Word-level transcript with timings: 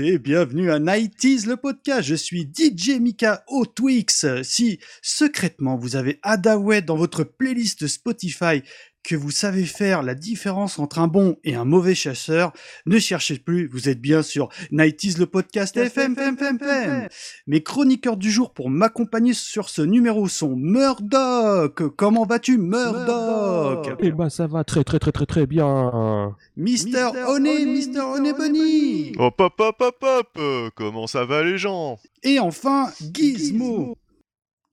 bienvenue 0.00 0.70
à 0.70 0.78
Nighties 0.78 1.46
le 1.46 1.56
podcast. 1.56 2.02
Je 2.02 2.14
suis 2.14 2.42
DJ 2.42 3.00
Mika 3.00 3.42
au 3.48 3.66
Twix. 3.66 4.26
Si 4.44 4.78
secrètement 5.02 5.76
vous 5.76 5.96
avez 5.96 6.20
Adaway 6.22 6.82
dans 6.82 6.96
votre 6.96 7.24
playlist 7.24 7.88
Spotify 7.88 8.62
que 9.02 9.16
vous 9.16 9.30
savez 9.30 9.64
faire 9.64 10.02
la 10.02 10.14
différence 10.14 10.78
entre 10.78 10.98
un 10.98 11.08
bon 11.08 11.36
et 11.44 11.54
un 11.54 11.64
mauvais 11.64 11.94
chasseur, 11.94 12.52
ne 12.86 12.98
cherchez 12.98 13.38
plus, 13.38 13.66
vous 13.68 13.88
êtes 13.88 14.00
bien 14.00 14.22
sur 14.22 14.48
Nighties 14.70 15.14
le 15.18 15.26
podcast 15.26 15.76
FM, 15.76 16.12
FM, 16.12 16.34
FM, 16.34 16.56
FM. 16.56 17.08
Mes 17.46 17.62
chroniqueurs 17.62 18.16
du 18.16 18.30
jour 18.30 18.52
pour 18.52 18.68
m'accompagner 18.70 19.32
sur 19.32 19.68
ce 19.70 19.82
numéro 19.82 20.28
sont 20.28 20.56
Murdoch. 20.56 21.94
Comment 21.96 22.26
vas-tu 22.26 22.58
Murdoch 22.58 23.88
Eh 24.00 24.10
ben 24.12 24.28
ça 24.28 24.46
va 24.46 24.64
très 24.64 24.84
très 24.84 24.98
très 24.98 25.12
très 25.12 25.26
très 25.26 25.46
bien. 25.46 26.36
Mister 26.56 27.08
Honey, 27.28 27.64
Mister 27.66 28.00
Honey 28.00 28.32
Bunny. 28.32 29.12
Hop 29.18 29.40
hop 29.40 29.54
hop 29.58 29.76
hop 29.80 30.04
hop 30.04 30.72
Comment 30.74 31.06
ça 31.06 31.24
va 31.24 31.42
les 31.42 31.56
gens? 31.56 31.98
Et 32.22 32.38
enfin 32.40 32.90
Gizmo. 33.14 33.96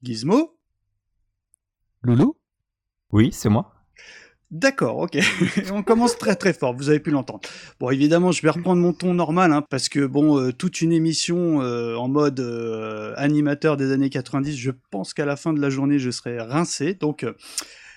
Gizmo? 0.04 0.58
Loulou? 2.02 2.36
Oui, 3.12 3.30
c'est 3.32 3.50
moi. 3.50 3.75
D'accord, 4.52 5.00
ok. 5.00 5.18
On 5.74 5.82
commence 5.82 6.18
très 6.18 6.36
très 6.36 6.54
fort, 6.54 6.76
vous 6.76 6.90
avez 6.90 7.00
pu 7.00 7.10
l'entendre. 7.10 7.42
Bon, 7.80 7.90
évidemment, 7.90 8.32
je 8.32 8.42
vais 8.44 8.52
reprendre 8.52 8.82
mon 8.82 8.94
ton 8.94 9.14
normal, 9.14 9.52
hein, 9.52 9.64
parce 9.70 9.90
que 9.90 10.06
bon, 10.06 10.40
euh, 10.40 10.52
toute 10.52 10.82
une 10.82 10.92
émission 10.92 11.62
euh, 11.62 11.96
en 11.96 12.08
mode 12.08 12.40
euh, 12.40 13.14
animateur 13.18 13.76
des 13.76 13.92
années 13.92 14.10
90, 14.10 14.56
je 14.56 14.72
pense 14.92 15.14
qu'à 15.14 15.26
la 15.26 15.36
fin 15.36 15.52
de 15.52 15.60
la 15.60 15.72
journée, 15.72 15.98
je 15.98 16.12
serai 16.12 16.40
rincé. 16.40 16.94
Donc, 16.94 17.26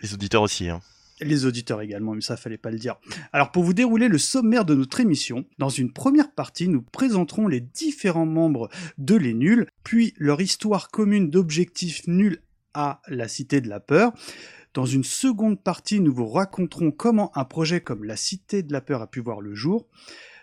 Les 0.02 0.14
auditeurs 0.14 0.42
aussi. 0.42 0.70
Hein. 0.70 0.80
les 1.20 1.44
auditeurs 1.44 1.82
également, 1.82 2.14
mais 2.14 2.22
ça 2.22 2.36
fallait 2.38 2.58
pas 2.58 2.70
le 2.70 2.78
dire. 2.78 2.96
Alors 3.32 3.50
pour 3.50 3.62
vous 3.62 3.74
dérouler 3.74 4.08
le 4.08 4.18
sommaire 4.18 4.64
de 4.64 4.74
notre 4.74 5.00
émission, 5.00 5.44
dans 5.58 5.68
une 5.68 5.92
première 5.92 6.30
partie, 6.32 6.68
nous 6.68 6.80
présenterons 6.80 7.46
les 7.46 7.60
différents 7.60 8.26
membres 8.26 8.70
de 8.96 9.16
Les 9.16 9.34
Nuls, 9.34 9.66
puis 9.84 10.14
leur 10.16 10.40
histoire 10.40 10.88
commune 10.90 11.28
d'objectifs 11.28 12.06
nuls 12.06 12.40
à 12.74 13.00
la 13.08 13.28
Cité 13.28 13.60
de 13.60 13.68
la 13.68 13.80
Peur. 13.80 14.12
Dans 14.74 14.84
une 14.84 15.04
seconde 15.04 15.62
partie, 15.62 16.00
nous 16.00 16.12
vous 16.12 16.28
raconterons 16.28 16.90
comment 16.90 17.36
un 17.36 17.44
projet 17.44 17.80
comme 17.80 18.04
la 18.04 18.16
Cité 18.16 18.62
de 18.62 18.72
la 18.72 18.80
Peur 18.80 19.02
a 19.02 19.06
pu 19.06 19.20
voir 19.20 19.40
le 19.40 19.54
jour. 19.54 19.86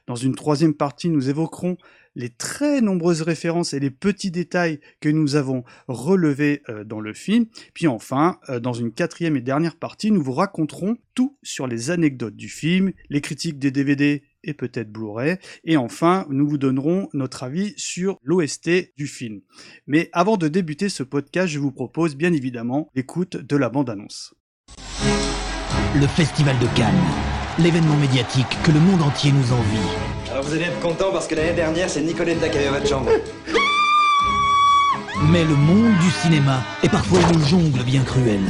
Dans 0.07 0.15
une 0.15 0.35
troisième 0.35 0.73
partie, 0.73 1.09
nous 1.09 1.29
évoquerons 1.29 1.77
les 2.15 2.29
très 2.29 2.81
nombreuses 2.81 3.21
références 3.21 3.73
et 3.73 3.79
les 3.79 3.89
petits 3.89 4.31
détails 4.31 4.79
que 5.01 5.09
nous 5.09 5.35
avons 5.35 5.63
relevés 5.87 6.61
euh, 6.69 6.83
dans 6.83 7.01
le 7.01 7.13
film. 7.13 7.45
Puis 7.73 7.87
enfin, 7.87 8.39
euh, 8.49 8.59
dans 8.59 8.73
une 8.73 8.91
quatrième 8.91 9.35
et 9.35 9.41
dernière 9.41 9.75
partie, 9.75 10.11
nous 10.11 10.23
vous 10.23 10.33
raconterons 10.33 10.97
tout 11.13 11.37
sur 11.43 11.67
les 11.67 11.91
anecdotes 11.91 12.35
du 12.35 12.49
film, 12.49 12.93
les 13.09 13.21
critiques 13.21 13.59
des 13.59 13.71
DVD 13.71 14.23
et 14.45 14.53
peut-être 14.53 14.91
Blu-ray. 14.91 15.37
Et 15.63 15.77
enfin, 15.77 16.25
nous 16.29 16.47
vous 16.47 16.57
donnerons 16.57 17.09
notre 17.13 17.43
avis 17.43 17.73
sur 17.77 18.17
l'OST 18.23 18.95
du 18.95 19.07
film. 19.07 19.41
Mais 19.87 20.09
avant 20.13 20.37
de 20.37 20.47
débuter 20.47 20.89
ce 20.89 21.03
podcast, 21.03 21.47
je 21.47 21.59
vous 21.59 21.71
propose 21.71 22.15
bien 22.15 22.33
évidemment 22.33 22.89
l'écoute 22.95 23.37
de 23.37 23.57
la 23.57 23.69
bande-annonce. 23.69 24.33
Le 25.95 26.07
Festival 26.07 26.57
de 26.59 26.67
Cannes, 26.75 26.93
l'événement 27.59 27.97
médiatique 27.97 28.47
que 28.63 28.71
le 28.71 28.79
monde 28.79 29.01
entier 29.01 29.31
nous 29.31 29.53
envie. 29.53 30.31
Alors 30.31 30.43
vous 30.43 30.53
allez 30.53 30.65
être 30.65 30.79
content 30.79 31.11
parce 31.11 31.27
que 31.27 31.35
l'année 31.35 31.53
dernière, 31.53 31.89
c'est 31.89 32.01
Nicoletta 32.01 32.49
qui 32.49 32.57
avait 32.57 32.69
votre 32.69 32.87
chambre. 32.87 33.11
Mais 35.31 35.43
le 35.43 35.55
monde 35.55 35.97
du 35.99 36.11
cinéma 36.11 36.61
est 36.83 36.89
parfois 36.89 37.19
une 37.33 37.43
jungle 37.45 37.83
bien 37.83 38.03
cruelle. 38.03 38.43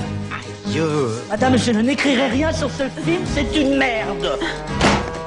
Madame, 1.29 1.57
je 1.57 1.71
n'écrirai 1.71 2.27
rien 2.27 2.51
sur 2.51 2.69
ce 2.69 2.89
film, 2.89 3.21
c'est 3.33 3.55
une 3.55 3.77
merde. 3.77 4.37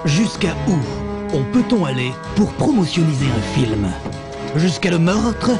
Jusqu'à 0.04 0.54
où 0.68 0.76
on 1.34 1.42
peut-on 1.52 1.84
aller 1.84 2.12
pour 2.36 2.52
promotionnaliser 2.52 3.26
un 3.26 3.58
film? 3.58 3.88
Jusqu'à 4.56 4.90
le 4.90 4.98
meurtre? 4.98 5.50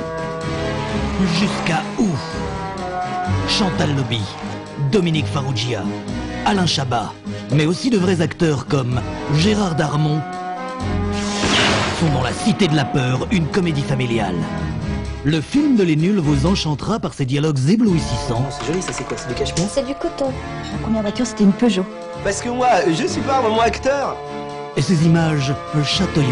Jusqu'à 1.34 1.82
où? 1.98 2.06
Chantal 3.48 3.94
Lobby, 3.96 4.20
Dominique 4.92 5.26
Farrugia, 5.26 5.82
Alain 6.46 6.66
Chabat, 6.66 7.12
mais 7.52 7.66
aussi 7.66 7.90
de 7.90 7.98
vrais 7.98 8.20
acteurs 8.20 8.66
comme 8.66 9.00
Gérard 9.34 9.74
Darmon 9.74 10.20
font 11.96 12.12
dans 12.14 12.22
La 12.22 12.32
Cité 12.32 12.68
de 12.68 12.76
la 12.76 12.84
Peur 12.84 13.26
une 13.32 13.48
comédie 13.48 13.82
familiale. 13.82 14.36
Le 15.24 15.40
film 15.40 15.76
de 15.76 15.82
Les 15.82 15.96
Nuls 15.96 16.20
vous 16.20 16.46
enchantera 16.46 17.00
par 17.00 17.12
ses 17.12 17.24
dialogues 17.24 17.58
éblouissants 17.68 18.46
C'est 18.50 18.66
joli, 18.66 18.82
ça 18.82 18.92
c'est 18.92 19.04
quoi 19.04 19.16
C'est 19.16 19.28
du 19.28 19.34
cachemire 19.34 19.68
C'est 19.70 19.84
du 19.84 19.94
coton. 19.94 20.32
La 20.72 20.78
première 20.78 21.02
voiture, 21.02 21.26
c'était 21.26 21.44
une 21.44 21.52
Peugeot. 21.52 21.84
Parce 22.22 22.40
que 22.40 22.48
moi, 22.48 22.68
je 22.88 23.06
suis 23.06 23.20
pas 23.22 23.38
un 23.38 23.42
moment 23.42 23.60
acteur 23.60 24.16
et 24.76 24.82
ses 24.82 25.04
images 25.06 25.52
chatoyantes. 25.84 26.30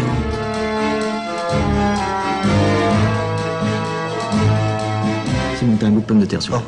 C'est 5.59 5.65
monter 5.65 5.85
un 5.85 5.91
goût 5.91 5.99
de 5.99 6.05
pomme 6.05 6.19
de 6.19 6.25
terre 6.25 6.41
sur 6.41 6.61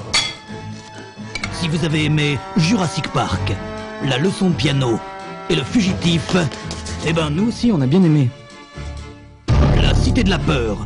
Si 1.53 1.69
vous 1.69 1.86
avez 1.86 2.03
aimé 2.06 2.38
Jurassic 2.57 3.07
Park, 3.09 3.53
La 4.06 4.18
leçon 4.18 4.50
de 4.50 4.56
piano 4.56 5.00
et 5.50 5.56
Le 5.56 5.63
fugitif, 5.63 6.36
eh 7.07 7.13
ben 7.13 7.30
nous 7.30 7.47
aussi 7.47 7.72
on 7.74 7.80
a 7.80 7.88
bien 7.88 8.03
aimé. 8.03 8.30
La 9.81 9.96
Cité 9.96 10.24
de 10.24 10.30
la 10.30 10.40
peur, 10.40 10.86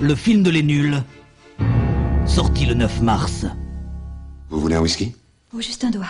le 0.00 0.14
film 0.14 0.42
de 0.42 0.50
les 0.50 0.62
nuls, 0.62 1.02
sorti 2.26 2.66
le 2.66 2.74
9 2.74 3.02
mars. 3.02 3.46
Vous 4.48 4.60
voulez 4.60 4.76
un 4.76 4.80
whisky? 4.80 5.14
Oh, 5.54 5.60
juste 5.60 5.84
un 5.84 5.90
doigt. 5.90 6.06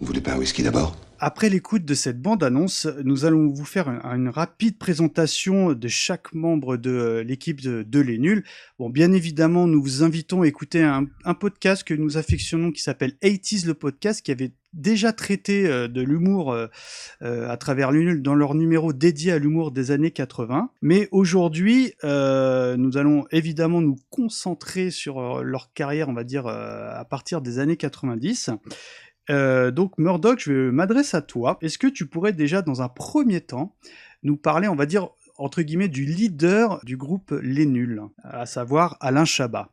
Vous 0.00 0.06
voulez 0.06 0.20
pas 0.20 0.32
un 0.34 0.38
whisky 0.38 0.62
d'abord? 0.62 0.96
Après 1.20 1.48
l'écoute 1.48 1.84
de 1.84 1.94
cette 1.94 2.20
bande-annonce, 2.20 2.86
nous 3.04 3.24
allons 3.24 3.46
vous 3.48 3.64
faire 3.64 3.88
un- 3.88 4.16
une 4.16 4.28
rapide 4.28 4.76
présentation 4.76 5.72
de 5.72 5.88
chaque 5.88 6.34
membre 6.34 6.76
de 6.76 6.90
euh, 6.90 7.22
l'équipe 7.22 7.60
de, 7.62 7.82
de 7.84 8.00
Les 8.00 8.18
Nuls. 8.18 8.44
Bon, 8.78 8.90
bien 8.90 9.12
évidemment, 9.12 9.66
nous 9.68 9.80
vous 9.80 10.02
invitons 10.02 10.42
à 10.42 10.48
écouter 10.48 10.82
un, 10.82 11.06
podcast 11.34 11.84
que 11.84 11.94
nous 11.94 12.18
affectionnons 12.18 12.72
qui 12.72 12.82
s'appelle 12.82 13.12
80s 13.22 13.64
le 13.66 13.74
podcast, 13.74 14.20
qui 14.20 14.32
avait 14.32 14.52
déjà 14.74 15.12
traité 15.12 15.66
euh, 15.66 15.86
de 15.86 16.02
l'humour 16.02 16.52
euh, 16.52 16.66
à 17.22 17.56
travers 17.56 17.92
Les 17.92 18.00
Nuls 18.00 18.20
dans 18.20 18.34
leur 18.34 18.54
numéro 18.56 18.92
dédié 18.92 19.30
à 19.32 19.38
l'humour 19.38 19.70
des 19.70 19.92
années 19.92 20.10
80. 20.10 20.70
Mais 20.82 21.08
aujourd'hui, 21.12 21.92
nous 22.02 22.96
allons 22.98 23.24
évidemment 23.30 23.80
nous 23.80 23.96
concentrer 24.10 24.90
sur 24.90 25.42
leur 25.42 25.72
carrière, 25.72 26.08
on 26.08 26.14
va 26.14 26.24
dire, 26.24 26.48
à 26.48 27.04
partir 27.08 27.40
des 27.40 27.60
années 27.60 27.76
90. 27.76 28.50
Euh, 29.30 29.70
donc 29.70 29.96
Murdoch, 29.98 30.40
je 30.40 30.70
m'adresse 30.70 31.14
à 31.14 31.22
toi. 31.22 31.58
Est-ce 31.60 31.78
que 31.78 31.86
tu 31.86 32.06
pourrais 32.06 32.32
déjà, 32.32 32.62
dans 32.62 32.82
un 32.82 32.88
premier 32.88 33.40
temps, 33.40 33.74
nous 34.22 34.36
parler, 34.36 34.68
on 34.68 34.76
va 34.76 34.86
dire, 34.86 35.08
entre 35.38 35.62
guillemets, 35.62 35.88
du 35.88 36.04
leader 36.04 36.80
du 36.84 36.96
groupe 36.96 37.34
Les 37.42 37.66
Nuls, 37.66 38.02
à 38.22 38.46
savoir 38.46 38.96
Alain 39.00 39.24
Chabat? 39.24 39.70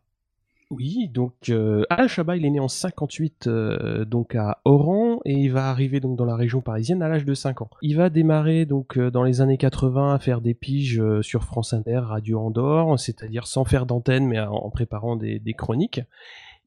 Oui, 0.69 1.09
donc 1.09 1.33
euh, 1.49 1.83
Alain 1.89 2.07
Chabat, 2.07 2.37
il 2.37 2.45
est 2.45 2.49
né 2.49 2.61
en 2.61 2.69
58 2.69 3.47
euh, 3.47 4.05
donc 4.05 4.35
à 4.35 4.61
Oran 4.63 5.19
et 5.25 5.33
il 5.33 5.51
va 5.51 5.69
arriver 5.69 5.99
donc 5.99 6.17
dans 6.17 6.23
la 6.23 6.37
région 6.37 6.61
parisienne 6.61 7.03
à 7.03 7.09
l'âge 7.09 7.25
de 7.25 7.33
5 7.33 7.61
ans. 7.61 7.69
Il 7.81 7.97
va 7.97 8.09
démarrer 8.09 8.65
donc 8.65 8.97
dans 8.97 9.23
les 9.23 9.41
années 9.41 9.57
80 9.57 10.13
à 10.13 10.19
faire 10.19 10.39
des 10.39 10.53
piges 10.53 11.03
sur 11.19 11.43
France 11.43 11.73
Inter, 11.73 11.99
Radio 12.05 12.39
Andorre, 12.39 12.97
c'est-à-dire 12.97 13.47
sans 13.47 13.65
faire 13.65 13.85
d'antenne 13.85 14.25
mais 14.25 14.39
en 14.39 14.69
préparant 14.69 15.17
des 15.17 15.53
chroniques. 15.57 15.99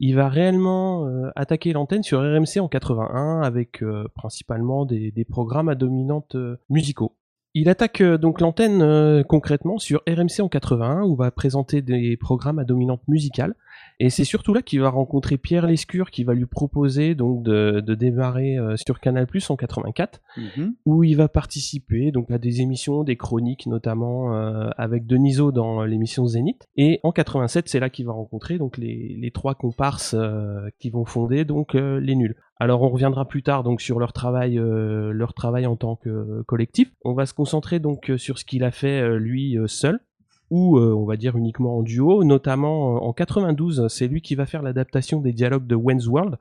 Il 0.01 0.17
va 0.17 0.29
réellement 0.29 1.07
euh, 1.07 1.31
attaquer 1.37 1.73
l'antenne 1.73 2.03
sur 2.03 2.21
RMC 2.21 2.61
en 2.61 2.69
81 2.69 3.43
avec 3.43 3.83
euh, 3.83 4.09
principalement 4.15 4.85
des, 4.85 5.13
des 5.13 5.25
programmes 5.25 5.69
à 5.69 5.75
dominante 5.75 6.35
euh, 6.35 6.59
musicaux. 6.69 7.17
Il 7.55 7.69
attaque 7.69 8.01
euh, 8.01 8.19
donc 8.19 8.41
l'antenne 8.41 8.83
euh, 8.83 9.23
concrètement 9.23 9.79
sur 9.79 10.03
RMC 10.09 10.41
en 10.43 10.49
81 10.49 11.03
où 11.03 11.15
va 11.15 11.31
présenter 11.31 11.83
des 11.83 12.17
programmes 12.17 12.59
à 12.59 12.65
dominante 12.65 13.03
musicale. 13.07 13.55
Et 14.01 14.11
c'est 14.11 14.25
surtout 14.25 14.53
là 14.55 14.63
qu'il 14.63 14.81
va 14.81 14.89
rencontrer 14.89 15.37
Pierre 15.39 15.67
Lescure 15.67 16.11
qui 16.11 16.25
va 16.25 16.35
lui 16.35 16.47
proposer 16.47 17.15
donc 17.15 17.45
de, 17.45 17.81
de 17.81 17.95
démarrer 17.95 18.59
euh, 18.59 18.77
sur 18.77 18.99
Canal 18.99 19.27
Plus 19.29 19.49
en 19.51 19.57
84 19.57 20.21
Mhm. 20.37 20.75
où 20.85 21.05
il 21.05 21.15
va 21.17 21.29
participer 21.29 22.11
donc 22.11 22.31
à 22.33 22.39
des 22.39 22.61
émissions, 22.61 23.05
des 23.05 23.17
chroniques 23.17 23.67
notamment 23.67 24.35
euh, 24.35 24.71
avec 24.77 25.07
Deniso 25.07 25.53
dans 25.53 25.85
l'émission 25.85 26.27
Zénith. 26.27 26.67
Et 26.77 26.99
en 27.05 27.13
87, 27.13 27.69
c'est 27.69 27.79
là 27.79 27.89
qu'il 27.89 28.07
va 28.07 28.13
rencontrer 28.13 28.59
donc 28.59 28.79
les, 28.79 29.17
les 29.21 29.31
trois 29.31 29.55
comparses 29.55 30.15
euh, 30.19 30.69
qui 30.81 30.91
vont 30.91 31.05
fonder 31.05 31.45
donc 31.45 31.77
euh, 31.77 32.01
les 32.01 32.17
nuls. 32.17 32.35
Alors 32.61 32.83
on 32.83 32.89
reviendra 32.89 33.27
plus 33.27 33.43
tard 33.43 33.65
donc 33.65 33.81
sur 33.81 33.99
leur 33.99 34.13
travail, 34.13 34.59
euh, 34.59 35.13
leur 35.13 35.35
travail 35.35 35.67
en 35.67 35.77
tant 35.77 35.97
que 35.97 36.43
collectif. 36.43 36.93
On 37.05 37.13
va 37.13 37.27
se 37.27 37.35
concentrer 37.35 37.81
donc 37.81 38.11
euh, 38.11 38.19
sur 38.19 38.39
ce 38.39 38.45
qu'il 38.45 38.65
a 38.65 38.71
fait 38.71 39.01
euh, 39.01 39.19
lui 39.19 39.59
euh, 39.59 39.67
seul 39.67 40.01
ou 40.51 40.79
euh, 40.79 40.95
on 40.95 41.05
va 41.05 41.17
dire 41.17 41.37
uniquement 41.37 41.79
en 41.79 41.83
duo, 41.83 42.23
notamment 42.23 42.97
euh, 42.97 43.01
en 43.01 43.13
92, 43.13 43.89
c'est 43.89 44.07
lui 44.07 44.21
qui 44.21 44.35
va 44.35 44.47
faire 44.47 44.63
l'adaptation 44.63 45.21
des 45.21 45.33
dialogues 45.33 45.67
de 45.67 45.75
Wayne's 45.75 46.07
World, 46.07 46.37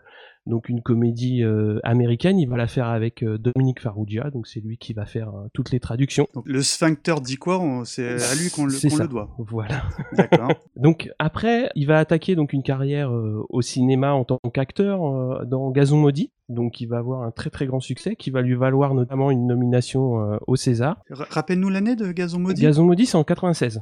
donc 0.45 0.69
une 0.69 0.81
comédie 0.81 1.44
euh, 1.44 1.80
américaine. 1.84 2.40
Il 2.40 2.50
va 2.50 2.57
la 2.57 2.68
faire 2.68 2.88
avec 2.88 3.24
euh, 3.24 3.38
Dominique 3.38 3.81
Farrugia, 3.81 4.30
donc 4.30 4.48
c'est 4.48 4.60
lui 4.60 4.78
qui 4.78 4.94
va 4.94 5.06
faire 5.06 5.30
euh, 5.30 5.48
toutes 5.54 5.72
les 5.72 5.80
traductions. 5.80 6.28
Donc, 6.34 6.44
le 6.48 6.62
sphincter 6.62 7.16
dit 7.24 7.38
quoi 7.38 7.62
C'est 7.86 8.22
à 8.22 8.36
lui 8.36 8.50
qu'on 8.50 8.66
le, 8.66 8.74
le 8.74 9.07
doit. 9.07 9.30
Voilà. 9.38 9.84
D'accord. 10.13 10.51
Donc 10.75 11.10
après, 11.19 11.69
il 11.75 11.88
va 11.88 12.00
attaquer 12.00 12.36
donc 12.36 12.54
une 12.54 12.63
carrière 12.63 13.12
au 13.50 13.62
cinéma 13.62 14.13
en 14.13 14.25
tant 14.25 14.40
qu'acteur 14.54 15.45
dans 15.45 15.72
Gazon 15.72 15.98
maudit. 15.98 16.31
Donc 16.50 16.81
il 16.81 16.88
va 16.88 16.98
avoir 16.98 17.24
un 17.24 17.31
très 17.31 17.50
très 17.50 17.66
grand 17.66 17.80
succès 17.80 18.16
qui 18.16 18.30
va 18.30 18.42
lui 18.42 18.56
valoir 18.56 18.94
notamment 18.94 19.31
une 19.31 19.48
nomination 19.48 20.39
au 20.48 20.56
César. 20.56 21.01
Rappelle-nous 21.10 21.69
l'année 21.69 21.96
de 21.96 22.12
Gazon 22.12 22.39
Maudit. 22.39 22.62
Gazon 22.62 22.84
maudit 22.84 23.06
c'est 23.06 23.18
en 23.18 23.24
96. 23.24 23.81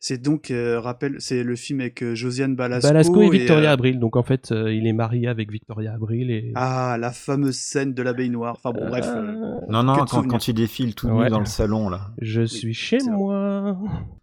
C'est 0.00 0.18
donc, 0.22 0.50
euh, 0.50 0.78
rappelle, 0.80 1.16
c'est 1.18 1.42
le 1.42 1.56
film 1.56 1.80
avec 1.80 2.02
euh, 2.02 2.14
Josiane 2.14 2.54
Balasco. 2.54 2.88
Balasco 2.88 3.22
et 3.22 3.30
Victoria 3.30 3.70
euh, 3.70 3.72
Abril. 3.74 3.98
Donc 3.98 4.16
en 4.16 4.22
fait, 4.22 4.52
euh, 4.52 4.72
il 4.72 4.86
est 4.86 4.92
marié 4.92 5.26
avec 5.28 5.50
Victoria 5.50 5.94
Abril 5.94 6.30
et 6.30 6.52
Ah, 6.54 6.96
la 7.00 7.10
fameuse 7.12 7.56
scène 7.56 7.94
de 7.94 8.02
l'abeille 8.02 8.30
noire. 8.30 8.54
Enfin 8.62 8.72
bon, 8.78 8.86
bref. 8.88 9.06
Non, 9.68 9.82
non, 9.82 9.94
quand, 10.06 10.26
quand 10.26 10.48
il 10.48 10.54
défile 10.54 10.94
tout 10.94 11.08
Ouais. 11.08 11.24
nu 11.24 11.30
dans 11.30 11.40
le 11.40 11.46
salon, 11.46 11.88
là. 11.88 12.10
je 12.20 12.42
suis 12.42 12.74
chez 12.74 12.98
moi. 13.10 13.76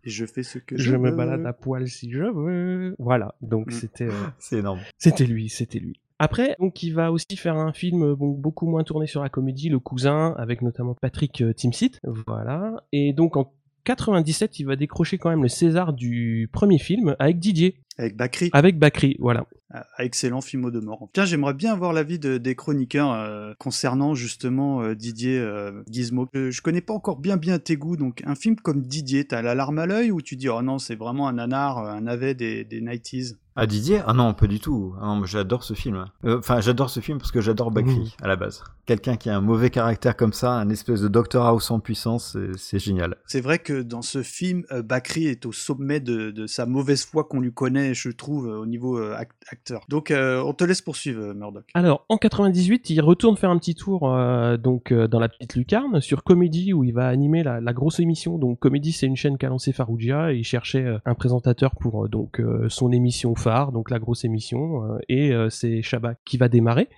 et 0.04 0.10
je 0.10 0.26
fais 0.26 0.44
ce 0.44 0.60
que 0.60 0.78
Je, 0.78 0.92
je, 0.92 0.96
me 0.98 1.10
veux. 1.10 1.16
balade 1.16 1.46
à 1.46 1.54
poil 1.54 1.88
si 1.88 2.12
je 2.12 2.24
veux. 2.24 2.96
Voilà. 3.00 3.36
Donc 3.42 3.68
Mm. 3.68 3.72
c'était 3.72 4.08
euh, 4.08 4.12
C'est 4.40 4.58
énorme. 4.60 4.80
C'était 4.98 5.26
lui, 5.26 5.50
c'était 5.50 5.80
lui. 5.80 6.00
Après, 6.20 6.56
donc, 6.60 6.84
il 6.84 6.92
va 6.94 7.12
aussi 7.12 7.36
faire 7.36 7.58
un 7.58 7.74
film 7.74 8.14
bon, 8.14 8.30
beaucoup 8.30 8.68
moins 8.68 8.84
tourné 8.84 9.08
sur 9.08 9.22
la 9.22 9.30
comédie, 9.30 9.68
Le 9.70 9.80
Cousin, 9.80 10.34
avec 10.38 10.62
notamment 10.62 10.94
Patrick 10.94 11.42
euh, 11.42 11.52
Timsit. 11.54 12.00
Voilà. 12.28 12.76
Et 12.94 13.12
donc, 13.12 13.36
en 13.36 13.52
97, 13.84 14.60
il 14.60 14.66
va 14.66 14.76
décrocher 14.76 15.18
quand 15.18 15.30
même 15.30 15.44
le 15.44 15.50
César 15.50 15.94
du 15.94 16.50
premier 16.52 16.80
film 16.80 17.16
avec 17.20 17.40
Didier, 17.40 17.76
Avec 17.98 18.16
Bakri. 18.16 18.50
avec 18.54 18.80
Bakri. 18.80 19.16
Voilà. 19.20 19.46
Ah, 19.76 19.86
excellent 20.00 20.42
film 20.42 20.70
de 20.70 20.80
mort. 20.80 21.10
Tiens, 21.14 21.26
j'aimerais 21.26 21.56
bien 21.56 21.74
avoir 21.74 21.94
l'avis 21.94 22.20
de- 22.20 22.38
des 22.38 22.54
chroniqueurs 22.54 23.12
euh, 23.12 23.54
concernant 23.58 24.14
justement 24.14 24.82
euh, 24.84 24.94
Didier 24.94 25.40
euh, 25.40 25.82
Gizmo. 25.90 26.28
Euh, 26.36 26.52
je 26.52 26.62
connais 26.62 26.82
pas 26.82 26.94
encore 26.94 27.18
bien 27.18 27.38
bien 27.38 27.58
tes 27.58 27.76
goûts, 27.76 27.98
donc 27.98 28.22
un 28.28 28.36
film 28.36 28.56
comme 28.56 28.84
Didier, 28.84 29.26
t'as 29.26 29.42
la 29.42 29.56
larme 29.56 29.80
à 29.80 29.88
l'œil 29.88 30.12
ou 30.12 30.22
tu 30.22 30.36
dis 30.36 30.48
oh 30.48 30.62
non 30.62 30.78
c'est 30.78 30.96
vraiment 30.96 31.28
un 31.28 31.34
nanar, 31.34 31.80
un 31.80 32.02
navet 32.02 32.36
des, 32.36 32.64
des 32.64 32.82
90s 32.82 33.38
Ah, 33.56 33.66
Didier? 33.66 34.02
Ah 34.06 34.14
non, 34.14 34.36
pas 34.36 34.46
du 34.48 34.60
tout. 34.60 34.94
Ah 35.02 35.06
non, 35.08 35.22
mais 35.22 35.28
j'adore 35.28 35.64
ce 35.64 35.74
film. 35.74 36.06
Euh, 36.24 36.38
Enfin, 36.38 36.62
j'adore 36.62 36.92
ce 36.92 37.00
film 37.00 37.18
parce 37.18 37.32
que 37.32 37.42
j'adore 37.42 37.72
Bakri, 37.72 37.98
Mhm. 37.98 38.06
à 38.22 38.28
la 38.28 38.36
base. 38.36 38.64
Quelqu'un 38.86 39.16
qui 39.16 39.30
a 39.30 39.38
un 39.38 39.42
mauvais 39.42 39.70
caractère 39.70 40.18
comme 40.18 40.34
ça, 40.34 40.52
un 40.54 40.70
espèce 40.70 41.02
de 41.02 41.08
Dr 41.08 41.42
House 41.42 41.72
en 41.72 41.80
puissance, 41.80 42.38
c'est- 42.58 42.80
génial. 42.80 43.16
C'est 43.28 43.40
vrai 43.40 43.60
que 43.60 43.82
dans 43.82 44.02
ce 44.02 44.24
film, 44.24 44.64
euh, 44.72 44.82
Bakri 44.82 45.26
est 45.28 45.46
au 45.46 45.54
sommet 45.54 46.02
de, 46.02 46.32
de 46.32 46.48
sa 46.48 46.66
mauvaise 46.66 47.06
foi 47.06 47.24
qu'on 47.24 47.40
lui 47.40 47.54
connaît, 47.54 47.94
je 47.94 48.10
trouve, 48.10 48.48
euh, 48.50 48.58
au 48.60 48.66
niveau 48.66 48.98
euh, 49.00 49.16
act- 49.16 49.42
acteur. 49.50 49.86
Donc 49.88 50.12
euh, 50.12 50.42
on 50.44 50.54
te 50.54 50.66
laisse 50.66 50.82
poursuivre, 50.82 51.34
Murdoch. 51.34 51.64
Alors, 51.76 52.06
en 52.10 52.18
98, 52.18 52.90
il 52.90 53.00
retourne 53.00 53.38
faire 53.38 53.52
un 53.52 53.58
petit 53.58 53.76
tour 53.76 54.12
euh, 54.14 54.58
donc 54.58 54.92
euh, 54.92 55.08
dans 55.08 55.20
la 55.20 55.30
petite 55.30 55.56
lucarne 55.56 56.02
sur 56.02 56.24
Comédie 56.24 56.74
où 56.74 56.84
il 56.84 56.94
va 56.94 57.08
animer 57.08 57.42
la, 57.44 57.62
la 57.62 57.72
grosse 57.74 58.02
émission. 58.02 58.38
Donc 58.38 58.60
Comédie, 58.60 58.92
c'est 58.92 59.08
une 59.08 59.16
chaîne 59.16 59.38
qu'a 59.38 59.48
lancé 59.50 59.72
Farougia 59.72 60.34
et 60.34 60.38
il 60.38 60.44
cherchait 60.44 60.84
euh, 60.84 60.98
un 61.06 61.14
présentateur 61.16 61.76
pour 61.80 62.04
euh, 62.06 62.08
donc 62.10 62.42
euh, 62.42 62.68
son 62.70 62.92
émission 62.92 63.34
phare, 63.36 63.72
donc 63.72 63.90
la 63.92 64.00
grosse 64.00 64.26
émission. 64.26 64.84
euh, 64.84 64.98
et 65.08 65.32
euh, 65.34 65.50
c'est 65.50 65.82
Shabak 65.82 66.18
qui 66.26 66.36
va 66.38 66.50
démarrer. 66.50 66.90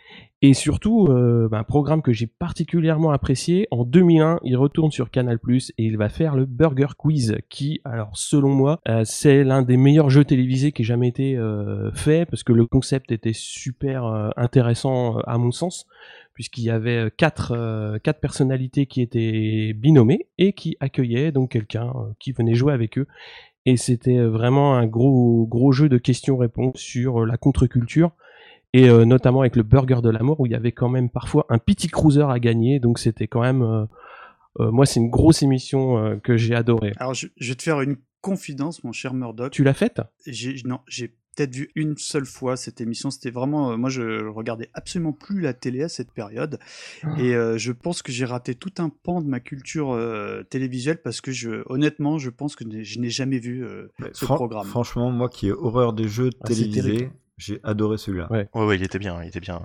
Et 0.41 0.53
surtout, 0.53 1.07
euh, 1.07 1.47
bah, 1.49 1.59
un 1.59 1.63
programme 1.63 2.01
que 2.01 2.11
j'ai 2.11 2.27
particulièrement 2.27 3.11
apprécié. 3.11 3.67
En 3.71 3.85
2001, 3.85 4.39
il 4.43 4.57
retourne 4.57 4.91
sur 4.91 5.09
Canal+ 5.09 5.39
et 5.47 5.71
il 5.77 5.97
va 5.97 6.09
faire 6.09 6.35
le 6.35 6.45
Burger 6.45 6.89
Quiz, 6.97 7.37
qui, 7.49 7.79
alors 7.85 8.11
selon 8.13 8.49
moi, 8.49 8.81
euh, 8.87 9.03
c'est 9.05 9.43
l'un 9.43 9.61
des 9.61 9.77
meilleurs 9.77 10.09
jeux 10.09 10.25
télévisés 10.25 10.71
qui 10.71 10.81
ait 10.81 10.85
jamais 10.85 11.07
été 11.07 11.37
euh, 11.37 11.89
fait 11.93 12.25
parce 12.25 12.43
que 12.43 12.51
le 12.51 12.65
concept 12.65 13.11
était 13.11 13.33
super 13.33 14.31
intéressant 14.35 15.17
à 15.19 15.37
mon 15.37 15.51
sens 15.51 15.87
puisqu'il 16.33 16.65
y 16.65 16.69
avait 16.69 17.11
quatre, 17.15 17.97
personnalités 18.21 18.87
qui 18.87 19.01
étaient 19.01 19.71
binomées 19.73 20.27
et 20.37 20.51
qui 20.51 20.75
accueillaient 20.81 21.31
donc 21.31 21.51
quelqu'un 21.51 21.93
qui 22.19 22.33
venait 22.33 22.55
jouer 22.55 22.73
avec 22.73 22.97
eux. 22.97 23.07
Et 23.65 23.77
c'était 23.77 24.19
vraiment 24.19 24.75
un 24.75 24.85
gros, 24.85 25.47
gros 25.47 25.71
jeu 25.71 25.87
de 25.87 25.97
questions-réponses 25.97 26.77
sur 26.77 27.25
la 27.25 27.37
contre-culture 27.37 28.11
et 28.77 28.89
euh, 28.89 29.05
notamment 29.05 29.41
avec 29.41 29.55
le 29.55 29.63
burger 29.63 29.99
de 30.03 30.09
la 30.09 30.21
mort 30.23 30.39
où 30.39 30.45
il 30.45 30.51
y 30.51 30.55
avait 30.55 30.71
quand 30.71 30.89
même 30.89 31.09
parfois 31.09 31.45
un 31.49 31.57
petit 31.59 31.87
cruiser 31.87 32.23
à 32.27 32.39
gagner. 32.39 32.79
Donc 32.79 32.99
c'était 32.99 33.27
quand 33.27 33.41
même, 33.41 33.61
euh, 33.61 33.85
euh, 34.59 34.71
moi 34.71 34.85
c'est 34.85 34.99
une 34.99 35.09
grosse 35.09 35.41
émission 35.43 35.97
euh, 35.97 36.15
que 36.17 36.35
j'ai 36.37 36.55
adorée. 36.55 36.93
Alors 36.97 37.13
je, 37.13 37.27
je 37.37 37.49
vais 37.51 37.55
te 37.55 37.63
faire 37.63 37.81
une 37.81 37.97
confidence, 38.21 38.83
mon 38.83 38.91
cher 38.91 39.13
Murdoch. 39.13 39.51
Tu 39.51 39.63
l'as 39.63 39.73
faite? 39.73 40.01
J'ai 40.25 40.55
non, 40.65 40.79
j'ai 40.87 41.09
peut-être 41.37 41.53
vu 41.53 41.69
une 41.75 41.95
seule 41.97 42.25
fois 42.25 42.55
cette 42.55 42.79
émission. 42.81 43.11
C'était 43.11 43.29
vraiment, 43.29 43.71
euh, 43.71 43.77
moi 43.77 43.89
je 43.89 44.25
regardais 44.27 44.69
absolument 44.73 45.11
plus 45.13 45.41
la 45.41 45.53
télé 45.53 45.83
à 45.83 45.89
cette 45.89 46.11
période, 46.13 46.57
Ah. 47.03 47.09
et 47.19 47.35
euh, 47.35 47.57
je 47.57 47.71
pense 47.73 48.01
que 48.01 48.11
j'ai 48.11 48.25
raté 48.25 48.55
tout 48.55 48.71
un 48.79 48.89
pan 48.89 49.21
de 49.21 49.27
ma 49.27 49.39
culture 49.41 49.91
euh, 49.91 50.43
télévisuelle 50.49 51.01
parce 51.03 51.19
que 51.21 51.31
je, 51.31 51.61
honnêtement, 51.67 52.17
je 52.17 52.29
pense 52.29 52.55
que 52.55 52.63
je 52.83 52.99
n'ai 52.99 53.09
jamais 53.09 53.39
vu 53.39 53.63
euh, 53.65 53.87
ce 54.13 54.25
fran- 54.25 54.35
programme. 54.35 54.65
Franchement, 54.65 55.11
moi 55.11 55.27
qui 55.29 55.47
ai 55.47 55.51
horreur 55.51 55.91
des 55.93 56.07
jeux 56.07 56.29
Ah, 56.41 56.47
télévisés. 56.47 57.09
J'ai 57.37 57.59
adoré 57.63 57.97
celui-là. 57.97 58.31
Ouais. 58.31 58.47
Ouais, 58.53 58.65
ouais, 58.65 58.75
il 58.77 58.83
était 58.83 58.99
bien, 58.99 59.21
il 59.23 59.27
était 59.27 59.39
bien. 59.39 59.61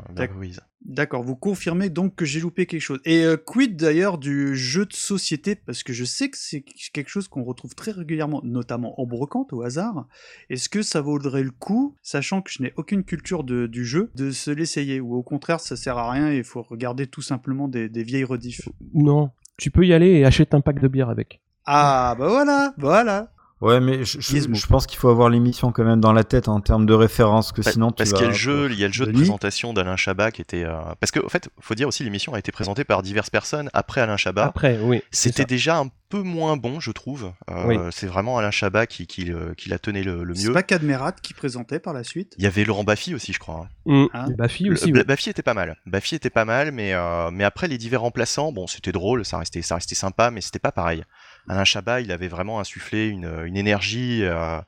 D'accord, 0.83 1.23
vous 1.23 1.37
confirmez 1.37 1.91
donc 1.91 2.15
que 2.17 2.25
j'ai 2.25 2.41
loupé 2.41 2.67
quelque 2.67 2.81
chose. 2.81 3.01
Et 3.05 3.23
euh, 3.25 3.37
quid 3.37 3.77
d'ailleurs 3.77 4.19
du 4.19 4.57
jeu 4.57 4.87
de 4.87 4.93
société? 4.95 5.55
Parce 5.55 5.83
que 5.83 5.93
je 5.93 6.05
sais 6.05 6.31
que 6.31 6.39
c'est 6.39 6.63
quelque 6.63 7.09
chose 7.11 7.29
qu'on 7.29 7.45
retrouve 7.45 7.75
très 7.75 7.91
régulièrement, 7.91 8.41
notamment 8.45 8.99
en 9.01 9.07
brocante 9.07 9.53
au 9.53 9.63
hasard. 9.63 10.09
Est-ce 10.49 10.69
que 10.69 10.83
ça 10.83 11.01
vaudrait 11.01 11.43
le 11.43 11.51
coup, 11.51 11.95
sachant 12.03 12.41
que 12.43 12.51
je 12.51 12.63
n'ai 12.63 12.73
aucune 12.77 13.05
culture 13.05 13.45
de- 13.45 13.67
du 13.67 13.85
jeu, 13.85 14.11
de 14.15 14.31
se 14.31 14.51
l'essayer? 14.51 15.01
Ou 15.01 15.15
au 15.15 15.23
contraire, 15.23 15.61
ça 15.61 15.77
sert 15.77 15.99
à 15.99 16.11
rien 16.11 16.33
et 16.33 16.39
il 16.39 16.45
faut 16.45 16.63
regarder 16.63 17.07
tout 17.07 17.23
simplement 17.23 17.69
des, 17.69 17.89
des 17.89 18.03
vieilles 18.03 18.25
rediffs? 18.25 18.69
Non, 18.95 19.31
tu 19.59 19.71
peux 19.71 19.87
y 19.87 19.93
aller 19.93 20.09
et 20.13 20.25
achète 20.25 20.55
un 20.55 20.63
pack 20.63 20.81
de 20.81 20.89
bière 20.89 21.11
avec. 21.11 21.43
Ah, 21.67 22.17
bah 22.19 22.29
voilà, 22.29 22.75
voilà 22.79 23.33
Ouais, 23.61 23.79
mais 23.79 24.05
je, 24.05 24.21
je- 24.21 24.21
Gizmo. 24.21 24.55
je 24.55 24.67
pense 24.67 24.87
qu'il 24.87 24.99
faut 24.99 25.11
avoir 25.11 25.29
l'émission 25.29 25.71
quand 25.71 25.85
même 25.85 26.01
dans 26.01 26.13
la 26.15 26.25
tête 26.25 26.49
en 26.49 26.61
termes 26.61 26.87
de 26.87 26.95
référence, 26.95 27.53
que 27.53 27.61
Pa- 27.61 27.73
sinon 27.73 27.89
tu 27.91 27.97
parce 27.97 28.13
qu'il 28.13 28.23
y 28.23 28.25
a 28.25 28.29
le 28.29 28.35
jeu, 28.35 28.69
il 28.71 28.79
y 28.79 28.85
a 28.85 28.87
le 28.87 28.93
jeu 28.93 29.05
de 29.07 29.13
présentation 29.13 29.75
d'Alain 29.75 29.97
Chabat 29.97 30.31
qui 30.31 30.41
était. 30.41 30.65
euh, 30.65 30.79
Parce 30.99 31.11
que, 31.11 31.25
en 31.25 31.29
fait, 31.29 31.51
faut 31.61 31.75
dire 31.75 31.87
aussi, 31.89 32.03
l'émission 32.03 32.33
a 32.33 32.39
été 32.39 32.53
présentée 32.53 32.85
par 32.85 33.03
diverses 33.03 33.29
personnes 33.31 33.69
après 33.75 34.01
Alain 34.01 34.17
Chabat. 34.17 34.47
Après, 34.47 34.79
oui. 34.83 35.03
C'était 35.11 35.45
déjà 35.45 35.77
un 35.79 35.89
peu 36.09 36.23
moins 36.23 36.57
bon, 36.57 36.81
je 36.81 36.91
trouve. 36.91 37.33
Euh, 37.51 37.65
Oui. 37.67 37.77
C'est 37.93 38.07
vraiment 38.07 38.39
Alain 38.39 38.51
Chabat 38.51 38.87
qui, 38.87 39.07
qui, 39.07 39.25
le- 39.25 39.55
qui 39.55 39.69
la 39.69 39.79
tenait 39.79 40.03
le, 40.03 40.25
le 40.25 40.35
C'est 40.35 40.49
mieux. 40.49 40.55
pas 40.55 40.63
Cadmerat 40.63 41.13
qui 41.13 41.35
présentait 41.35 41.79
par 41.81 41.93
la 41.93 42.03
suite? 42.03 42.35
Il 42.39 42.45
y 42.45 42.47
avait 42.47 42.65
Laurent 42.65 42.83
Baffy 42.85 43.15
aussi, 43.15 43.33
je 43.35 43.39
crois. 43.39 43.67
hein. 43.67 43.69
Mm. 43.85 44.07
Hein 44.15 44.27
Et 44.31 44.35
Baffy 44.35 44.65
Le- 44.65 44.73
aussi. 44.73 44.91
Oui. 44.93 45.05
Baffy 45.05 45.29
était 45.31 45.43
pas 45.43 45.55
mal. 45.55 45.77
Baffy 45.87 46.15
était 46.15 46.31
pas 46.31 46.45
mal, 46.47 46.73
mais, 46.73 46.95
euh, 46.95 47.31
mais 47.31 47.45
après 47.45 47.69
les 47.69 47.77
divers 47.79 48.01
remplaçants, 48.01 48.53
bon, 48.53 48.67
c'était 48.67 48.91
drôle, 48.93 49.25
ça 49.27 49.37
restait, 49.39 49.63
ça 49.63 49.75
restait 49.75 49.95
sympa, 49.95 50.31
mais 50.31 50.41
c'était 50.41 50.59
pas 50.59 50.73
pareil. 50.73 51.05
Alain 51.49 51.65
Chabat, 51.65 52.01
il 52.01 52.13
avait 52.13 52.29
vraiment 52.29 52.61
insufflé 52.61 53.09
une, 53.09 53.45
une 53.45 53.57
énergie, 53.57 54.23
euh, 54.25 54.61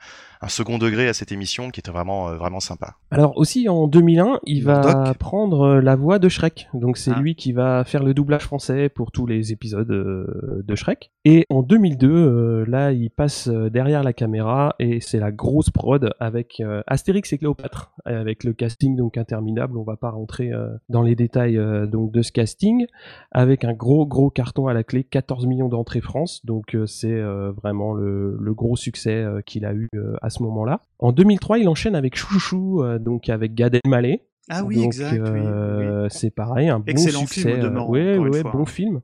un 0.43 0.49
second 0.49 0.77
degré 0.79 1.09
à 1.09 1.13
cette 1.15 1.31
émission 1.33 1.71
qui 1.71 1.81
était 1.81 1.91
vraiment, 1.93 2.29
euh, 2.29 2.37
vraiment 2.37 2.61
sympa. 2.61 2.97
Alors 3.11 3.37
aussi 3.39 3.69
en 3.69 3.87
2001, 3.87 4.41
il 4.45 4.65
va 4.65 5.15
prendre 5.19 5.61
euh, 5.63 5.81
la 5.81 5.95
voix 5.97 6.19
de 6.19 6.29
Shrek. 6.29 6.69
Donc 6.75 6.97
c'est 6.97 7.13
Ah. 7.15 7.21
lui 7.21 7.35
qui 7.37 7.53
va 7.53 7.85
faire 7.85 8.03
le 8.03 8.13
doublage 8.13 8.43
français 8.43 8.89
pour 8.89 9.13
tous 9.13 9.27
les 9.27 9.53
épisodes 9.53 9.91
euh, 9.91 10.63
de 10.67 10.75
Shrek. 10.75 11.13
Et 11.25 11.47
en 11.51 11.63
2002, 11.63 12.09
euh, 12.11 12.65
là, 12.67 12.91
il 12.93 13.11
passe 13.11 13.49
derrière 13.49 14.03
la 14.03 14.13
caméra 14.13 14.75
et 14.81 15.01
c'est 15.01 15.21
la 15.21 15.31
grosse 15.31 15.71
prod 15.71 16.13
avec 16.19 16.59
euh, 16.61 16.83
Astérix 16.89 17.33
et 17.33 17.39
Cléopâtre, 17.39 17.93
avec 18.05 18.43
le 18.43 18.53
casting 18.53 18.97
donc 18.97 19.17
interminable. 19.17 19.79
On 19.79 19.85
va 19.85 19.97
pas 19.97 20.11
rentrer 20.11 20.53
euh, 20.53 20.69
dans 20.89 21.03
les 21.03 21.15
détails 21.15 21.57
euh, 21.57 21.87
donc 21.87 22.11
de 22.11 22.23
ce 22.23 22.33
casting, 22.33 22.87
avec 23.31 23.65
un 23.65 23.73
gros 23.73 24.05
gros 24.07 24.31
carton 24.31 24.67
à 24.67 24.75
la 24.75 24.83
clé, 24.83 25.05
14 25.05 25.47
millions 25.47 25.69
d'entrées 25.69 26.01
France. 26.01 26.45
Donc 26.45 26.75
euh, 26.75 26.87
c'est 26.87 27.13
euh, 27.13 27.53
vraiment 27.53 27.95
le, 27.95 28.37
le 28.41 28.55
gros 28.55 28.75
succès 28.77 29.15
euh, 29.23 29.41
qu'il 29.43 29.65
a 29.65 29.73
eu 29.75 29.89
euh, 29.95 30.17
à 30.23 30.31
ce 30.33 30.43
moment-là. 30.43 30.81
En 30.99 31.13
2003, 31.13 31.59
il 31.61 31.69
enchaîne 31.69 31.95
avec 31.95 32.17
Chouchou, 32.17 32.83
euh, 32.83 32.99
donc 32.99 33.29
avec 33.29 33.55
Gad 33.55 33.79
Elmaleh. 33.85 34.23
Ah 34.51 34.65
oui, 34.65 34.75
Donc, 34.77 34.87
exact, 34.87 35.13
oui, 35.13 35.19
oui, 35.21 35.31
oui. 35.41 35.47
euh, 35.47 36.09
C'est 36.11 36.31
pareil, 36.31 36.69
un 36.69 36.83
Excellent 36.87 37.21
bon 37.21 37.27
film, 37.27 37.47
succès. 37.47 37.53
au 37.53 37.57
euh, 37.57 37.63
demeurant, 37.63 37.89
ouais, 37.91 38.19
ouais, 38.19 38.43
bon 38.43 38.67
film. 38.67 39.01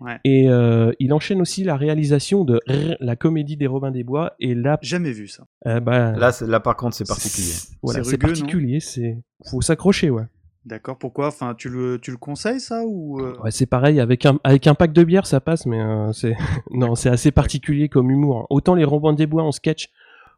Ouais. 0.00 0.18
Et 0.24 0.48
euh, 0.48 0.92
il 1.00 1.12
enchaîne 1.14 1.40
aussi 1.40 1.64
la 1.64 1.74
réalisation 1.76 2.44
de 2.44 2.60
Rrr, 2.68 2.96
la 3.00 3.16
comédie 3.16 3.56
des 3.56 3.66
Robins 3.66 3.90
des 3.90 4.04
Bois. 4.04 4.34
Et 4.40 4.54
là, 4.54 4.78
Jamais 4.82 5.10
vu 5.10 5.26
ça. 5.26 5.44
euh, 5.66 5.80
bah, 5.80 6.12
Là, 6.12 6.32
c'est- 6.32 6.46
là, 6.46 6.60
par 6.60 6.76
contre, 6.76 6.94
c'est 6.94 7.08
particulier. 7.08 7.54
Voilà, 7.82 8.04
C'est 8.04 8.10
c'est 8.10 8.16
rugueux, 8.16 8.28
non 8.28 8.34
particulier. 8.34 8.80
C'est 8.80 9.16
faut 9.50 9.60
s'accrocher, 9.62 10.10
ouais. 10.10 10.24
D'accord, 10.66 10.98
pourquoi? 10.98 11.28
Enfin, 11.28 11.54
tu 11.56 11.68
le, 11.70 11.98
tu 12.00 12.10
le 12.10 12.16
conseilles 12.16 12.60
ça 12.60 12.82
ou 12.84 13.20
euh, 13.20 13.36
Ouais, 13.42 13.50
c'est 13.52 13.66
pareil 13.66 14.00
avec 14.00 14.26
un 14.26 14.38
avec 14.44 14.66
un 14.66 14.74
pack 14.74 14.92
de 14.92 15.04
bière, 15.04 15.24
ça 15.26 15.40
passe, 15.40 15.64
mais 15.64 15.80
euh, 15.80 16.12
c'est 16.12 16.34
non, 16.72 16.94
c'est 16.96 17.08
assez 17.08 17.30
particulier 17.30 17.88
comme 17.88 18.10
humour. 18.10 18.40
hein. 18.40 18.46
Autant 18.50 18.74
les 18.74 18.84
Robins 18.84 19.12
des 19.14 19.26
Bois 19.26 19.44
en 19.44 19.52
sketch, 19.52 19.90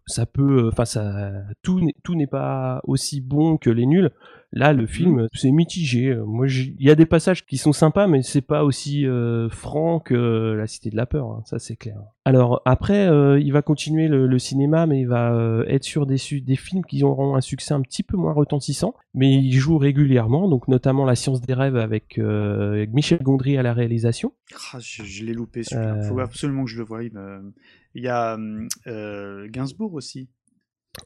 ça 0.09 0.27
peut, 0.27 0.69
enfin 0.73 0.85
ça, 0.85 1.33
tout 1.63 1.81
n'est- 1.81 1.95
tout 2.03 2.15
n'est 2.15 2.27
pas 2.27 2.81
aussi 2.85 3.21
bon 3.21 3.57
que 3.57 3.71
les 3.71 3.87
nuls. 3.87 4.11
Là, 4.53 4.73
le 4.73 4.87
film, 4.87 5.29
c'est 5.35 5.51
mitigé. 5.51 6.15
Moi, 6.15 6.47
il 6.49 6.83
y 6.83 6.91
a 6.91 6.95
des 6.95 7.05
passages 7.05 7.45
qui 7.45 7.59
sont 7.59 7.75
sympas, 7.75 8.07
mais 8.07 8.23
c'est 8.23 8.41
pas 8.41 8.65
aussi 8.65 9.07
euh, 9.07 9.51
franc 9.51 10.01
que 10.01 10.55
La 10.57 10.67
Cité 10.67 10.89
de 10.89 10.97
la 10.97 11.05
Peur, 11.05 11.27
hein, 11.27 11.43
ça 11.45 11.59
c'est 11.59 11.77
clair. 11.77 11.99
Alors 12.25 12.63
après, 12.65 13.09
euh, 13.09 13.39
il 13.39 13.53
va 13.53 13.61
continuer 13.61 14.09
le, 14.09 14.39
cinéma, 14.39 14.87
mais 14.87 15.01
il 15.01 15.07
va 15.07 15.35
euh, 15.35 15.65
être 15.67 15.85
sur 15.85 16.07
des, 16.07 16.17
des 16.41 16.57
films 16.57 16.83
qui 16.85 17.05
auront 17.05 17.37
un 17.37 17.43
succès 17.43 17.75
un 17.75 17.83
petit 17.83 18.03
peu 18.03 18.17
moins 18.17 18.33
retentissant, 18.33 18.95
mais 19.13 19.31
il 19.31 19.53
joue 19.53 19.77
régulièrement, 19.77 20.49
donc 20.49 20.67
notamment 20.67 21.05
La 21.05 21.15
Science 21.15 21.43
des 21.43 21.55
rêves 21.55 21.77
avec 21.77 22.19
Michel 22.19 23.23
Gondry 23.23 23.59
à 23.59 23.63
la 23.63 23.75
réalisation. 23.75 24.33
Ah, 24.73 24.79
je, 24.81 25.25
l'ai 25.25 25.35
loupé. 25.35 25.61
Il 25.71 26.03
faut 26.09 26.21
absolument 26.21 26.65
que 26.65 26.71
je 26.71 26.79
le 26.79 26.85
voie. 26.85 27.05
Il, 27.05 27.13
y 27.95 28.09
a 28.09 28.37
Gainsbourg 29.49 29.95
aussi. 29.95 30.29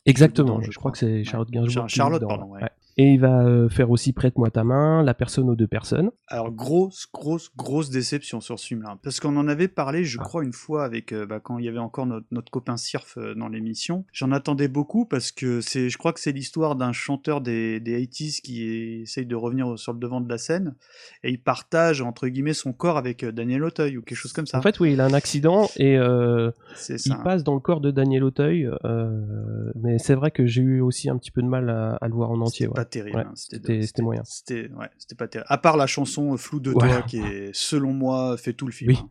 Exactement, 0.06 0.60
je, 0.62 0.70
crois. 0.72 0.90
que 0.90 0.98
c'est 0.98 1.24
Charlotte 1.24 1.50
Gainsbourg. 1.50 1.88
Charlotte, 1.88 2.22
pardon. 2.26 2.46
Ouais. 2.46 2.62
Et 2.98 3.14
il 3.14 3.20
va 3.20 3.44
euh, 3.44 3.68
faire 3.68 3.90
aussi 3.90 4.12
Prête-moi 4.12 4.50
ta 4.50 4.64
main, 4.64 5.02
La 5.02 5.14
personne 5.14 5.48
aux 5.48 5.56
deux 5.56 5.66
personnes. 5.66 6.10
Alors, 6.26 6.50
grosse, 6.50 7.06
grosse, 7.12 7.50
grosse 7.56 7.90
déception 7.90 8.40
sur 8.40 8.58
ce 8.58 8.66
film-là. 8.66 8.98
Parce 9.02 9.20
qu'on 9.20 9.36
en 9.36 9.48
avait 9.48 9.68
parlé, 9.68 10.04
je 10.04 10.18
ah. 10.20 10.24
crois, 10.24 10.44
une 10.44 10.52
fois 10.52 10.84
avec 10.84 11.12
euh, 11.12 11.24
bah, 11.24 11.40
quand 11.40 11.58
il 11.58 11.64
y 11.64 11.68
avait 11.68 11.78
encore 11.78 12.06
notre, 12.06 12.50
copain 12.50 12.76
Sirf 12.76 13.16
euh, 13.16 13.34
dans 13.34 13.48
l'émission. 13.48 14.04
J'en 14.12 14.30
attendais 14.32 14.68
beaucoup 14.68 15.06
parce 15.06 15.32
que 15.32 15.60
c'est, 15.60 15.88
je 15.88 15.96
crois 15.96 16.12
que 16.12 16.20
c'est 16.20 16.32
l'histoire 16.32 16.76
d'un 16.76 16.92
chanteur 16.92 17.40
des, 17.40 17.80
des 17.80 18.04
80s 18.04 18.42
qui 18.42 18.64
essaye 19.02 19.24
de 19.24 19.36
revenir 19.36 19.78
sur 19.78 19.94
le 19.94 19.98
devant 19.98 20.20
de 20.20 20.28
la 20.28 20.38
scène. 20.38 20.74
Et 21.22 21.30
il 21.30 21.40
partage, 21.40 22.02
entre 22.02 22.28
guillemets, 22.28 22.52
son 22.52 22.72
corps 22.72 22.98
avec 22.98 23.24
Daniel 23.24 23.64
Auteuil 23.64 23.96
ou 23.96 24.02
quelque 24.02 24.18
chose 24.18 24.32
comme 24.32 24.46
ça. 24.46 24.58
En 24.58 24.62
fait, 24.62 24.78
oui, 24.80 24.92
il 24.92 25.00
a 25.00 25.06
un 25.06 25.14
accident 25.14 25.68
et 25.76 25.94
il 25.94 27.16
passe 27.24 27.42
dans 27.42 27.54
le 27.54 27.60
corps 27.60 27.80
de 27.80 27.90
Daniel 27.90 28.24
Auteuil. 28.24 28.68
mais 29.76 29.98
c'est 29.98 30.14
vrai 30.14 30.30
que 30.30 30.44
j'ai 30.44 30.62
eu 30.62 30.80
aussi 30.80 31.08
un 31.08 31.16
petit 31.16 31.30
peu 31.30 31.40
de 31.40 31.48
mal 31.48 31.70
à, 31.70 32.06
le 32.06 32.14
voir 32.14 32.30
en 32.30 32.40
entier 32.40 32.68
terrible. 32.84 33.18
Hein, 33.18 33.32
c'était 33.34 34.02
moyen. 34.02 34.22
C'était 34.24 34.70
ouais, 34.70 34.88
pas 35.16 35.28
terrible. 35.28 35.46
À 35.48 35.58
part 35.58 35.76
la 35.76 35.86
chanson 35.86 36.36
Flou 36.36 36.60
de 36.60 36.72
toi 36.72 37.02
qui 37.02 37.18
est, 37.18 37.50
selon 37.52 37.92
moi, 37.92 38.36
fait 38.36 38.52
tout 38.52 38.66
le 38.66 38.72
film. 38.72 38.90
Oui. 38.90 38.98
Hein. 39.00 39.08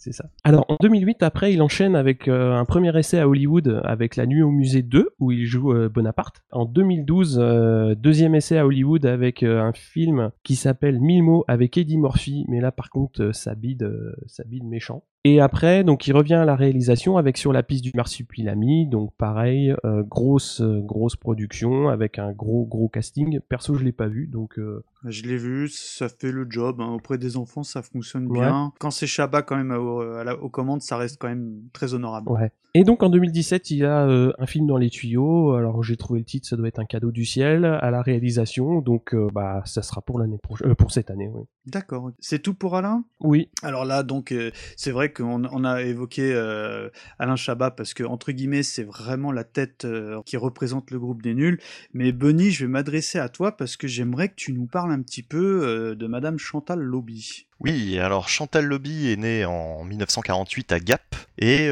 C'est 0.00 0.12
ça. 0.12 0.30
Alors 0.44 0.64
en 0.70 0.76
2008, 0.80 1.22
après, 1.22 1.52
il 1.52 1.60
enchaîne 1.60 1.94
avec 1.94 2.26
euh, 2.26 2.54
un 2.54 2.64
premier 2.64 2.98
essai 2.98 3.18
à 3.18 3.28
Hollywood 3.28 3.82
avec 3.84 4.16
La 4.16 4.24
Nuit 4.24 4.40
au 4.40 4.50
Musée 4.50 4.80
2, 4.80 5.10
où 5.18 5.30
il 5.30 5.44
joue 5.44 5.74
euh, 5.74 5.90
Bonaparte. 5.90 6.42
En 6.52 6.64
2012, 6.64 7.38
euh, 7.38 7.94
deuxième 7.94 8.34
essai 8.34 8.56
à 8.56 8.64
Hollywood 8.64 9.04
avec 9.04 9.42
un 9.42 9.74
film 9.74 10.30
qui 10.42 10.56
s'appelle 10.56 11.02
Mille 11.02 11.22
mots 11.22 11.44
avec 11.48 11.76
Eddie 11.76 11.98
Murphy, 11.98 12.46
mais 12.48 12.62
là 12.62 12.72
par 12.72 12.88
contre, 12.88 13.32
ça 13.32 13.54
bide, 13.54 13.92
ça 14.26 14.42
bide 14.44 14.64
méchant. 14.64 15.04
Et 15.24 15.38
après, 15.38 15.84
donc 15.84 16.06
il 16.06 16.14
revient 16.14 16.34
à 16.34 16.46
la 16.46 16.56
réalisation 16.56 17.18
avec 17.18 17.36
Sur 17.36 17.52
la 17.52 17.62
piste 17.62 17.84
du 17.84 17.90
marsupilami, 17.94 18.86
donc 18.86 19.12
pareil, 19.18 19.74
euh, 19.84 20.02
grosse 20.02 20.62
euh, 20.62 20.80
grosse 20.80 21.14
production 21.14 21.90
avec 21.90 22.18
un 22.18 22.32
gros 22.32 22.64
gros 22.64 22.88
casting. 22.88 23.38
Perso, 23.40 23.74
je 23.74 23.84
l'ai 23.84 23.92
pas 23.92 24.08
vu, 24.08 24.26
donc. 24.26 24.58
Euh, 24.58 24.82
je 25.04 25.22
l'ai 25.24 25.36
vu, 25.36 25.68
ça 25.68 26.08
fait 26.08 26.32
le 26.32 26.46
job. 26.48 26.80
Hein. 26.80 26.92
Auprès 26.92 27.18
des 27.18 27.36
enfants, 27.36 27.62
ça 27.62 27.82
fonctionne 27.82 28.28
bien. 28.28 28.72
Quand 28.78 28.90
c'est 28.90 29.06
Chabat 29.06 29.42
quand 29.42 29.56
même 29.56 29.72
aux 29.72 30.48
commandes, 30.48 30.80
ça 30.80 30.96
reste 30.96 31.18
quand 31.20 31.28
même 31.28 31.64
très 31.74 31.92
honorable. 31.92 32.30
Ouais. 32.30 32.50
Et 32.74 32.84
donc 32.84 33.02
en 33.02 33.08
2017, 33.10 33.70
il 33.70 33.78
y 33.78 33.84
a 33.84 34.02
un 34.02 34.46
film 34.46 34.66
dans 34.66 34.76
les 34.76 34.90
tuyaux. 34.90 35.52
Alors 35.54 35.82
j'ai 35.82 35.96
trouvé 35.96 36.20
le 36.20 36.24
titre, 36.24 36.48
ça 36.48 36.56
doit 36.56 36.68
être 36.68 36.78
un 36.78 36.84
cadeau 36.84 37.10
du 37.10 37.24
ciel 37.24 37.64
à 37.64 37.90
la 37.90 38.02
réalisation. 38.02 38.80
Donc 38.80 39.14
bah 39.32 39.62
ça 39.64 39.82
sera 39.82 40.02
pour 40.02 40.18
l'année 40.18 40.38
prochaine, 40.38 40.74
pour 40.74 40.92
cette 40.92 41.10
année. 41.10 41.28
Oui. 41.28 41.44
D'accord. 41.66 42.10
C'est 42.18 42.40
tout 42.40 42.54
pour 42.54 42.76
Alain? 42.76 43.04
Oui. 43.20 43.50
Alors 43.62 43.84
là, 43.84 44.02
donc 44.02 44.34
c'est 44.76 44.90
vrai 44.90 45.12
qu'on 45.12 45.44
on 45.44 45.64
a 45.64 45.82
évoqué 45.82 46.32
euh, 46.32 46.88
Alain 47.18 47.36
Chabat 47.36 47.70
parce 47.70 47.94
que, 47.94 48.02
entre 48.02 48.32
guillemets, 48.32 48.62
c'est 48.62 48.82
vraiment 48.82 49.32
la 49.32 49.44
tête 49.44 49.84
euh, 49.84 50.20
qui 50.24 50.36
représente 50.36 50.90
le 50.90 50.98
groupe 50.98 51.22
des 51.22 51.34
nuls. 51.34 51.60
Mais 51.92 52.12
Benny, 52.12 52.50
je 52.50 52.64
vais 52.64 52.70
m'adresser 52.70 53.18
à 53.18 53.28
toi 53.28 53.56
parce 53.56 53.76
que 53.76 53.86
j'aimerais 53.86 54.28
que 54.28 54.36
tu 54.36 54.52
nous 54.52 54.66
parles 54.66 54.92
un 54.92 55.02
petit 55.02 55.22
peu 55.22 55.62
euh, 55.62 55.94
de 55.94 56.06
Madame 56.06 56.38
Chantal 56.38 56.80
Lobby. 56.80 57.46
Oui, 57.60 57.98
alors 57.98 58.28
Chantal 58.28 58.64
Lobby 58.64 59.12
est 59.12 59.16
née 59.16 59.44
en 59.44 59.84
1948 59.84 60.72
à 60.72 60.80
Gap 60.80 61.14
et 61.38 61.68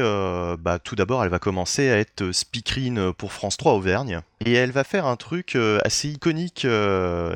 bah, 0.59 0.77
tout 0.77 0.95
d'abord 0.95 1.23
elle 1.23 1.29
va 1.29 1.39
commencer 1.39 1.89
à 1.89 1.97
être 1.97 2.31
speakerine 2.31 3.11
pour 3.13 3.33
France 3.33 3.57
3 3.57 3.73
Auvergne 3.73 4.21
et 4.45 4.53
elle 4.53 4.71
va 4.71 4.83
faire 4.83 5.07
un 5.07 5.15
truc 5.15 5.57
assez 5.83 6.09
iconique 6.09 6.67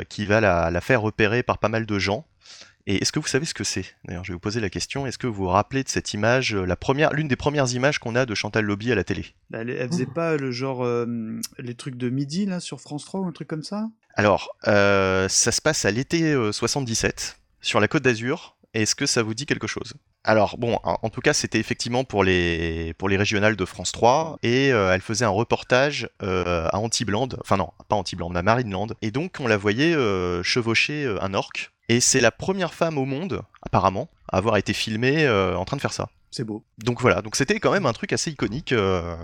qui 0.09 0.25
va 0.25 0.39
la, 0.39 0.81
faire 0.81 1.01
repérer 1.01 1.41
par 1.41 1.57
pas 1.57 1.69
mal 1.69 1.87
de 1.87 1.97
gens. 1.97 2.25
Et 2.85 3.01
est-ce 3.01 3.13
que 3.13 3.19
vous 3.19 3.27
savez 3.27 3.45
ce 3.45 3.53
que 3.53 3.63
c'est? 3.63 3.85
D'ailleurs, 4.03 4.25
je 4.25 4.31
vais 4.31 4.33
vous 4.33 4.39
poser 4.39 4.59
la 4.59 4.69
question. 4.69 5.07
Est-ce 5.07 5.17
que 5.17 5.27
vous 5.27 5.45
vous 5.45 5.47
rappelez 5.47 5.83
de 5.83 5.89
cette 5.89 6.13
image, 6.13 6.53
euh, 6.53 6.65
la 6.65 6.75
première, 6.75 7.13
l'une 7.13 7.29
des 7.29 7.37
premières 7.37 7.71
images 7.73 7.97
qu'on 7.97 8.15
a 8.15 8.25
de 8.25 8.35
Chantal 8.35 8.65
Lobby 8.65 8.91
à 8.91 8.95
la 8.95 9.05
télé? 9.05 9.27
Bah, 9.49 9.59
elle, 9.61 9.87
faisait 9.87 10.05
pas 10.05 10.35
le 10.35 10.51
genre 10.51 10.83
euh, 10.83 11.05
les 11.59 11.75
trucs 11.75 11.95
de 11.95 12.09
midi 12.09 12.45
là 12.45 12.59
sur 12.59 12.81
France 12.81 13.05
3 13.05 13.21
ou 13.21 13.25
un 13.25 13.31
truc 13.31 13.47
comme 13.47 13.63
ça? 13.63 13.87
Alors, 14.15 14.49
euh, 14.67 15.29
ça 15.29 15.53
se 15.53 15.61
passe 15.61 15.85
à 15.85 15.91
l'été 15.91 16.35
77 16.51 17.37
sur 17.63 17.79
la 17.79 17.87
Côte 17.87 18.03
d'Azur. 18.03 18.55
Est-ce 18.75 18.93
que 18.93 19.07
ça 19.07 19.23
vous 19.23 19.33
dit 19.33 19.47
quelque 19.47 19.67
chose? 19.67 19.93
Alors 20.23 20.57
bon, 20.57 20.79
en, 20.83 21.09
tout 21.09 21.21
cas, 21.21 21.33
c'était 21.33 21.59
effectivement 21.59 22.03
pour 22.03 22.23
les 22.23 22.93
pour 22.97 23.09
les 23.09 23.17
régionales 23.17 23.55
de 23.55 23.65
France 23.65 23.91
3 23.91 24.39
et 24.41 24.67
elle 24.67 25.01
faisait 25.01 25.25
un 25.25 25.29
reportage 25.29 26.09
à 26.21 26.77
Antibland, 26.77 27.37
enfin 27.41 27.57
non, 27.57 27.71
pas 27.89 27.97
Antibland, 27.97 28.35
à 28.35 28.41
Marineland. 28.41 28.87
Et 29.01 29.11
donc 29.11 29.35
on 29.41 29.47
la 29.47 29.57
voyait 29.57 29.93
chevaucher 30.43 31.13
un 31.21 31.33
orque 31.33 31.73
et 31.89 31.99
c'est 31.99 32.21
la 32.21 32.31
première 32.31 32.73
femme 32.73 32.97
au 32.97 33.05
monde, 33.05 33.41
apparemment, 33.61 34.09
avoir 34.29 34.57
été 34.57 34.73
filmée 34.73 35.25
euh, 35.25 35.55
en 35.55 35.65
train 35.65 35.77
de 35.77 35.81
faire 35.81 35.93
ça. 35.93 36.09
C'est 36.31 36.43
beau. 36.43 36.63
Donc 36.79 37.01
voilà, 37.01 37.21
donc 37.21 37.35
c'était 37.35 37.59
quand 37.59 37.71
même 37.71 37.85
un 37.85 37.93
truc 37.93 38.11
assez 38.13 38.31
iconique. 38.31 38.71
Euh, 38.71 39.15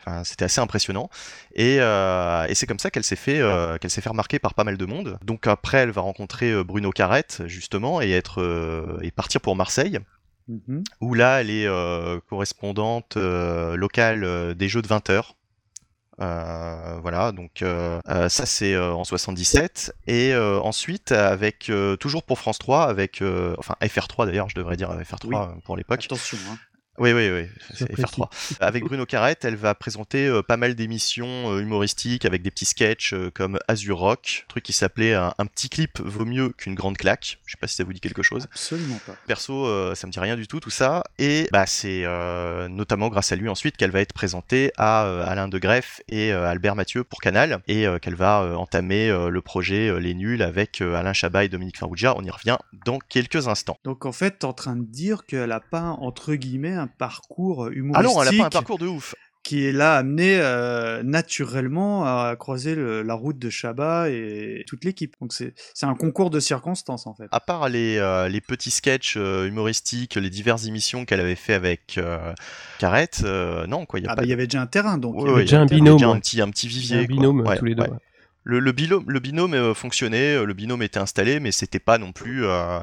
enfin, 0.00 0.22
c'était 0.24 0.44
assez 0.44 0.60
impressionnant. 0.60 1.10
Et, 1.54 1.78
euh, 1.80 2.46
et 2.46 2.54
c'est 2.54 2.66
comme 2.66 2.78
ça 2.78 2.90
qu'elle 2.90 3.04
s'est 3.04 3.16
fait, 3.16 3.42
qu'elle 3.80 3.90
s'est 3.90 4.00
fait 4.00 4.08
remarquer 4.08 4.38
par 4.38 4.54
pas 4.54 4.64
mal 4.64 4.76
de 4.76 4.86
monde. 4.86 5.18
Donc 5.24 5.46
après, 5.46 5.78
elle 5.78 5.90
va 5.90 6.02
rencontrer 6.02 6.62
Bruno 6.62 6.90
Carrette 6.90 7.42
justement 7.46 8.00
et 8.00 8.10
être 8.12 9.00
et 9.02 9.10
partir 9.10 9.40
pour 9.40 9.56
Marseille. 9.56 9.98
Mm-hmm. 10.48 10.84
Où 11.00 11.14
là, 11.14 11.40
elle 11.40 11.50
est 11.50 11.68
correspondante 12.28 13.16
locale 13.16 14.54
des 14.54 14.68
Jeux 14.68 14.82
de 14.82 14.88
20 14.88 15.10
heures. 15.10 15.34
Euh, 16.20 16.98
voilà, 17.02 17.32
donc 17.32 17.62
euh, 17.62 17.98
euh, 18.08 18.28
ça 18.28 18.46
c'est 18.46 18.76
en 18.76 19.02
77 19.02 19.94
et 20.06 20.34
ensuite 20.36 21.12
avec 21.12 21.70
toujours 22.00 22.22
pour 22.22 22.38
France 22.38 22.58
3 22.58 22.84
avec 22.84 23.22
enfin 23.58 23.74
FR3 23.80 24.26
d'ailleurs, 24.26 24.48
je 24.48 24.54
devrais 24.54 24.76
dire 24.76 24.90
FR3 24.90 25.60
pour 25.62 25.76
l'époque. 25.76 26.04
Attention. 26.04 26.38
Hein. 26.50 26.58
Oui, 26.96 27.12
oui, 27.12 27.28
oui, 27.28 27.48
c'est 27.74 27.90
FR3. 27.90 28.28
Avec 28.60 28.84
Bruno 28.84 29.04
Carrette, 29.04 29.44
elle 29.44 29.56
va 29.56 29.74
présenter 29.74 30.28
euh, 30.28 30.42
pas 30.42 30.56
mal 30.56 30.76
d'émissions 30.76 31.52
euh, 31.52 31.60
humoristiques 31.60 32.24
avec 32.24 32.42
des 32.42 32.52
petits 32.52 32.66
sketchs 32.66 33.14
euh, 33.14 33.32
comme 33.34 33.58
Azure 33.66 33.98
Rock, 33.98 34.44
truc 34.46 34.62
qui 34.62 34.72
s'appelait 34.72 35.12
un, 35.14 35.32
petit 35.52 35.68
clip 35.68 35.98
vaut 35.98 36.24
mieux 36.24 36.50
qu'une 36.50 36.76
grande 36.76 36.96
claque. 36.96 37.40
Je 37.46 37.52
sais 37.52 37.58
pas 37.60 37.66
si 37.66 37.74
ça 37.74 37.82
vous 37.82 37.92
dit 37.92 37.98
quelque 37.98 38.22
chose. 38.22 38.44
Absolument 38.44 39.00
pas. 39.04 39.16
Perso, 39.26 39.94
ça 39.94 40.06
me 40.06 40.12
dit 40.12 40.20
rien 40.20 40.36
du 40.36 40.46
tout 40.46 40.60
tout 40.60 40.70
ça. 40.70 41.02
Et 41.18 41.48
bah 41.52 41.66
c'est 41.66 42.04
notamment 42.68 43.08
grâce 43.08 43.32
à 43.32 43.36
lui 43.36 43.48
ensuite 43.48 43.76
qu'elle 43.76 43.90
va 43.90 44.00
être 44.00 44.12
présentée 44.12 44.72
à 44.76 45.02
Alain 45.24 45.48
de 45.48 45.58
Greff 45.58 46.00
et 46.08 46.32
Albert 46.32 46.76
Mathieu 46.76 47.04
pour 47.04 47.20
Canal 47.20 47.60
et 47.68 47.86
qu'elle 48.00 48.14
va 48.14 48.56
entamer 48.56 49.08
le 49.08 49.40
projet 49.40 50.00
Les 50.00 50.14
Nuls 50.14 50.42
avec 50.42 50.80
Alain 50.80 51.12
Chabat 51.12 51.44
et 51.44 51.48
Dominique 51.48 51.78
Farrugia. 51.78 52.14
On 52.16 52.24
y 52.24 52.30
revient 52.30 52.56
dans 52.84 52.98
quelques 52.98 53.48
instants. 53.48 53.78
Donc 53.84 54.06
en 54.06 54.12
fait, 54.12 54.38
t'es 54.40 54.44
en 54.46 54.52
train 54.52 54.76
de 54.76 54.84
dire 54.84 55.26
qu'elle 55.26 55.52
a 55.52 55.60
pas 55.60 55.96
entre 56.00 56.34
guillemets 56.34 56.76
parcours 56.86 57.68
humoristique. 57.68 58.10
Ah 58.10 58.14
non, 58.14 58.22
elle 58.22 58.40
a 58.40 58.42
pas 58.42 58.46
un 58.46 58.50
parcours 58.50 58.78
de 58.78 58.86
ouf 58.86 59.14
qui 59.44 59.66
est 59.66 59.72
là 59.72 59.96
amené 59.96 60.38
euh, 60.40 61.02
naturellement 61.02 62.04
à 62.06 62.34
croiser 62.34 62.74
la 62.74 63.14
route 63.14 63.38
de 63.38 63.50
Chabat 63.50 64.08
et 64.08 64.64
toute 64.66 64.84
l'équipe. 64.84 65.14
Donc 65.20 65.32
c'est 65.32 65.52
un 65.82 65.94
concours 65.94 66.30
de 66.30 66.40
circonstances 66.40 67.06
en 67.06 67.14
fait. 67.14 67.28
À 67.30 67.40
part 67.40 67.68
les, 67.68 67.98
euh, 67.98 68.28
les 68.28 68.40
petits 68.40 68.70
sketchs 68.70 69.16
euh, 69.16 69.46
humoristiques, 69.46 70.16
les 70.16 70.30
diverses 70.30 70.66
émissions 70.66 71.04
qu'elle 71.04 71.20
avait 71.20 71.34
fait 71.36 71.52
avec 71.52 72.00
Carrette, 72.78 73.22
non 73.68 73.84
quoi. 73.84 74.00
Il 74.00 74.06
y, 74.06 74.08
ah 74.08 74.16
bah, 74.16 74.24
y 74.24 74.32
avait 74.32 74.46
déjà 74.46 74.62
un 74.62 74.66
terrain 74.66 74.96
donc. 74.96 75.16
il 75.20 75.28
y 75.28 75.30
avait 75.30 75.42
déjà 75.42 75.60
un 75.60 75.66
binôme. 75.66 76.02
un 76.02 76.18
petit, 76.18 76.40
un 76.40 76.48
petit 76.48 76.66
vivier. 76.66 77.00
Un 77.00 77.04
binôme 77.04 77.44
tous 77.58 77.64
les 77.66 77.74
deux. 77.74 77.84
Le, 78.46 78.58
le, 78.58 78.72
binôme, 78.72 79.04
le 79.06 79.20
binôme 79.20 79.74
fonctionnait, 79.74 80.44
le 80.44 80.52
binôme 80.52 80.82
était 80.82 80.98
installé, 80.98 81.40
mais 81.40 81.50
c'était 81.50 81.78
pas 81.78 81.96
non 81.96 82.12
plus 82.12 82.44
euh, 82.44 82.78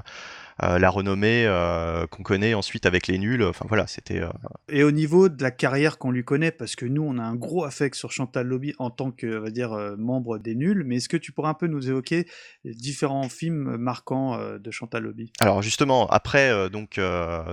la 0.59 0.89
renommée 0.89 1.45
euh, 1.45 2.07
qu'on 2.07 2.23
connaît 2.23 2.53
ensuite 2.53 2.85
avec 2.85 3.07
les 3.07 3.17
nuls. 3.17 3.43
Enfin 3.43 3.65
voilà, 3.67 3.87
c'était. 3.87 4.21
Euh, 4.21 4.29
Et 4.69 4.83
au 4.83 4.91
niveau 4.91 5.29
de 5.29 5.41
la 5.41 5.51
carrière 5.51 5.97
qu'on 5.97 6.11
lui 6.11 6.23
connaît, 6.23 6.51
parce 6.51 6.75
que 6.75 6.85
nous, 6.85 7.03
on 7.03 7.17
a 7.17 7.23
un 7.23 7.35
gros 7.35 7.63
affect 7.63 7.95
sur 7.95 8.11
Chantal 8.11 8.47
Lobby 8.47 8.73
en 8.79 8.89
tant 8.89 9.11
que, 9.11 9.27
va 9.27 9.49
dire, 9.49 9.71
membre 9.97 10.37
des 10.37 10.55
nuls. 10.55 10.83
Mais 10.85 10.97
est-ce 10.97 11.09
que 11.09 11.17
tu 11.17 11.31
pourrais 11.31 11.49
un 11.49 11.55
peu 11.55 11.67
nous 11.67 11.89
évoquer 11.89 12.27
les 12.63 12.73
différents 12.73 13.29
films 13.29 13.77
marquants 13.77 14.39
de 14.57 14.71
Chantal 14.71 15.03
Lobby? 15.03 15.31
Alors 15.39 15.61
justement, 15.61 16.07
après 16.07 16.69
donc 16.69 16.99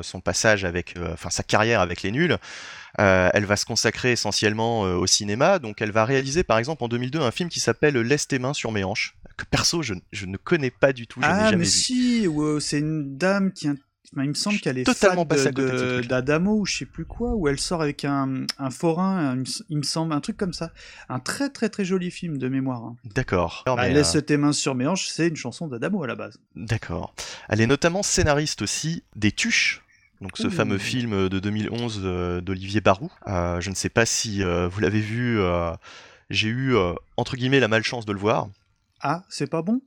son 0.03 0.21
passage 0.21 0.65
avec, 0.65 0.95
enfin 1.13 1.31
sa 1.31 1.43
carrière 1.43 1.81
avec 1.81 2.03
les 2.03 2.11
nuls. 2.11 2.37
elle 2.99 3.45
va 3.45 3.57
se 3.57 3.65
consacrer 3.65 4.13
essentiellement 4.13 4.81
au 4.81 5.07
cinéma, 5.07 5.59
donc 5.59 5.81
elle 5.81 5.93
va 5.93 6.05
réaliser 6.05 6.43
par 6.43 6.59
exemple 6.59 6.85
en 6.85 6.89
2002 6.89 7.21
un 7.21 7.31
film 7.31 7.49
qui 7.49 7.61
s'appelle 7.61 7.97
Laisse 7.99 8.29
tes 8.29 8.39
mains 8.39 8.55
sur 8.55 8.73
mes 8.73 8.85
hanches, 8.85 9.17
que 9.39 9.45
perso 9.47 9.83
je, 9.83 9.95
ne 10.27 10.37
connais 10.37 10.71
pas 10.71 10.93
du 10.93 11.07
tout, 11.07 11.23
je 11.23 11.27
ah, 11.27 11.45
jamais 11.51 11.57
mais 11.57 11.65
si, 11.65 12.27
c'est 12.61 12.79
une 12.79 13.17
dame 13.17 13.53
qui 13.53 13.69
il 14.17 14.29
me 14.29 14.35
semble 14.35 14.59
qu'elle 14.59 14.79
est 14.79 14.85
totalement 14.85 15.27
fan 15.29 15.53
d'Adamo 16.03 16.61
ou 16.61 16.67
je 16.67 16.79
sais 16.79 16.87
plus 16.87 17.05
quoi, 17.05 17.35
où 17.35 17.47
elle 17.49 17.59
sort 17.59 17.83
avec 17.83 18.05
un, 18.05 18.47
un 18.59 18.71
forain, 18.71 19.37
un- 19.39 19.43
il 19.69 19.77
me 19.79 19.83
semble, 19.83 20.13
un 20.15 20.21
truc 20.21 20.37
comme 20.37 20.53
ça. 20.53 20.73
Un 21.09 21.21
très 21.21 21.51
très 21.51 21.69
très 21.69 21.85
joli 21.85 22.11
film 22.11 22.39
de 22.39 22.49
mémoire. 22.49 22.85
hein. 22.85 22.97
D'accord. 23.15 23.65
Bah, 23.67 23.89
Laisse 23.89 24.17
euh, 24.17 24.23
tes 24.23 24.37
mains 24.39 24.53
sur 24.53 24.75
mes 24.75 24.87
hanches, 24.87 25.09
c'est 25.09 25.29
une 25.29 25.37
chanson 25.37 25.69
d'Adamo 25.69 26.03
à 26.03 26.07
la 26.07 26.15
base. 26.15 26.39
D'accord. 26.57 27.15
Elle 27.49 27.61
est 27.61 27.67
notamment 27.67 28.03
scénariste 28.03 28.63
aussi 28.63 29.03
des 29.15 29.33
Tuches. 29.33 29.83
Donc 30.21 30.37
ce 30.37 30.47
Ouh. 30.49 30.51
fameux 30.51 30.79
film 30.79 31.29
de 31.29 31.39
2011 31.39 32.01
euh, 32.03 32.41
d'Olivier 32.41 32.81
Barou. 32.81 33.13
Euh, 33.29 33.61
je 33.61 33.71
ne 33.71 33.75
sais 33.75 33.91
pas 33.91 34.07
si 34.07 34.43
euh, 34.43 34.69
vous 34.69 34.81
l'avez 34.81 35.01
vu. 35.01 35.39
euh, 35.39 35.71
J'ai 36.31 36.49
eu 36.49 36.75
euh, 36.75 36.95
entre 37.17 37.37
guillemets 37.37 37.61
la 37.61 37.69
malchance 37.69 38.05
de 38.07 38.13
le 38.13 38.19
voir. 38.19 38.49
Ah, 39.01 39.23
c'est 39.29 39.49
pas 39.49 39.63
bon? 39.63 39.81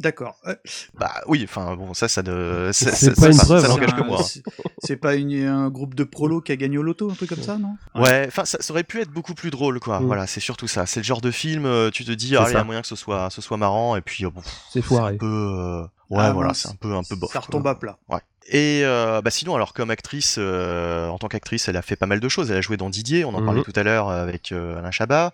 D'accord. 0.00 0.36
Euh, 0.46 0.56
Bah 0.98 1.12
oui, 1.28 1.42
enfin 1.48 1.76
bon, 1.76 1.94
ça, 1.94 2.08
ça 2.08 2.22
ne, 2.24 2.70
ça, 2.72 2.90
C'est 2.92 3.14
ça- 3.14 3.20
pas 3.20 3.28
une 3.28 3.32
ça- 3.34 3.44
preuve, 3.44 3.62
ça 3.62 3.68
n'engage 3.68 3.94
que 3.94 4.02
moi. 4.02 4.20
c'est- 4.82 4.96
pas 4.96 5.14
une- 5.14 5.46
un 5.46 5.70
groupe 5.70 5.94
de 5.94 6.02
prolo 6.02 6.40
qui 6.40 6.50
a 6.50 6.56
gagné 6.56 6.78
au 6.78 6.82
loto, 6.82 7.08
un 7.10 7.14
truc 7.14 7.28
comme 7.28 7.42
ça, 7.42 7.58
non? 7.58 7.76
Ouais, 7.94 8.24
enfin, 8.26 8.44
ça, 8.44 8.58
ça 8.60 8.72
aurait 8.72 8.82
pu 8.82 9.00
être 9.00 9.10
beaucoup 9.10 9.34
plus 9.34 9.50
drôle, 9.52 9.78
quoi. 9.78 10.00
Mm. 10.00 10.06
Voilà, 10.06 10.26
c'est 10.26 10.40
surtout 10.40 10.66
ça. 10.66 10.84
C'est 10.86 10.98
le 11.00 11.04
genre 11.04 11.20
de 11.20 11.30
film, 11.30 11.64
euh, 11.64 11.90
tu 11.92 12.04
te 12.04 12.10
dis, 12.10 12.36
ah, 12.36 12.46
il 12.48 12.54
y 12.54 12.56
a 12.56 12.64
moyen 12.64 12.82
que 12.82 12.88
ce 12.88 12.96
soit, 12.96 13.30
ce 13.30 13.40
soit 13.40 13.56
marrant, 13.56 13.94
et 13.94 14.00
puis, 14.00 14.24
euh, 14.26 14.30
bon, 14.30 14.42
C'est 14.72 14.82
foiré. 14.82 15.14
un 15.14 15.16
peu, 15.16 15.26
euh, 15.26 15.82
ouais, 16.10 16.18
Ah, 16.24 16.32
voilà, 16.32 16.54
c'est 16.54 16.68
un 16.68 16.74
peu, 16.74 16.92
un 16.96 17.02
peu 17.04 17.14
bof. 17.14 17.30
Ça 17.32 17.38
quoi. 17.38 17.46
retombe 17.46 17.66
à 17.68 17.76
plat. 17.76 17.96
Ouais. 18.08 18.20
Et 18.46 18.82
euh, 18.84 19.22
bah 19.22 19.30
sinon, 19.30 19.54
alors 19.54 19.72
comme 19.72 19.90
actrice, 19.90 20.36
euh, 20.38 21.08
en 21.08 21.18
tant 21.18 21.28
qu'actrice, 21.28 21.66
elle 21.68 21.76
a 21.78 21.82
fait 21.82 21.96
pas 21.96 22.06
mal 22.06 22.20
de 22.20 22.28
choses. 22.28 22.50
Elle 22.50 22.58
a 22.58 22.60
joué 22.60 22.76
dans 22.76 22.90
Didier, 22.90 23.24
on 23.24 23.30
en 23.34 23.40
Mhm. 23.40 23.46
parlait 23.46 23.62
tout 23.62 23.72
à 23.74 23.82
l'heure 23.82 24.10
avec 24.10 24.52
euh, 24.52 24.76
Alain 24.78 24.90
Chabat. 24.90 25.32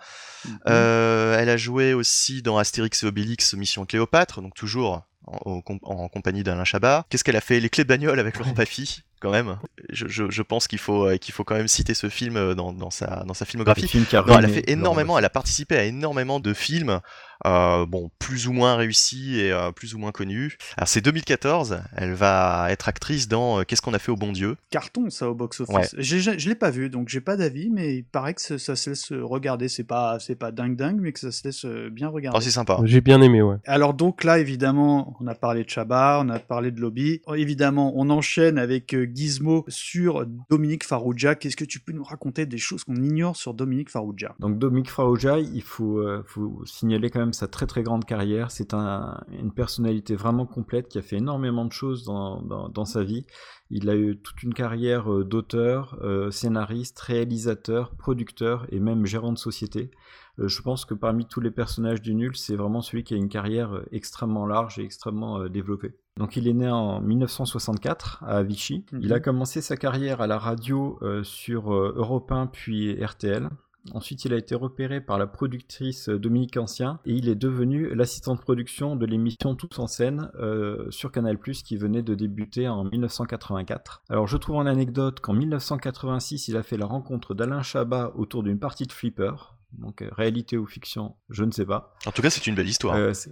Euh, 0.68 1.36
elle 1.38 1.48
a 1.48 1.56
joué 1.56 1.92
aussi 1.92 2.42
dans 2.42 2.56
Astérix 2.58 3.02
et 3.02 3.06
Obélix, 3.06 3.54
Mission 3.54 3.84
Cléopâtre, 3.84 4.40
donc 4.40 4.54
toujours 4.54 5.02
en, 5.26 5.60
en 5.82 6.08
compagnie 6.08 6.42
d'Alain 6.42 6.64
Chabat. 6.64 7.04
Qu'est-ce 7.10 7.24
qu'elle 7.24 7.36
a 7.36 7.40
fait 7.40 7.60
Les 7.60 7.68
clés 7.68 7.84
de 7.84 7.88
bagnole 7.88 8.18
avec 8.20 8.38
Laurent 8.38 8.52
Baffy, 8.52 9.02
quand 9.20 9.30
même? 9.30 9.58
Je, 9.90 10.06
je, 10.08 10.30
je 10.30 10.42
pense 10.42 10.66
qu'il 10.66 10.78
faut, 10.78 11.06
euh, 11.06 11.16
qu'il 11.18 11.34
faut 11.34 11.44
quand 11.44 11.56
même 11.56 11.68
citer 11.68 11.94
ce 11.94 12.08
film 12.08 12.36
euh, 12.36 12.54
dans, 12.54 12.72
dans, 12.72 12.90
sa, 12.90 13.24
dans 13.26 13.34
sa 13.34 13.44
filmographie. 13.44 13.82
Non, 14.12 14.38
elle 14.38 14.44
a 14.44 14.48
fait 14.48 14.70
énormément, 14.70 15.18
elle 15.18 15.24
a 15.24 15.30
participé 15.30 15.76
à 15.76 15.84
énormément 15.84 16.40
de 16.40 16.54
films, 16.54 17.00
euh, 17.46 17.86
bon, 17.86 18.10
plus 18.18 18.46
ou 18.46 18.52
moins 18.52 18.76
réussis 18.76 19.40
et 19.40 19.52
euh, 19.52 19.72
plus 19.72 19.94
ou 19.94 19.98
moins 19.98 20.12
connus. 20.12 20.58
Alors 20.76 20.88
c'est 20.88 21.00
2014, 21.00 21.80
elle 21.96 22.12
va 22.12 22.66
être 22.70 22.88
actrice 22.88 23.28
dans 23.28 23.60
euh, 23.60 23.62
Qu'est-ce 23.64 23.82
qu'on 23.82 23.94
a 23.94 23.98
fait 23.98 24.12
au 24.12 24.16
bon 24.16 24.32
Dieu? 24.32 24.56
Carton, 24.70 25.10
ça, 25.10 25.30
au 25.30 25.34
box-office. 25.34 25.94
Ouais. 25.94 26.02
Je 26.02 26.48
l'ai 26.48 26.54
pas 26.54 26.70
vu, 26.70 26.90
donc 26.90 27.08
j'ai 27.08 27.20
pas 27.20 27.36
d'avis, 27.36 27.70
mais 27.70 27.96
il 27.96 28.04
paraît 28.04 28.34
que 28.34 28.40
ça, 28.40 28.58
se 28.58 28.90
laisse 28.90 29.12
regarder. 29.12 29.68
C'est 29.68 29.84
pas, 29.84 30.18
c'est 30.20 30.34
pas 30.34 30.52
dingue 30.52 30.76
dingue, 30.76 30.98
mais 31.00 31.12
que 31.12 31.20
ça 31.20 31.32
se 31.32 31.44
laisse 31.44 31.64
bien 31.90 32.08
regarder. 32.08 32.36
Oh, 32.38 32.40
c'est 32.40 32.50
sympa. 32.50 32.78
J'ai 32.84 33.00
bien 33.00 33.20
aimé, 33.22 33.42
ouais. 33.42 33.56
Alors 33.66 33.94
donc 33.94 34.24
là, 34.24 34.38
évidemment, 34.38 35.16
on 35.20 35.26
a 35.26 35.34
parlé 35.34 35.64
de 35.64 35.70
Chabat, 35.70 36.20
on 36.24 36.28
a 36.28 36.38
parlé 36.38 36.70
de 36.70 36.80
Lobby. 36.80 37.20
Oh, 37.26 37.34
Évidemment, 37.34 37.94
on 37.96 38.10
enchaîne 38.10 38.58
avec 38.58 38.94
Gizmo 39.14 39.64
sur 39.68 40.26
Dominique 40.50 40.84
Farrugia. 40.84 41.34
Qu'est-ce 41.34 41.56
que 41.56 41.64
tu 41.64 41.80
peux 41.80 41.92
nous 41.92 42.04
raconter 42.04 42.46
des 42.46 42.58
choses 42.58 42.84
qu'on 42.84 42.96
ignore 42.96 43.36
sur 43.36 43.54
Dominique 43.54 43.90
Farrugia 43.90 44.34
Donc 44.38 44.58
Dominique 44.58 44.90
Farrugia, 44.90 45.38
il 45.38 45.62
faut, 45.62 45.98
euh, 45.98 46.22
faut 46.26 46.62
signaler 46.66 47.10
quand 47.10 47.20
même 47.20 47.29
sa 47.32 47.48
très 47.48 47.66
très 47.66 47.82
grande 47.82 48.04
carrière. 48.04 48.50
C'est 48.50 48.74
un, 48.74 49.22
une 49.30 49.52
personnalité 49.52 50.16
vraiment 50.16 50.46
complète 50.46 50.88
qui 50.88 50.98
a 50.98 51.02
fait 51.02 51.16
énormément 51.16 51.64
de 51.64 51.72
choses 51.72 52.04
dans, 52.04 52.42
dans, 52.42 52.68
dans 52.68 52.84
sa 52.84 53.02
vie. 53.04 53.24
Il 53.70 53.88
a 53.88 53.94
eu 53.96 54.18
toute 54.20 54.42
une 54.42 54.54
carrière 54.54 55.12
euh, 55.12 55.24
d'auteur, 55.24 55.98
euh, 56.02 56.30
scénariste, 56.30 56.98
réalisateur, 57.00 57.94
producteur 57.96 58.66
et 58.70 58.80
même 58.80 59.06
gérant 59.06 59.32
de 59.32 59.38
société. 59.38 59.90
Euh, 60.38 60.48
je 60.48 60.62
pense 60.62 60.84
que 60.84 60.94
parmi 60.94 61.26
tous 61.26 61.40
les 61.40 61.50
personnages 61.50 62.02
du 62.02 62.14
nul, 62.14 62.36
c'est 62.36 62.56
vraiment 62.56 62.80
celui 62.82 63.04
qui 63.04 63.14
a 63.14 63.16
une 63.16 63.28
carrière 63.28 63.80
extrêmement 63.92 64.46
large 64.46 64.78
et 64.78 64.82
extrêmement 64.82 65.48
développée. 65.48 65.94
Donc 66.16 66.36
il 66.36 66.48
est 66.48 66.52
né 66.52 66.68
en 66.68 67.00
1964 67.00 68.22
à 68.26 68.42
Vichy. 68.42 68.84
Il 68.92 69.06
Mhm. 69.08 69.12
a 69.12 69.20
commencé 69.20 69.60
sa 69.60 69.76
carrière 69.76 70.20
à 70.20 70.26
la 70.26 70.38
radio 70.38 70.98
euh, 71.02 71.22
sur 71.22 71.72
Europe 71.72 72.30
1 72.32 72.46
puis 72.48 73.02
RTL. 73.02 73.48
Ensuite, 73.92 74.24
il 74.26 74.32
a 74.34 74.36
été 74.36 74.54
repéré 74.54 75.00
par 75.00 75.18
la 75.18 75.26
productrice 75.26 76.08
euh, 76.10 76.18
Dominique 76.18 76.56
Ancien 76.58 77.00
et 77.06 77.12
il 77.14 77.28
est 77.28 77.34
devenu 77.34 77.94
l'assistant 77.94 78.34
de 78.34 78.40
production 78.40 78.94
de 78.94 79.06
l'émission 79.06 79.54
Tous 79.54 79.78
en 79.78 79.86
scène 79.86 80.30
euh, 80.38 80.90
sur 80.90 81.10
Canal+, 81.10 81.38
qui 81.38 81.76
venait 81.76 82.02
de 82.02 82.14
débuter 82.14 82.68
en 82.68 82.84
1984. 82.84 84.02
Alors, 84.10 84.26
je 84.26 84.36
trouve 84.36 84.56
en 84.56 84.66
anecdote 84.66 85.20
qu'en 85.20 85.32
1986, 85.32 86.48
il 86.48 86.56
a 86.56 86.62
fait 86.62 86.76
la 86.76 86.86
rencontre 86.86 87.34
d'Alain 87.34 87.62
Chabat 87.62 88.12
autour 88.16 88.42
d'une 88.42 88.58
partie 88.58 88.86
de 88.86 88.92
Flipper. 88.92 89.32
Donc, 89.72 90.02
euh, 90.02 90.08
réalité 90.12 90.58
ou 90.58 90.66
fiction, 90.66 91.14
je 91.30 91.44
ne 91.44 91.50
sais 91.52 91.64
pas. 91.66 91.94
En 92.06 92.10
tout 92.12 92.22
cas, 92.22 92.30
c'est 92.30 92.46
une 92.46 92.54
belle 92.56 92.68
histoire. 92.68 92.96
Euh, 92.96 93.12
c'est- 93.14 93.30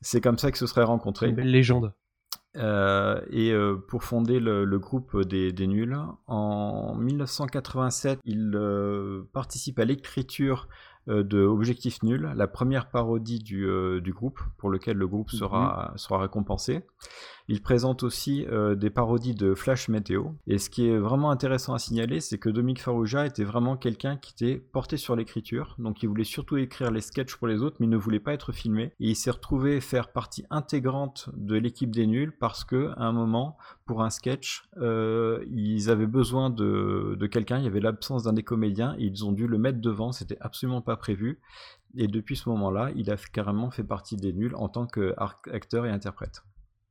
c'est 0.00 0.20
comme 0.20 0.38
ça 0.38 0.50
que 0.50 0.58
se 0.58 0.66
seraient 0.66 0.84
rencontrés. 0.84 1.28
Une 1.28 1.34
belle 1.36 1.50
légende. 1.50 1.92
Euh, 2.56 3.20
et 3.30 3.52
euh, 3.52 3.76
pour 3.76 4.04
fonder 4.04 4.40
le, 4.40 4.64
le 4.64 4.78
groupe 4.78 5.20
des, 5.22 5.52
des 5.52 5.66
nuls. 5.66 5.96
En 6.26 6.94
1987, 6.96 8.20
il 8.24 8.52
euh, 8.54 9.28
participe 9.32 9.78
à 9.78 9.84
l'écriture 9.84 10.68
euh, 11.08 11.22
de 11.22 11.42
Objectif 11.42 12.02
Nul, 12.02 12.32
la 12.36 12.46
première 12.46 12.90
parodie 12.90 13.38
du, 13.38 13.66
euh, 13.66 14.00
du 14.00 14.12
groupe, 14.12 14.40
pour 14.56 14.70
lequel 14.70 14.96
le 14.96 15.06
groupe 15.06 15.30
sera, 15.30 15.92
sera 15.96 16.18
récompensé. 16.18 16.84
Il 17.50 17.62
présente 17.62 18.02
aussi 18.02 18.44
euh, 18.46 18.74
des 18.74 18.90
parodies 18.90 19.34
de 19.34 19.54
Flash 19.54 19.88
Météo. 19.88 20.32
Et 20.46 20.58
ce 20.58 20.68
qui 20.68 20.86
est 20.86 20.98
vraiment 20.98 21.30
intéressant 21.30 21.72
à 21.72 21.78
signaler, 21.78 22.20
c'est 22.20 22.36
que 22.36 22.50
Dominique 22.50 22.82
Farrugia 22.82 23.24
était 23.24 23.44
vraiment 23.44 23.78
quelqu'un 23.78 24.18
qui 24.18 24.32
était 24.32 24.58
porté 24.58 24.98
sur 24.98 25.16
l'écriture. 25.16 25.74
Donc 25.78 26.02
il 26.02 26.10
voulait 26.10 26.24
surtout 26.24 26.58
écrire 26.58 26.90
les 26.90 27.00
sketchs 27.00 27.36
pour 27.36 27.46
les 27.46 27.62
autres, 27.62 27.76
mais 27.80 27.86
il 27.86 27.90
ne 27.90 27.96
voulait 27.96 28.20
pas 28.20 28.34
être 28.34 28.52
filmé. 28.52 28.92
Et 29.00 29.08
il 29.08 29.16
s'est 29.16 29.30
retrouvé 29.30 29.80
faire 29.80 30.12
partie 30.12 30.44
intégrante 30.50 31.30
de 31.34 31.56
l'équipe 31.56 31.90
des 31.90 32.06
nuls 32.06 32.36
parce 32.38 32.64
que 32.64 32.90
à 32.98 33.04
un 33.04 33.12
moment, 33.12 33.56
pour 33.86 34.02
un 34.02 34.10
sketch, 34.10 34.68
euh, 34.76 35.42
ils 35.50 35.88
avaient 35.88 36.06
besoin 36.06 36.50
de, 36.50 37.16
quelqu'un. 37.32 37.56
Il 37.56 37.64
y 37.64 37.68
avait 37.68 37.80
l'absence 37.80 38.24
d'un 38.24 38.34
des 38.34 38.42
comédiens 38.42 38.94
ils 38.98 39.24
ont 39.24 39.32
dû 39.32 39.46
le 39.46 39.56
mettre 39.56 39.80
devant. 39.80 40.12
C'était 40.12 40.36
absolument 40.42 40.82
pas 40.82 40.96
prévu. 40.96 41.40
Et 41.96 42.08
depuis 42.08 42.36
ce 42.36 42.50
moment-là, 42.50 42.90
il 42.94 43.10
a 43.10 43.16
carrément 43.16 43.70
fait 43.70 43.84
partie 43.84 44.16
des 44.16 44.34
nuls 44.34 44.54
en 44.56 44.68
tant 44.68 44.86
qu'acteur 44.86 45.86
et 45.86 45.90
interprète. 45.90 46.42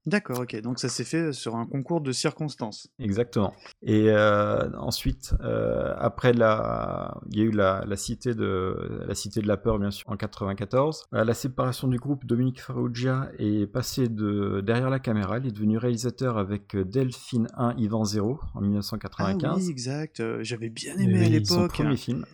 D'accord, 0.08 0.39
ok. 0.39 0.62
Donc 0.62 0.80
ça 0.80 0.88
s'est 0.88 1.04
fait 1.04 1.34
sur 1.34 1.58
un 1.58 1.65
concours 1.65 2.00
de 2.00 2.13
circonstances. 2.13 2.88
Exactement. 2.98 3.54
Et 3.84 4.10
euh, 4.10 4.70
ensuite, 4.78 5.36
euh, 5.41 5.93
après 5.98 6.32
la, 6.32 7.20
il 7.30 7.38
y 7.38 7.41
a 7.41 7.43
eu 7.43 7.52
la, 7.52 7.84
la 7.86 7.96
cité 7.98 8.34
de 8.34 9.04
la 9.06 9.13
cité 9.15 9.41
de 9.41 9.48
la 9.50 9.58
peur 9.58 9.80
bien 9.80 9.91
sûr 9.91 10.06
en 10.10 10.15
94. 10.15 11.04
À 11.12 11.26
la 11.26 11.34
séparation 11.34 11.89
du 11.89 11.98
groupe, 12.00 12.26
Dominique 12.26 12.62
Farrugia 12.62 13.30
est 13.38 13.67
passé 13.67 14.08
de 14.08 14.62
derrière 14.62 14.89
la 14.89 15.00
caméra. 15.00 15.39
Il 15.39 15.48
est 15.48 15.52
devenu 15.52 15.78
réalisateur 15.78 16.38
avec 16.38 16.78
Delphine 16.78 17.50
1, 17.58 17.76
Yvan 17.78 18.06
0 18.06 18.39
en 18.56 18.62
1995. 18.62 19.43
Ah 19.43 19.56
oui, 19.58 19.70
exact. 19.70 20.22
Euh, 20.22 20.39
J'avais 20.41 20.70
bien 20.70 20.96
aimé 20.98 21.17
à 21.26 21.28
oui, 21.28 21.46
son 21.46 21.56
l'époque. 21.60 21.74
premier 21.74 21.98
film. 21.98 22.26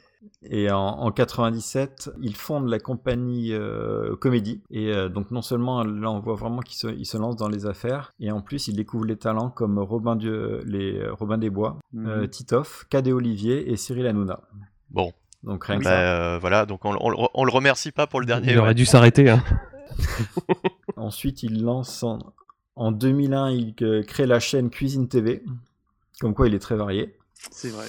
Et 0.50 0.70
en, 0.72 0.78
en 0.80 1.12
97, 1.12 2.12
il 2.22 2.36
fonde 2.36 2.68
la 2.68 2.80
compagnie 2.80 3.54
euh, 3.54 4.16
Comédie. 4.18 4.62
Et 4.72 4.92
euh, 4.92 5.10
donc 5.10 5.32
non 5.32 5.42
seulement 5.42 5.84
là 5.84 6.12
on 6.12 6.20
voit 6.20 6.36
vraiment 6.36 6.60
qu'il 6.60 6.78
se, 6.78 6.88
il 6.88 7.06
se 7.06 7.18
lance 7.18 7.36
dans 7.36 7.48
les 7.50 7.66
affaires, 7.66 8.14
et 8.20 8.32
en 8.32 8.42
plus 8.42 8.68
il 8.68 8.76
découvre 8.76 9.06
les 9.06 9.18
talents 9.18 9.50
comme 9.50 9.80
Robin, 9.80 10.16
Dieu, 10.16 10.62
les, 10.66 11.00
euh, 11.00 11.14
Robin 11.14 11.38
des 11.38 11.50
Bois, 11.50 11.78
Mhm. 11.94 12.08
euh, 12.08 12.28
Titoff, 12.28 12.86
Cadet 12.90 13.12
Olivier 13.14 13.72
et 13.72 13.78
Cyril 13.78 14.06
Hanouna. 14.08 14.40
Bon, 14.92 15.12
Donc 15.44 15.66
rien 15.66 15.80
que 15.80 15.84
bah, 15.84 15.90
ça. 15.90 16.00
euh, 16.36 16.38
voilà, 16.40 16.66
donc 16.66 16.86
on, 16.86 16.96
on- 17.00 17.30
on 17.34 17.44
le 17.46 17.52
remercie 17.52 17.92
pas 17.92 18.08
pour 18.08 18.20
le 18.20 18.26
dernier. 18.26 18.52
Il 18.52 18.58
aurait 18.60 18.76
dû 18.76 18.86
s'arrêter. 18.86 19.30
Hein. 19.30 19.44
Ensuite 20.98 21.44
il 21.44 21.64
lance 21.64 22.04
en, 22.04 22.20
en 22.76 22.92
2001, 22.92 23.52
il 23.52 23.76
crée 24.06 24.26
la 24.26 24.40
chaîne 24.40 24.70
Cuisine 24.70 25.08
TV. 25.08 25.44
Comme 26.20 26.34
quoi 26.34 26.48
il 26.48 26.54
est 26.56 26.60
très 26.60 26.76
varié. 26.76 27.16
C'est 27.52 27.70
vrai. 27.70 27.86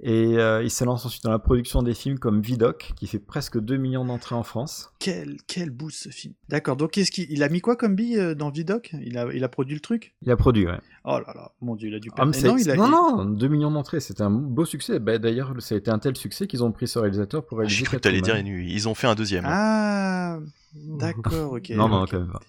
Et 0.00 0.38
euh, 0.38 0.62
il 0.62 0.70
se 0.70 0.84
lance 0.84 1.04
ensuite 1.04 1.24
dans 1.24 1.32
la 1.32 1.40
production 1.40 1.82
des 1.82 1.92
films 1.94 2.20
comme 2.20 2.40
Vidoc, 2.40 2.92
qui 2.96 3.08
fait 3.08 3.18
presque 3.18 3.58
2 3.58 3.76
millions 3.78 4.04
d'entrées 4.04 4.36
en 4.36 4.44
France. 4.44 4.92
Quel, 5.00 5.38
quel 5.48 5.70
boost 5.70 6.04
ce 6.04 6.08
film. 6.10 6.34
D'accord, 6.48 6.76
donc 6.76 6.92
qu'est-ce 6.92 7.10
qu'il 7.10 7.26
il 7.30 7.42
a 7.42 7.48
mis 7.48 7.60
quoi 7.60 7.74
comme 7.74 7.96
bille 7.96 8.16
euh, 8.16 8.34
dans 8.36 8.50
Vidoc 8.50 8.92
il 9.02 9.18
a, 9.18 9.26
il 9.32 9.42
a 9.42 9.48
produit 9.48 9.74
le 9.74 9.80
truc? 9.80 10.14
Il 10.22 10.30
a 10.30 10.36
produit, 10.36 10.66
ouais. 10.66 10.78
Oh 11.04 11.18
là 11.18 11.32
là, 11.34 11.52
mon 11.60 11.74
dieu, 11.74 11.88
il 11.88 11.94
a 11.96 11.98
dû 11.98 12.10
Ah, 12.12 12.26
perdre. 12.26 12.46
non, 12.46 12.56
il 12.58 12.70
a, 12.70 12.76
non, 12.76 12.88
non, 12.88 13.24
2 13.24 13.48
millions 13.48 13.72
d'entrées, 13.72 13.98
c'était 13.98 14.22
un 14.22 14.30
beau 14.30 14.64
succès. 14.64 15.00
Bah, 15.00 15.18
D'ailleurs, 15.18 15.52
ça 15.58 15.74
a 15.74 15.78
été 15.78 15.90
un 15.90 15.98
tel 15.98 16.16
succès 16.16 16.46
qu'ils 16.46 16.62
ont 16.62 16.70
pris 16.70 16.86
ce 16.86 17.00
réalisateur 17.00 17.44
pour 17.44 17.58
réaliser 17.58 17.78
J'ai 17.80 17.84
cru 17.84 17.96
que 17.96 18.02
t'allais 18.02 18.20
dire, 18.20 18.38
ils 18.38 18.70
ils 18.70 18.88
ont 18.88 18.94
fait 18.94 19.08
un 19.08 19.16
deuxième. 19.16 19.44
Ah, 19.46 20.38
d'accord, 20.74 21.54
ok. 21.54 21.70
Non, 21.70 21.88
non, 21.88 22.04
quand 22.08 22.18
même 22.20 22.30
pas. 22.30 22.40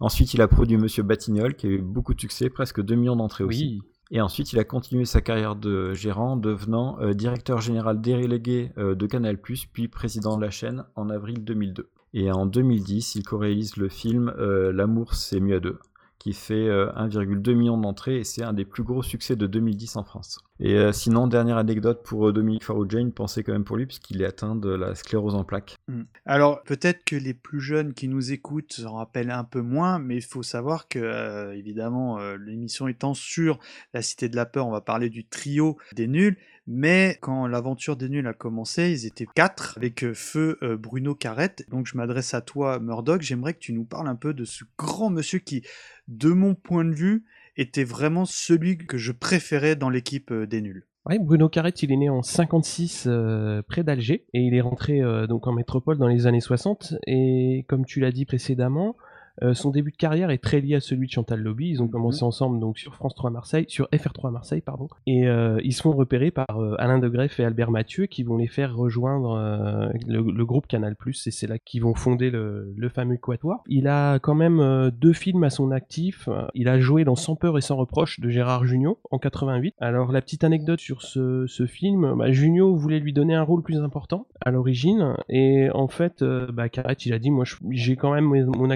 Ensuite, 0.00 0.34
il 0.34 0.40
a 0.40 0.46
produit 0.48 0.76
Monsieur 0.76 1.02
Batignolles, 1.02 1.54
qui 1.56 1.66
a 1.66 1.70
eu 1.70 1.78
beaucoup 1.78 2.14
de 2.14 2.20
succès, 2.20 2.48
presque 2.48 2.80
2 2.80 2.94
millions 2.94 3.16
d'entrées 3.16 3.44
aussi. 3.44 3.82
Et 4.14 4.20
ensuite, 4.20 4.52
il 4.52 4.58
a 4.58 4.64
continué 4.64 5.06
sa 5.06 5.22
carrière 5.22 5.56
de 5.56 5.94
gérant, 5.94 6.36
devenant 6.36 7.00
euh, 7.00 7.14
directeur 7.14 7.62
général 7.62 8.02
délégué 8.02 8.70
euh, 8.76 8.94
de 8.94 9.06
Canal+, 9.06 9.38
puis 9.38 9.88
président 9.88 10.36
de 10.36 10.42
la 10.42 10.50
chaîne 10.50 10.84
en 10.96 11.08
avril 11.08 11.42
2002. 11.42 11.88
Et 12.14 12.30
en 12.30 12.44
2010, 12.44 13.14
il 13.14 13.22
co-réalise 13.24 13.78
le 13.78 13.88
film 13.88 14.32
euh, 14.38 14.70
L'amour, 14.70 15.14
c'est 15.14 15.40
mieux 15.40 15.56
à 15.56 15.60
deux, 15.60 15.78
qui 16.18 16.34
fait 16.34 16.68
euh, 16.68 16.92
1,2 16.92 17.54
million 17.54 17.78
d'entrées 17.78 18.18
et 18.18 18.24
c'est 18.24 18.42
un 18.42 18.52
des 18.52 18.66
plus 18.66 18.82
gros 18.82 19.02
succès 19.02 19.34
de 19.34 19.46
2010 19.46 19.96
en 19.96 20.04
France. 20.04 20.40
Et 20.64 20.74
euh, 20.74 20.92
sinon, 20.92 21.26
dernière 21.26 21.56
anecdote 21.56 22.04
pour 22.04 22.28
euh, 22.28 22.32
Dominique 22.32 22.62
Farrugia, 22.62 23.00
une 23.00 23.10
pensée 23.10 23.42
quand 23.42 23.52
même 23.52 23.64
pour 23.64 23.76
lui, 23.76 23.86
puisqu'il 23.86 24.22
est 24.22 24.26
atteint 24.26 24.54
de 24.54 24.70
la 24.70 24.94
sclérose 24.94 25.34
en 25.34 25.42
plaques. 25.42 25.76
Mm. 25.88 26.02
Alors, 26.24 26.62
peut-être 26.62 27.04
que 27.04 27.16
les 27.16 27.34
plus 27.34 27.60
jeunes 27.60 27.94
qui 27.94 28.06
nous 28.06 28.30
écoutent 28.30 28.72
s'en 28.72 28.94
rappellent 28.94 29.32
un 29.32 29.42
peu 29.42 29.60
moins, 29.60 29.98
mais 29.98 30.14
il 30.14 30.22
faut 30.22 30.44
savoir 30.44 30.86
que, 30.86 31.00
euh, 31.00 31.52
évidemment, 31.52 32.20
l'émission 32.36 32.86
étant 32.86 33.12
sur 33.12 33.58
la 33.92 34.02
Cité 34.02 34.28
de 34.28 34.36
la 34.36 34.46
Peur, 34.46 34.68
on 34.68 34.70
va 34.70 34.80
parler 34.80 35.10
du 35.10 35.24
trio 35.24 35.78
des 35.96 36.06
nuls. 36.06 36.36
Mais 36.68 37.18
quand 37.20 37.48
l'aventure 37.48 37.96
des 37.96 38.08
nuls 38.08 38.26
a 38.28 38.32
commencé, 38.32 38.92
ils 38.92 39.04
étaient 39.04 39.26
quatre 39.34 39.76
avec 39.76 40.12
feu 40.12 40.58
Bruno 40.78 41.16
Carrette. 41.16 41.64
Donc 41.70 41.88
je 41.88 41.96
m'adresse 41.96 42.34
à 42.34 42.40
toi, 42.40 42.78
Murdoch. 42.78 43.20
J'aimerais 43.20 43.54
que 43.54 43.58
tu 43.58 43.72
nous 43.72 43.84
parles 43.84 44.06
un 44.06 44.14
peu 44.14 44.32
de 44.32 44.44
ce 44.44 44.62
grand 44.78 45.10
monsieur 45.10 45.40
qui, 45.40 45.62
de 46.06 46.28
mon 46.28 46.54
point 46.54 46.84
de 46.84 46.94
vue, 46.94 47.24
était 47.56 47.84
vraiment 47.84 48.24
celui 48.24 48.78
que 48.78 48.98
je 48.98 49.12
préférais 49.12 49.76
dans 49.76 49.90
l'équipe 49.90 50.30
euh, 50.30 50.46
des 50.46 50.60
nuls. 50.60 50.86
Bruno 51.20 51.48
Carrette, 51.48 51.82
il 51.82 51.92
est 51.92 51.96
né 51.96 52.08
en 52.08 52.22
56 52.22 53.04
euh, 53.06 53.62
près 53.62 53.82
d'Alger 53.82 54.26
et 54.32 54.40
il 54.40 54.54
est 54.54 54.60
rentré 54.60 55.00
euh, 55.00 55.26
donc 55.26 55.46
en 55.46 55.52
métropole 55.52 55.98
dans 55.98 56.06
les 56.06 56.26
années 56.26 56.40
60 56.40 56.94
et 57.06 57.64
comme 57.68 57.84
tu 57.84 57.98
l'as 58.00 58.12
dit 58.12 58.24
précédemment, 58.24 58.96
euh, 59.42 59.54
son 59.54 59.70
début 59.70 59.90
de 59.90 59.96
carrière 59.96 60.30
est 60.30 60.42
très 60.42 60.60
lié 60.60 60.76
à 60.76 60.80
celui 60.80 61.06
de 61.06 61.12
Chantal 61.12 61.40
Lobby. 61.40 61.68
Ils 61.70 61.82
ont 61.82 61.88
commencé 61.88 62.22
ensemble 62.22 62.60
donc 62.60 62.78
sur 62.78 62.94
France 62.94 63.14
3 63.14 63.30
Marseille, 63.30 63.64
sur 63.68 63.88
FR3 63.92 64.30
Marseille 64.30 64.60
pardon, 64.60 64.88
et 65.06 65.26
euh, 65.26 65.58
ils 65.64 65.72
seront 65.72 65.92
repérés 65.92 66.30
par 66.30 66.60
euh, 66.60 66.74
Alain 66.78 66.98
de 66.98 67.08
Greff 67.08 67.40
et 67.40 67.44
Albert 67.44 67.70
Mathieu 67.70 68.06
qui 68.06 68.22
vont 68.22 68.36
les 68.36 68.48
faire 68.48 68.74
rejoindre 68.74 69.32
euh, 69.32 69.88
le, 70.06 70.20
le 70.20 70.44
groupe 70.44 70.66
Canal+. 70.66 70.96
Et 71.06 71.30
c'est 71.30 71.46
là 71.46 71.58
qu'ils 71.58 71.82
vont 71.82 71.94
fonder 71.94 72.30
le, 72.30 72.72
le 72.76 72.88
fameux 72.88 73.16
Quatuor. 73.16 73.62
Il 73.66 73.88
a 73.88 74.18
quand 74.18 74.34
même 74.34 74.90
deux 74.90 75.12
films 75.12 75.44
à 75.44 75.50
son 75.50 75.70
actif. 75.70 76.28
Il 76.54 76.68
a 76.68 76.78
joué 76.78 77.04
dans 77.04 77.16
Sans 77.16 77.36
peur 77.36 77.56
et 77.58 77.60
sans 77.60 77.76
reproche 77.76 78.20
de 78.20 78.28
Gérard 78.28 78.64
Jugnot 78.64 78.98
en 79.10 79.18
88. 79.18 79.74
Alors 79.80 80.12
la 80.12 80.20
petite 80.20 80.44
anecdote 80.44 80.80
sur 80.80 81.02
ce, 81.02 81.46
ce 81.46 81.66
film, 81.66 82.14
bah, 82.16 82.30
Jugnot 82.30 82.76
voulait 82.76 83.00
lui 83.00 83.12
donner 83.12 83.34
un 83.34 83.42
rôle 83.42 83.62
plus 83.62 83.78
important 83.78 84.26
à 84.44 84.50
l'origine 84.50 85.16
et 85.28 85.68
en 85.72 85.88
fait, 85.88 86.22
bah, 86.22 86.68
Carrette 86.68 87.06
il 87.06 87.12
a 87.12 87.18
dit 87.18 87.30
moi 87.30 87.44
j'ai 87.70 87.96
quand 87.96 88.12
même 88.12 88.24
mon 88.24 88.52
mon 88.62 88.70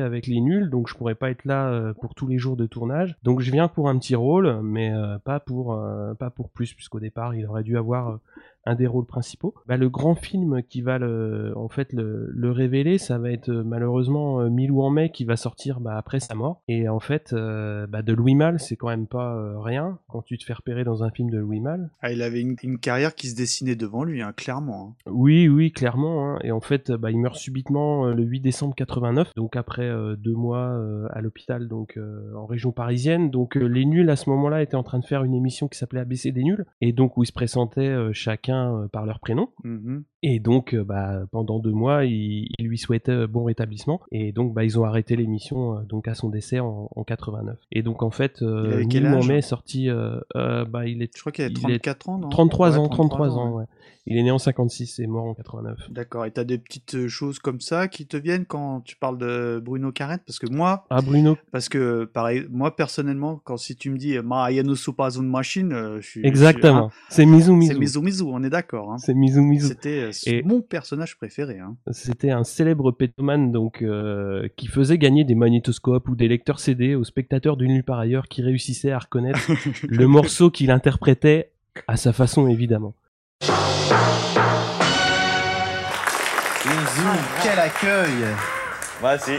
avec 0.00 0.26
les 0.26 0.40
nuls 0.40 0.70
donc 0.70 0.88
je 0.88 0.94
pourrais 0.94 1.14
pas 1.14 1.30
être 1.30 1.44
là 1.44 1.68
euh, 1.68 1.92
pour 1.94 2.14
tous 2.14 2.26
les 2.26 2.38
jours 2.38 2.56
de 2.56 2.66
tournage. 2.66 3.16
Donc 3.22 3.40
je 3.40 3.50
viens 3.50 3.68
pour 3.68 3.88
un 3.88 3.98
petit 3.98 4.14
rôle 4.14 4.60
mais 4.62 4.92
euh, 4.92 5.18
pas 5.18 5.40
pour 5.40 5.74
euh, 5.74 6.14
pas 6.14 6.30
pour 6.30 6.50
plus 6.50 6.74
puisqu'au 6.74 7.00
départ 7.00 7.34
il 7.34 7.46
aurait 7.46 7.62
dû 7.62 7.76
avoir 7.76 8.18
un 8.64 8.74
des 8.74 8.86
rôles 8.86 9.06
principaux. 9.06 9.54
Bah, 9.66 9.76
le 9.76 9.88
grand 9.88 10.14
film 10.14 10.62
qui 10.62 10.82
va 10.82 10.98
le, 10.98 11.52
en 11.56 11.68
fait 11.68 11.92
le, 11.92 12.28
le 12.30 12.50
révéler, 12.50 12.98
ça 12.98 13.18
va 13.18 13.30
être 13.30 13.48
euh, 13.50 13.62
malheureusement 13.64 14.40
euh, 14.40 14.50
Milou 14.50 14.82
en 14.82 14.90
mai 14.90 15.10
qui 15.10 15.24
va 15.24 15.36
sortir 15.36 15.80
bah, 15.80 15.96
après 15.96 16.20
sa 16.20 16.34
mort. 16.34 16.60
Et 16.68 16.88
en 16.88 17.00
fait, 17.00 17.32
euh, 17.32 17.86
bah, 17.86 18.02
de 18.02 18.12
Louis 18.12 18.34
Malle, 18.34 18.60
c'est 18.60 18.76
quand 18.76 18.88
même 18.88 19.06
pas 19.06 19.34
euh, 19.36 19.58
rien 19.58 19.98
quand 20.08 20.22
tu 20.22 20.36
te 20.38 20.44
fais 20.44 20.52
repérer 20.52 20.84
dans 20.84 21.02
un 21.02 21.10
film 21.10 21.30
de 21.30 21.38
Louis 21.38 21.60
Malle. 21.60 21.90
Ah, 22.00 22.12
il 22.12 22.20
avait 22.22 22.40
une, 22.40 22.56
une 22.62 22.78
carrière 22.78 23.14
qui 23.14 23.28
se 23.28 23.36
dessinait 23.36 23.76
devant 23.76 24.04
lui, 24.04 24.20
hein, 24.22 24.32
clairement. 24.36 24.94
hein. 25.06 25.10
Oui, 25.10 25.48
oui, 25.48 25.72
clairement. 25.72 26.34
hein. 26.34 26.38
Et 26.44 26.52
en 26.52 26.60
fait, 26.60 26.90
bah, 26.92 27.10
il 27.10 27.18
meurt 27.18 27.36
subitement 27.36 28.06
euh, 28.06 28.12
le 28.14 28.22
8 28.24 28.40
décembre 28.40 28.74
89, 28.74 29.34
donc 29.34 29.56
après 29.56 29.88
deux 30.18 30.34
mois 30.34 30.78
à 31.10 31.20
l'hôpital, 31.20 31.68
donc 31.68 31.98
en 32.36 32.46
région 32.46 32.72
parisienne. 32.72 33.30
Donc 33.30 33.54
les 33.54 33.84
nuls 33.84 34.08
à 34.10 34.16
ce 34.16 34.28
moment-là 34.30 34.62
étaient 34.62 34.74
en 34.76 34.82
train 34.82 34.98
de 34.98 35.04
faire 35.04 35.24
une 35.24 35.34
émission 35.34 35.68
qui 35.68 35.78
s'appelait 35.78 36.00
ABC 36.00 36.32
des 36.32 36.42
nuls, 36.42 36.64
et 36.80 36.92
donc 36.92 37.16
où 37.16 37.22
ils 37.22 37.26
se 37.26 37.32
présentaient 37.32 37.80
euh, 37.88 38.12
chacun 38.48 38.74
euh, 38.74 38.88
par 38.88 39.06
leur 39.06 39.20
prénom. 39.20 39.48
Mhm. 39.64 40.04
Et 40.22 40.40
donc, 40.40 40.74
euh, 40.74 40.82
bah, 40.84 41.20
pendant 41.30 41.58
deux 41.60 41.70
mois, 41.72 42.04
il, 42.04 42.48
il 42.58 42.66
lui 42.66 42.78
souhaitait 42.78 43.12
euh, 43.12 43.26
bon 43.26 43.44
rétablissement. 43.44 44.00
Et 44.10 44.32
donc, 44.32 44.52
bah, 44.54 44.64
ils 44.64 44.78
ont 44.78 44.84
arrêté 44.84 45.14
l'émission 45.16 45.82
donc 45.88 46.08
à 46.08 46.14
son 46.14 46.28
décès 46.28 46.58
en, 46.60 46.88
en 46.94 47.04
89. 47.04 47.56
Et 47.72 47.82
donc, 47.82 48.02
en 48.02 48.10
fait, 48.10 48.38
Il 48.40 48.46
euh, 48.46 48.84
quel 48.90 49.06
en 49.06 49.22
mai 49.24 49.38
est 49.38 49.42
sorti. 49.42 49.88
euh, 49.88 50.20
bah, 50.64 50.86
il 50.86 51.02
est. 51.02 51.14
Je 51.14 51.20
crois 51.20 51.32
qu'il 51.32 51.44
il 51.46 51.70
est 51.70 51.78
34 51.78 52.08
ans, 52.08 52.18
non? 52.18 52.28
33 52.28 52.70
Ouais, 52.72 52.78
ans, 52.78 52.88
33 52.88 53.38
ans. 53.38 53.52
ouais. 53.54 53.64
Il 54.10 54.16
est 54.16 54.22
né 54.22 54.30
en 54.30 54.38
56 54.38 55.00
et 55.00 55.06
mort 55.06 55.24
en 55.24 55.34
89. 55.34 55.90
D'accord, 55.90 56.24
et 56.24 56.30
t'as 56.30 56.44
des 56.44 56.56
petites 56.58 56.94
euh, 56.94 57.08
choses 57.08 57.38
comme 57.38 57.60
ça 57.60 57.88
qui 57.88 58.06
te 58.06 58.16
viennent 58.16 58.46
quand 58.46 58.80
tu 58.80 58.96
parles 58.96 59.18
de 59.18 59.60
Bruno 59.62 59.92
Carrette? 59.92 60.22
Parce 60.26 60.38
que 60.38 60.46
moi, 60.50 60.86
Ah, 60.88 61.02
Bruno. 61.02 61.36
parce 61.52 61.68
que 61.68 62.04
pareil, 62.06 62.46
moi 62.50 62.74
personnellement, 62.74 63.40
quand 63.44 63.56
si 63.58 63.76
tu 63.76 63.90
me 63.90 63.98
dis 63.98 64.18
Ma 64.24 64.50
Yano 64.50 64.74
pas 64.96 65.10
une 65.16 65.28
machine, 65.28 65.72
euh, 65.72 66.00
je 66.00 66.06
suis. 66.08 66.26
Exactement. 66.26 66.90
C'est 67.10 67.26
Mizu 67.26 67.50
hein, 67.52 67.58
C'est 67.60 67.74
Mizu. 67.74 67.78
Mizu 67.78 68.00
Mizu, 68.00 68.22
on 68.24 68.42
est 68.42 68.50
d'accord. 68.50 68.92
hein. 68.92 68.98
C'est 68.98 69.12
Mizu 69.14 69.40
Mizu. 69.40 69.66
C'était 69.68 70.04
euh, 70.04 70.10
Et- 70.26 70.42
mon 70.42 70.62
personnage 70.62 71.16
préféré. 71.18 71.58
hein. 71.58 71.76
C'était 71.90 72.30
un 72.30 72.44
célèbre 72.44 72.90
pétomane 72.92 73.52
donc 73.52 73.82
euh, 73.82 74.48
qui 74.56 74.66
faisait 74.68 74.96
gagner 74.98 75.24
des 75.24 75.34
magnétoscopes 75.34 76.08
ou 76.08 76.14
des 76.16 76.28
lecteurs 76.28 76.60
CD 76.60 76.94
aux 76.94 77.04
spectateurs 77.04 77.56
d'une 77.58 77.72
nuit 77.74 77.82
par 77.82 77.98
ailleurs 77.98 78.28
qui 78.28 78.40
réussissaient 78.42 78.92
à 78.92 78.98
reconnaître 78.98 79.40
le 79.88 80.06
morceau 80.06 80.50
qu'il 80.50 80.70
interprétait 80.70 81.50
à 81.86 81.96
sa 81.96 82.12
façon 82.12 82.48
évidemment. 82.48 82.94
Quel 87.42 87.58
accueil 87.58 88.10
Merci. 89.02 89.32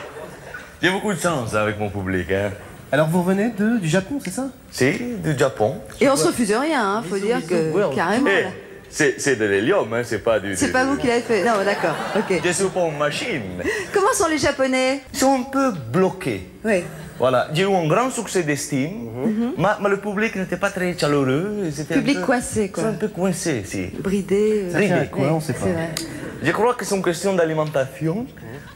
J'ai 0.81 0.89
beaucoup 0.89 1.13
de 1.13 1.19
chance 1.19 1.53
avec 1.53 1.77
mon 1.79 1.89
public. 1.89 2.31
Hein. 2.31 2.51
Alors 2.91 3.07
vous 3.09 3.21
revenez 3.21 3.49
de, 3.49 3.77
du 3.77 3.87
Japon, 3.87 4.19
c'est 4.23 4.31
ça? 4.31 4.47
Si, 4.71 4.91
du 5.23 5.37
Japon. 5.37 5.75
Et 6.01 6.09
on 6.09 6.15
se 6.15 6.27
refuse 6.27 6.51
rien, 6.53 6.83
hein, 6.97 7.03
faut 7.07 7.17
dire 7.17 7.45
que 7.45 7.93
carrément. 7.95 8.29
Eh, 8.29 8.45
c'est 8.89 9.19
c'est 9.21 9.35
de 9.35 9.45
l'hélium, 9.45 9.93
hein, 9.93 10.01
c'est 10.03 10.19
pas 10.23 10.39
du. 10.39 10.55
C'est 10.55 10.67
du- 10.67 10.71
pas 10.71 10.85
vous 10.85 10.95
qui 10.97 11.07
l'avez 11.07 11.21
fait. 11.21 11.43
Non, 11.43 11.63
d'accord. 11.63 11.95
Ok. 12.15 12.41
Je 12.43 12.49
suis 12.51 12.65
pas 12.65 12.87
une 12.87 12.97
machine. 12.97 13.41
Comment 13.93 14.13
sont 14.13 14.27
les 14.27 14.39
Japonais? 14.39 15.01
Ils 15.13 15.19
sont 15.19 15.39
un 15.41 15.43
peu 15.43 15.71
bloqués. 15.71 16.49
Oui. 16.63 16.83
Voilà, 17.19 17.49
j'ai 17.53 17.63
eu 17.63 17.73
un 17.73 17.85
grand 17.87 18.09
succès 18.09 18.43
d'estime, 18.43 19.09
mais, 19.57 19.67
mais 19.81 19.89
le 19.89 19.97
public 19.97 20.35
n'était 20.37 20.55
pas 20.57 20.69
très 20.69 20.97
chaleureux. 20.97 21.63
un 21.67 21.83
Public 21.93 22.19
peu- 22.19 22.25
coincé, 22.25 22.69
quoi. 22.69 22.85
Un 22.85 22.93
peu 22.93 23.09
coincés, 23.09 23.63
si. 23.65 23.87
Bridé. 23.99 24.69
euh, 24.73 24.79
ouais, 24.79 25.09
quoi, 25.11 25.33
on 25.33 25.41
sait 25.41 25.53
pas. 25.53 25.59
c'est 25.63 25.73
vrai. 25.73 25.89
Je 26.41 26.51
crois 26.51 26.73
que 26.75 26.85
c'est 26.85 26.95
une 26.95 27.03
question 27.03 27.33
d'alimentation, 27.35 28.25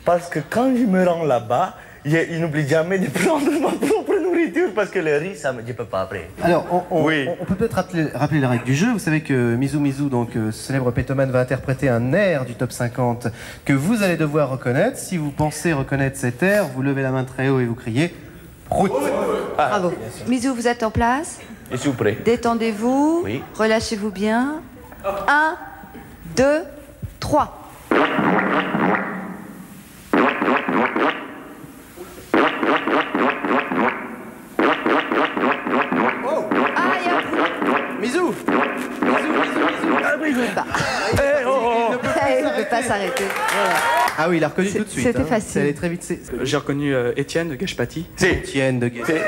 parce 0.03 0.27
que 0.27 0.39
quand 0.49 0.75
je 0.75 0.84
me 0.84 1.08
rends 1.08 1.23
là-bas, 1.23 1.75
je, 2.03 2.17
je 2.32 2.38
n'oublie 2.38 2.67
jamais 2.67 2.99
de 2.99 3.08
prendre 3.19 3.49
ma 3.62 3.69
propre 3.69 4.15
nourriture, 4.21 4.71
parce 4.75 4.89
que 4.89 4.99
le 4.99 5.15
riz, 5.15 5.38
ça 5.38 5.53
me, 5.53 5.62
je 5.65 5.71
peux 5.71 5.86
pas 5.86 6.01
après. 6.01 6.27
Alors, 6.43 6.67
on, 6.69 6.97
on- 6.97 7.06
Oui. 7.06 7.25
on- 7.29 7.38
on 7.43 7.45
peut 7.45 7.56
peut-être 7.56 7.75
rappeler, 7.77 8.08
rappeler 8.13 8.41
la 8.41 8.49
règle 8.49 8.65
du 8.65 8.75
jeu. 8.75 8.91
Vous 8.91 8.99
savez 8.99 9.21
que 9.21 9.56
Mizu 9.56 9.77
Mizu, 9.77 10.10
donc 10.10 10.36
euh, 10.36 10.51
ce 10.51 10.62
célèbre 10.67 10.91
pétomane, 10.91 11.32
va 11.32 11.39
interpréter 11.39 11.88
un 11.88 12.12
air 12.12 12.43
du 12.43 12.56
top 12.56 12.73
50 12.73 13.27
que 13.63 13.71
vous 13.71 14.03
allez 14.03 14.17
devoir 14.17 14.49
reconnaître. 14.49 14.97
Si 14.97 15.15
vous 15.15 15.32
pensez 15.32 15.71
reconnaître 15.71 16.17
cet 16.17 16.43
air, 16.43 16.65
vous 16.75 16.82
levez 16.82 17.03
la 17.03 17.12
main 17.12 17.23
très 17.23 17.47
haut 17.47 17.62
et 17.62 17.65
vous 17.65 17.75
criez 17.75 18.13
Prout 18.73 18.89
Bravo. 19.55 19.93
Mizu, 20.27 20.49
vous 20.49 20.67
êtes 20.67 20.81
en 20.81 20.89
place 20.89 21.39
Je 21.71 21.77
suis 21.77 21.91
prêt. 21.91 22.17
Détendez-vous. 22.25 23.21
Oui. 23.23 23.43
Relâchez-vous 23.53 24.09
bien. 24.09 24.62
Un, 25.27 25.55
deux, 26.36 26.63
trois. 27.19 27.69
Ah, 36.75 36.93
il 36.99 37.05
y 37.05 37.09
a 37.09 37.17
un 37.17 37.21
bruit. 37.21 38.01
Mizu 38.01 38.19
Ah 40.03 41.02
s'arrêter. 42.93 43.23
Voilà. 43.23 43.75
Ah 44.17 44.29
oui, 44.29 44.38
il 44.38 44.43
a 44.43 44.49
reconnu 44.49 44.67
C'est- 44.69 44.77
tout 44.79 44.84
de 44.86 44.89
suite. 44.89 45.03
c'était 45.06 45.19
hein. 45.19 45.25
facile. 45.25 45.49
C'est 45.51 45.62
allé 45.62 45.73
très 45.73 45.89
vite. 45.89 46.03
c'est- 46.03 46.21
J'ai 46.45 46.58
reconnu 46.58 46.93
euh, 46.93 47.13
Étienne 47.17 47.49
de 47.49 47.56
Gashpati. 47.56 48.06
Étienne 48.21 48.79
de 48.79 48.88
Guet. 48.89 49.23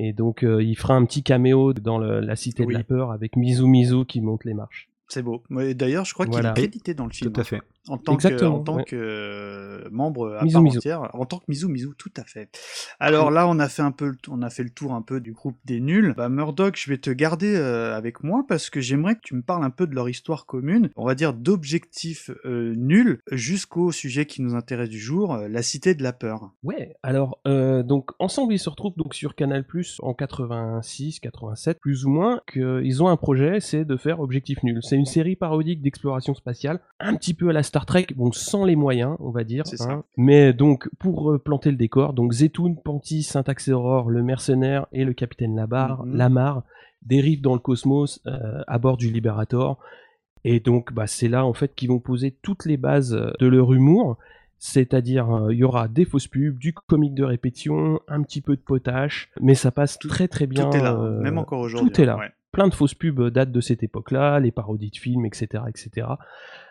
Et 0.00 0.12
donc 0.12 0.44
euh, 0.44 0.62
il 0.62 0.76
fera 0.76 0.94
un 0.94 1.04
petit 1.04 1.22
caméo 1.24 1.72
dans 1.72 1.98
le- 1.98 2.20
la 2.20 2.36
cité 2.36 2.62
Oui. 2.64 2.72
de 2.72 2.78
la 2.78 2.84
peur 2.84 3.10
avec 3.10 3.34
Mizu 3.36 3.64
Mizu 3.64 4.04
qui 4.06 4.20
monte 4.20 4.44
les 4.44 4.54
marches. 4.54 4.88
C'est 5.08 5.22
beau. 5.22 5.42
Ouais, 5.50 5.74
D'ailleurs, 5.74 6.04
je 6.04 6.12
crois 6.14 6.26
Voilà. 6.26 6.52
qu'il 6.52 6.64
est 6.64 6.68
crédité 6.68 6.94
dans 6.94 7.06
le 7.06 7.12
film. 7.12 7.32
Tout 7.32 7.40
à 7.40 7.44
fait. 7.44 7.60
En 7.88 7.96
tant 7.96 8.16
que, 8.16 8.26
Exactement, 8.26 8.56
en 8.56 8.60
tant 8.60 8.76
ouais. 8.76 8.84
que 8.84 8.96
euh, 8.96 9.88
membre 9.90 10.34
à 10.38 10.42
Mizu 10.44 10.52
part 10.54 10.62
Mizu. 10.62 10.78
entière, 10.78 11.08
en 11.14 11.24
tant 11.24 11.38
que 11.38 11.44
Mizu 11.48 11.68
Mizu, 11.68 11.88
tout 11.96 12.10
à 12.18 12.24
fait. 12.24 12.50
Alors 13.00 13.30
là, 13.30 13.48
on 13.48 13.58
a 13.58 13.68
fait 13.68 13.80
un 13.82 13.92
peu, 13.92 14.06
le- 14.08 14.18
on 14.28 14.42
a 14.42 14.50
fait 14.50 14.62
le 14.62 14.68
tour 14.70 14.92
un 14.92 15.00
peu 15.00 15.20
du 15.20 15.32
groupe 15.32 15.56
des 15.64 15.80
nuls. 15.80 16.12
Bah, 16.16 16.28
Murdoch, 16.28 16.76
je 16.76 16.90
vais 16.90 16.98
te 16.98 17.08
garder 17.10 17.54
euh, 17.56 17.96
avec 17.96 18.22
moi 18.22 18.44
parce 18.46 18.68
que 18.68 18.80
j'aimerais 18.80 19.14
que 19.14 19.20
tu 19.22 19.34
me 19.34 19.42
parles 19.42 19.64
un 19.64 19.70
peu 19.70 19.86
de 19.86 19.94
leur 19.94 20.08
histoire 20.08 20.44
commune. 20.44 20.90
On 20.96 21.06
va 21.06 21.14
dire 21.14 21.32
d'objectifs 21.32 22.30
euh, 22.44 22.74
nuls 22.76 23.20
jusqu'au 23.32 23.90
sujet 23.92 24.26
qui 24.26 24.42
nous 24.42 24.54
intéresse 24.54 24.88
du 24.90 24.98
jour, 24.98 25.34
euh, 25.34 25.48
la 25.48 25.62
cité 25.62 25.94
de 25.94 26.02
la 26.02 26.12
peur. 26.12 26.50
Ouais, 26.62 26.96
alors 27.02 27.40
donc 27.46 28.10
ensemble 28.18 28.52
ils 28.52 28.58
se 28.58 28.68
retrouvent 28.68 28.96
donc 28.96 29.14
sur 29.14 29.34
Canal 29.34 29.64
en 30.00 30.14
86, 30.14 31.20
87 31.20 31.78
plus 31.80 32.04
ou 32.04 32.10
moins 32.10 32.40
qu'ils 32.52 33.02
ont 33.02 33.08
un 33.08 33.16
projet, 33.16 33.60
c'est 33.60 33.84
de 33.84 33.96
faire 33.96 34.20
Objectif 34.20 34.62
Nul. 34.62 34.80
C'est 34.82 34.96
une 34.96 35.06
série 35.06 35.36
parodique 35.36 35.82
d'exploration 35.82 36.34
spatiale, 36.34 36.80
un 37.00 37.14
petit 37.16 37.34
peu 37.34 37.48
à 37.48 37.52
la 37.52 37.62
Star 37.68 37.86
Trek, 37.86 38.06
bon 38.16 38.32
sans 38.32 38.64
les 38.64 38.76
moyens, 38.76 39.16
on 39.20 39.30
va 39.30 39.44
dire. 39.44 39.66
C'est 39.66 39.76
ça. 39.76 39.90
hein. 39.90 40.04
Mais 40.16 40.52
donc 40.52 40.88
pour 40.98 41.30
euh, 41.32 41.38
planter 41.38 41.70
le 41.70 41.76
décor, 41.76 42.12
donc 42.14 42.32
Zetoun, 42.32 42.76
Panty, 42.76 43.22
Syntaxe 43.22 43.68
Aurore, 43.68 44.10
le 44.10 44.22
mercenaire 44.22 44.86
et 44.92 45.04
le 45.04 45.12
capitaine 45.12 45.54
Labar, 45.56 46.04
Mhm. 46.04 46.16
Lamar 46.16 46.62
dérivent 47.02 47.42
dans 47.42 47.54
le 47.54 47.60
cosmos 47.60 48.20
euh, 48.26 48.62
à 48.66 48.78
bord 48.78 48.96
du 48.96 49.10
Liberator. 49.10 49.78
Et 50.44 50.60
donc, 50.60 50.92
bah, 50.92 51.06
c'est 51.06 51.28
là 51.28 51.44
en 51.44 51.52
fait 51.52 51.74
qu'ils 51.74 51.88
vont 51.88 51.98
poser 52.00 52.30
toutes 52.42 52.64
les 52.64 52.76
bases 52.76 53.14
euh, 53.14 53.32
de 53.40 53.46
leur 53.46 53.72
humour. 53.72 54.16
C'est-à-dire, 54.60 55.30
euh, 55.30 55.52
il 55.54 55.58
y 55.58 55.64
aura 55.64 55.86
des 55.88 56.04
fausses 56.04 56.26
pubs, 56.26 56.58
du 56.58 56.72
comique 56.72 57.14
de 57.14 57.22
répétition, 57.24 58.00
un 58.08 58.22
petit 58.22 58.40
peu 58.40 58.56
de 58.56 58.60
potache, 58.60 59.30
mais 59.40 59.54
ça 59.54 59.70
passe 59.70 59.98
très 59.98 60.26
très 60.26 60.46
bien. 60.48 60.68
tout 60.68 60.76
est 60.76 60.82
là, 60.82 60.96
même 61.22 61.38
encore 61.38 61.60
aujourd'hui. 61.60 61.92
Tout 61.92 62.00
est 62.00 62.04
là. 62.06 62.16
ouais. 62.16 62.30
Plein 62.52 62.68
de 62.68 62.74
fausses 62.74 62.94
pubs 62.94 63.30
datent 63.30 63.52
de 63.52 63.60
cette 63.60 63.82
époque-là, 63.82 64.40
les 64.40 64.50
parodies 64.50 64.90
de 64.90 64.96
films, 64.96 65.26
etc., 65.26 65.64
etc. 65.68 66.06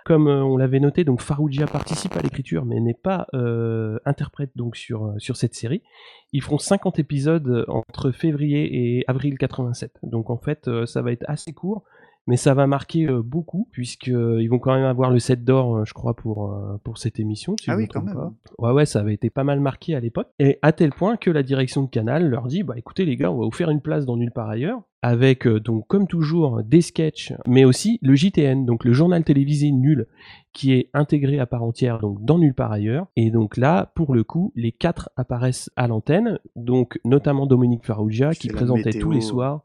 Comme 0.06 0.28
euh, 0.28 0.44
on 0.44 0.58
l'avait 0.58 0.80
noté, 0.80 1.04
donc 1.04 1.22
Farougia 1.22 1.68
participe 1.68 2.16
à 2.16 2.22
l'écriture, 2.22 2.66
mais 2.66 2.80
n'est 2.80 2.94
pas 2.94 3.28
euh, 3.34 4.00
interprète 4.06 4.52
donc 4.56 4.76
sur 4.76 5.14
sur 5.18 5.36
cette 5.36 5.54
série. 5.54 5.82
Ils 6.34 6.42
feront 6.42 6.58
50 6.58 7.00
épisodes 7.00 7.66
entre 7.68 8.12
février 8.12 8.98
et 8.98 9.04
avril 9.08 9.38
87. 9.38 10.00
Donc 10.04 10.30
en 10.30 10.38
fait, 10.38 10.68
euh, 10.68 10.86
ça 10.86 11.02
va 11.02 11.12
être 11.12 11.26
assez 11.28 11.54
court 11.54 11.84
mais 12.28 12.36
ça 12.36 12.54
va 12.54 12.68
marquer 12.68 13.08
euh, 13.08 13.22
beaucoup 13.24 13.68
puisque 13.72 14.10
euh, 14.10 14.42
ils 14.42 14.50
vont 14.50 14.60
quand 14.60 14.76
même 14.76 14.86
avoir 14.86 15.10
le 15.10 15.20
set 15.20 15.44
d'or, 15.44 15.78
euh, 15.78 15.86
je 15.86 15.94
crois, 15.94 16.14
pour 16.14 16.54
pour 16.84 16.98
cette 16.98 17.20
émission. 17.20 17.56
Si 17.60 17.72
ah 17.72 17.78
oui, 17.78 17.88
quand 17.88 18.04
même. 18.04 18.14
pas. 18.14 18.34
Ouais, 18.60 18.72
ouais, 18.72 18.86
ça 18.86 19.00
avait 19.00 19.14
été 19.14 19.30
pas 19.30 19.44
mal 19.44 19.60
marqué 19.60 19.96
à 19.96 20.00
l'époque, 20.00 20.28
et 20.38 20.60
à 20.62 20.74
tel 20.74 20.92
point 20.92 21.18
que 21.18 21.32
la 21.32 21.42
direction 21.42 21.84
de 21.84 21.90
Canal 21.90 22.30
leur 22.30 22.48
dit, 22.48 22.64
bah 22.64 22.76
écoutez 22.78 23.06
les 23.06 23.16
gars, 23.16 23.32
on 23.32 23.38
va 23.38 23.46
vous 23.46 23.52
faire 23.52 23.70
une 23.70 23.82
place 23.82 24.06
dans 24.06 24.18
nulle 24.18 24.32
part 24.32 24.50
ailleurs, 24.50 24.82
avec 25.02 25.46
euh, 25.48 25.60
donc 25.60 25.88
comme 25.88 26.08
toujours 26.08 26.64
des 26.64 26.82
sketchs, 26.82 27.34
mais 27.48 27.66
aussi 27.66 28.00
le 28.02 28.16
JTN, 28.16 28.66
donc 28.66 28.84
le 28.84 28.94
journal 28.94 29.24
télévisé 29.24 29.72
nul, 29.72 30.08
qui 30.54 30.74
est 30.74 30.90
intégré 30.94 31.40
à 31.40 31.46
part 31.46 31.64
entière 31.64 32.00
donc 32.00 32.24
dans 32.24 32.38
nulle 32.38 32.54
part 32.54 32.72
ailleurs. 32.72 33.08
Et 33.16 33.32
donc 33.32 33.58
là, 33.58 33.92
pour 33.96 34.14
le 34.14 34.24
coup, 34.24 34.52
les 34.56 34.72
quatre 34.72 35.10
apparaissent 35.16 35.70
à 35.76 35.88
l'antenne, 35.88 36.40
donc 36.56 37.00
notamment 37.06 37.46
Dominique 37.46 37.86
Farrugia 37.86 38.32
qui 38.32 38.48
présentait 38.48 38.86
météo. 38.86 39.02
tous 39.02 39.12
les 39.12 39.22
soirs 39.22 39.64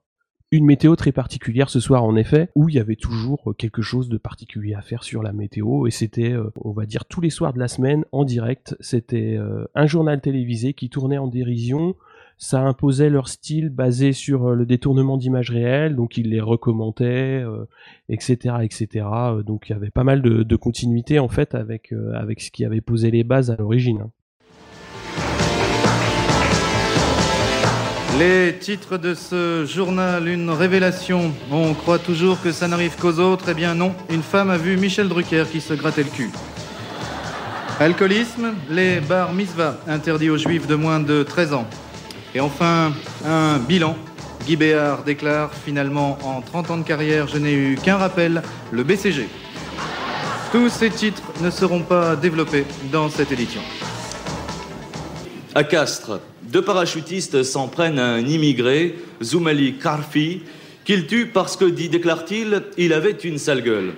une 0.54 0.66
météo 0.66 0.96
très 0.96 1.12
particulière 1.12 1.70
ce 1.70 1.80
soir 1.80 2.04
en 2.04 2.14
effet, 2.14 2.50
où 2.54 2.68
il 2.68 2.74
y 2.74 2.78
avait 2.78 2.96
toujours 2.96 3.40
euh, 3.46 3.52
quelque 3.54 3.80
chose 3.80 4.10
de 4.10 4.18
particulier 4.18 4.74
à 4.74 4.82
faire 4.82 5.02
sur 5.02 5.22
la 5.22 5.32
météo, 5.32 5.86
et 5.86 5.90
c'était, 5.90 6.32
euh, 6.32 6.50
on 6.56 6.72
va 6.72 6.84
dire, 6.84 7.06
tous 7.06 7.22
les 7.22 7.30
soirs 7.30 7.54
de 7.54 7.58
la 7.58 7.68
semaine 7.68 8.04
en 8.12 8.24
direct. 8.24 8.76
C'était 8.80 9.38
un 9.74 9.86
journal 9.86 10.20
télévisé 10.20 10.74
qui 10.74 10.90
tournait 10.90 11.16
en 11.16 11.26
dérision. 11.26 11.96
Ça 12.44 12.60
imposait 12.60 13.08
leur 13.08 13.28
style 13.28 13.68
basé 13.68 14.12
sur 14.12 14.48
euh, 14.48 14.54
le 14.56 14.66
détournement 14.66 15.16
d'images 15.16 15.52
réelles, 15.52 15.94
donc 15.94 16.16
ils 16.16 16.28
les 16.28 16.40
recommentaient, 16.40 17.40
euh, 17.40 17.68
etc., 18.08 18.56
etc. 18.62 19.06
Euh, 19.14 19.42
Donc 19.44 19.68
il 19.68 19.74
y 19.74 19.76
avait 19.76 19.90
pas 19.90 20.02
mal 20.02 20.22
de, 20.22 20.56
continuité 20.56 21.20
en 21.20 21.28
fait 21.28 21.54
avec 21.54 21.92
euh, 21.92 22.12
avec 22.14 22.40
ce 22.40 22.50
qui 22.50 22.64
avait 22.64 22.80
posé 22.80 23.12
les 23.12 23.22
bases 23.22 23.52
à 23.52 23.56
l'origine. 23.56 24.00
hein. 24.00 24.10
Les 28.18 28.56
titres 28.58 28.98
de 28.98 29.14
ce 29.14 29.64
journal, 29.64 30.26
une 30.26 30.50
révélation. 30.50 31.30
On 31.52 31.74
croit 31.74 32.00
toujours 32.00 32.42
que 32.42 32.50
ça 32.50 32.66
n'arrive 32.66 32.96
qu'aux 32.96 33.20
autres. 33.20 33.50
Eh 33.50 33.54
bien 33.54 33.76
non, 33.76 33.92
une 34.10 34.22
femme 34.22 34.50
a 34.50 34.58
vu 34.58 34.76
Michel 34.76 35.08
Drucker 35.08 35.44
qui 35.48 35.60
se 35.60 35.74
grattait 35.74 36.02
le 36.02 36.10
cul. 36.10 36.30
Alcoolisme, 37.78 38.54
les 38.68 38.98
bars 38.98 39.32
mitzvah 39.32 39.76
interdits 39.86 40.28
aux 40.28 40.38
juifs 40.38 40.66
de 40.66 40.74
moins 40.74 40.98
de 40.98 41.22
13 41.22 41.54
ans. 41.54 41.68
Et 42.34 42.40
enfin, 42.40 42.92
un 43.26 43.58
bilan. 43.58 43.96
Guy 44.46 44.56
Béard 44.56 45.04
déclare 45.04 45.52
finalement 45.54 46.18
en 46.24 46.40
30 46.40 46.70
ans 46.70 46.78
de 46.78 46.82
carrière, 46.82 47.28
je 47.28 47.38
n'ai 47.38 47.52
eu 47.52 47.76
qu'un 47.76 47.96
rappel, 47.96 48.42
le 48.72 48.82
BCG. 48.82 49.28
Tous 50.50 50.68
ces 50.68 50.90
titres 50.90 51.22
ne 51.40 51.50
seront 51.50 51.82
pas 51.82 52.16
développés 52.16 52.64
dans 52.90 53.08
cette 53.08 53.30
édition. 53.30 53.60
À 55.54 55.62
Castres, 55.62 56.20
deux 56.42 56.62
parachutistes 56.62 57.42
s'en 57.42 57.68
prennent 57.68 57.98
à 57.98 58.06
un 58.06 58.26
immigré, 58.26 58.96
Zoumali 59.22 59.74
Karfi, 59.78 60.42
qu'il 60.84 61.06
tue 61.06 61.26
parce 61.26 61.56
que, 61.56 61.66
dit 61.66 61.88
déclare-t-il, 61.88 62.62
il 62.78 62.92
avait 62.94 63.12
une 63.12 63.38
sale 63.38 63.62
gueule. 63.62 63.92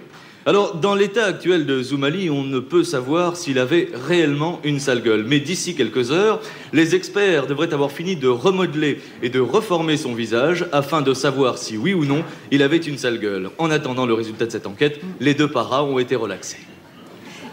Alors, 0.46 0.74
dans 0.74 0.94
l'état 0.94 1.24
actuel 1.24 1.64
de 1.64 1.82
Zoumali, 1.82 2.28
on 2.28 2.42
ne 2.42 2.58
peut 2.58 2.84
savoir 2.84 3.34
s'il 3.38 3.58
avait 3.58 3.88
réellement 4.06 4.60
une 4.62 4.78
sale 4.78 5.02
gueule. 5.02 5.24
Mais 5.26 5.40
d'ici 5.40 5.74
quelques 5.74 6.12
heures, 6.12 6.38
les 6.74 6.94
experts 6.94 7.46
devraient 7.46 7.72
avoir 7.72 7.90
fini 7.90 8.14
de 8.14 8.28
remodeler 8.28 9.00
et 9.22 9.30
de 9.30 9.40
reformer 9.40 9.96
son 9.96 10.12
visage 10.14 10.66
afin 10.70 11.00
de 11.00 11.14
savoir 11.14 11.56
si 11.56 11.78
oui 11.78 11.94
ou 11.94 12.04
non 12.04 12.22
il 12.50 12.62
avait 12.62 12.76
une 12.76 12.98
sale 12.98 13.20
gueule. 13.20 13.48
En 13.56 13.70
attendant 13.70 14.04
le 14.04 14.12
résultat 14.12 14.44
de 14.44 14.50
cette 14.52 14.66
enquête, 14.66 15.00
les 15.18 15.32
deux 15.32 15.48
paras 15.48 15.82
ont 15.82 15.98
été 15.98 16.14
relaxés. 16.14 16.58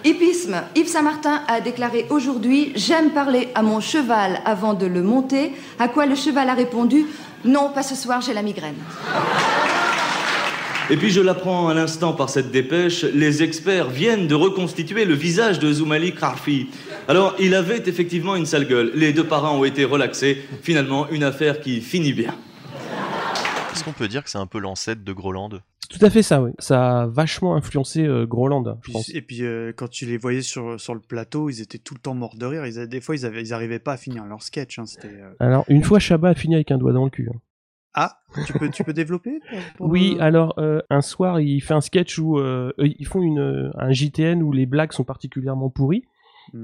Hippisme, 0.04 0.62
Yves 0.76 0.88
Saint-Martin 0.88 1.44
a 1.48 1.62
déclaré 1.62 2.08
aujourd'hui 2.10 2.74
J'aime 2.76 3.12
parler 3.12 3.50
à 3.56 3.62
mon 3.62 3.80
cheval 3.80 4.42
avant 4.44 4.74
de 4.74 4.86
le 4.86 5.02
monter. 5.02 5.54
À 5.80 5.88
quoi 5.88 6.08
le 6.08 6.16
cheval 6.16 6.50
a 6.50 6.56
répondu 6.56 7.06
Non, 7.46 7.70
pas 7.70 7.84
ce 7.84 7.96
soir, 7.96 8.20
j'ai 8.20 8.34
la 8.34 8.42
migraine. 8.42 8.76
Et 10.92 10.98
puis 10.98 11.10
je 11.10 11.22
l'apprends 11.22 11.70
à 11.70 11.74
l'instant 11.74 12.12
par 12.14 12.30
cette 12.30 12.52
dépêche, 12.52 13.04
les 13.04 13.44
experts 13.44 13.90
viennent 13.90 14.28
de 14.28 14.36
reconstituer 14.36 15.06
le 15.06 15.14
visage 15.14 15.58
de 15.58 15.72
Zoumali 15.72 16.14
Karfi. 16.14 16.68
Alors 17.08 17.34
il 17.40 17.56
avait 17.56 17.82
effectivement 17.88 18.36
une 18.36 18.46
sale 18.46 18.68
gueule, 18.68 18.92
les 18.94 19.14
deux 19.14 19.24
parents 19.26 19.58
ont 19.58 19.64
été 19.64 19.86
relaxés, 19.86 20.42
finalement 20.62 21.10
une 21.10 21.24
affaire 21.24 21.62
qui 21.62 21.80
finit 21.80 22.12
bien. 22.14 22.36
Est-ce 23.74 23.86
qu'on 23.86 23.94
peut 23.94 24.10
dire 24.10 24.22
que 24.24 24.30
c'est 24.30 24.38
un 24.38 24.48
peu 24.48 24.60
l'ancêtre 24.60 25.04
de 25.04 25.14
Groland? 25.14 25.50
Tout 25.90 26.06
à 26.06 26.10
fait 26.10 26.24
ça, 26.24 26.42
oui. 26.42 26.52
Ça 26.60 27.02
a 27.02 27.06
vachement 27.08 27.56
influencé 27.56 28.06
euh, 28.06 28.26
Groland, 28.26 28.64
je 28.66 28.72
Puis- 28.82 28.94
pense. 28.94 29.10
et 29.14 29.22
puis 29.22 29.44
euh, 29.44 29.72
quand 29.76 29.90
tu 29.90 30.06
les 30.06 30.18
voyais 30.18 30.42
sur, 30.42 30.80
sur 30.80 30.94
le 30.94 31.00
plateau, 31.02 31.50
ils 31.50 31.62
étaient 31.62 31.78
tout 31.80 31.94
le 31.94 32.00
temps 32.00 32.14
morts 32.14 32.36
de 32.38 32.46
rire. 32.46 32.66
Ils, 32.66 32.78
avaient- 32.78 32.88
des 32.88 33.02
fois, 33.02 33.16
ils, 33.16 33.26
avaient, 33.26 33.42
ils 33.42 33.54
arrivaient 33.54 33.80
pas 33.80 33.94
à 33.94 33.98
finir 33.98 34.24
leur 34.26 34.42
sketch. 34.44 34.78
hein, 34.80 34.84
euh, 35.06 35.32
Alors, 35.40 35.64
une 35.70 35.84
fois 35.84 36.00
Chabat 36.00 36.30
a 36.30 36.34
fini 36.34 36.56
avec 36.56 36.72
un 36.72 36.78
doigt 36.78 36.94
dans 36.94 37.04
le 37.06 37.10
cul. 37.10 37.30
hein. 37.34 37.38
Ah, 37.94 38.20
tu 38.46 38.54
peux, 38.54 38.70
tu 38.70 38.84
peux 38.84 38.94
développer 38.94 39.40
pour- 39.78 39.88
Oui, 39.90 40.16
alors 40.20 40.54
euh, 40.60 40.82
un 40.90 41.02
soir, 41.02 41.40
il 41.42 41.60
fait 41.62 41.74
un 41.74 41.82
sketch 41.82 42.18
où 42.20 42.38
euh, 42.40 42.72
ils 42.78 43.06
font 43.06 43.22
une, 43.22 43.40
euh, 43.40 43.70
un 43.78 43.92
JTN 43.92 44.42
où 44.42 44.52
les 44.52 44.66
blagues 44.66 44.94
sont 44.94 45.04
particulièrement 45.04 45.70
pourries. 45.70 46.04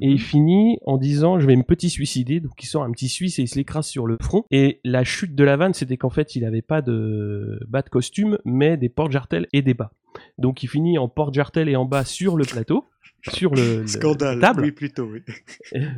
Et 0.01 0.09
il 0.09 0.19
finit 0.19 0.79
en 0.85 0.97
disant 0.97 1.39
je 1.39 1.45
vais 1.47 1.55
me 1.55 1.63
petit 1.63 1.89
suicider 1.89 2.39
donc 2.41 2.51
il 2.61 2.65
sort 2.65 2.83
un 2.83 2.91
petit 2.91 3.07
suisse 3.07 3.39
et 3.39 3.43
il 3.43 3.47
se 3.47 3.55
l'écrase 3.55 3.85
sur 3.85 4.05
le 4.05 4.17
front 4.21 4.43
et 4.51 4.81
la 4.83 5.03
chute 5.05 5.33
de 5.35 5.43
la 5.45 5.55
vanne 5.55 5.73
c'était 5.73 5.95
qu'en 5.97 6.09
fait 6.09 6.35
il 6.35 6.43
avait 6.45 6.63
pas 6.63 6.81
de 6.81 7.59
bas 7.69 7.83
de 7.83 7.89
costume 7.89 8.37
mais 8.43 8.75
des 8.75 8.89
porte-jartelles 8.89 9.47
et 9.53 9.61
des 9.61 9.75
bas 9.75 9.91
donc 10.39 10.61
il 10.63 10.67
finit 10.67 10.97
en 10.97 11.07
porte-jartelles 11.07 11.69
et 11.69 11.75
en 11.77 11.85
bas 11.85 12.03
sur 12.03 12.35
le 12.35 12.43
plateau 12.43 12.85
sur 13.29 13.53
le, 13.53 13.81
le- 13.81 13.87
Scandale. 13.87 14.39
table 14.39 14.63
Oui, 14.63 14.71
plutôt, 14.71 15.03
oui. 15.05 15.21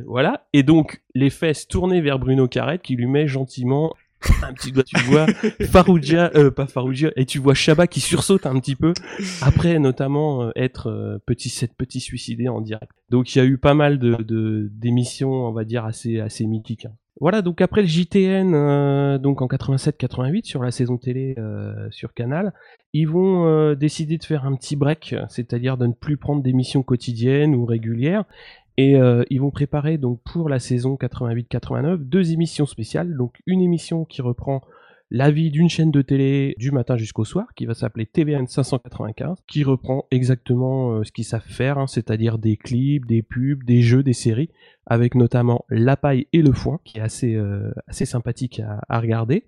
Voilà. 0.06 0.46
Et 0.52 0.62
donc, 0.62 1.02
les 1.14 1.30
fesses 1.30 1.66
tournées 1.68 2.00
vers 2.00 2.18
Bruno 2.18 2.48
Carrette 2.48 2.82
qui 2.82 2.96
lui 2.96 3.06
met 3.06 3.26
gentiment 3.28 3.94
un 4.42 4.52
petit 4.52 4.72
doigt, 4.72 4.84
tu 4.84 4.98
vois, 5.04 5.26
Farougia, 5.70 6.30
euh, 6.34 6.50
pas 6.50 6.66
Farougia, 6.66 7.10
et 7.16 7.24
tu 7.24 7.38
vois 7.38 7.54
Chabat 7.54 7.86
qui 7.86 8.00
sursaute 8.00 8.46
un 8.46 8.58
petit 8.60 8.76
peu, 8.76 8.92
après 9.40 9.78
notamment 9.78 10.42
euh, 10.42 10.50
être 10.56 10.88
euh, 10.88 11.18
petit, 11.24 11.48
cette 11.48 11.74
petit 11.74 12.00
suicidé 12.00 12.48
en 12.48 12.60
direct. 12.60 12.92
Donc 13.08 13.34
il 13.34 13.38
y 13.38 13.40
a 13.40 13.44
eu 13.44 13.56
pas 13.56 13.74
mal 13.74 13.98
de, 13.98 14.68
d'émissions, 14.72 15.32
on 15.32 15.52
va 15.52 15.64
dire, 15.64 15.84
assez, 15.84 16.20
assez 16.20 16.46
mythiques. 16.46 16.86
hein. 16.86 16.92
Voilà, 17.20 17.42
donc 17.42 17.60
après 17.60 17.82
le 17.82 17.86
JTN, 17.86 19.18
donc 19.18 19.42
en 19.42 19.46
87-88, 19.46 20.44
sur 20.44 20.62
la 20.62 20.70
saison 20.70 20.96
télé 20.96 21.36
sur 21.90 22.14
Canal, 22.14 22.54
ils 22.94 23.06
vont 23.06 23.74
décider 23.74 24.16
de 24.16 24.24
faire 24.24 24.46
un 24.46 24.54
petit 24.54 24.74
break, 24.74 25.14
c'est-à-dire 25.28 25.76
de 25.76 25.86
ne 25.86 25.92
plus 25.92 26.16
prendre 26.16 26.42
d'émissions 26.42 26.82
quotidiennes 26.82 27.54
ou 27.54 27.66
régulières, 27.66 28.24
et 28.76 28.96
euh, 28.96 29.24
ils 29.30 29.40
vont 29.40 29.50
préparer 29.50 29.98
donc 29.98 30.20
pour 30.24 30.48
la 30.48 30.58
saison 30.58 30.96
88-89 31.00 31.96
deux 31.98 32.32
émissions 32.32 32.66
spéciales. 32.66 33.16
Donc 33.16 33.34
une 33.46 33.60
émission 33.60 34.04
qui 34.04 34.22
reprend 34.22 34.62
la 35.12 35.32
vie 35.32 35.50
d'une 35.50 35.68
chaîne 35.68 35.90
de 35.90 36.02
télé 36.02 36.54
du 36.56 36.70
matin 36.70 36.96
jusqu'au 36.96 37.24
soir, 37.24 37.48
qui 37.56 37.66
va 37.66 37.74
s'appeler 37.74 38.06
TVN 38.06 38.46
595, 38.46 39.38
qui 39.48 39.64
reprend 39.64 40.06
exactement 40.12 40.92
euh, 40.92 41.04
ce 41.04 41.10
qu'ils 41.10 41.24
savent 41.24 41.42
faire, 41.44 41.78
hein, 41.78 41.88
c'est-à-dire 41.88 42.38
des 42.38 42.56
clips, 42.56 43.06
des 43.06 43.22
pubs, 43.22 43.64
des 43.64 43.82
jeux, 43.82 44.04
des 44.04 44.12
séries, 44.12 44.50
avec 44.86 45.16
notamment 45.16 45.64
La 45.68 45.96
Paille 45.96 46.28
et 46.32 46.42
le 46.42 46.52
Foin, 46.52 46.78
qui 46.84 46.98
est 46.98 47.02
assez, 47.02 47.34
euh, 47.34 47.72
sympathique 47.90 48.62
à, 48.88 49.00
regarder. 49.00 49.44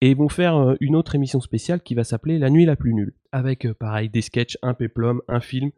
Et 0.00 0.10
ils 0.10 0.16
vont 0.16 0.28
faire 0.28 0.74
une 0.80 0.96
autre 0.96 1.14
émission 1.14 1.40
spéciale 1.40 1.80
qui 1.80 1.94
va 1.94 2.02
s'appeler 2.02 2.38
La 2.38 2.50
Nuit 2.50 2.66
la 2.66 2.74
plus 2.74 2.92
nulle, 2.92 3.14
avec 3.30 3.72
pareil 3.74 4.08
des 4.08 4.20
sketchs, 4.20 4.58
un 4.62 4.74
péplum, 4.74 5.22
un 5.28 5.40
film, 5.40 5.70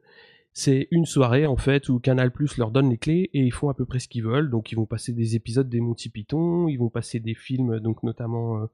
c'est 0.58 0.88
une 0.90 1.04
soirée 1.04 1.44
en 1.44 1.58
fait 1.58 1.90
où 1.90 1.98
Canal 1.98 2.32
Plus 2.32 2.56
leur 2.56 2.70
donne 2.70 2.88
les 2.88 2.96
clés 2.96 3.28
et 3.34 3.40
ils 3.40 3.52
font 3.52 3.68
à 3.68 3.74
peu 3.74 3.84
près 3.84 3.98
ce 3.98 4.08
qu'ils 4.08 4.24
veulent. 4.24 4.48
Donc 4.48 4.72
ils 4.72 4.74
vont 4.74 4.86
passer 4.86 5.12
des 5.12 5.36
épisodes 5.36 5.68
des 5.68 5.80
Monty 5.80 6.08
Python, 6.08 6.66
ils 6.66 6.78
vont 6.78 6.88
passer 6.88 7.20
des 7.20 7.34
films, 7.34 7.78
donc 7.78 8.02
notamment 8.02 8.62
euh, 8.62 8.66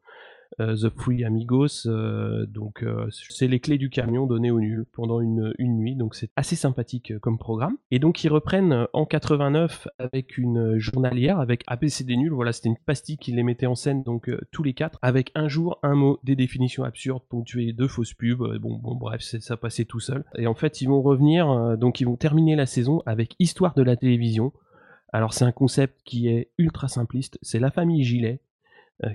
The 0.58 0.88
Free 0.96 1.24
Amigos. 1.24 1.86
euh, 1.86 2.46
donc 2.46 2.82
euh, 2.82 3.06
c'est 3.10 3.48
les 3.48 3.60
clés 3.60 3.78
du 3.78 3.90
camion 3.90 4.26
données 4.26 4.50
au 4.50 4.60
nul 4.60 4.84
pendant 4.92 5.20
une, 5.20 5.52
une 5.58 5.76
nuit. 5.78 5.96
Donc 5.96 6.14
c'est 6.14 6.30
assez 6.36 6.56
sympathique 6.56 7.12
euh, 7.12 7.18
comme 7.18 7.38
programme. 7.38 7.76
Et 7.90 7.98
donc 7.98 8.22
ils 8.24 8.28
reprennent 8.28 8.72
euh, 8.72 8.86
en 8.92 9.06
89 9.06 9.88
avec 9.98 10.38
une 10.38 10.78
journalière 10.78 11.40
avec 11.40 11.62
ABCD 11.66 12.16
nul. 12.16 12.32
Voilà, 12.32 12.52
c'était 12.52 12.68
une 12.68 12.76
pastille 12.76 13.18
qui 13.18 13.32
les 13.32 13.42
mettait 13.42 13.66
en 13.66 13.74
scène 13.74 14.02
donc 14.02 14.28
euh, 14.28 14.40
tous 14.50 14.62
les 14.62 14.74
quatre 14.74 14.98
avec 15.02 15.30
un 15.34 15.48
jour 15.48 15.78
un 15.82 15.94
mot, 15.94 16.18
des 16.24 16.36
définitions 16.36 16.84
absurdes 16.84 17.22
ponctuées 17.28 17.72
de 17.72 17.86
fausses 17.86 18.14
pubs. 18.14 18.42
Euh, 18.42 18.58
Bon, 18.62 18.76
bon 18.76 18.94
bref, 18.94 19.22
ça 19.22 19.56
passait 19.56 19.84
tout 19.84 19.98
seul. 20.00 20.24
Et 20.36 20.46
en 20.46 20.54
fait 20.54 20.80
ils 20.80 20.86
vont 20.86 21.02
revenir, 21.02 21.50
euh, 21.50 21.76
donc 21.76 22.00
ils 22.00 22.04
vont 22.04 22.16
terminer 22.16 22.54
la 22.56 22.66
saison 22.66 23.02
avec 23.06 23.34
Histoire 23.38 23.74
de 23.74 23.82
la 23.82 23.96
télévision. 23.96 24.52
Alors 25.12 25.34
c'est 25.34 25.44
un 25.44 25.52
concept 25.52 25.98
qui 26.04 26.28
est 26.28 26.50
ultra 26.58 26.88
simpliste. 26.88 27.38
C'est 27.42 27.58
la 27.58 27.70
famille 27.70 28.04
Gilet 28.04 28.40
euh, 28.40 28.51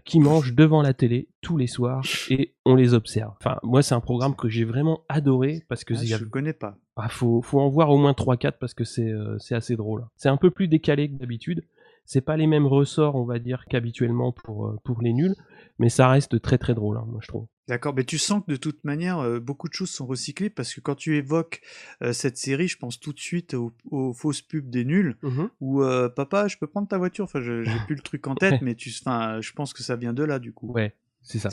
qui 0.06 0.20
mange 0.20 0.54
devant 0.54 0.82
la 0.82 0.94
télé 0.94 1.30
tous 1.42 1.56
les 1.58 1.68
soirs 1.68 2.04
et 2.30 2.54
on 2.66 2.76
les 2.76 2.94
observe. 2.94 3.34
Enfin, 3.40 3.58
moi, 3.64 3.82
c'est 3.82 3.96
un 3.96 4.02
programme 4.02 4.36
que 4.36 4.50
j'ai 4.50 4.66
vraiment 4.66 5.02
adoré 5.08 5.64
parce 5.70 5.84
que 5.86 5.94
Ah, 5.96 6.00
a- 6.00 6.04
je 6.06 6.24
ne 6.26 6.30
connais 6.30 6.54
pas. 6.54 6.78
Ah, 6.98 7.08
faut, 7.10 7.42
faut 7.42 7.60
en 7.62 7.70
voir 7.70 7.90
au 7.90 7.98
moins 7.98 8.14
3-4 8.14 8.58
parce 8.60 8.74
que 8.74 8.84
c'est 8.84 9.10
euh, 9.12 9.38
c'est 9.40 9.56
assez 9.56 9.76
drôle. 9.76 10.06
C'est 10.18 10.30
un 10.30 10.38
peu 10.38 10.52
plus 10.52 10.68
décalé 10.68 11.10
que 11.10 11.16
d'habitude. 11.16 11.64
C'est 12.06 12.22
pas 12.22 12.38
les 12.38 12.48
mêmes 12.48 12.66
ressorts, 12.68 13.16
on 13.16 13.26
va 13.26 13.38
dire, 13.40 13.66
qu'habituellement 13.70 14.32
pour, 14.32 14.68
euh, 14.68 14.80
pour 14.84 15.02
les 15.02 15.12
nuls, 15.14 15.36
mais 15.78 15.90
ça 15.90 16.08
reste 16.08 16.42
très 16.42 16.58
très 16.58 16.74
drôle, 16.74 16.98
hein, 16.98 17.06
moi 17.08 17.20
je 17.22 17.28
trouve. 17.28 17.48
D'accord, 17.68 17.94
mais 17.96 18.06
tu 18.06 18.18
sens 18.18 18.44
que 18.46 18.52
de 18.52 18.56
toute 18.58 18.84
manière, 18.86 19.20
euh, 19.20 19.40
beaucoup 19.42 19.68
de 19.68 19.74
choses 19.74 19.90
sont 19.90 20.06
recyclées 20.06 20.50
parce 20.50 20.74
que 20.74 20.80
quand 20.80 20.96
tu 20.96 21.18
évoques 21.18 21.62
euh, 22.02 22.14
cette 22.14 22.38
série, 22.38 22.68
je 22.70 22.78
pense 22.78 22.98
tout 23.00 23.12
de 23.12 23.20
suite 23.20 23.54
aux, 23.56 23.74
aux 23.92 24.14
fausses 24.14 24.42
pubs 24.42 24.70
des 24.70 24.86
nuls 24.86 25.18
Mhm. 25.22 25.50
où 25.60 25.82
euh, 25.84 26.08
papa, 26.08 26.48
je 26.48 26.58
peux 26.58 26.68
prendre 26.68 26.88
ta 26.88 26.98
voiture. 26.98 27.26
Enfin, 27.26 27.42
je- 27.42 27.64
j'ai 27.64 27.80
plus 27.86 27.96
le 27.96 28.02
truc 28.02 28.26
en 28.28 28.36
tête, 28.36 28.62
mais 28.62 28.76
tu, 28.76 28.90
enfin, 29.02 29.42
je 29.42 29.52
pense 29.52 29.74
que 29.74 29.84
ça 29.84 29.96
vient 29.98 30.14
de 30.14 30.24
là 30.24 30.40
du 30.40 30.54
coup. 30.54 30.72
Ouais, 30.72 30.94
c'est 31.22 31.40
ça. 31.40 31.50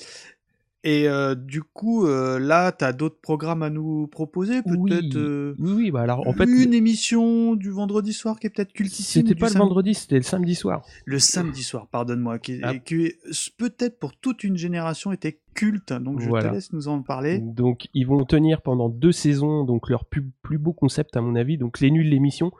Et 0.87 1.09
du 1.39 1.63
coup, 1.63 2.05
là, 2.07 2.71
tu 2.71 2.85
as 2.85 2.93
d'autres 2.93 3.19
programmes 3.23 3.63
à 3.63 3.71
nous 3.71 4.07
proposer, 4.07 4.61
peut-être 4.61 5.55
Oui, 5.59 5.73
oui, 5.73 5.91
bah 5.91 6.03
alors 6.03 6.29
en 6.29 6.35
fait, 6.35 6.45
une 6.45 6.75
émission 6.75 7.55
du 7.55 7.71
vendredi 7.71 8.13
soir 8.13 8.39
qui 8.39 8.49
est 8.49 8.51
peut-être 8.51 8.75
cultissime. 8.75 9.23
c'était 9.27 9.35
pas 9.35 9.49
le 9.49 9.55
vendredi, 9.59 9.95
c'était 9.95 10.17
le 10.17 10.23
samedi 10.23 10.55
soir. 10.55 10.85
Le 11.07 11.19
samedi 11.19 11.63
soir, 11.63 11.87
pardonne-moi, 11.89 12.39
qui, 12.39 12.61
Ah. 12.63 12.75
qui 12.77 13.15
peut-être 13.57 13.99
pour 13.99 14.15
toute 14.15 14.45
une 14.45 14.59
génération 14.59 15.11
était 15.11 15.41
culte. 15.55 15.93
Donc 15.93 16.21
je 16.21 16.29
Voilà. 16.29 16.49
te 16.51 16.55
laisse 16.55 16.73
nous 16.73 16.89
en 16.89 17.03
parler. 17.03 17.39
Donc 17.39 17.89
ils 17.95 18.07
vont 18.07 18.25
tenir 18.25 18.61
pendant 18.63 18.89
deux 18.89 19.13
saisons 19.13 19.65
donc 19.65 19.89
leur 19.89 20.05
plus, 20.05 20.25
plus 20.43 20.59
beau 20.59 20.73
concept 20.73 21.17
à 21.17 21.21
mon 21.21 21.35
avis, 21.37 21.57
donc 21.57 21.81
les 21.81 21.91
nuls 21.91 22.09
l'émission, 22.09 22.53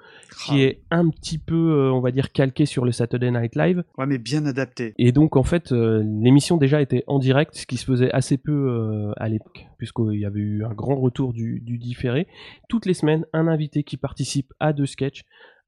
qui 0.47 0.53
Ah. 0.55 0.65
est 0.65 0.81
un 0.91 1.09
petit 1.11 1.39
peu 1.39 1.55
euh, 1.55 1.93
on 1.93 2.01
va 2.01 2.11
dire 2.11 2.33
calqué 2.33 2.65
sur 2.67 2.85
le 2.85 2.93
Saturday 2.93 3.31
Night 3.31 3.57
Live. 3.57 3.85
Ouais, 3.99 4.07
mais 4.07 4.19
bien 4.19 4.47
adapté. 4.47 4.95
Et 4.99 5.13
donc 5.13 5.37
en 5.37 5.43
fait 5.43 5.73
euh, 5.73 6.03
l'émission 6.23 6.57
déjà 6.57 6.81
était 6.81 7.05
en 7.07 7.19
direct, 7.19 7.55
ce 7.57 7.67
qui 7.67 7.77
se 7.77 7.85
faisait 7.85 8.11
assez 8.13 8.39
peu 8.39 8.53
euh, 8.53 9.13
à 9.17 9.29
l'époque, 9.29 9.67
puisqu'il 9.79 10.19
y 10.21 10.25
avait 10.25 10.41
eu 10.41 10.65
un 10.65 10.73
grand 10.73 10.97
retour 10.97 11.33
du, 11.33 11.61
du 11.61 11.79
différé. 11.79 12.27
Toutes 12.69 12.87
les 12.87 12.95
semaines, 12.95 13.27
un 13.33 13.49
invité 13.49 13.83
qui 13.83 13.97
participe 13.97 14.53
à 14.61 14.73
deux 14.73 14.87
sketchs, 14.87 15.25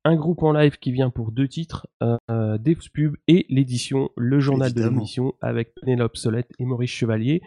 un 0.06 0.14
groupe 0.16 0.42
en 0.44 0.52
live 0.52 0.78
qui 0.78 0.92
vient 0.92 1.10
pour 1.10 1.32
deux 1.32 1.48
titres, 1.48 1.88
euh, 2.02 2.58
des 2.58 2.76
pubs 2.76 3.16
et 3.26 3.44
l'édition, 3.48 4.10
le 4.16 4.38
journal 4.38 4.72
de 4.72 4.80
l'émission 4.88 5.34
avec 5.42 5.74
Pénélope 5.74 6.16
Solette 6.16 6.50
et 6.60 6.64
Maurice 6.64 6.90
Chevalier 6.90 7.42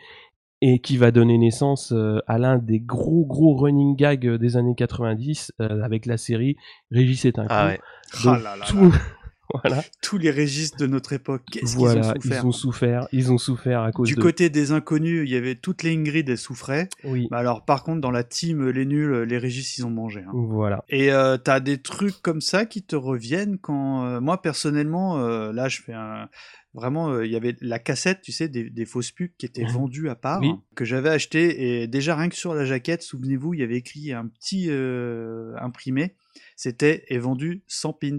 et 0.61 0.79
qui 0.79 0.97
va 0.97 1.11
donner 1.11 1.37
naissance 1.37 1.93
euh, 1.93 2.19
à 2.27 2.37
l'un 2.37 2.57
des 2.57 2.81
gros 2.81 3.25
gros 3.25 3.55
running 3.55 3.95
gags 3.95 4.27
des 4.27 4.57
années 4.57 4.75
90 4.75 5.53
euh, 5.61 5.81
avec 5.81 6.05
la 6.05 6.17
série 6.17 6.57
Régis 6.91 7.23
est 7.23 7.39
un. 7.39 7.45
Ah 7.49 7.67
ouais. 7.67 7.79
Donc, 8.25 8.35
Ah 8.39 8.43
là 8.43 8.55
là 8.57 8.65
tout- 8.67 8.91
là. 8.91 8.97
voilà. 9.53 9.83
Tous 10.01 10.17
les 10.17 10.31
registres 10.31 10.77
de 10.77 10.87
notre 10.87 11.13
époque, 11.13 11.43
qu'est-ce 11.51 11.75
Voilà, 11.75 12.01
qu'ils 12.01 12.09
ont 12.09 12.13
souffert 12.21 12.41
ils 12.41 12.47
ont 12.47 12.51
souffert, 12.51 13.07
ils 13.11 13.31
ont 13.31 13.37
souffert 13.37 13.81
à 13.81 13.91
cause 13.91 14.07
Du 14.07 14.15
de 14.15 14.21
côté 14.21 14.49
des 14.49 14.71
inconnus, 14.71 15.23
il 15.27 15.31
y 15.31 15.35
avait 15.35 15.55
toutes 15.55 15.83
les 15.83 15.93
Ingrid, 15.95 16.27
elles 16.29 16.37
souffraient. 16.37 16.89
Oui. 17.03 17.27
Mais 17.31 17.37
alors, 17.37 17.65
par 17.65 17.83
contre, 17.83 18.01
dans 18.01 18.11
la 18.11 18.23
team, 18.23 18.69
les 18.69 18.85
nuls, 18.85 19.23
les 19.23 19.37
Régis, 19.37 19.77
ils 19.77 19.85
ont 19.85 19.89
mangé. 19.89 20.21
hein. 20.21 20.31
Voilà. 20.33 20.83
Et 20.89 21.11
euh, 21.11 21.37
t'as 21.37 21.59
des 21.59 21.79
trucs 21.79 22.21
comme 22.21 22.41
ça 22.41 22.65
qui 22.65 22.83
te 22.83 22.95
reviennent 22.95 23.57
quand. 23.57 24.05
euh, 24.05 24.19
moi, 24.21 24.41
personnellement, 24.41 25.19
euh, 25.19 25.51
là, 25.51 25.67
je 25.69 25.81
fais 25.81 25.93
un. 25.93 26.29
Vraiment, 26.75 27.09
euh, 27.09 27.25
il 27.25 27.31
y 27.31 27.35
avait 27.35 27.55
la 27.61 27.79
cassette, 27.79 28.21
tu 28.21 28.31
sais, 28.31 28.47
des, 28.47 28.69
des 28.69 28.85
fausses 28.85 29.09
pubs 29.11 29.31
qui 29.39 29.47
étaient 29.47 29.65
vendues 29.65 30.07
à 30.07 30.15
part, 30.15 30.39
Oui. 30.41 30.49
hein, 30.49 30.61
que 30.75 30.85
j'avais 30.85 31.09
acheté. 31.09 31.81
Et 31.81 31.87
déjà, 31.87 32.15
rien 32.15 32.29
que 32.29 32.35
sur 32.35 32.53
la 32.53 32.63
jaquette, 32.63 33.01
souvenez-vous, 33.01 33.55
il 33.55 33.61
y 33.61 33.63
avait 33.63 33.77
écrit 33.77 34.13
un 34.13 34.27
petit 34.27 34.67
euh, 34.69 35.55
imprimé. 35.59 36.13
C'était 36.55 37.05
est 37.07 37.17
vendu 37.17 37.63
sans 37.65 37.91
pins. 37.93 38.17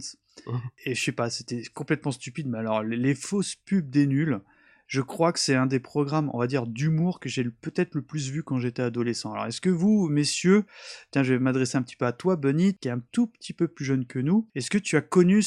Et 0.85 0.95
je 0.95 1.03
sais 1.03 1.13
pas, 1.13 1.31
c'était 1.31 1.63
complètement 1.75 2.13
stupide. 2.13 2.49
Mais 2.49 2.59
alors, 2.59 2.83
les, 2.83 3.15
fausses 3.15 3.55
pubs 3.55 3.89
des 3.89 4.07
nuls, 4.07 4.41
je 4.87 5.01
crois 5.01 5.33
que 5.33 5.39
c'est 5.39 5.55
un 5.55 5.67
des 5.67 5.81
programmes, 5.81 6.31
on 6.33 6.39
va 6.39 6.47
dire, 6.47 6.67
d'humour 6.67 7.21
que 7.21 7.29
j'ai 7.29 7.45
peut-être 7.45 7.95
le 7.95 8.03
plus 8.03 8.31
vu 8.31 8.43
quand 8.43 8.59
j'étais 8.59 8.83
adolescent. 8.83 9.33
Alors, 9.33 9.47
est-ce 9.47 9.61
que 9.61 9.71
vous, 9.71 10.09
messieurs, 10.09 10.65
tiens, 11.11 11.23
je 11.23 11.35
vais 11.35 11.39
m'adresser 11.39 11.79
un 11.79 11.83
petit 11.83 11.97
peu 11.97 12.07
à 12.07 12.13
toi, 12.13 12.37
Bunny, 12.37 12.77
qui 12.77 12.89
est 12.89 12.93
un 12.93 13.03
tout 13.13 13.27
petit 13.27 13.53
peu 13.53 13.69
plus 13.69 13.85
jeune 13.85 14.07
que 14.07 14.19
nous, 14.19 14.49
est-ce 14.55 14.71
que 14.71 14.79
tu 14.79 14.97
as 14.97 15.03
connu 15.03 15.43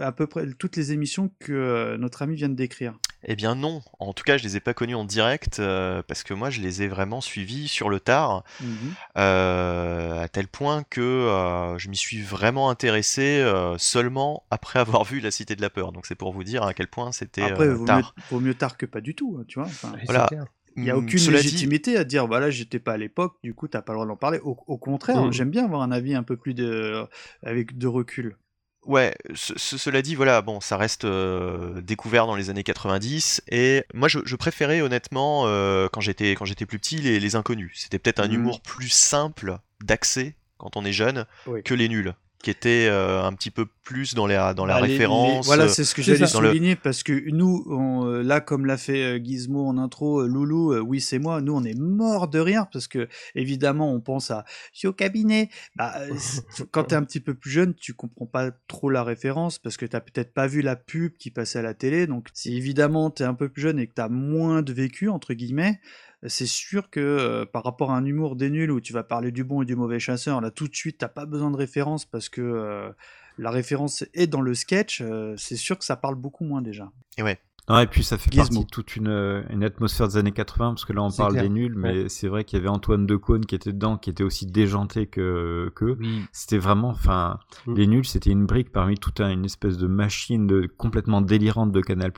à 0.00 0.12
peu 0.12 0.26
près 0.26 0.46
toutes 0.58 0.76
les 0.76 0.92
émissions 0.92 1.30
que 1.38 1.52
euh, 1.52 1.96
notre 1.96 2.22
ami 2.22 2.36
vient 2.36 2.48
de 2.48 2.54
décrire? 2.54 2.98
Eh 3.24 3.36
bien 3.36 3.54
non, 3.54 3.82
en 3.98 4.14
tout 4.14 4.24
cas 4.24 4.38
je 4.38 4.42
les 4.44 4.56
ai 4.56 4.60
pas 4.60 4.72
connus 4.72 4.94
en 4.94 5.04
direct 5.04 5.58
euh, 5.60 6.02
parce 6.08 6.22
que 6.22 6.32
moi 6.32 6.48
je 6.48 6.60
les 6.62 6.82
ai 6.82 6.88
vraiment 6.88 7.20
suivis 7.20 7.68
sur 7.68 7.90
le 7.90 8.00
tard, 8.00 8.44
Mhm. 8.60 8.94
euh, 9.18 10.22
à 10.22 10.28
tel 10.28 10.48
point 10.48 10.84
que 10.88 11.00
euh, 11.00 11.76
je 11.78 11.88
m'y 11.90 11.96
suis 11.96 12.22
vraiment 12.22 12.70
intéressé 12.70 13.40
euh, 13.40 13.76
seulement 13.78 14.44
après 14.50 14.78
avoir 14.78 15.04
vu 15.04 15.20
La 15.20 15.30
Cité 15.30 15.54
de 15.54 15.60
la 15.62 15.68
Peur. 15.70 15.92
Donc 15.92 16.06
c'est 16.06 16.14
pour 16.14 16.32
vous 16.32 16.44
dire 16.44 16.62
à 16.62 16.72
quel 16.74 16.88
point 16.88 17.12
c'était 17.12 17.42
Après, 17.42 17.66
euh, 17.66 17.74
vaut, 17.74 17.80
mieux, 17.82 17.86
tard. 17.86 18.14
vaut 18.30 18.40
mieux 18.40 18.54
tard 18.54 18.76
que 18.78 18.86
pas 18.86 19.00
du 19.02 19.14
tout, 19.14 19.36
hein, 19.38 19.44
tu 19.46 19.58
vois. 19.58 19.68
enfin, 19.68 19.92
Voilà. 20.06 20.28
Il 20.76 20.84
n'y 20.84 20.90
a 20.90 20.94
Hum, 20.96 21.04
aucune 21.04 21.18
cela 21.18 21.38
dit- 21.38 21.44
légitimité 21.48 21.96
à 21.98 22.04
dire, 22.04 22.26
voilà, 22.26 22.48
j'étais 22.48 22.78
pas 22.78 22.92
à 22.92 22.96
l'époque, 22.96 23.34
du 23.42 23.54
coup, 23.54 23.66
t'as 23.68 23.82
pas 23.82 23.92
le 23.92 23.96
droit 23.98 24.06
d'en 24.06 24.16
parler. 24.16 24.38
Au, 24.44 24.56
au 24.66 24.78
contraire, 24.78 25.26
Mhm. 25.26 25.32
j'aime 25.32 25.50
bien 25.50 25.64
avoir 25.64 25.82
un 25.82 25.90
avis 25.90 26.14
un 26.14 26.22
peu 26.22 26.36
plus 26.36 26.54
de, 26.54 27.04
avec 27.42 27.76
de 27.76 27.86
recul. 27.88 28.36
Ouais, 28.86 29.14
ce- 29.34 29.52
ce- 29.58 29.76
cela 29.76 30.00
dit, 30.00 30.14
voilà, 30.14 30.40
bon, 30.40 30.60
ça 30.60 30.76
reste 30.78 31.04
euh, 31.04 31.80
découvert 31.82 32.26
dans 32.26 32.34
les 32.34 32.48
années 32.48 32.62
90, 32.62 33.42
et 33.50 33.84
moi 33.92 34.08
je, 34.08 34.20
je 34.24 34.36
préférais 34.36 34.80
honnêtement, 34.80 35.46
euh, 35.46 35.88
quand 35.92 36.00
j'étais 36.00 36.30
quand 36.32 36.46
j'étais 36.46 36.64
plus 36.66 36.78
petit, 36.78 36.96
les, 36.96 37.20
les 37.20 37.36
inconnus. 37.36 37.72
C'était 37.74 37.98
peut-être 37.98 38.20
un 38.20 38.28
Mhm. 38.28 38.34
humour 38.34 38.60
plus 38.62 38.88
simple 38.88 39.58
d'accès 39.84 40.34
quand 40.56 40.76
on 40.76 40.84
est 40.86 40.92
jeune 40.92 41.26
Oui. 41.46 41.62
que 41.62 41.74
les 41.74 41.88
nuls, 41.90 42.14
qui 42.42 42.50
étaient 42.50 42.88
euh, 42.88 43.22
un 43.22 43.32
petit 43.34 43.50
peu 43.50 43.66
plus 43.84 44.14
dans 44.14 44.26
la 44.26 44.54
dans 44.54 44.64
la 44.64 44.74
Bah, 44.74 44.80
les- 44.80 44.86
les- 44.88 44.92
référence. 44.94 45.44
voilà, 45.46 45.64
euh, 45.64 45.68
c'est 45.68 45.84
ce 45.84 45.94
que 45.94 46.00
j'allais 46.00 46.20
le- 46.20 46.26
souligner 46.26 46.74
parce 46.76 47.02
que 47.02 47.28
nous, 47.30 47.64
on, 47.68 48.06
euh, 48.06 48.22
là, 48.22 48.40
comme 48.40 48.64
l'a 48.64 48.78
fait 48.78 49.02
euh, 49.02 49.20
Gizmo 49.22 49.66
en 49.66 49.76
intro, 49.76 50.26
Loulou, 50.26 50.72
euh, 50.72 50.80
oui, 50.80 51.00
c'est 51.02 51.18
moi. 51.18 51.42
Nous, 51.42 51.52
on 51.54 51.62
est 51.64 51.78
mort 51.78 52.28
de 52.28 52.38
rire 52.38 52.66
parce 52.72 52.88
que 52.88 53.08
évidemment, 53.34 53.92
on 53.92 54.00
pense 54.00 54.30
à 54.30 54.44
je 54.72 54.78
suis 54.78 54.88
au 54.88 54.92
cabinet. 54.94 55.50
Bah, 55.76 55.92
quand 56.70 56.84
t'es 56.84 56.94
un 56.96 57.04
petit 57.04 57.20
peu 57.20 57.34
plus 57.34 57.50
jeune, 57.50 57.74
tu 57.74 57.92
comprends 57.94 58.26
pas 58.26 58.50
trop 58.68 58.88
la 58.90 59.04
référence 59.04 59.58
parce 59.58 59.76
que 59.76 59.84
t'as 59.84 60.00
peut-être 60.00 60.32
pas 60.32 60.46
vu 60.46 60.62
la 60.62 60.76
pub 60.76 61.12
qui 61.18 61.30
passait 61.30 61.58
à 61.58 61.62
la 61.62 61.74
télé. 61.74 62.06
Donc, 62.06 62.28
si 62.32 62.56
évidemment 62.56 63.10
t'es 63.10 63.24
un 63.24 63.34
peu 63.34 63.48
plus 63.50 63.62
jeune 63.62 63.78
et 63.78 63.86
que 63.86 63.94
t'as 63.94 64.08
moins 64.08 64.62
de 64.62 64.72
vécu 64.72 65.08
entre 65.10 65.34
guillemets. 65.34 65.78
C'est 66.26 66.46
sûr 66.46 66.90
que 66.90 67.00
euh, 67.00 67.46
par 67.46 67.64
rapport 67.64 67.90
à 67.92 67.96
un 67.96 68.04
humour 68.04 68.36
des 68.36 68.50
nuls 68.50 68.70
où 68.70 68.80
tu 68.80 68.92
vas 68.92 69.02
parler 69.04 69.32
du 69.32 69.42
bon 69.44 69.62
et 69.62 69.64
du 69.64 69.74
mauvais 69.76 69.98
chasseur, 70.00 70.40
là 70.40 70.50
tout 70.50 70.68
de 70.68 70.74
suite 70.74 70.98
t'as 70.98 71.08
pas 71.08 71.24
besoin 71.26 71.50
de 71.50 71.56
référence 71.56 72.04
parce 72.04 72.28
que 72.28 72.40
euh, 72.42 72.90
la 73.38 73.50
référence 73.50 74.04
est 74.12 74.26
dans 74.26 74.42
le 74.42 74.54
sketch, 74.54 75.00
euh, 75.00 75.34
c'est 75.38 75.56
sûr 75.56 75.78
que 75.78 75.84
ça 75.84 75.96
parle 75.96 76.16
beaucoup 76.16 76.44
moins 76.44 76.60
déjà. 76.60 76.90
Et 77.16 77.22
ouais. 77.22 77.38
Non, 77.68 77.78
et 77.78 77.86
puis 77.86 78.02
ça 78.02 78.18
fait 78.18 78.30
Gizmo. 78.32 78.42
partie 78.46 78.64
de 78.64 78.70
toute 78.70 78.96
une, 78.96 79.44
une 79.50 79.62
atmosphère 79.62 80.08
des 80.08 80.16
années 80.16 80.32
80, 80.32 80.70
parce 80.70 80.84
que 80.84 80.92
là 80.92 81.02
on 81.04 81.10
parle 81.12 81.32
clair. 81.32 81.44
des 81.44 81.48
nuls, 81.50 81.74
mais 81.76 82.02
Ouais. 82.02 82.08
c'est 82.08 82.26
vrai 82.26 82.42
qu'il 82.42 82.58
y 82.58 82.60
avait 82.60 82.68
Antoine 82.68 83.06
Decaune 83.06 83.46
qui 83.46 83.54
était 83.54 83.72
dedans, 83.72 83.96
qui 83.96 84.10
était 84.10 84.24
aussi 84.24 84.46
déjanté 84.46 85.06
que 85.06 85.70
qu'eux. 85.76 85.96
C'était 86.32 86.58
vraiment, 86.58 86.88
enfin, 86.88 87.38
Mm. 87.66 87.74
les 87.76 87.86
nuls, 87.86 88.04
c'était 88.06 88.30
une 88.30 88.44
brique 88.44 88.72
parmi 88.72 88.96
toute 88.98 89.20
un- 89.20 89.30
une 89.30 89.44
espèce 89.44 89.78
de 89.78 89.86
machine 89.86 90.48
de, 90.48 90.66
complètement 90.66 91.20
délirante 91.20 91.70
de 91.70 91.80
Canal+. 91.80 92.12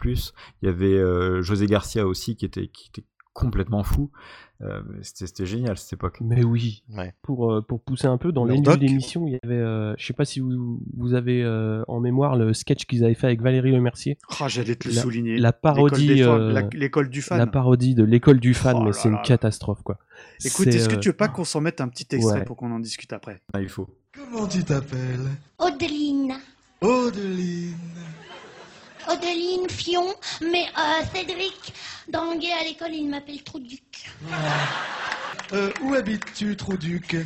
Il 0.62 0.66
y 0.66 0.68
avait 0.68 0.96
euh, 0.96 1.42
José 1.42 1.66
Garcia 1.66 2.06
aussi 2.06 2.34
qui 2.34 2.46
était, 2.46 2.68
qui 2.68 2.88
était 2.88 3.04
complètement 3.32 3.82
fou. 3.82 4.10
Euh, 4.62 4.80
c'était 5.02 5.26
c'était 5.26 5.46
génial 5.46 5.76
cette 5.76 5.94
époque. 5.94 6.18
Mais 6.20 6.44
oui. 6.44 6.84
Ouais. 6.96 7.14
Pour, 7.22 7.50
euh, 7.52 7.62
pour 7.62 7.80
pousser 7.80 8.06
un 8.06 8.16
peu 8.18 8.30
dans 8.30 8.46
nuls 8.46 8.62
d'émission, 8.78 9.26
il 9.26 9.32
y 9.32 9.38
avait, 9.42 9.56
euh, 9.56 9.94
je 9.98 10.06
sais 10.06 10.12
pas 10.12 10.24
si 10.24 10.38
vous, 10.40 10.80
vous 10.96 11.14
avez 11.14 11.42
euh, 11.42 11.82
en 11.88 11.98
mémoire 11.98 12.36
le 12.36 12.52
sketch 12.54 12.84
qu'ils 12.84 13.04
avaient 13.04 13.14
fait 13.14 13.26
avec 13.26 13.40
Valérie 13.42 13.72
Lemercier. 13.72 14.18
Ah, 14.38 14.46
j'allais 14.48 14.76
te 14.76 14.86
le 14.88 14.94
La- 14.94 15.02
souligner. 15.02 15.36
La 15.38 15.52
parodie, 15.52 16.06
L'école 16.06 16.16
des 16.16 16.22
fans- 16.24 16.38
euh, 16.38 16.52
la- 16.52 16.68
l'école 16.74 17.08
du 17.10 17.22
fan. 17.22 17.38
La 17.38 17.46
parodie 17.48 17.94
de 17.94 18.04
l'école 18.04 18.38
du 18.38 18.54
fan, 18.54 18.76
Oh 18.76 18.80
mais 18.80 18.86
là 18.86 18.92
c'est 18.92 19.08
une 19.08 19.14
là 19.16 19.22
catastrophe 19.24 19.82
quoi. 19.82 19.98
Écoute, 20.44 20.66
C'est, 20.70 20.76
est-ce 20.76 20.88
que 20.88 20.94
tu 20.96 21.08
veux 21.08 21.16
pas 21.16 21.28
qu'on 21.28 21.44
s'en 21.44 21.60
mette 21.60 21.80
un 21.80 21.88
petit 21.88 22.06
extrait 22.14 22.40
ouais. 22.40 22.44
pour 22.44 22.56
qu'on 22.56 22.70
en 22.70 22.78
discute 22.80 23.12
après? 23.12 23.40
Ah, 23.54 23.60
il 23.60 23.68
faut. 23.68 23.88
Comment 24.14 24.46
tu 24.46 24.62
t'appelles? 24.62 25.26
Odeline. 25.58 26.34
Odeline. 26.82 27.74
Odeline 29.12 29.68
Fion, 29.68 30.14
mais 30.40 30.66
euh, 30.78 31.04
Cédric, 31.14 31.74
Danguet 32.08 32.52
à 32.52 32.64
l'école, 32.64 32.94
il 32.94 33.08
m'appelle 33.08 33.42
Trouduc. 33.42 34.10
Euh, 35.52 35.70
où 35.82 35.94
habites-tu, 35.94 36.56
Trouduc? 36.56 37.14
Euh, 37.14 37.22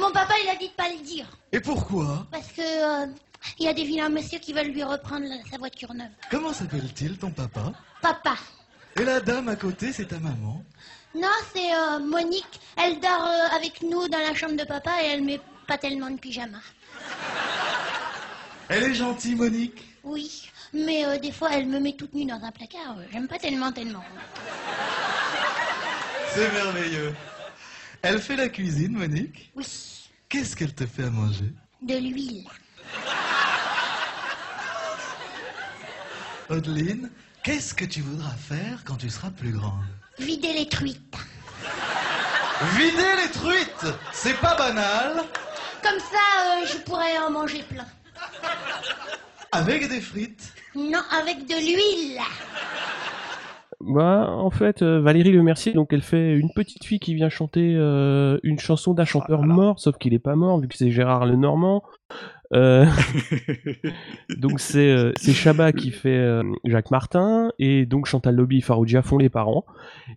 mon 0.00 0.10
papa, 0.12 0.34
il 0.44 0.48
a 0.50 0.56
dit 0.56 0.68
de 0.68 0.74
pas 0.74 0.88
le 0.90 1.02
dire. 1.02 1.26
Et 1.52 1.60
pourquoi? 1.60 2.26
Parce 2.30 2.48
que 2.48 2.60
euh, 2.60 3.06
il 3.58 3.66
y 3.66 3.68
a 3.68 3.72
des 3.72 3.84
vilains 3.84 4.08
messieurs 4.08 4.38
qui 4.38 4.52
veulent 4.52 4.68
lui 4.68 4.82
reprendre 4.84 5.26
la- 5.26 5.50
sa 5.50 5.58
voiture 5.58 5.92
neuve. 5.94 6.10
Comment 6.30 6.52
s'appelle-t-il, 6.52 7.18
ton 7.18 7.30
papa? 7.30 7.72
Papa. 8.02 8.36
Et 8.96 9.04
la 9.04 9.20
dame 9.20 9.48
à 9.48 9.56
côté, 9.56 9.92
c'est 9.92 10.06
ta 10.06 10.18
maman? 10.18 10.64
Non, 11.14 11.28
c'est 11.54 11.72
euh, 11.74 11.98
Monique. 12.00 12.60
Elle 12.76 13.00
dort 13.00 13.26
euh, 13.26 13.56
avec 13.56 13.82
nous 13.82 14.08
dans 14.08 14.18
la 14.18 14.34
chambre 14.34 14.56
de 14.56 14.64
papa 14.64 14.90
et 15.02 15.06
elle 15.06 15.22
met 15.22 15.40
pas 15.66 15.78
tellement 15.78 16.10
de 16.10 16.18
pyjama. 16.18 16.58
Elle 18.68 18.84
est 18.84 18.94
gentille, 18.94 19.34
Monique? 19.34 19.84
Oui, 20.08 20.48
mais 20.72 21.04
euh, 21.04 21.18
des 21.18 21.30
fois, 21.32 21.50
elle 21.52 21.66
me 21.66 21.78
met 21.78 21.92
toute 21.92 22.14
nue 22.14 22.24
dans 22.24 22.42
un 22.42 22.50
placard. 22.50 22.96
euh, 22.98 23.04
J'aime 23.12 23.28
pas 23.28 23.38
tellement, 23.38 23.70
tellement. 23.72 24.02
C'est 26.34 26.50
merveilleux. 26.50 27.14
Elle 28.00 28.18
fait 28.18 28.36
la 28.36 28.48
cuisine, 28.48 28.92
Monique 28.92 29.52
Oui, 29.54 29.66
Qu'est-ce 30.30 30.56
qu'elle 30.56 30.74
te 30.74 30.86
fait 30.86 31.04
à 31.04 31.10
manger? 31.10 31.52
De 31.82 31.94
l'huile. 31.98 32.44
Odeline, 36.48 37.10
qu'est-ce 37.42 37.74
que 37.74 37.84
tu 37.84 38.00
voudras 38.00 38.30
faire 38.30 38.82
quand 38.86 38.96
tu 38.96 39.10
seras 39.10 39.30
plus 39.30 39.52
grande? 39.52 39.84
Vider 40.18 40.54
les 40.54 40.68
truites. 40.68 41.16
Vider 42.76 43.14
les 43.24 43.30
truites 43.30 43.86
C'est 44.12 44.40
pas 44.40 44.56
banal 44.56 45.22
Comme 45.82 45.98
ça, 46.00 46.62
euh, 46.62 46.66
je 46.66 46.78
pourrais 46.78 47.18
en 47.18 47.30
manger 47.30 47.62
plein. 47.64 47.86
Avec 49.52 49.88
des 49.88 50.00
frites 50.00 50.52
Non, 50.74 51.00
avec 51.10 51.46
de 51.46 51.54
l'huile. 51.54 52.20
Bah, 53.80 54.28
en 54.30 54.50
fait, 54.50 54.82
euh, 54.82 55.00
Valérie 55.00 55.30
Le 55.30 55.42
Mercier, 55.42 55.72
donc 55.72 55.92
elle 55.92 56.02
fait 56.02 56.34
une 56.34 56.50
petite 56.52 56.84
fille 56.84 56.98
qui 56.98 57.14
vient 57.14 57.28
chanter 57.28 57.74
euh, 57.76 58.38
une 58.42 58.58
chanson 58.58 58.92
d'un 58.92 59.04
chanteur 59.04 59.44
mort, 59.44 59.78
sauf 59.78 59.96
qu'il 59.98 60.14
est 60.14 60.18
pas 60.18 60.34
mort 60.34 60.60
vu 60.60 60.66
que 60.66 60.76
c'est 60.76 60.90
Gérard 60.90 61.26
Lenormand. 61.26 61.84
Euh, 62.54 62.86
donc 64.38 64.60
c'est 64.60 64.90
euh, 64.90 65.12
c'est 65.16 65.32
Chabat 65.32 65.72
qui 65.72 65.90
fait 65.90 66.08
euh, 66.16 66.42
Jacques 66.64 66.90
Martin 66.90 67.50
et 67.58 67.86
donc 67.86 68.06
Chantal 68.06 68.34
Lobby 68.36 68.58
et 68.58 68.60
Faroudia 68.60 69.02
font 69.02 69.18
les 69.18 69.28
parents 69.28 69.64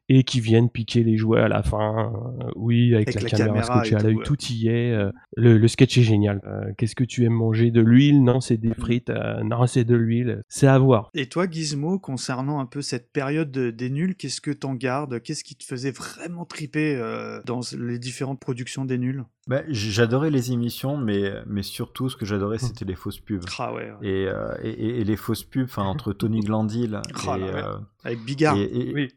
et 0.10 0.24
qui 0.24 0.40
viennent 0.40 0.70
piquer 0.70 1.04
les 1.04 1.18
jouets 1.18 1.42
à 1.42 1.48
la 1.48 1.64
fin. 1.64 2.14
Euh, 2.42 2.50
oui, 2.56 2.96
avec, 2.96 3.10
Avec 3.10 3.16
la, 3.16 3.30
la 3.30 3.30
caméra, 3.30 3.54
caméra 3.68 3.76
scotchée 3.84 3.96
à 3.96 4.00
l'œil, 4.04 4.16
tout, 4.24 4.36
tout, 4.38 4.46
y 4.54 4.68
est. 4.68 4.96
le, 5.36 5.58
le 5.58 5.68
sketch 5.68 5.98
est 5.98 6.04
génial. 6.04 6.42
Qu'est-ce 6.78 6.96
que 6.96 7.04
tu 7.04 7.26
aimes 7.26 7.34
manger 7.34 7.72
De 7.72 7.82
l'huile? 7.82 8.24
Non, 8.24 8.40
c'est 8.42 8.58
des 8.58 8.74
frites. 8.74 9.10
Euh, 9.10 9.44
non, 9.44 9.66
c'est 9.68 9.84
de 9.84 9.96
l'huile. 9.96 10.44
C'est 10.48 10.68
à 10.68 10.78
voir. 10.78 11.10
Et 11.14 11.28
toi, 11.28 11.48
Gizmo, 11.50 12.00
concernant 12.00 12.60
un 12.60 12.66
peu 12.66 12.82
cette 12.82 13.12
période 13.12 13.52
de- 13.52 13.72
des 13.72 13.90
nuls, 13.90 14.16
qu'est-ce 14.16 14.42
que 14.42 14.52
t'en 14.52 14.74
gardes? 14.76 15.22
Qu'est-ce 15.22 15.44
qui 15.44 15.56
te 15.56 15.64
faisait 15.64 15.92
vraiment 15.92 16.46
triper 16.46 17.00
dans 17.46 17.60
les 17.78 18.00
différentes 18.00 18.40
productions 18.40 18.86
des 18.86 18.98
nuls? 18.98 19.24
Bah, 19.52 19.64
j'adorais 19.68 20.30
les 20.32 20.54
émissions, 20.54 20.96
mais, 20.96 21.34
mais 21.46 21.62
surtout, 21.62 22.08
ce 22.10 22.16
que 22.16 22.26
j'adorais, 22.26 22.58
c'était 22.58 22.86
les 22.86 22.96
fausses 22.96 23.20
pubs. 23.20 23.44
Ah 23.60 23.74
ouais, 23.74 23.92
ouais. 23.92 24.08
Et, 24.08 24.26
euh, 24.30 24.56
et, 24.64 25.02
et- 25.02 25.04
les 25.04 25.18
fausses 25.18 25.44
pubs, 25.44 25.66
enfin, 25.66 25.84
entre 25.84 26.14
Tony 26.14 26.40
Glandil 26.46 27.02
Ah 27.28 27.36
et, 27.36 27.40
là, 27.42 27.46
ouais. 27.46 27.52
euh, 27.66 27.78
Avec 28.06 28.20
Bigard, 28.24 28.56
et- 28.56 28.62
et- 28.64 28.94
oui. 28.94 29.10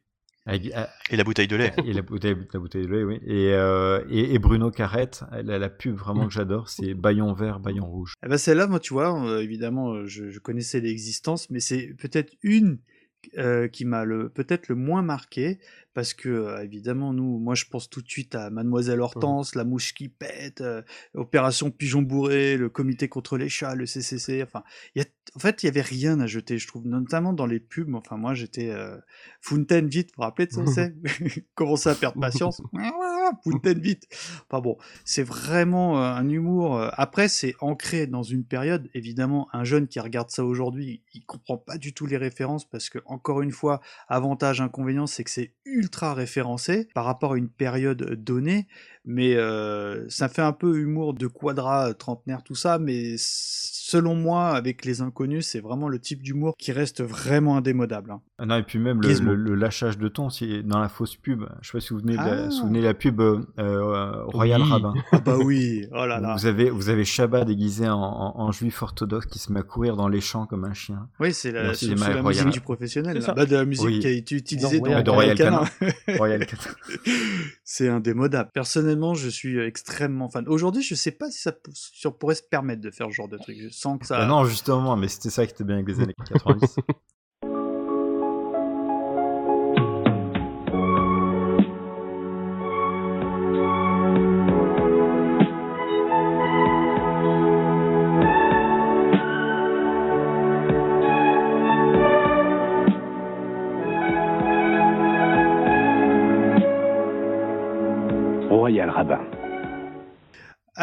avec- 0.44 0.74
euh, 0.74 0.86
Et 1.10 1.16
la 1.16 1.22
bouteille 1.22 1.46
de 1.46 1.54
lait. 1.54 1.72
Et 1.86 1.92
la 1.92 2.02
bouteille, 2.02 2.34
la 2.52 2.58
bouteille 2.58 2.86
de 2.88 2.92
lait, 2.92 3.04
oui. 3.04 3.20
Et, 3.24 3.52
euh, 3.52 4.02
et, 4.10 4.34
et 4.34 4.38
Bruno 4.40 4.72
Carrette, 4.72 5.22
la, 5.30 5.58
la 5.60 5.68
pub 5.70 5.94
vraiment 5.94 6.26
que 6.26 6.32
j'adore, 6.32 6.68
c'est 6.68 6.94
Baillon 6.94 7.32
vert, 7.32 7.60
Baillon 7.60 7.86
rouge. 7.86 8.14
Eh 8.24 8.28
ben 8.28 8.36
celle-là, 8.36 8.66
moi, 8.66 8.80
tu 8.80 8.92
vois, 8.92 9.40
évidemment, 9.40 10.04
je, 10.04 10.30
je 10.30 10.38
connaissais 10.40 10.80
l'existence, 10.80 11.48
mais 11.50 11.60
c'est 11.60 11.94
peut-être 11.96 12.32
une 12.42 12.78
euh, 13.38 13.68
qui 13.68 13.86
m'a 13.86 14.04
le 14.04 14.28
peut-être 14.28 14.68
le 14.68 14.74
moins 14.74 15.00
marqué 15.00 15.58
parce 15.94 16.12
que 16.12 16.28
euh, 16.28 16.62
évidemment 16.62 17.12
nous 17.12 17.38
moi 17.38 17.54
je 17.54 17.64
pense 17.64 17.88
tout 17.88 18.02
de 18.02 18.08
suite 18.08 18.34
à 18.34 18.50
Mademoiselle 18.50 19.00
Hortense 19.00 19.54
la 19.54 19.64
mouche 19.64 19.94
qui 19.94 20.08
pète 20.08 20.60
euh, 20.60 20.82
opération 21.14 21.70
pigeon 21.70 22.02
bourré 22.02 22.56
le 22.56 22.68
comité 22.68 23.08
contre 23.08 23.38
les 23.38 23.48
chats 23.48 23.74
le 23.74 23.86
CCC 23.86 24.42
enfin 24.42 24.64
y 24.96 25.00
a 25.00 25.04
en 25.36 25.38
fait 25.38 25.62
il 25.62 25.66
y 25.66 25.68
avait 25.68 25.80
rien 25.80 26.20
à 26.20 26.26
jeter 26.26 26.58
je 26.58 26.66
trouve 26.66 26.86
notamment 26.86 27.32
dans 27.32 27.46
les 27.46 27.60
pubs 27.60 27.94
enfin 27.94 28.16
moi 28.16 28.34
j'étais 28.34 28.70
euh, 28.70 28.96
Fontaine 29.40 29.88
vite 29.88 30.08
vous 30.08 30.14
vous 30.18 30.22
rappelez 30.22 30.46
de 30.46 30.52
ça 30.52 30.66
c'est 30.66 30.94
commencer 31.54 31.88
à 31.88 31.94
perdre 31.94 32.20
patience? 32.20 32.60
Fontaine 33.42 33.80
vite. 33.80 34.06
Enfin 34.48 34.60
bon 34.60 34.76
c'est 35.04 35.22
vraiment 35.22 35.98
euh, 35.98 36.14
un 36.14 36.28
humour 36.28 36.76
euh, 36.76 36.88
après 36.92 37.28
c'est 37.28 37.54
ancré 37.60 38.06
dans 38.06 38.22
une 38.22 38.44
période 38.44 38.88
évidemment 38.94 39.48
un 39.52 39.64
jeune 39.64 39.88
qui 39.88 40.00
regarde 40.00 40.30
ça 40.30 40.44
aujourd'hui 40.44 41.02
il 41.14 41.24
comprend 41.24 41.56
pas 41.56 41.78
du 41.78 41.92
tout 41.92 42.06
les 42.06 42.16
références 42.16 42.68
parce 42.68 42.90
que 42.90 42.98
encore 43.06 43.42
une 43.42 43.50
fois 43.50 43.80
avantage 44.08 44.60
inconvénient 44.60 45.06
c'est 45.06 45.24
que 45.24 45.30
c'est 45.30 45.52
ultra 45.84 46.14
référencé 46.14 46.88
par 46.94 47.04
rapport 47.04 47.34
à 47.34 47.36
une 47.36 47.48
période 47.48 48.14
donnée 48.14 48.66
mais 49.04 49.34
euh, 49.36 50.04
ça 50.08 50.28
fait 50.28 50.42
un 50.42 50.52
peu 50.52 50.78
humour 50.78 51.14
de 51.14 51.26
quadra 51.26 51.88
euh, 51.90 51.92
trentenaire 51.92 52.42
tout 52.42 52.54
ça 52.54 52.78
mais 52.78 53.14
selon 53.18 54.14
moi 54.14 54.48
avec 54.50 54.84
les 54.84 55.00
inconnus 55.02 55.46
c'est 55.46 55.60
vraiment 55.60 55.88
le 55.88 55.98
type 55.98 56.22
d'humour 56.22 56.54
qui 56.58 56.72
reste 56.72 57.02
vraiment 57.02 57.56
indémodable 57.56 58.10
hein. 58.12 58.20
Ah 58.36 58.46
non, 58.46 58.56
et 58.56 58.64
puis 58.64 58.80
même 58.80 59.00
le, 59.00 59.08
Gizmo. 59.08 59.30
le- 59.30 59.36
le 59.36 59.54
lâchage 59.54 59.96
de 59.96 60.08
ton, 60.08 60.28
c'est 60.28 60.64
dans 60.64 60.80
la 60.80 60.88
fausse 60.88 61.14
pub. 61.14 61.44
Je 61.62 61.68
sais 61.68 61.72
pas 61.78 61.80
si 61.80 61.90
vous 61.90 62.00
venez 62.00 62.14
de 62.14 62.18
la, 62.18 62.46
Ah. 62.46 62.50
souvenez 62.50 62.80
de 62.80 62.84
la 62.84 62.92
pub 62.92 63.20
euh, 63.20 63.38
euh, 63.60 64.24
Royal 64.24 64.60
Oui. 64.60 64.68
Rabbin. 64.72 64.92
Ah 65.12 65.20
bah 65.20 65.36
oui, 65.38 65.86
oh 65.92 66.04
là 66.04 66.18
là. 66.18 66.34
Vous 66.36 66.46
avez, 66.46 66.68
vous 66.68 66.88
avez 66.88 67.04
Chabat 67.04 67.44
déguisé 67.44 67.88
en, 67.88 67.94
en- 68.02 68.40
en 68.40 68.50
juif 68.50 68.82
orthodoxe 68.82 69.26
qui 69.26 69.38
se 69.38 69.52
met 69.52 69.60
à 69.60 69.62
courir 69.62 69.94
dans 69.94 70.08
les 70.08 70.20
champs 70.20 70.46
comme 70.46 70.64
un 70.64 70.74
chien. 70.74 71.08
Oui, 71.20 71.32
c'est 71.32 71.52
la, 71.52 71.62
la 71.62 71.72
Royal- 71.74 72.24
musique 72.26 72.48
du 72.48 72.60
professionnel, 72.60 73.12
C'est 73.14 73.20
là. 73.20 73.26
ça. 73.26 73.34
Bah, 73.34 73.46
de 73.46 73.54
la 73.54 73.64
musique 73.64 73.86
Oui. 73.86 74.00
qui 74.00 74.06
a 74.08 74.10
été 74.10 74.34
utilisée 74.34 74.80
dans, 74.80 75.00
dans 75.00 75.12
Royal 75.14 75.36
Canin. 75.36 75.62
Canin. 75.78 76.16
Royal 76.18 76.44
Canin. 76.44 76.74
c'est 77.62 77.88
indémodable. 77.88 78.50
Personnellement, 78.52 78.93
je 79.14 79.28
suis 79.28 79.58
extrêmement 79.58 80.28
fan. 80.28 80.46
Aujourd'hui, 80.48 80.82
je 80.82 80.94
sais 80.94 81.10
pas 81.12 81.30
si 81.30 81.40
ça 81.40 81.52
p- 81.52 81.70
si 81.74 82.06
on 82.06 82.12
pourrait 82.12 82.34
se 82.34 82.42
permettre 82.42 82.80
de 82.80 82.90
faire 82.90 83.06
ce 83.08 83.12
genre 83.14 83.28
de 83.28 83.36
truc. 83.38 83.56
Je 83.60 83.68
sens 83.68 83.98
que 83.98 84.06
ça. 84.06 84.18
Bah 84.18 84.26
non, 84.26 84.44
justement, 84.44 84.96
mais 84.96 85.08
c'était 85.08 85.30
ça 85.30 85.46
qui 85.46 85.52
était 85.52 85.64
bien 85.64 85.76
avec 85.76 85.88
les 85.88 86.00
années 86.00 86.14
90. 86.26 86.76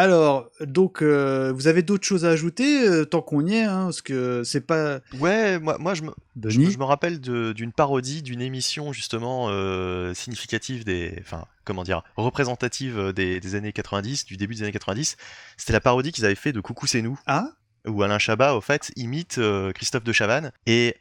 Alors, 0.02 0.50
donc, 0.62 1.04
euh, 1.04 1.52
vous 1.54 1.68
avez 1.68 1.84
d'autres 1.84 2.08
choses 2.08 2.26
à 2.26 2.30
ajouter 2.30 2.88
euh, 2.88 3.06
tant 3.06 3.22
qu'on 3.22 3.46
y 3.46 3.54
est, 3.58 3.64
hein, 3.66 3.84
parce 3.86 4.02
que 4.02 4.44
c'est 4.44 4.66
pas. 4.66 5.00
Ouais, 5.20 5.60
moi, 5.60 5.78
moi 5.80 5.94
je, 5.94 6.02
me, 6.02 6.10
je, 6.10 6.40
Denis 6.58 6.66
me- 6.66 6.72
je 6.72 6.78
me 6.80 6.84
rappelle 6.86 7.20
d'une 7.22 7.72
parodie 7.72 8.24
d'une 8.24 8.42
émission 8.42 8.94
justement 8.94 9.50
euh, 9.52 10.16
significative 10.16 10.86
des, 10.86 11.14
enfin 11.22 11.46
comment 11.66 11.84
dire, 11.84 12.02
représentative 12.16 13.14
des, 13.14 13.40
des 13.40 13.54
années 13.56 13.72
90, 13.74 14.26
du 14.26 14.38
début 14.38 14.56
des 14.56 14.64
années 14.64 14.72
90. 14.72 15.18
C'était 15.56 15.74
la 15.74 15.82
parodie 15.82 16.12
qu'ils 16.12 16.26
avaient 16.26 16.34
fait 16.34 16.52
de 16.52 16.62
Coucou 16.62 16.88
c'est 16.88 17.04
nous. 17.04 17.20
Ah 17.28 17.50
où 17.88 18.02
Alain 18.04 18.20
Chabat, 18.20 18.54
au 18.56 18.62
fait, 18.62 18.92
imite 18.96 19.40
Christophe 19.74 20.04
de 20.04 20.12
Chavannes. 20.14 20.52
Et 20.68 20.96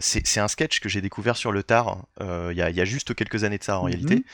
c'est 0.00 0.40
un 0.40 0.48
sketch 0.48 0.80
que 0.80 0.88
j'ai 0.88 1.00
découvert 1.00 1.36
sur 1.36 1.50
le 1.52 1.62
tard, 1.62 2.06
il 2.20 2.56
y, 2.56 2.62
a, 2.62 2.70
il 2.70 2.76
y 2.76 2.80
a 2.80 2.84
juste 2.84 3.14
quelques 3.14 3.42
années 3.44 3.58
de 3.58 3.64
ça 3.64 3.78
en 3.78 3.82
Mhm. 3.84 3.86
réalité. 3.86 4.24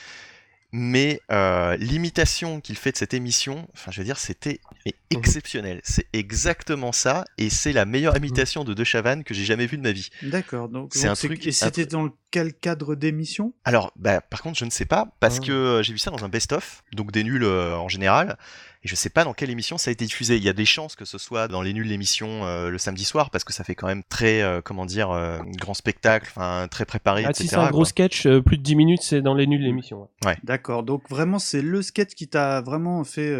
Mais 0.70 1.22
euh, 1.30 1.76
l'imitation 1.78 2.60
qu'il 2.60 2.76
fait 2.76 2.92
de 2.92 2.96
cette 2.98 3.14
émission, 3.14 3.66
enfin, 3.72 3.90
je 3.90 4.00
veux 4.00 4.04
dire, 4.04 4.18
c'était 4.18 4.60
mais 4.84 4.94
exceptionnel. 5.10 5.80
C'est 5.82 6.06
exactement 6.12 6.92
ça, 6.92 7.24
et 7.38 7.48
c'est 7.48 7.72
la 7.72 7.86
meilleure 7.86 8.16
imitation 8.16 8.64
de 8.64 8.74
De 8.74 8.84
Chavannes 8.84 9.24
que 9.24 9.32
j'ai 9.32 9.44
jamais 9.46 9.66
vue 9.66 9.78
de 9.78 9.82
ma 9.82 9.92
vie. 9.92 10.10
D'accord. 10.22 10.68
Donc, 10.68 10.92
C'est 10.94 11.08
un 11.08 11.14
truc- 11.14 11.46
Et 11.46 11.52
c'était 11.52 11.86
dans 11.86 12.10
quel 12.30 12.52
cadre 12.54 12.94
d'émission? 12.94 13.52
Alors, 13.64 13.92
bah, 13.96 14.20
par 14.20 14.42
contre, 14.42 14.58
je 14.58 14.64
ne 14.64 14.70
sais 14.70 14.84
pas, 14.84 15.08
parce 15.20 15.38
Ah. 15.42 15.46
que 15.46 15.52
euh, 15.52 15.82
j'ai 15.82 15.92
vu 15.92 15.98
ça 15.98 16.10
dans 16.10 16.24
un 16.24 16.28
best-of, 16.28 16.82
donc 16.92 17.10
des 17.12 17.24
nuls 17.24 17.44
euh, 17.44 17.76
en 17.76 17.88
général, 17.88 18.36
et 18.84 18.88
je 18.88 18.94
sais 18.94 19.10
pas 19.10 19.24
dans 19.24 19.32
quelle 19.34 19.50
émission 19.50 19.76
ça 19.78 19.90
a 19.90 19.92
été 19.92 20.04
diffusé. 20.04 20.36
Il 20.36 20.42
y 20.44 20.48
a 20.48 20.52
des 20.52 20.64
chances 20.64 20.94
que 20.94 21.04
ce 21.04 21.18
soit 21.18 21.48
dans 21.48 21.62
les 21.62 21.72
nuls 21.72 21.86
l'émission 21.88 22.44
euh, 22.46 22.68
le 22.70 22.78
samedi 22.78 23.04
soir, 23.04 23.30
parce 23.30 23.44
que 23.44 23.52
ça 23.52 23.64
fait 23.64 23.74
quand 23.74 23.86
même 23.88 24.02
très, 24.08 24.42
euh, 24.42 24.60
comment 24.62 24.86
dire, 24.86 25.10
euh, 25.10 25.38
grand 25.56 25.74
spectacle, 25.74 26.26
enfin 26.34 26.68
très 26.70 26.84
préparé, 26.84 27.24
Ah, 27.24 27.30
etc. 27.30 27.42
si 27.44 27.48
c'est 27.48 27.56
un 27.56 27.70
gros 27.70 27.84
sketch, 27.84 28.26
euh, 28.26 28.40
plus 28.42 28.58
de 28.58 28.62
10 28.62 28.76
minutes, 28.76 29.02
c'est 29.02 29.22
dans 29.22 29.34
les 29.34 29.46
nuls 29.46 29.62
l'émission. 29.62 30.02
ouais. 30.02 30.08
Ouais. 30.28 30.36
D'accord. 30.44 30.82
Donc, 30.82 31.08
vraiment, 31.08 31.38
c'est 31.38 31.62
le 31.62 31.82
sketch 31.82 32.14
qui 32.14 32.28
t'a 32.28 32.60
vraiment 32.60 33.02
fait. 33.04 33.30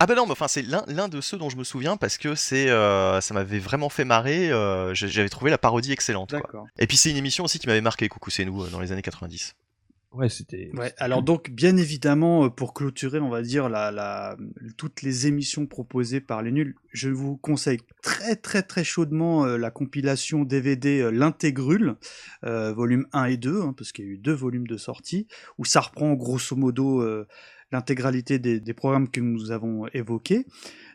Ah 0.00 0.06
bah 0.06 0.14
non, 0.14 0.26
mais 0.26 0.32
enfin 0.32 0.48
c'est 0.48 0.62
l'un 0.62 1.08
de 1.08 1.20
ceux 1.20 1.38
dont 1.38 1.50
je 1.50 1.56
me 1.56 1.64
souviens 1.64 1.96
parce 1.96 2.18
que 2.18 2.34
c'est 2.34 2.70
euh, 2.70 3.20
ça 3.20 3.34
m'avait 3.34 3.58
vraiment 3.58 3.88
fait 3.88 4.04
marrer. 4.04 4.50
euh, 4.50 4.94
J'avais 4.94 5.28
trouvé 5.28 5.50
la 5.50 5.58
parodie 5.58 5.92
excellente. 5.92 6.34
quoi. 6.50 6.66
Et 6.78 6.86
puis 6.86 6.96
c'est 6.96 7.10
une 7.10 7.16
émission 7.16 7.44
aussi 7.44 7.58
qui 7.58 7.66
m'avait 7.66 7.80
marqué, 7.80 8.08
Coucou 8.08 8.30
c'est 8.30 8.44
nous, 8.44 8.62
euh, 8.62 8.68
dans 8.70 8.80
les 8.80 8.92
années 8.92 9.02
90. 9.02 9.54
Ouais, 10.12 10.30
c'était. 10.30 10.70
Ouais, 10.72 10.94
alors 10.96 11.22
donc 11.22 11.50
bien 11.50 11.76
évidemment 11.76 12.48
pour 12.48 12.72
clôturer 12.72 13.18
on 13.20 13.28
va 13.28 13.42
dire 13.42 13.68
la, 13.68 13.90
la, 13.90 14.38
toutes 14.78 15.02
les 15.02 15.26
émissions 15.26 15.66
proposées 15.66 16.22
par 16.22 16.40
les 16.42 16.50
nuls, 16.50 16.74
je 16.92 17.10
vous 17.10 17.36
conseille 17.36 17.80
très 18.02 18.34
très 18.34 18.62
très 18.62 18.84
chaudement 18.84 19.44
euh, 19.44 19.58
la 19.58 19.70
compilation 19.70 20.44
DVD 20.44 21.00
euh, 21.02 21.10
L'Intégrule, 21.10 21.96
euh, 22.44 22.72
volume 22.72 23.06
1 23.12 23.24
et 23.26 23.36
2, 23.36 23.60
hein, 23.60 23.74
parce 23.76 23.92
qu'il 23.92 24.06
y 24.06 24.08
a 24.08 24.10
eu 24.12 24.16
deux 24.18 24.32
volumes 24.32 24.66
de 24.66 24.78
sortie, 24.78 25.26
où 25.58 25.66
ça 25.66 25.80
reprend 25.82 26.14
grosso 26.14 26.56
modo 26.56 27.02
euh, 27.02 27.26
l'intégralité 27.72 28.38
des, 28.38 28.74
programmes 28.74 29.10
que 29.10 29.20
nous 29.20 29.50
avons 29.50 29.86
évoqués. 29.88 30.46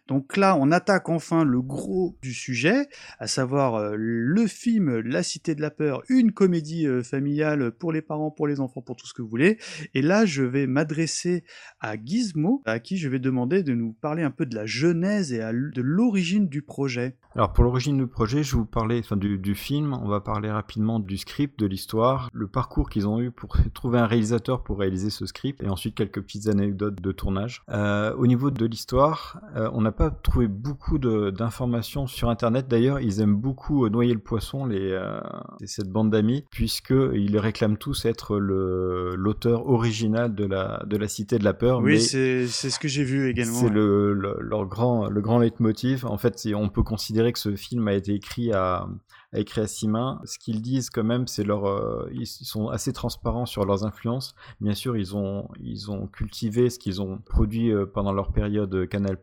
Donc 0.07 0.35
là, 0.35 0.57
on 0.59 0.71
attaque 0.71 1.07
enfin 1.07 1.45
le 1.45 1.61
gros 1.61 2.17
du 2.21 2.33
sujet, 2.33 2.87
à 3.19 3.27
savoir 3.27 3.75
euh, 3.75 3.95
le 3.97 4.47
film 4.47 4.99
La 4.99 5.23
Cité 5.23 5.55
de 5.55 5.61
la 5.61 5.71
Peur, 5.71 6.01
une 6.09 6.33
comédie 6.33 6.87
euh, 6.87 7.03
familiale 7.03 7.71
pour 7.71 7.93
les 7.93 8.01
parents, 8.01 8.29
pour 8.29 8.47
les 8.47 8.59
enfants, 8.59 8.81
pour 8.81 8.97
tout 8.97 9.07
ce 9.07 9.13
que 9.13 9.21
vous 9.21 9.29
voulez. 9.29 9.57
Et 9.93 10.01
là, 10.01 10.25
je 10.25 10.43
vais 10.43 10.67
m'adresser 10.67 11.45
à 11.79 11.95
Gizmo, 11.95 12.61
à 12.65 12.79
qui 12.79 12.97
je 12.97 13.07
vais 13.07 13.19
demander 13.19 13.63
de 13.63 13.73
nous 13.73 13.93
parler 13.93 14.23
un 14.23 14.31
peu 14.31 14.45
de 14.45 14.55
la 14.55 14.65
genèse 14.65 15.31
et 15.31 15.39
de 15.39 15.81
l'origine 15.81 16.49
du 16.49 16.61
projet. 16.61 17.15
Alors 17.35 17.53
pour 17.53 17.63
l'origine 17.63 17.97
du 17.97 18.05
projet, 18.05 18.43
je 18.43 18.51
vais 18.51 18.59
vous 18.59 18.65
parler 18.65 18.99
enfin, 18.99 19.15
du, 19.15 19.55
film, 19.55 19.93
on 19.93 20.07
va 20.07 20.19
parler 20.19 20.51
rapidement 20.51 20.99
du 20.99 21.17
script, 21.17 21.59
de 21.59 21.65
l'histoire, 21.65 22.29
le 22.33 22.47
parcours 22.47 22.89
qu'ils 22.89 23.07
ont 23.07 23.21
eu 23.21 23.31
pour 23.31 23.55
trouver 23.73 23.99
un 23.99 24.05
réalisateur 24.05 24.63
pour 24.63 24.79
réaliser 24.79 25.09
ce 25.09 25.25
script, 25.25 25.63
et 25.63 25.69
ensuite 25.69 25.95
quelques 25.95 26.21
petites 26.21 26.47
anecdotes 26.47 27.01
de 27.01 27.11
tournage. 27.11 27.63
Euh, 27.69 28.13
au 28.15 28.27
niveau 28.27 28.51
de 28.51 28.65
l'histoire, 28.65 29.41
on 29.55 29.81
n'a 29.81 29.92
pas 29.93 30.11
trouvé 30.11 30.47
beaucoup 30.47 30.97
d'informations 30.99 32.07
sur 32.07 32.29
Internet. 32.29 32.67
D'ailleurs, 32.67 32.99
ils 32.99 33.21
aiment 33.21 33.35
beaucoup 33.35 33.85
euh, 33.85 33.89
noyer 33.89 34.13
le 34.13 34.19
poisson, 34.19 34.65
les, 34.65 34.91
euh, 34.91 35.19
cette 35.65 35.89
bande 35.89 36.09
d'amis, 36.11 36.45
puisqu'ils 36.51 37.37
réclament 37.37 37.77
tous 37.77 38.05
être 38.05 38.37
l'auteur 38.37 39.67
original 39.69 40.33
de 40.35 40.45
la, 40.45 40.83
de 40.85 40.97
la 40.97 41.07
Cité 41.07 41.39
de 41.39 41.43
la 41.43 41.53
Peur. 41.53 41.79
oui, 41.79 41.99
c'est 41.99 42.47
ce 42.47 42.79
que 42.79 42.87
j'ai 42.87 43.03
vu 43.03 43.29
également. 43.29 43.53
c'est 43.53 43.65
ouais. 43.65 43.71
le, 43.71 44.13
le- 44.13 44.37
leur 44.39 44.65
grand, 44.65 45.07
le 45.09 45.21
grand 45.21 45.39
leitmotiv. 45.39 46.05
En 46.05 46.17
fait, 46.17 46.47
on 46.55 46.69
peut 46.69 46.83
considérer 46.83 47.31
que 47.31 47.39
ce 47.39 47.55
film 47.55 47.87
a 47.87 47.93
été 47.93 48.13
écrit 48.13 48.51
à, 48.51 48.87
a 49.33 49.39
écrit 49.39 49.61
à 49.61 49.67
six 49.67 49.87
mains. 49.87 50.21
Ce 50.25 50.37
qu'ils 50.39 50.61
disent 50.61 50.89
quand 50.89 51.03
même, 51.03 51.27
c'est 51.27 51.43
leur, 51.43 51.65
euh, 51.65 52.09
ils 52.13 52.27
sont 52.27 52.69
assez 52.69 52.93
transparents 52.93 53.45
sur 53.45 53.65
leurs 53.65 53.83
influences. 53.85 54.35
Bien 54.61 54.73
sûr, 54.73 54.95
ils 54.95 55.15
ont, 55.15 55.49
ils 55.59 55.91
ont 55.91 56.07
cultivé 56.07 56.69
ce 56.69 56.79
qu'ils 56.79 57.01
ont 57.01 57.17
produit 57.17 57.71
euh, 57.71 57.85
pendant 57.85 58.13
leur 58.13 58.31
période 58.31 58.87
Canal+, 58.87 59.17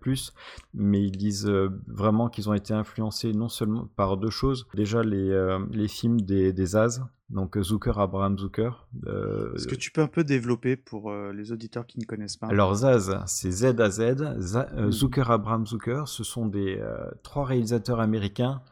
mais 0.75 1.03
ils 1.03 1.17
disent 1.17 1.47
euh, 1.47 1.71
vraiment 1.87 2.29
qu'ils 2.29 2.49
ont 2.49 2.55
été 2.55 2.75
influencés 2.75 3.33
non 3.33 3.49
seulement 3.49 3.89
par 3.97 4.17
deux 4.17 4.31
choses. 4.31 4.67
Déjà 4.75 5.03
les, 5.03 5.57
les 5.71 5.89
films 5.89 6.21
des, 6.21 6.53
des 6.53 6.77
As, 6.77 7.01
donc 7.31 7.57
Zucker, 7.63 7.97
Abraham 7.99 8.37
Zucker. 8.39 8.71
Euh, 9.07 9.55
Est-ce 9.55 9.69
que 9.69 9.77
tu 9.77 9.93
peux 9.93 10.01
un 10.01 10.09
peu 10.09 10.25
développer 10.25 10.77
pour 10.77 11.11
euh, 11.13 11.33
les 11.33 11.53
auditeurs 11.53 11.87
qui 11.87 12.01
ne 12.01 12.05
connaissent 12.05 12.37
pas? 12.37 12.49
Alors 12.49 12.75
Zaz, 12.75 13.23
c'est 13.27 13.51
Z 13.53 13.81
à 13.81 13.89
Z. 13.91 14.41
Z 14.41 14.59
Mm. 14.77 14.91
Zucker, 14.91 15.31
Abraham 15.31 15.67
Zucker, 15.67 16.03
ce 16.07 16.25
sont 16.25 16.47
des 16.47 16.79
euh, 16.81 17.09
trois 17.23 17.45
réalisateurs 17.45 18.01
américains 18.01 18.63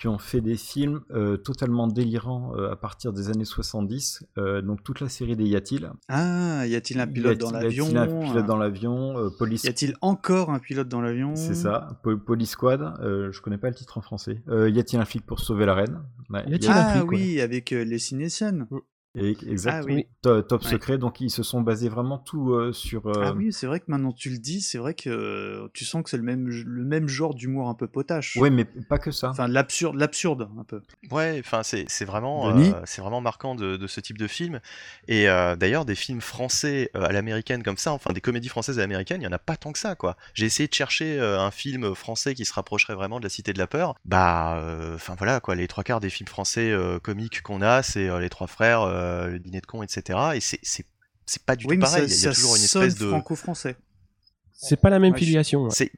qui 0.00 0.08
ont 0.08 0.16
fait 0.18 0.40
des 0.40 0.56
films 0.56 1.02
euh, 1.10 1.36
totalement 1.36 1.86
délirants 1.86 2.52
euh, 2.56 2.72
à 2.72 2.76
partir 2.76 3.12
des 3.12 3.28
années 3.28 3.44
70. 3.44 4.24
Euh, 4.38 4.62
donc 4.62 4.82
toute 4.82 5.00
la 5.00 5.10
série 5.10 5.36
des 5.36 5.44
Y 5.44 5.56
a-t-il 5.56 5.90
Ah, 6.08 6.66
y 6.66 6.74
a-t-il 6.74 6.98
un 6.98 7.06
pilote 7.06 7.36
dans 7.38 7.50
Y 7.50 7.62
l'avion 7.62 7.84
a-t-il 7.84 7.98
un 7.98 8.06
pilote 8.28 8.46
dans 8.46 8.56
l'avion 8.56 9.18
euh, 9.18 9.28
Police 9.38 9.64
Y 9.64 9.68
a-t-il 9.68 9.94
encore 10.00 10.50
un 10.50 10.58
pilote 10.58 10.88
dans 10.88 11.02
l'avion? 11.02 11.36
C'est 11.36 11.54
ça, 11.54 12.00
Po- 12.02 12.16
Police 12.16 12.50
Squad, 12.52 12.80
euh, 13.02 13.30
je 13.30 13.42
connais 13.42 13.58
pas 13.58 13.68
le 13.68 13.74
titre 13.74 13.98
en 13.98 14.00
français. 14.00 14.42
Euh, 14.48 14.70
y 14.70 14.78
a-t-il 14.80 14.98
un 15.00 15.04
flic 15.04 15.26
pour 15.26 15.38
sauver 15.40 15.66
la 15.66 15.74
reine? 15.74 16.00
Ouais, 16.30 16.44
y 16.48 16.66
a- 16.66 16.72
Ah 16.72 17.04
oui, 17.06 17.40
avec 17.42 17.72
euh, 17.72 17.84
les 17.84 17.98
cinéciennes. 17.98 18.66
Et-. 19.18 19.36
Ah 19.66 19.80
oui. 19.84 20.06
To- 20.22 20.42
Top 20.42 20.62
Ouais. 20.62 20.70
secret, 20.70 20.98
donc 20.98 21.20
ils 21.20 21.30
se 21.30 21.42
sont 21.42 21.62
basés 21.62 21.88
vraiment 21.88 22.18
tout 22.18 22.52
euh, 22.52 22.72
sur. 22.72 23.06
euh, 23.08 23.22
Ah 23.24 23.32
oui, 23.32 23.52
c'est 23.52 23.66
vrai 23.66 23.80
que 23.80 23.86
maintenant 23.88 24.12
tu 24.12 24.30
le 24.30 24.38
dis, 24.38 24.60
c'est 24.60 24.78
vrai 24.78 24.94
que 24.94 25.10
euh, 25.10 25.68
tu 25.74 25.84
sens 25.84 26.04
que 26.04 26.10
c'est 26.10 26.16
le 26.16 26.22
même, 26.22 26.46
le 26.48 26.84
même 26.84 27.08
genre 27.08 27.34
d'humour 27.34 27.68
un 27.68 27.74
peu 27.74 27.88
potache. 27.88 28.36
Ouais, 28.36 28.50
mais 28.50 28.64
pas 28.64 28.98
que 28.98 29.10
ça. 29.10 29.30
Enfin, 29.30 29.48
l'absurde, 29.48 29.96
l'absurde 29.96 30.48
un 30.58 30.62
peu. 30.64 30.80
Ouais, 31.10 31.40
enfin 31.44 31.62
c'est 31.64 31.86
c'est 31.88 32.04
vraiment 32.04 32.50
euh, 32.54 32.72
c'est 32.84 33.00
vraiment 33.02 33.20
marquant 33.20 33.54
de, 33.56 33.76
de 33.76 33.86
ce 33.88 34.00
type 34.00 34.18
de 34.18 34.28
film. 34.28 34.60
Et 35.08 35.28
euh, 35.28 35.56
d'ailleurs 35.56 35.84
des 35.84 35.96
films 35.96 36.20
français 36.20 36.90
euh, 36.94 37.02
à 37.02 37.10
l'américaine 37.12 37.62
comme 37.64 37.78
ça, 37.78 37.92
enfin 37.92 38.12
des 38.12 38.20
comédies 38.20 38.48
françaises 38.48 38.78
à 38.78 38.82
l'américaine, 38.82 39.22
il 39.22 39.24
y 39.24 39.28
en 39.28 39.32
a 39.32 39.38
pas 39.40 39.56
tant 39.56 39.72
que 39.72 39.78
ça 39.80 39.96
quoi. 39.96 40.16
J'ai 40.34 40.46
essayé 40.46 40.68
de 40.68 40.74
chercher 40.74 41.18
euh, 41.18 41.40
un 41.40 41.50
film 41.50 41.94
français 41.96 42.34
qui 42.34 42.44
se 42.44 42.52
rapprocherait 42.52 42.94
vraiment 42.94 43.18
de 43.18 43.24
la 43.24 43.30
Cité 43.30 43.52
de 43.52 43.58
la 43.58 43.66
peur. 43.66 43.96
Bah 44.04 44.58
euh, 44.58 44.94
enfin 44.94 45.14
voilà 45.18 45.40
quoi, 45.40 45.56
les 45.56 45.66
trois 45.66 45.82
quarts 45.82 46.00
des 46.00 46.10
films 46.10 46.28
français 46.28 46.70
euh, 46.70 47.00
comiques 47.00 47.42
qu'on 47.42 47.60
a, 47.62 47.82
c'est 47.82 48.08
euh, 48.08 48.20
les 48.20 48.28
trois 48.28 48.46
frères, 48.46 48.82
euh, 48.82 48.99
le 49.28 49.38
dîner 49.38 49.60
de 49.60 49.66
con, 49.66 49.82
etc. 49.82 50.18
Et 50.34 50.40
c'est 50.40 50.58
c'est 50.62 50.84
c'est 51.26 51.44
pas 51.44 51.56
du 51.56 51.66
Oui, 51.66 51.76
tout 51.76 51.80
pareil. 51.82 52.08
ça, 52.08 52.14
Il 52.16 52.20
y 52.22 52.26
a 52.26 52.30
ça 52.30 52.34
toujours 52.34 52.56
une 52.56 52.62
espèce 52.62 52.94
de 52.96 53.08
franco-français. 53.08 53.76
C'est 54.52 54.80
pas 54.80 54.90
la 54.90 54.98
même 54.98 55.12
Ouais, 55.12 55.18
filiation. 55.18 55.64
ouais. 55.64 55.70
c'est 55.72 55.90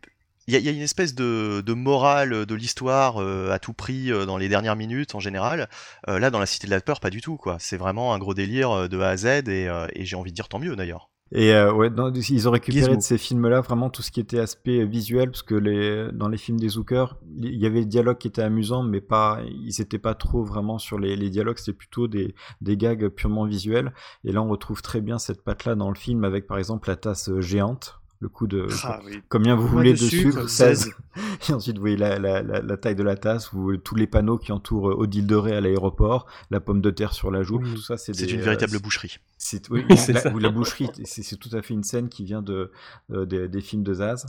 il 0.49 0.55
y, 0.55 0.57
a- 0.57 0.59
il 0.61 0.65
y 0.65 0.69
a 0.69 0.73
une 0.73 0.81
espèce 0.83 1.15
de, 1.15 1.63
de 1.65 1.73
morale 1.73 2.47
de 2.47 2.55
l'histoire 2.57 3.23
euh, 3.23 3.51
à 3.53 3.61
tout 3.61 3.73
prix 3.75 4.11
euh, 4.11 4.27
dans 4.27 4.37
les 4.37 4.49
dernières 4.49 4.75
minutes 4.75 5.15
en 5.15 5.21
général. 5.21 5.69
Euh, 6.09 6.19
là, 6.19 6.31
dans 6.31 6.41
la 6.41 6.47
Cité 6.47 6.67
de 6.67 6.73
la 6.73 6.81
Peur, 6.81 6.99
pas 6.99 7.11
du 7.11 7.21
tout 7.21 7.37
quoi. 7.37 7.59
C'est 7.61 7.77
vraiment 7.77 8.13
un 8.13 8.19
gros 8.19 8.35
délire 8.35 8.71
euh, 8.73 8.89
de 8.89 8.99
A 9.01 9.11
à 9.11 9.17
Z 9.17 9.25
et, 9.27 9.69
euh, 9.69 9.87
et 9.95 10.05
j'ai 10.05 10.17
envie 10.17 10.33
de 10.33 10.35
dire 10.35 10.49
tant 10.49 10.59
mieux 10.59 10.75
d'ailleurs. 10.75 11.12
Et 11.35 11.55
euh, 11.55 11.72
ouais, 11.72 11.89
dans- 11.89 12.12
ils 12.12 12.47
ont 12.47 12.51
récupéré 12.51 12.83
Gizmo. 12.85 12.97
de 12.97 13.03
ces 13.03 13.16
films-là 13.16 13.62
vraiment 13.62 13.89
tout 13.89 14.03
ce 14.03 14.11
qui 14.11 14.20
était 14.20 14.39
aspect 14.39 14.85
visuel, 14.85 15.30
parce 15.30 15.43
que 15.43 15.55
les, 15.55 16.12
dans 16.12 16.28
les 16.28 16.37
films 16.37 16.61
des 16.61 16.68
Zucker, 16.68 17.07
il 17.41 17.57
y 17.57 17.64
avait 17.64 17.80
des 17.80 17.87
dialogues 17.87 18.18
qui 18.18 18.28
étaient 18.28 18.43
amusants, 18.43 18.83
mais 18.83 19.01
pas, 19.01 19.41
ils 19.49 19.80
étaient 19.80 19.99
pas 19.99 20.14
trop 20.14 20.45
vraiment 20.45 20.78
sur 20.78 20.99
les, 20.99 21.16
les 21.16 21.30
dialogues, 21.30 21.57
c'était 21.57 21.72
plutôt 21.72 22.07
des, 22.07 22.35
des 22.61 22.76
gags 22.76 23.09
purement 23.09 23.47
visuels. 23.47 23.95
Et 24.24 24.33
là, 24.33 24.43
on 24.43 24.49
retrouve 24.49 24.83
très 24.83 25.01
bien 25.01 25.18
cette 25.18 25.43
patte-là 25.43 25.74
dans 25.74 25.89
le 25.89 25.95
film, 25.97 26.24
avec 26.24 26.47
par 26.47 26.59
exemple 26.59 26.89
la 26.91 26.97
tasse 26.97 27.30
euh, 27.30 27.41
géante. 27.41 28.02
Le 28.23 28.29
coup 28.29 28.47
de 28.47 28.68
Ah 28.85 29.01
oui. 29.05 29.20
combien 29.29 29.57
vous 29.57 29.66
voulez 29.66 29.95
de 29.95 29.99
de, 29.99 30.05
sucre, 30.05 30.33
sucre, 30.33 30.49
16. 30.49 30.79
16. 30.79 30.95
Et 31.49 31.53
ensuite, 31.53 31.75
vous 31.77 31.81
voyez 31.81 31.97
la, 31.97 32.20
la, 32.20 32.41
la, 32.41 32.62
la 32.62 32.77
taille 32.77 32.95
de 32.95 33.03
la 33.03 33.16
tasse, 33.16 33.53
vous 33.53 33.62
voyez 33.64 33.81
tous 33.81 33.97
les 33.97 34.07
panneaux 34.07 34.39
qui 34.39 34.53
entourent 34.53 34.91
euh, 34.91 34.95
Odile 34.95 35.27
de 35.27 35.35
Ré 35.35 35.57
à 35.57 35.61
l'aéroport, 35.61 36.27
la 36.51 36.61
pomme 36.61 36.81
de 36.81 36.91
terre 36.91 37.14
sur 37.14 37.33
la 37.33 37.43
joue, 37.43 37.59
tout 37.59 37.77
ça, 37.79 37.97
c'est 37.97 38.14
C'est 38.14 38.31
une 38.31 38.41
euh, 38.41 38.45
véritable 38.45 38.79
boucherie. 38.81 39.16
c'est 39.39 39.68
oui, 39.70 39.85
la, 39.89 39.97
ça. 39.97 40.33
ou 40.33 40.39
la 40.39 40.51
boucherie, 40.51 40.89
c'est 41.05 41.23
c'est 41.25 41.37
tout 41.37 41.51
à 41.53 41.62
fait 41.62 41.75
une 41.75 41.83
scène 41.83 42.09
qui 42.09 42.25
vient 42.25 42.43
de, 42.43 42.70
euh, 43.11 43.27
des, 43.27 43.49
des 43.49 43.61
films 43.61 43.83
de 43.83 43.93
Zaz. 43.95 44.27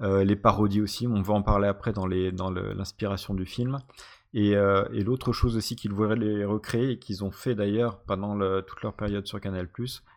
Euh, 0.00 0.24
les 0.24 0.36
parodies 0.36 0.80
aussi, 0.80 1.06
on 1.06 1.20
va 1.20 1.34
en 1.34 1.42
parler 1.42 1.68
après 1.68 1.92
dans 1.92 2.06
les 2.06 2.32
dans 2.32 2.50
l'inspiration 2.50 3.34
du 3.34 3.44
film. 3.44 3.78
Et, 4.34 4.54
euh, 4.56 4.84
et 4.92 5.02
l'autre 5.02 5.32
chose 5.32 5.56
aussi 5.56 5.76
qu'ils 5.76 5.92
voulaient 5.92 6.16
les 6.16 6.44
recréer 6.44 6.90
et 6.92 6.98
qu'ils 6.98 7.24
ont 7.24 7.30
fait 7.30 7.54
d'ailleurs 7.54 8.00
pendant 8.00 8.34
le- 8.34 8.60
toute 8.66 8.82
leur 8.82 8.92
période 8.94 9.26
sur 9.26 9.40
Canal+, 9.40 9.66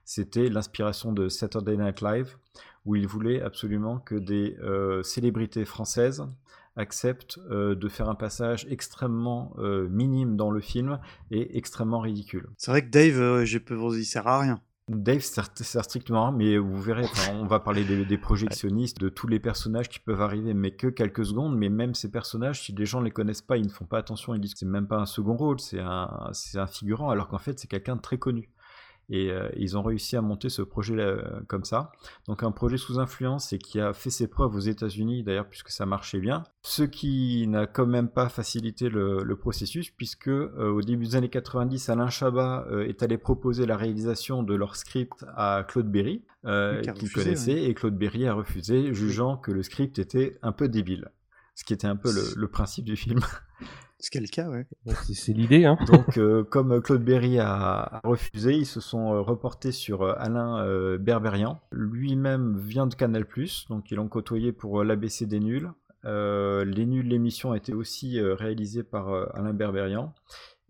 c'était 0.04 0.50
l'inspiration 0.50 1.14
de 1.14 1.30
Saturday 1.30 1.78
Night 1.78 2.02
Live, 2.02 2.36
où 2.90 2.96
ils 2.96 3.08
voulaient 3.08 3.40
absolument 3.44 4.00
que 4.00 4.16
des 4.16 4.58
euh, 4.64 5.04
célébrités 5.04 5.64
françaises 5.64 6.28
acceptent 6.76 7.38
euh, 7.52 7.76
de 7.76 7.88
faire 7.88 8.10
un 8.10 8.16
passage 8.16 8.66
extrêmement 8.68 9.54
euh, 9.60 9.88
minime 9.90 10.36
dans 10.36 10.50
le 10.50 10.60
film 10.60 11.00
et 11.30 11.56
extrêmement 11.56 12.00
ridicule. 12.00 12.50
C'est 12.58 12.72
vrai 12.72 12.82
que 12.84 12.90
Dave, 12.90 13.44
je 13.44 13.60
peux 13.60 13.76
vous, 13.76 13.94
il 13.94 14.06
sert 14.06 14.26
à 14.26 14.40
rien. 14.40 14.60
Dave 14.88 15.20
sert, 15.20 15.52
sert 15.54 15.84
strictement 15.84 16.24
à 16.24 16.30
rien, 16.30 16.38
mais 16.38 16.58
vous 16.58 16.82
verrez, 16.82 17.04
enfin, 17.04 17.36
on 17.36 17.46
va 17.46 17.60
parler 17.60 17.84
des, 17.84 18.06
des 18.06 18.18
projectionnistes, 18.18 19.00
de 19.00 19.10
tous 19.10 19.28
les 19.28 19.40
personnages 19.40 19.88
qui 19.88 20.00
peuvent 20.00 20.22
arriver, 20.22 20.56
mais 20.56 20.72
que 20.72 20.88
quelques 20.88 21.26
secondes, 21.28 21.56
mais 21.56 21.70
même 21.70 21.94
ces 21.94 22.10
personnages, 22.10 22.64
si 22.64 22.72
les 22.72 22.88
gens 22.88 23.02
ne 23.02 23.06
les 23.06 23.12
connaissent 23.12 23.44
pas, 23.44 23.58
ils 23.58 23.68
ne 23.68 23.72
font 23.72 23.86
pas 23.86 24.00
attention, 24.00 24.34
ils 24.34 24.42
disent 24.42 24.54
que 24.54 24.60
c'est 24.62 24.66
même 24.66 24.88
pas 24.88 24.98
un 24.98 25.06
second 25.06 25.38
rôle, 25.38 25.60
c'est 25.60 25.80
un, 25.80 26.32
c'est 26.34 26.58
un 26.58 26.66
figurant, 26.66 27.12
alors 27.12 27.28
qu'en 27.28 27.38
fait 27.38 27.60
c'est 27.60 27.68
quelqu'un 27.68 27.98
de 27.98 28.02
très 28.02 28.18
connu. 28.18 28.50
Et 29.10 29.32
euh, 29.32 29.50
ils 29.58 29.78
ont 29.78 29.82
réussi 29.82 30.16
à 30.16 30.22
monter 30.22 30.50
ce 30.50 30.62
projet 30.62 30.96
euh, 31.00 31.22
comme 31.48 31.64
ça. 31.64 31.92
Donc 32.28 32.44
un 32.44 32.52
projet 32.52 32.78
sous 32.78 33.00
influence 33.00 33.54
et 33.54 33.58
qui 33.58 33.80
a 33.80 33.94
fait 33.94 34.10
ses 34.10 34.28
preuves 34.28 34.56
aux 34.56 34.60
États-Unis 34.60 35.24
d'ailleurs 35.24 35.48
puisque 35.48 35.70
ça 35.70 35.86
marchait 35.86 36.20
bien. 36.20 36.44
Ce 36.62 36.84
qui 36.84 37.48
n'a 37.48 37.66
quand 37.66 37.88
même 37.88 38.10
pas 38.10 38.30
facilité 38.30 38.90
le, 38.90 39.24
le 39.24 39.36
processus 39.36 39.90
puisque 39.90 40.28
euh, 40.28 40.72
au 40.72 40.82
début 40.82 41.06
des 41.06 41.16
années 41.16 41.30
90, 41.30 41.90
Alain 41.90 42.10
Chabat 42.10 42.68
euh, 42.70 42.88
est 42.88 43.02
allé 43.02 43.18
proposer 43.18 43.66
la 43.66 43.78
réalisation 43.78 44.44
de 44.44 44.54
leur 44.54 44.76
script 44.76 45.26
à 45.36 45.66
Claude 45.68 45.92
Berry 45.92 46.24
qu'il 46.44 47.12
connaissait 47.12 47.64
et 47.64 47.74
Claude 47.74 47.98
Berry 47.98 48.28
a 48.28 48.34
refusé, 48.34 48.94
jugeant 48.94 49.38
que 49.38 49.52
le 49.52 49.64
script 49.64 50.00
était 50.00 50.38
un 50.42 50.52
peu 50.52 50.70
débile. 50.70 51.12
Ce 51.56 51.66
qui 51.66 51.74
était 51.74 51.88
un 51.88 51.98
peu 51.98 52.14
le, 52.14 52.22
le 52.38 52.48
principe 52.48 52.86
du 52.86 52.96
film. 52.96 53.20
Ce 54.02 54.10
qui 54.10 54.18
est 54.18 54.22
le 54.22 54.28
cas, 54.28 54.48
ouais. 54.50 54.66
C'est- 55.04 55.14
C'est 55.14 55.34
l'idée, 55.34 55.66
hein. 55.66 55.78
Donc, 55.88 56.18
euh, 56.18 56.44
comme 56.44 56.82
Claude 56.82 57.04
Berry 57.04 57.38
a, 57.40 57.50
a 57.82 58.02
refusé, 58.06 58.54
ils 58.54 58.66
se 58.66 58.80
sont 58.80 59.14
euh, 59.14 59.20
reportés 59.22 59.72
sur 59.74 60.04
euh, 60.04 60.14
Alain 60.18 60.64
euh, 60.66 60.98
Berberian. 60.98 61.60
Lui-même 61.72 62.58
vient 62.58 62.88
de 62.88 62.96
Canal+, 62.96 63.26
donc 63.70 63.92
ils 63.92 63.96
l'ont 63.96 64.08
côtoyé 64.08 64.52
pour 64.54 64.80
euh, 64.82 64.84
l'ABC 64.86 65.26
des 65.26 65.40
nuls. 65.42 65.70
Euh, 66.06 66.64
les 66.64 66.86
nuls, 66.86 67.08
l'émission 67.10 67.52
a 67.52 67.58
été 67.58 67.74
aussi 67.74 68.20
euh, 68.20 68.34
réalisée 68.36 68.84
par 68.84 69.10
euh, 69.10 69.26
Alain 69.34 69.54
Berberian. 69.54 70.14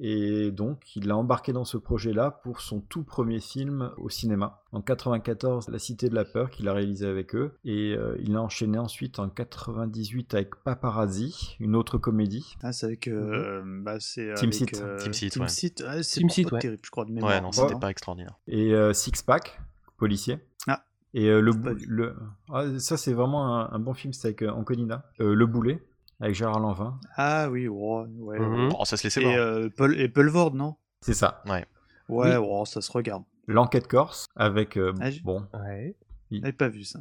Et 0.01 0.51
donc, 0.51 0.95
il 0.95 1.07
l'a 1.07 1.17
embarqué 1.17 1.51
dans 1.51 1.65
ce 1.65 1.77
projet-là 1.77 2.31
pour 2.43 2.61
son 2.61 2.79
tout 2.79 3.03
premier 3.03 3.39
film 3.41 3.91
au 3.97 4.09
cinéma. 4.09 4.63
En 4.71 4.81
94, 4.81 5.67
La 5.69 5.77
Cité 5.79 6.07
de 6.09 6.15
la 6.15 6.23
Peur, 6.23 6.49
qu'il 6.49 6.67
a 6.69 6.73
réalisé 6.73 7.05
avec 7.05 7.35
eux. 7.35 7.51
Et 7.65 7.93
euh, 7.97 8.15
il 8.21 8.35
a 8.35 8.41
enchaîné 8.41 8.77
ensuite 8.77 9.19
en 9.19 9.27
98 9.29 10.33
avec 10.35 10.55
Paparazzi, 10.63 11.57
une 11.59 11.75
autre 11.75 11.97
comédie. 11.97 12.55
Ah, 12.63 12.71
c'est 12.71 12.85
avec. 12.85 13.07
euh, 13.09 13.61
bah, 13.83 13.97
c'est 13.99 14.33
Team 14.35 14.51
Seat. 14.53 14.81
euh, 14.81 14.97
Team 14.99 15.13
Seat, 15.13 15.33
Team 15.33 15.41
ouais. 15.43 15.47
Seat. 15.49 15.83
Ah, 15.85 16.01
c'est 16.01 16.19
Team 16.21 16.29
Seat, 16.29 16.49
pas 16.49 16.55
ouais. 16.55 16.61
terrible, 16.61 16.81
je 16.85 16.91
crois, 16.91 17.05
de 17.05 17.11
mémoire. 17.11 17.33
Ouais, 17.33 17.41
non, 17.41 17.51
c'était 17.51 17.73
Ouais. 17.73 17.79
pas 17.79 17.89
extraordinaire. 17.91 18.37
et 18.47 18.73
euh, 18.73 18.93
Six 18.93 19.21
Pack, 19.23 19.59
policier. 19.97 20.39
Ah. 20.67 20.83
Et 21.13 21.27
euh, 21.27 21.41
le, 21.41 21.51
le 21.87 22.15
ah, 22.53 22.65
ça 22.77 22.95
c'est 22.95 23.13
vraiment 23.13 23.57
un, 23.57 23.69
un 23.71 23.79
bon 23.79 23.93
film, 23.93 24.13
c'est 24.13 24.27
avec 24.29 24.43
Anconina. 24.43 25.03
Euh, 25.19 25.33
le 25.33 25.45
Boulet 25.45 25.83
avec 26.19 26.35
Gérard 26.35 26.59
Lanvin. 26.59 26.99
Ah 27.15 27.49
oui, 27.49 27.67
ouais, 27.67 28.05
ouais. 28.19 28.39
Mhm. 28.39 28.73
Oh, 28.77 28.85
ça 28.85 28.97
se 28.97 29.03
laissait 29.05 29.21
Et, 29.21 29.25
voir. 29.25 29.35
euh, 29.37 29.69
Paul, 29.75 29.99
et 29.99 30.11
non? 30.53 30.75
C'est 31.01 31.13
ça. 31.13 31.41
Ouais. 31.45 31.65
Ouais, 32.09 32.37
Oui. 32.37 32.47
ouais, 32.47 32.65
ça 32.65 32.81
se 32.81 32.91
regarde. 32.91 33.23
L'enquête 33.47 33.87
corse 33.87 34.25
avec 34.35 34.77
euh, 34.77 34.93
Ah, 35.01 35.09
bon 35.23 35.45
Ouais. 35.53 35.95
J'avais 36.31 36.51
pas 36.53 36.67
vu 36.69 36.83
ça. 36.83 36.99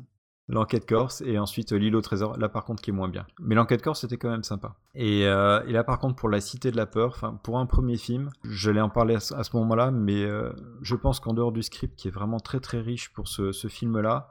l'enquête 0.48 0.86
corse 0.88 1.20
et 1.20 1.38
ensuite 1.38 1.72
euh, 1.72 1.76
l'île 1.78 1.94
au 1.96 2.00
trésor. 2.00 2.38
Là 2.38 2.48
par 2.48 2.64
contre 2.64 2.80
qui 2.82 2.88
est 2.90 2.94
moins 2.94 3.08
bien. 3.08 3.26
Mais 3.40 3.54
l'enquête 3.54 3.82
corse 3.82 4.00
c'était 4.00 4.16
quand 4.16 4.30
même 4.30 4.44
sympa. 4.44 4.76
Et, 4.94 5.26
euh, 5.26 5.62
et 5.66 5.72
là 5.72 5.84
par 5.84 5.98
contre 5.98 6.16
pour 6.16 6.30
la 6.30 6.40
cité 6.40 6.70
de 6.70 6.76
la 6.78 6.86
peur, 6.86 7.10
enfin 7.14 7.38
pour 7.42 7.58
un 7.58 7.66
premier 7.66 7.98
film, 7.98 8.30
j'allais 8.44 8.80
en 8.80 8.88
parler 8.88 9.16
à 9.16 9.20
ce, 9.20 9.34
à 9.34 9.42
ce 9.44 9.54
moment-là, 9.58 9.90
mais 9.90 10.22
euh, 10.24 10.50
je 10.80 10.94
pense 10.94 11.20
qu'en 11.20 11.34
dehors 11.34 11.52
du 11.52 11.62
script 11.62 11.96
qui 11.98 12.08
est 12.08 12.10
vraiment 12.12 12.40
très 12.40 12.60
très 12.60 12.80
riche 12.80 13.12
pour 13.12 13.28
ce, 13.28 13.52
ce 13.52 13.68
film-là, 13.68 14.28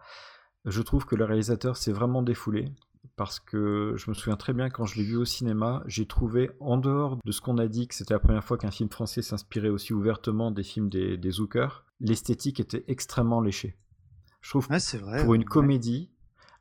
je 0.65 0.81
trouve 0.81 1.05
que 1.05 1.15
le 1.15 1.23
réalisateur 1.25 1.77
s'est 1.77 1.91
vraiment 1.93 2.23
défoulé. 2.23 2.71
Parce 3.17 3.39
que 3.39 3.95
je 3.97 4.09
me 4.09 4.13
souviens 4.15 4.37
très 4.37 4.53
bien 4.53 4.69
quand 4.69 4.85
je 4.85 4.95
l'ai 4.95 5.03
vu 5.03 5.15
au 5.17 5.25
cinéma, 5.25 5.81
j'ai 5.87 6.05
trouvé, 6.05 6.51
en 6.59 6.77
dehors 6.77 7.17
de 7.25 7.31
ce 7.31 7.41
qu'on 7.41 7.57
a 7.57 7.67
dit 7.67 7.87
que 7.87 7.95
c'était 7.95 8.13
la 8.13 8.19
première 8.19 8.43
fois 8.43 8.57
qu'un 8.59 8.71
film 8.71 8.89
français 8.89 9.23
s'inspirait 9.23 9.69
aussi 9.69 9.91
ouvertement 9.93 10.51
des 10.51 10.63
films 10.63 10.87
des, 10.87 11.17
des 11.17 11.31
Zucker, 11.31 11.83
l'esthétique 11.99 12.59
était 12.59 12.85
extrêmement 12.87 13.41
léchée. 13.41 13.75
Je 14.41 14.51
trouve 14.51 14.67
Ouais, 14.69 14.79
c'est 14.79 14.99
vrai. 14.99 15.23
pour 15.23 15.33
une 15.33 15.41
ouais. 15.41 15.45
comédie, 15.45 16.11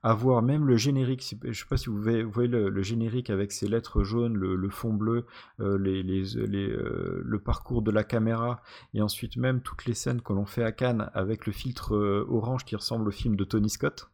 avoir 0.03 0.41
même 0.41 0.65
le 0.67 0.77
générique, 0.79 1.37
je 1.45 1.53
sais 1.53 1.67
pas 1.69 1.77
si 1.77 1.91
vous 1.91 2.01
voyez, 2.01 2.49
le, 2.49 2.71
le 2.71 2.83
générique 2.83 3.29
avec 3.29 3.53
ses 3.53 3.69
lettres 3.69 4.03
jaunes, 4.03 4.35
le, 4.35 4.57
le 4.57 4.71
fond 4.71 4.95
bleu, 4.95 5.27
euh, 5.61 5.77
les, 5.77 6.03
les, 6.03 6.23
les, 6.47 6.71
euh, 6.71 7.21
le 7.23 7.39
parcours 7.39 7.83
de 7.83 7.91
la 7.91 8.03
caméra, 8.03 8.63
et 8.95 9.03
ensuite 9.03 9.37
même 9.37 9.61
toutes 9.61 9.85
les 9.85 9.95
scènes 9.95 10.23
que 10.23 10.33
l'on 10.33 10.47
fait 10.47 10.65
à 10.65 10.73
Cannes 10.73 11.11
avec 11.13 11.45
le 11.47 11.53
filtre 11.53 11.95
euh, 11.95 12.27
orange 12.31 12.65
qui 12.65 12.77
ressemble 12.77 13.09
au 13.09 13.13
film 13.13 13.37
de 13.37 13.45
Tony 13.45 13.69
Scott. 13.69 14.11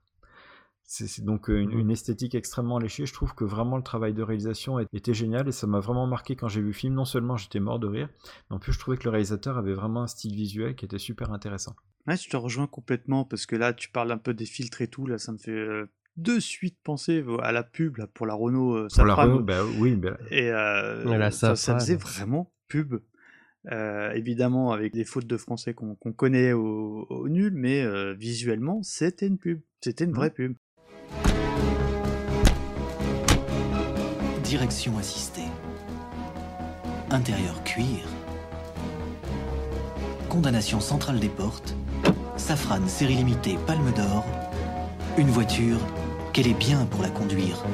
C'est 0.84 1.24
donc 1.24 1.48
une, 1.48 1.70
Mmh. 1.74 1.78
une 1.78 1.90
esthétique 1.90 2.34
extrêmement 2.34 2.78
léchée. 2.78 3.06
Je 3.06 3.12
trouve 3.14 3.34
que 3.34 3.44
vraiment 3.44 3.76
le 3.78 3.82
travail 3.82 4.12
de 4.12 4.22
réalisation 4.22 4.78
était 4.78 5.14
génial 5.14 5.48
et 5.48 5.52
ça 5.52 5.66
m'a 5.66 5.80
vraiment 5.80 6.06
marqué 6.06 6.36
quand 6.36 6.48
j'ai 6.48 6.60
vu 6.60 6.66
le 6.68 6.72
film. 6.72 6.94
Non 6.94 7.04
seulement 7.06 7.36
j'étais 7.36 7.60
mort 7.60 7.78
de 7.78 7.86
rire, 7.86 8.08
mais 8.50 8.56
en 8.56 8.58
plus 8.58 8.72
je 8.72 8.78
trouvais 8.78 8.96
que 8.98 9.04
le 9.04 9.10
réalisateur 9.10 9.56
avait 9.56 9.72
vraiment 9.74 10.02
un 10.02 10.06
style 10.06 10.34
visuel 10.34 10.74
qui 10.74 10.84
était 10.84 10.98
super 10.98 11.32
intéressant. 11.32 11.74
Ouais, 12.06 12.16
je 12.16 12.28
te 12.28 12.36
rejoins 12.36 12.66
complètement 12.66 13.24
parce 13.24 13.46
que 13.46 13.56
là, 13.56 13.72
tu 13.72 13.88
parles 13.90 14.10
un 14.12 14.18
peu 14.18 14.34
des 14.34 14.44
filtres 14.44 14.82
et 14.82 14.88
tout. 14.88 15.06
Là, 15.06 15.18
ça 15.18 15.30
me 15.32 15.38
fait 15.38 15.52
euh, 15.52 15.86
de 16.16 16.40
suite 16.40 16.76
penser 16.82 17.24
à 17.42 17.52
la 17.52 17.62
pub 17.62 17.96
là, 17.96 18.06
pour 18.08 18.26
la 18.26 18.34
Renault. 18.34 18.74
euh, 18.76 18.88
Pour 18.94 19.06
la. 19.06 19.14
Renault, 19.14 19.40
bah 19.44 19.64
oui, 19.78 19.94
bah- 19.94 20.18
Et 20.30 20.50
euh, 20.50 21.04
Ouais, 21.06 21.30
ça, 21.30 21.54
ça 21.56 21.78
faisait 21.78 21.96
vraiment 21.96 22.52
pub. 22.68 22.96
Euh, 23.70 24.10
évidemment, 24.12 24.72
avec 24.72 24.92
des 24.92 25.04
fautes 25.04 25.28
de 25.28 25.36
français 25.36 25.72
qu'on 25.72 25.94
connaît 25.94 26.52
au, 26.52 27.06
au 27.08 27.28
nul, 27.28 27.52
mais 27.54 27.82
euh, 27.82 28.12
visuellement, 28.14 28.82
c'était 28.82 29.28
une 29.28 29.38
pub. 29.38 29.60
C'était 29.80 30.04
une 30.04 30.12
vraie 30.12 30.30
pub. 30.34 30.56
Direction 34.52 34.98
assistée. 34.98 35.48
Intérieur 37.10 37.64
cuir. 37.64 38.04
Condamnation 40.28 40.78
centrale 40.78 41.18
des 41.18 41.30
portes. 41.30 41.74
Safran 42.36 42.86
série 42.86 43.14
limitée 43.14 43.56
Palme 43.66 43.90
d'Or. 43.92 44.26
Une 45.16 45.30
voiture 45.30 45.78
qu'elle 46.34 46.48
est 46.48 46.52
bien 46.52 46.84
pour 46.84 47.00
la 47.00 47.08
conduire. 47.08 47.64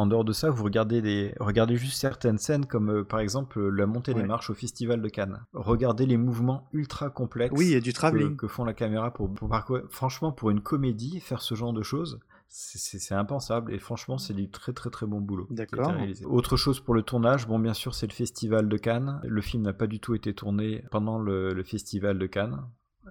En 0.00 0.06
dehors 0.06 0.24
de 0.24 0.32
ça, 0.32 0.48
vous 0.48 0.64
regardez, 0.64 1.02
des... 1.02 1.34
regardez 1.40 1.76
juste 1.76 1.98
certaines 2.00 2.38
scènes 2.38 2.64
comme 2.64 2.90
euh, 2.90 3.04
par 3.04 3.20
exemple 3.20 3.58
euh, 3.58 3.68
la 3.68 3.84
montée 3.84 4.14
des 4.14 4.22
marches 4.22 4.48
au 4.48 4.54
Festival 4.54 5.02
de 5.02 5.08
Cannes. 5.10 5.44
Regardez 5.52 6.06
les 6.06 6.16
mouvements 6.16 6.68
ultra 6.72 7.10
complexes 7.10 7.54
Oui, 7.54 7.74
a 7.74 7.80
du 7.80 7.92
que, 7.92 8.34
que 8.36 8.48
font 8.48 8.64
la 8.64 8.72
caméra 8.72 9.12
pour, 9.12 9.30
pour 9.34 9.48
parcourir- 9.50 9.84
Franchement, 9.90 10.32
pour 10.32 10.48
une 10.48 10.62
comédie, 10.62 11.20
faire 11.20 11.42
ce 11.42 11.54
genre 11.54 11.74
de 11.74 11.82
choses, 11.82 12.18
c'est- 12.48 13.14
impensable 13.14 13.74
et 13.74 13.78
franchement, 13.78 14.16
c'est 14.16 14.32
du 14.32 14.48
très 14.50 14.72
très 14.72 14.88
très 14.88 15.04
bon 15.06 15.20
boulot. 15.20 15.46
D'accord. 15.50 15.92
Autre 16.24 16.56
chose 16.56 16.80
pour 16.80 16.94
le 16.94 17.02
tournage, 17.02 17.46
bon 17.46 17.58
bien 17.58 17.74
sûr 17.74 17.94
c'est 17.94 18.06
le 18.06 18.12
Festival 18.14 18.70
de 18.70 18.76
Cannes. 18.78 19.20
Le 19.24 19.42
film 19.42 19.62
n'a 19.64 19.74
pas 19.74 19.86
du 19.86 20.00
tout 20.00 20.14
été 20.14 20.32
tourné 20.32 20.82
pendant 20.90 21.18
le, 21.18 21.52
le 21.52 21.62
Festival 21.62 22.18
de 22.18 22.26
Cannes. 22.26 22.58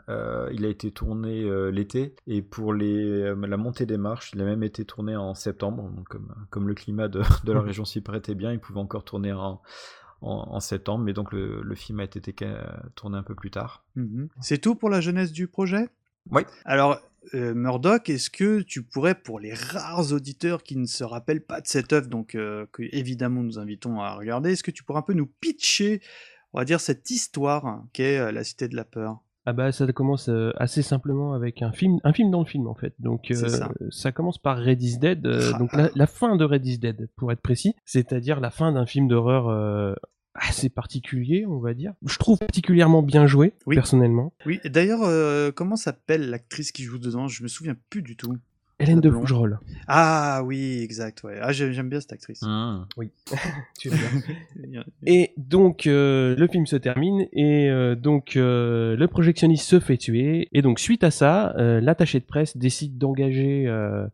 Euh, 0.08 0.50
il 0.54 0.66
a 0.66 0.70
été 0.70 0.92
tourné 0.92 1.44
euh, 1.44 1.72
l'été 1.72 2.16
et 2.28 2.42
pour 2.42 2.74
les, 2.74 3.04
euh, 3.04 3.36
la 3.36 3.58
montée 3.58 3.86
des 3.86 3.98
marches, 3.98 4.32
il 4.34 4.42
a 4.42 4.46
même 4.46 4.64
été 4.64 4.86
tourné 4.86 5.16
en 5.16 5.34
septembre. 5.34 5.90
Donc, 5.90 6.08
comme, 6.08 6.34
comme 6.50 6.68
le 6.68 6.74
climat 6.74 7.08
de, 7.08 7.22
de 7.44 7.52
la 7.52 7.62
région 7.62 7.86
s'y 7.86 8.02
prêtait 8.02 8.36
bien, 8.36 8.52
il 8.52 8.60
pouvait 8.60 8.80
encore 8.80 9.04
tourner 9.04 9.34
en, 9.34 9.62
en, 10.22 10.32
en 10.32 10.60
septembre, 10.60 11.04
mais 11.04 11.14
donc 11.14 11.32
le, 11.32 11.62
le 11.62 11.76
film 11.76 12.00
a 12.00 12.04
été 12.04 12.34
tourné 12.96 13.18
un 13.18 13.24
peu 13.24 13.36
plus 13.36 13.52
tard. 13.52 13.84
Mhm. 13.96 14.30
C'est 14.42 14.60
tout 14.60 14.76
pour 14.76 14.90
la 14.90 15.02
jeunesse 15.02 15.32
du 15.32 15.48
projet? 15.48 15.90
Oui. 16.32 16.44
Alors, 16.66 17.00
euh, 17.34 17.54
Murdoch, 17.54 18.10
est-ce 18.10 18.30
que 18.30 18.62
tu 18.62 18.84
pourrais, 18.84 19.16
pour 19.16 19.40
les 19.40 19.54
rares 19.54 20.14
auditeurs 20.14 20.64
qui 20.64 20.78
ne 20.78 20.86
se 20.86 21.04
rappellent 21.04 21.44
pas 21.44 21.62
de 21.62 21.68
cette 21.68 21.94
œuvre, 21.94 22.08
donc 22.08 22.36
euh, 22.36 22.66
que 22.72 22.84
évidemment 22.92 23.44
nous 23.44 23.60
invitons 23.60 24.00
à 24.00 24.14
regarder, 24.14 24.52
est-ce 24.52 24.64
que 24.64 24.72
tu 24.72 24.84
pourrais 24.84 25.00
un 25.00 25.04
peu 25.04 25.14
nous 25.14 25.28
pitcher, 25.28 26.02
on 26.54 26.60
va 26.60 26.66
dire, 26.66 26.80
cette 26.80 27.10
histoire 27.10 27.84
qu'est 27.94 28.18
euh, 28.18 28.32
La 28.32 28.44
Cité 28.44 28.68
de 28.68 28.76
la 28.76 28.86
Peur? 28.86 29.20
Ah 29.50 29.54
bah 29.54 29.72
ça 29.72 29.92
commence 29.92 30.30
euh, 30.30 30.52
assez 30.58 30.84
simplement 30.84 31.34
avec 31.34 31.64
un 31.64 31.72
film, 31.72 31.98
un 32.04 32.14
film 32.14 32.30
dans 32.30 32.42
le 32.42 32.46
film 32.46 32.68
en 32.68 32.76
fait. 32.76 32.94
Donc 33.00 33.32
euh, 33.32 33.34
ça. 33.36 33.72
ça. 33.90 34.12
commence 34.12 34.38
par 34.38 34.60
Red 34.60 34.80
is 34.84 35.00
Dead, 35.00 35.26
euh, 35.26 35.52
Ah. 35.56 35.58
donc 35.58 35.74
la, 35.74 35.90
la 35.96 36.06
fin 36.06 36.36
de 36.36 36.46
Red 36.46 36.64
is 36.68 36.78
Dead 36.78 37.10
pour 37.16 37.32
être 37.32 37.42
précis, 37.42 37.74
c'est-à-dire 37.84 38.40
la 38.42 38.52
fin 38.52 38.72
d'un 38.72 38.86
film 38.86 39.08
d'horreur 39.08 39.48
euh, 39.50 39.96
assez 40.36 40.70
particulier, 40.70 41.48
on 41.48 41.58
va 41.58 41.74
dire. 41.74 41.94
Je 42.06 42.18
trouve 42.20 42.38
particulièrement 42.38 43.02
bien 43.02 43.26
joué 43.26 43.54
Oui. 43.66 43.76
personnellement. 43.76 44.34
Oui, 44.46 44.60
et 44.64 44.70
d'ailleurs, 44.70 45.02
comment 45.56 45.76
s'appelle 45.76 46.30
l'actrice 46.30 46.72
qui 46.72 46.84
joue 46.84 47.00
dedans? 47.00 47.28
Je 47.28 47.42
me 47.42 47.48
souviens 47.48 47.76
plus 47.90 48.04
du 48.04 48.16
tout. 48.16 48.38
Hélène 48.80 49.02
de. 49.02 49.10
Fougerolles. 49.12 49.60
Ah 49.88 50.42
oui, 50.46 50.80
exact, 50.84 51.24
ouais. 51.24 51.38
Ah, 51.42 51.52
j'ai- 51.52 51.74
j'aime 51.74 51.90
bien 51.90 52.00
cette 52.00 52.14
actrice. 52.14 52.44
Oui. 52.98 53.12
tu 53.80 53.90
bien. 54.56 54.84
Et 55.06 55.32
donc 55.38 55.86
euh, 55.88 56.36
le 56.38 56.48
film 56.48 56.66
se 56.66 56.76
termine 56.76 57.28
et 57.34 57.70
euh, 57.70 57.96
donc 57.96 58.36
euh, 58.36 58.96
le 58.96 59.08
projectionniste 59.08 59.66
se 59.68 59.80
fait 59.80 59.98
tuer 59.98 60.48
et 60.54 60.62
donc 60.62 60.80
suite 60.80 61.04
à 61.04 61.12
ça, 61.12 61.54
euh, 61.58 61.82
l'attaché 61.82 62.20
de 62.20 62.26
presse 62.26 62.56
décide 62.56 62.98
d'engager 62.98 63.66
euh, 63.68 64.06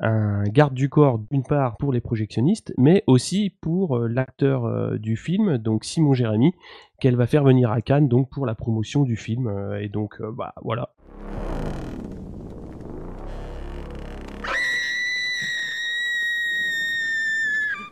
un 0.00 0.44
garde 0.44 0.74
du 0.74 0.88
corps 0.88 1.18
d'une 1.30 1.42
part 1.42 1.76
pour 1.76 1.92
les 1.92 2.00
projectionnistes, 2.00 2.72
mais 2.78 3.02
aussi 3.06 3.50
pour 3.60 3.96
euh, 3.98 4.08
l'acteur 4.08 4.64
euh, 4.66 4.98
du 4.98 5.16
film, 5.16 5.58
donc 5.58 5.84
Simon 5.84 6.14
Jérémy, 6.14 6.52
qu'elle 7.00 7.16
va 7.16 7.26
faire 7.26 7.44
venir 7.44 7.70
à 7.70 7.80
Cannes 7.80 8.08
donc 8.08 8.30
pour 8.30 8.46
la 8.46 8.54
promotion 8.54 9.02
du 9.04 9.16
film 9.16 9.46
euh, 9.48 9.80
et 9.80 9.88
donc 9.88 10.20
euh, 10.20 10.30
bah 10.32 10.54
voilà. 10.62 10.90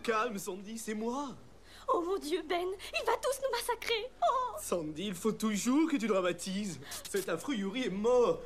Calme, 0.05 0.39
Sandy, 0.39 0.77
c'est 0.79 0.95
moi. 0.95 1.29
Oh 1.89 2.03
mon 2.07 2.19
dieu, 2.19 2.43
Ben, 2.47 2.67
il 2.67 3.07
va 3.07 3.13
tous 3.17 3.41
nous 3.43 3.51
massacrer. 3.51 4.11
Oh 4.23 4.57
Sandy, 4.61 5.07
il 5.07 5.15
faut 5.15 5.33
toujours 5.33 5.91
que 5.91 5.97
tu 5.97 6.07
dramatises. 6.07 6.79
Cet 7.11 7.29
affreux 7.31 7.55
Yuri 7.55 7.87
est 7.87 7.91
mort. 7.91 8.41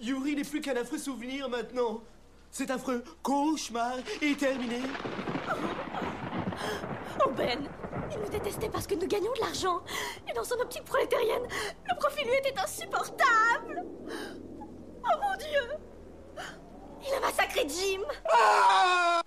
Yuri 0.00 0.34
n'est 0.34 0.42
plus 0.44 0.60
qu'un 0.60 0.76
affreux 0.76 0.98
souvenir 0.98 1.48
maintenant. 1.48 2.02
Cet 2.50 2.70
affreux 2.70 3.02
cauchemar 3.22 3.94
est 4.20 4.38
terminé. 4.38 4.80
Oh 7.24 7.30
Ben, 7.36 7.68
il 8.12 8.18
nous 8.18 8.28
détestait 8.28 8.68
parce 8.68 8.86
que 8.86 8.94
nous 8.94 9.06
gagnions 9.06 9.32
de 9.34 9.40
l'argent. 9.40 9.82
Et 10.28 10.32
dans 10.32 10.44
son 10.44 10.56
optique 10.56 10.84
prolétarienne, 10.84 11.42
le 11.88 11.96
profit 11.98 12.24
lui 12.24 12.34
était 12.34 12.58
insupportable. 12.58 13.84
Oh 14.08 15.16
mon 15.22 15.36
dieu 15.36 15.76
Il 17.06 17.14
a 17.14 17.20
massacré 17.20 17.66
Jim 17.68 18.02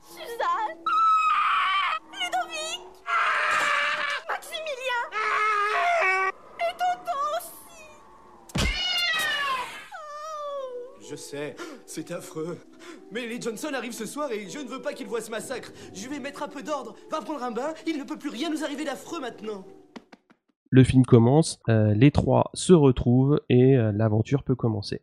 Suzanne 0.09 0.83
Ludovic 2.11 2.81
Maximilien 4.27 5.03
Et 6.59 6.73
Tonton 6.77 7.21
aussi 7.37 7.83
Je 11.09 11.15
sais, 11.15 11.55
c'est 11.85 12.11
affreux. 12.11 12.57
Mais 13.11 13.27
les 13.27 13.39
Johnson 13.39 13.69
arrivent 13.73 13.93
ce 13.93 14.05
soir 14.05 14.29
et 14.31 14.49
je 14.49 14.59
ne 14.59 14.67
veux 14.67 14.81
pas 14.81 14.93
qu'ils 14.93 15.07
voient 15.07 15.21
ce 15.21 15.31
massacre. 15.31 15.71
Je 15.93 16.09
vais 16.09 16.19
mettre 16.19 16.43
un 16.43 16.49
peu 16.49 16.61
d'ordre. 16.63 16.95
Va 17.09 17.21
prendre 17.21 17.43
un 17.43 17.51
bain, 17.51 17.73
il 17.85 17.97
ne 17.97 18.03
peut 18.03 18.17
plus 18.17 18.29
rien 18.29 18.49
nous 18.49 18.63
arriver 18.63 18.83
d'affreux 18.83 19.21
maintenant. 19.21 19.65
Le 20.69 20.83
film 20.83 21.05
commence, 21.05 21.59
euh, 21.69 21.93
les 21.93 22.11
trois 22.11 22.51
se 22.53 22.73
retrouvent 22.73 23.39
et 23.47 23.77
euh, 23.77 23.93
l'aventure 23.93 24.43
peut 24.43 24.55
commencer. 24.55 25.01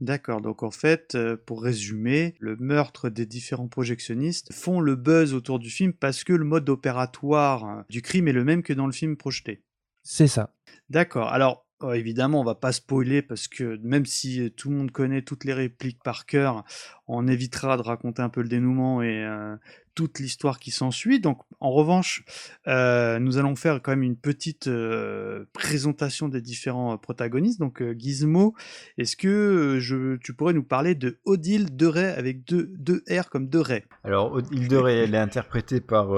D'accord, 0.00 0.40
donc 0.40 0.64
en 0.64 0.72
fait, 0.72 1.14
euh, 1.14 1.36
pour 1.36 1.62
résumer, 1.62 2.34
le 2.40 2.56
meurtre 2.56 3.08
des 3.08 3.24
différents 3.24 3.68
projectionnistes 3.68 4.52
font 4.52 4.80
le 4.80 4.96
buzz 4.96 5.34
autour 5.34 5.60
du 5.60 5.70
film 5.70 5.92
parce 5.92 6.24
que 6.24 6.32
le 6.32 6.44
mode 6.44 6.68
opératoire 6.68 7.84
du 7.88 8.02
crime 8.02 8.26
est 8.26 8.32
le 8.32 8.44
même 8.44 8.64
que 8.64 8.72
dans 8.72 8.86
le 8.86 8.92
film 8.92 9.16
projeté. 9.16 9.62
C'est 10.02 10.26
ça. 10.26 10.52
D'accord, 10.90 11.28
alors 11.28 11.63
évidemment, 11.92 12.40
on 12.40 12.44
va 12.44 12.54
pas 12.54 12.72
spoiler 12.72 13.22
parce 13.22 13.48
que 13.48 13.78
même 13.82 14.06
si 14.06 14.50
tout 14.52 14.70
le 14.70 14.76
monde 14.76 14.90
connaît 14.90 15.22
toutes 15.22 15.44
les 15.44 15.52
répliques 15.52 16.02
par 16.02 16.26
cœur, 16.26 16.64
on 17.06 17.26
évitera 17.26 17.76
de 17.76 17.82
raconter 17.82 18.22
un 18.22 18.28
peu 18.28 18.40
le 18.42 18.48
dénouement 18.48 19.02
et 19.02 19.24
euh, 19.24 19.56
toute 19.94 20.18
l'histoire 20.18 20.58
qui 20.58 20.70
s'ensuit. 20.70 21.20
Donc, 21.20 21.38
en 21.60 21.70
revanche, 21.70 22.24
euh, 22.66 23.18
nous 23.18 23.36
allons 23.36 23.56
faire 23.56 23.82
quand 23.82 23.92
même 23.92 24.02
une 24.02 24.16
petite 24.16 24.68
euh, 24.68 25.44
présentation 25.52 26.28
des 26.28 26.40
différents 26.40 26.96
protagonistes. 26.96 27.60
Donc, 27.60 27.82
Gizmo, 27.98 28.54
est-ce 28.96 29.16
que 29.16 29.78
je, 29.80 30.16
tu 30.16 30.34
pourrais 30.34 30.54
nous 30.54 30.64
parler 30.64 30.94
de 30.94 31.18
Odile 31.24 31.76
de 31.76 31.86
Ray 31.86 32.06
avec 32.06 32.44
deux, 32.44 32.72
deux 32.78 33.02
R 33.10 33.28
comme 33.28 33.48
deux 33.48 33.60
Ray 33.60 33.82
Alors, 34.02 34.40
Île 34.50 34.68
de 34.68 34.76
Ré, 34.76 34.98
elle 35.04 35.14
est 35.14 35.18
interprétée 35.18 35.80
par 35.80 36.08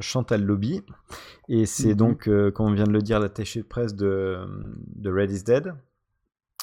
Chantal 0.00 0.42
Lobby. 0.44 0.82
Et 1.48 1.66
c'est 1.66 1.88
Mhm. 1.88 1.94
donc, 1.94 2.30
comme 2.54 2.66
on 2.66 2.72
vient 2.72 2.84
de 2.84 2.92
le 2.92 3.02
dire, 3.02 3.18
l'attaché 3.18 3.60
de 3.62 3.66
presse 3.66 3.94
de, 3.96 4.38
de 4.94 5.10
Red 5.10 5.32
is 5.32 5.42
Dead. 5.42 5.74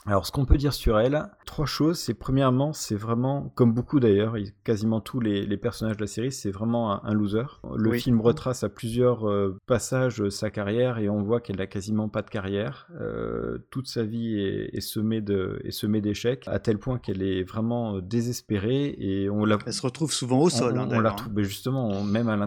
Alors, 0.10 0.26
ce 0.26 0.32
qu'on 0.32 0.46
peut 0.46 0.56
dire 0.56 0.74
sur 0.74 0.98
elle, 1.00 1.22
trois 1.46 1.66
choses. 1.66 2.00
C'est 2.00 2.14
premièrement, 2.14 2.72
c'est 2.72 2.96
vraiment, 2.96 3.52
comme 3.56 3.74
beaucoup 3.74 4.00
d'ailleurs, 4.00 4.36
quasiment 4.64 5.02
tous 5.02 5.20
les, 5.20 5.46
les 5.46 5.58
personnages 5.58 5.98
de 5.98 6.02
la 6.02 6.08
série, 6.08 6.32
c'est 6.32 6.50
vraiment 6.50 6.94
un, 6.94 7.02
un 7.04 7.14
loser. 7.14 7.44
Le 7.76 7.90
Oui. 7.90 8.00
film 8.00 8.22
retrace 8.22 8.64
à 8.64 8.70
plusieurs 8.70 9.28
euh, 9.30 9.58
passages 9.66 10.22
euh, 10.22 10.30
sa 10.30 10.50
carrière 10.50 10.98
et 10.98 11.10
on 11.10 11.24
voit 11.24 11.42
qu'elle 11.42 11.60
a 11.60 11.68
quasiment 11.68 12.08
pas 12.08 12.22
de 12.22 12.30
carrière. 12.30 12.88
Euh, 13.02 13.58
toute 13.70 13.88
sa 13.90 14.04
vie 14.04 14.40
est, 14.40 14.70
est 14.78 14.80
semée 14.82 15.20
de, 15.20 15.60
est 15.66 15.72
semée 15.72 16.00
d'échecs, 16.00 16.46
à 16.48 16.60
tel 16.60 16.78
point 16.78 17.00
qu'elle 17.00 17.22
est 17.22 17.44
vraiment 17.44 18.00
désespérée 18.00 18.96
et 18.98 19.30
on 19.30 19.44
la. 19.44 19.58
Elle 19.66 19.74
se 19.74 19.82
retrouve 19.82 20.14
souvent 20.14 20.40
au 20.40 20.50
sol, 20.50 20.74
On, 20.78 20.84
hein, 20.84 20.90
on 20.90 21.00
la 21.02 21.12
hein. 21.12 21.16
trouve, 21.16 21.34
mais 21.36 21.44
justement, 21.44 21.86
on- 21.90 22.04
même 22.06 22.30
à 22.30 22.38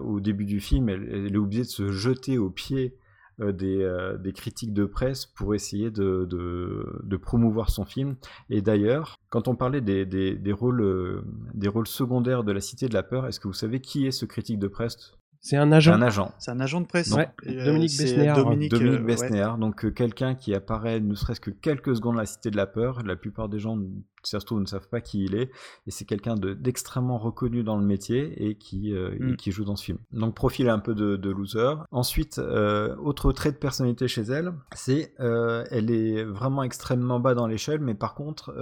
au 0.00 0.20
début 0.20 0.44
du 0.44 0.60
film, 0.60 0.88
elle, 0.88 1.08
elle 1.12 1.34
est 1.34 1.38
obligée 1.38 1.62
de 1.62 1.68
se 1.68 1.90
jeter 1.90 2.38
aux 2.38 2.50
pieds 2.50 2.94
des, 3.40 3.82
euh, 3.82 4.16
des 4.18 4.32
critiques 4.32 4.72
de 4.72 4.84
presse 4.84 5.26
pour 5.26 5.54
essayer 5.54 5.90
de, 5.90 6.26
de- 6.28 7.00
de 7.02 7.16
promouvoir 7.16 7.70
son 7.70 7.84
film. 7.84 8.16
Et 8.50 8.62
d'ailleurs, 8.62 9.16
quand 9.30 9.48
on 9.48 9.56
parlait 9.56 9.80
des, 9.80 10.04
des- 10.06 10.36
des 10.36 10.52
rôles, 10.52 10.82
euh, 10.82 11.22
des 11.54 11.68
rôles 11.68 11.86
secondaires 11.86 12.44
de 12.44 12.52
la 12.52 12.60
Cité 12.60 12.88
de 12.88 12.94
la 12.94 13.02
Peur, 13.02 13.26
est-ce 13.26 13.40
que 13.40 13.48
vous 13.48 13.54
savez 13.54 13.80
qui 13.80 14.06
est 14.06 14.10
ce 14.12 14.24
critique 14.26 14.58
de 14.58 14.68
presse? 14.68 15.12
C'est 15.42 15.56
un 15.56 15.72
agent. 15.72 15.94
Un 15.94 16.02
agent. 16.02 16.34
C'est 16.38 16.50
un 16.50 16.60
agent 16.60 16.82
de 16.82 16.86
presse. 16.86 17.12
Ouais, 17.12 17.26
Euh, 17.46 17.64
Dominique 17.64 17.96
Besnéard. 17.96 18.36
Dominique, 18.36 18.70
Dominique 18.72 19.00
euh, 19.00 19.04
Besnéard, 19.04 19.56
donc 19.56 19.86
euh, 19.86 19.90
quelqu'un 19.90 20.34
qui 20.34 20.54
apparaît 20.54 21.00
ne 21.00 21.14
serait-ce 21.14 21.40
que 21.40 21.50
quelques 21.50 21.96
secondes 21.96 22.16
à 22.16 22.20
la 22.20 22.26
Cité 22.26 22.50
de 22.50 22.58
la 22.58 22.66
Peur. 22.66 23.02
La 23.06 23.16
plupart 23.16 23.48
des 23.48 23.58
gens, 23.58 23.78
si 24.22 24.30
ça 24.30 24.40
se 24.40 24.46
trouve, 24.46 24.60
ne 24.60 24.66
savent 24.66 24.88
pas 24.88 25.00
qui 25.00 25.24
il 25.24 25.34
est. 25.34 25.50
Et 25.86 25.90
c'est 25.90 26.04
quelqu'un 26.04 26.34
de- 26.34 26.54
d'extrêmement 26.54 27.18
reconnu 27.18 27.62
dans 27.62 27.76
le 27.76 27.84
métier 27.84 28.46
et 28.48 28.56
qui, 28.56 28.92
euh, 28.94 29.16
Mm. 29.18 29.32
et 29.32 29.36
qui 29.36 29.50
joue 29.52 29.64
dans 29.64 29.76
ce 29.76 29.84
film. 29.84 29.98
Donc 30.12 30.34
profil 30.34 30.68
un 30.68 30.78
peu 30.78 30.94
de, 30.94 31.16
de 31.16 31.30
loser. 31.30 31.74
Ensuite, 31.90 32.38
euh, 32.38 32.94
autre 32.96 33.32
trait 33.32 33.52
de 33.52 33.56
personnalité 33.56 34.08
chez 34.08 34.22
elle, 34.22 34.52
c'est 34.74 35.14
euh, 35.20 35.64
elle 35.70 35.90
est 35.90 36.24
vraiment 36.24 36.62
extrêmement 36.62 37.20
bas 37.20 37.34
dans 37.34 37.46
l'échelle, 37.46 37.80
mais 37.80 37.94
par 37.94 38.14
contre, 38.14 38.52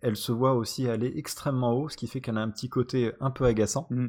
elle 0.00 0.16
se 0.16 0.32
voit 0.32 0.54
aussi 0.54 0.88
aller 0.88 1.12
extrêmement 1.16 1.72
haut, 1.74 1.88
ce 1.88 1.96
qui 1.96 2.06
fait 2.06 2.20
qu'elle 2.20 2.38
a 2.38 2.42
un 2.42 2.50
petit 2.50 2.68
côté 2.68 3.12
un 3.20 3.30
peu 3.30 3.44
agaçant. 3.44 3.86
Mm. 3.90 4.06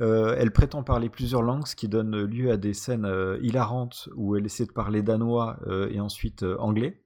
Elle 0.00 0.50
prétend 0.52 0.82
parler 0.82 1.08
plusieurs 1.08 1.42
langues, 1.42 1.66
ce 1.66 1.76
qui 1.76 1.88
donne 1.88 2.22
lieu 2.24 2.50
à 2.50 2.56
des 2.56 2.74
scènes 2.74 3.08
hilarantes 3.42 4.08
où 4.16 4.36
elle 4.36 4.46
essaie 4.46 4.66
de 4.66 4.72
parler 4.72 5.02
danois 5.02 5.58
et 5.90 6.00
ensuite 6.00 6.44
anglais. 6.58 7.00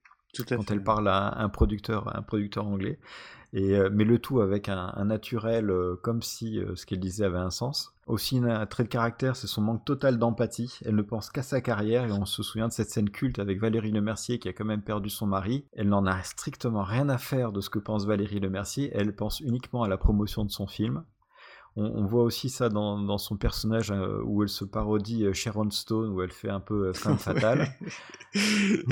Tout 0.45 0.55
à 0.55 0.57
quand 0.57 0.68
fait. 0.68 0.74
elle 0.74 0.82
parle 0.82 1.09
à 1.09 1.39
un 1.39 1.49
producteur, 1.49 2.16
un 2.16 2.22
producteur 2.22 2.66
anglais. 2.66 2.99
Et, 3.55 3.74
euh, 3.74 3.89
mais 3.91 4.05
le 4.05 4.18
tout 4.18 4.41
avec 4.41 4.68
un, 4.68 4.93
un 4.95 5.07
naturel, 5.07 5.70
euh, 5.70 5.97
comme 6.03 6.22
si 6.22 6.59
euh, 6.59 6.76
ce 6.76 6.84
qu'elle 6.84 7.01
disait 7.01 7.24
avait 7.24 7.39
un 7.39 7.51
sens. 7.51 7.95
Aussi, 8.07 8.39
un 8.39 8.66
trait 8.66 8.84
de 8.84 8.89
caractère, 8.89 9.36
c'est 9.36 9.47
son 9.47 9.61
manque 9.62 9.84
total 9.84 10.18
d'empathie. 10.18 10.78
Elle 10.84 10.97
ne 10.97 11.03
pense 11.03 11.30
qu'à 11.30 11.43
sa 11.43 11.61
carrière 11.61 12.07
et 12.07 12.12
on 12.12 12.24
se 12.24 12.43
souvient 12.43 12.68
de 12.68 12.72
cette 12.72 12.91
scène 12.91 13.11
culte 13.11 13.39
avec 13.39 13.61
Valérie 13.61 13.91
Lemercier 13.91 14.39
qui 14.39 14.49
a 14.49 14.53
quand 14.53 14.64
même 14.64 14.82
perdu 14.82 15.11
son 15.11 15.26
mari. 15.26 15.66
Elle 15.74 15.89
n'en 15.89 16.07
a 16.07 16.22
strictement 16.22 16.82
rien 16.82 17.09
à 17.11 17.18
faire 17.18 17.53
de 17.53 17.61
ce 17.61 17.68
que 17.68 17.78
pense 17.78 18.07
Valérie 18.07 18.41
Lemercier. 18.41 18.91
Elle 18.95 19.14
pense 19.14 19.41
uniquement 19.41 19.82
à 19.82 19.89
la 19.89 19.99
promotion 19.99 20.45
de 20.45 20.51
son 20.51 20.66
film. 20.66 21.05
On, 21.79 22.03
on 22.03 22.07
voit 22.07 22.24
aussi 22.24 22.49
ça 22.51 22.68
dans, 22.68 22.99
dans 22.99 23.18
son 23.18 23.37
personnage 23.37 23.93
euh, 23.93 24.20
où 24.24 24.43
elle 24.43 24.49
se 24.49 24.64
parodie 24.64 25.24
euh, 25.24 25.33
Sharon 25.33 25.70
Stone, 25.70 26.11
où 26.11 26.22
elle 26.22 26.33
fait 26.33 26.51
un 26.51 26.61
peu 26.61 26.89
euh, 26.89 26.93
femme 26.93 27.18
fatale, 27.29 27.68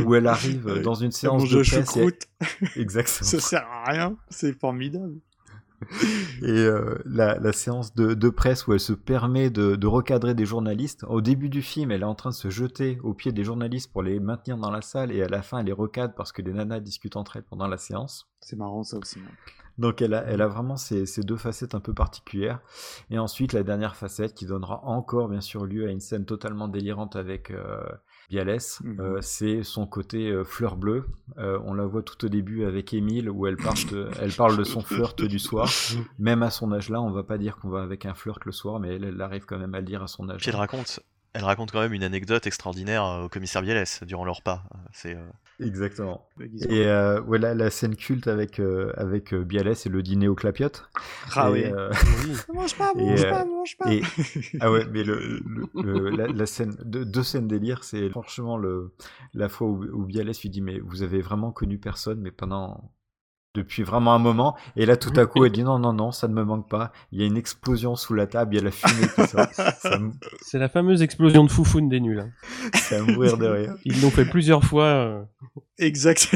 où 0.05 0.14
elle 0.14 0.28
arrive 0.28 0.80
dans 0.82 0.95
une 0.95 1.11
séance 1.11 1.49
de 1.51 1.62
presse. 1.62 1.97
et-. 1.97 2.18
Exactement. 2.80 3.28
Ça 3.28 3.41
sert 3.41 3.66
à 3.66 3.91
rien. 3.91 4.16
C'est 4.30 4.59
formidable. 4.59 5.14
Et 6.43 6.51
euh, 6.51 6.97
la, 7.05 7.39
la 7.39 7.53
séance 7.53 7.95
de, 7.95 8.14
de 8.14 8.28
presse 8.30 8.66
où 8.66 8.72
elle 8.72 8.80
se 8.80 8.93
permet 8.93 9.51
de, 9.51 9.76
de 9.76 9.87
recadrer 9.87 10.34
des 10.34 10.47
journalistes. 10.47 11.05
Au 11.09 11.20
début 11.20 11.49
du 11.49 11.62
film, 11.62 11.91
elle 11.91 12.03
est 12.03 12.07
en 12.07 12.14
train 12.14 12.30
de 12.30 12.34
se 12.34 12.51
jeter 12.51 12.99
aux 13.03 13.14
pieds 13.14 13.32
des 13.32 13.45
journalistes 13.45 13.93
pour 13.93 14.03
les 14.03 14.18
maintenir 14.20 14.57
dans 14.57 14.70
la 14.70 14.80
salle 14.80 15.12
et 15.12 15.22
à 15.22 15.28
la 15.28 15.43
fin, 15.43 15.59
elle 15.59 15.66
les 15.66 15.72
recadre 15.72 16.14
parce 16.14 16.32
que 16.32 16.41
les 16.41 16.53
nanas 16.53 16.80
discutent 16.80 17.16
entre 17.16 17.37
elles 17.37 17.45
pendant 17.45 17.68
la 17.68 17.78
séance. 17.78 18.28
C'est 18.41 18.57
marrant 18.57 18.84
ça 18.84 18.97
aussi. 18.99 19.18
Donc 19.79 20.01
elle 20.01 20.14
a, 20.14 20.24
elle 20.24 20.41
a 20.41 20.49
vraiment 20.49 20.77
ces, 20.77 21.07
ces 21.07 21.22
deux 21.22 21.37
facettes 21.37 21.74
un 21.74 21.81
peu 21.81 21.93
particulières. 21.93 22.61
Et 23.11 23.18
ensuite, 23.18 23.53
la 23.53 23.62
dernière 23.62 23.97
facette 23.97 24.35
qui 24.35 24.47
donnera 24.47 24.83
encore 24.85 25.29
bien 25.29 25.41
sûr 25.41 25.66
lieu 25.66 25.87
à 25.87 25.91
une 25.91 26.01
scène 26.01 26.24
totalement 26.24 26.68
délirante 26.68 27.16
avec 27.16 27.51
euh, 27.51 27.83
Bialès, 28.31 28.83
euh, 28.99 29.20
c'est 29.20 29.62
son 29.62 29.87
côté 29.87 30.31
euh, 30.31 30.45
fleur 30.45 30.77
bleue. 30.77 31.07
On 31.37 31.74
la 31.74 31.85
voit 31.85 32.03
tout 32.03 32.24
au 32.24 32.29
début 32.29 32.64
avec 32.64 32.95
Émile 32.95 33.31
où 33.31 33.47
elle 33.47 33.57
parle, 33.57 33.85
de, 33.91 34.09
elle 34.20 34.33
parle 34.33 34.57
de 34.57 34.64
son 34.64 34.81
flirt 34.81 35.20
du 35.22 35.39
soir. 35.39 35.68
Même 36.18 36.43
à 36.43 36.51
son 36.51 36.72
âge 36.72 36.89
là, 36.89 37.01
on 37.01 37.11
va 37.11 37.22
pas 37.22 37.39
dire 37.39 37.57
qu'on 37.57 37.68
va 37.68 37.83
avec 37.83 38.07
un 38.07 38.14
flirt 38.14 38.45
le 38.45 38.53
soir, 38.53 38.81
mais 38.81 38.97
elle, 38.97 39.05
elle 39.05 39.20
arrive 39.20 39.45
quand 39.45 39.59
même 39.59 39.74
à 39.74 39.81
le 39.81 39.87
dire 39.87 40.03
à 40.03 40.07
son 40.07 40.29
âge. 40.31 40.41
Puis 40.41 40.51
elle 40.51 40.57
raconte, 40.57 41.01
elle 41.35 41.45
raconte 41.45 41.70
quand 41.70 41.81
même 41.81 41.93
une 41.93 42.03
anecdote 42.03 42.47
extraordinaire 42.47 43.05
au 43.24 43.29
commissaire 43.29 43.62
Bielès 43.62 44.03
durant 44.05 44.24
leur 44.24 44.37
repas. 44.37 44.62
C'est 44.93 45.16
Exactement. 45.59 46.29
Et 46.69 46.87
euh, 46.87 47.21
voilà 47.21 47.55
la 47.55 47.71
scène 47.71 47.97
culte 47.97 48.27
avec 48.29 48.61
euh, 48.61 48.93
avec 48.97 49.33
euh, 49.33 49.43
Bialès 49.43 49.87
et 49.87 49.89
le 49.89 50.03
dîner 50.03 50.29
aux 50.29 50.35
clapiotes. 50.35 50.89
Ah 51.35 51.49
Et, 51.49 51.53
oui. 51.53 51.65
euh, 51.65 51.91
Mange 52.55 52.77
pas, 52.77 52.93
et, 52.97 53.03
mange 53.03 53.25
euh, 53.25 53.31
pas, 53.31 53.45
mange 53.47 53.77
pas. 53.79 53.93
et- 53.93 54.03
ah 54.61 54.71
ouais, 54.71 54.87
mais 54.93 55.03
le, 55.03 55.41
le- 55.47 55.69
le- 55.83 56.11
la, 56.11 56.27
la 56.29 56.47
scène, 56.47 56.77
deux, 56.85 57.05
deux 57.05 57.23
scènes 57.23 57.49
délire, 57.49 57.85
c'est 57.85 58.11
franchement 58.11 58.59
le 58.59 58.93
la 59.35 59.49
fois 59.49 59.69
où, 59.69 59.83
où 59.85 60.05
Bialès 60.05 60.41
lui 60.43 60.51
dit 60.51 60.61
mais 60.61 60.79
vous 60.79 61.03
avez 61.03 61.21
vraiment 61.23 61.53
connu 61.53 61.79
personne, 61.79 62.21
mais 62.21 62.31
pendant 62.31 62.93
depuis 63.57 63.83
vraiment 63.83 64.15
un 64.15 64.19
moment. 64.19 64.57
Et 64.77 64.87
là, 64.87 64.97
tout 64.97 65.13
à 65.17 65.27
coup, 65.27 65.45
elle 65.45 65.53
dit 65.53 65.63
non, 65.65 65.79
non, 65.79 65.93
non, 65.93 66.13
ça 66.13 66.29
ne 66.29 66.35
me 66.35 66.45
manque 66.45 66.69
pas. 66.69 66.93
Il 67.13 67.21
y 67.21 67.25
a 67.25 67.27
une 67.27 67.37
explosion 67.37 67.97
sous 67.97 68.15
la 68.15 68.27
table, 68.27 68.55
il 68.55 68.59
y 68.59 68.61
a 68.61 68.65
la 68.65 68.71
fumée 68.71 69.09
qui 69.15 69.27
sort. 69.27 69.47
Ça 69.81 69.99
me- 69.99 70.13
C'est 70.43 70.59
la 70.59 70.69
fameuse 70.69 71.03
explosion 71.03 71.45
de 71.45 71.51
foufoune 71.51 71.89
des 71.89 72.01
nuls. 72.01 72.21
hein. 72.21 72.31
C'est 72.75 72.97
à 72.97 73.03
mourir 73.03 73.39
de 73.39 73.47
rire. 73.47 73.75
Ils 73.85 74.01
l'ont 74.03 74.11
fait 74.11 74.25
plusieurs 74.25 74.63
fois. 74.65 74.85
euh. 74.85 75.23
Exact. 75.79 76.29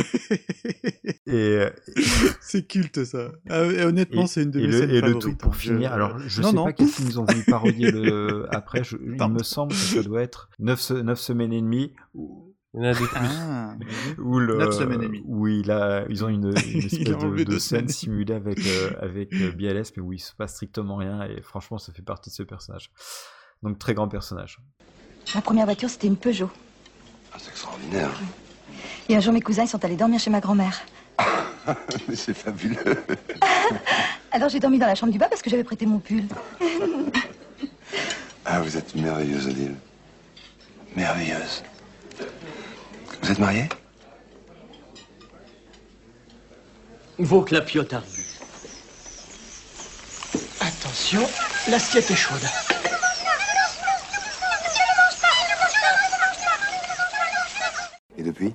Et, 1.26 1.32
euh, 1.32 1.70
c'est 2.40 2.66
culte 2.66 3.04
ça. 3.04 3.30
Ah, 3.48 3.64
et 3.64 3.84
honnêtement, 3.84 4.24
Et- 4.24 4.26
c'est 4.26 4.42
une 4.42 4.50
de 4.50 4.60
mes 4.60 4.66
le, 4.66 4.72
scènes 4.78 4.90
et 4.90 5.00
le 5.00 5.14
tout 5.18 5.34
pour 5.36 5.52
hein. 5.52 5.56
finir. 5.56 5.90
Je- 5.90 5.94
Alors, 5.94 6.18
je 6.18 6.42
Non, 6.42 6.50
sais 6.50 6.56
non. 6.56 6.64
pas 6.64 6.72
qu'est-ce 6.72 6.96
qu'ils 6.96 7.18
ont 7.20 7.24
voulu 7.24 7.44
parodier 7.44 7.90
le... 7.90 8.46
après. 8.50 8.84
je- 8.84 8.96
il 9.02 9.12
me 9.28 9.42
semble 9.42 9.72
que 9.72 9.78
ça 9.78 10.02
doit 10.02 10.22
être 10.22 10.50
9, 10.58 10.80
semaines 11.18 11.52
et 11.52 11.60
demie. 11.60 11.92
Où, 12.14 12.49
Il 12.72 12.80
y 12.80 12.86
en 12.86 12.90
a 12.90 12.94
des 12.94 13.06
plus. 13.06 13.16
Ah, 13.16 13.74
où 14.18 14.38
le, 14.38 14.58
Neuf 14.58 14.74
semaines 14.74 15.02
et 15.02 15.06
demie. 15.06 15.22
où 15.24 15.48
il 15.48 15.70
a, 15.70 16.04
ils 16.08 16.24
ont 16.24 16.28
une, 16.28 16.56
espèce 16.56 17.00
de, 17.00 17.58
scène 17.58 17.88
simulée 17.88 18.34
avec, 18.34 18.58
euh, 18.64 18.90
avec 19.00 19.32
euh, 19.32 19.50
Bialès, 19.50 19.92
mais 19.96 20.02
où 20.02 20.12
il 20.12 20.20
se 20.20 20.34
passe 20.34 20.54
strictement 20.54 20.96
rien. 20.96 21.24
Et 21.24 21.42
franchement, 21.42 21.78
ça 21.78 21.92
fait 21.92 22.02
partie 22.02 22.30
de 22.30 22.34
ce 22.34 22.42
personnage. 22.44 22.90
Donc, 23.62 23.78
très 23.78 23.94
grand 23.94 24.08
personnage. 24.08 24.60
Ma 25.34 25.42
première 25.42 25.64
voiture, 25.64 25.90
c'était 25.90 26.06
une 26.06 26.16
Peugeot. 26.16 26.50
Ah, 27.32 27.36
c'est 27.38 27.50
extraordinaire. 27.50 28.10
Et 29.08 29.16
un 29.16 29.20
jour, 29.20 29.32
mes 29.32 29.40
cousins 29.40 29.64
ils 29.64 29.68
sont 29.68 29.84
allés 29.84 29.96
dormir 29.96 30.20
chez 30.20 30.30
ma 30.30 30.40
grand-mère. 30.40 30.80
Mais 32.08 32.16
c'est 32.16 32.34
fabuleux. 32.34 33.04
Alors 34.32 34.48
j'ai 34.48 34.60
dormi 34.60 34.78
dans 34.78 34.86
la 34.86 34.94
chambre 34.94 35.12
du 35.12 35.18
bas 35.18 35.28
parce 35.28 35.42
que 35.42 35.50
j'avais 35.50 35.64
prêté 35.64 35.86
mon 35.86 35.98
pull. 35.98 36.24
Ah, 38.44 38.60
vous 38.62 38.76
êtes 38.76 38.94
merveilleuse, 38.94 39.46
Odile. 39.46 39.74
Merveilleuse. 40.96 41.62
Vous 43.22 43.30
êtes 43.30 43.38
mariée 43.38 43.68
Vos 47.18 47.42
clapiotes 47.42 47.92
ardus. 47.92 48.26
Attention, 50.60 51.20
l'assiette 51.68 52.10
est 52.10 52.16
chaude. 52.16 52.40
Et 58.16 58.22
depuis? 58.22 58.54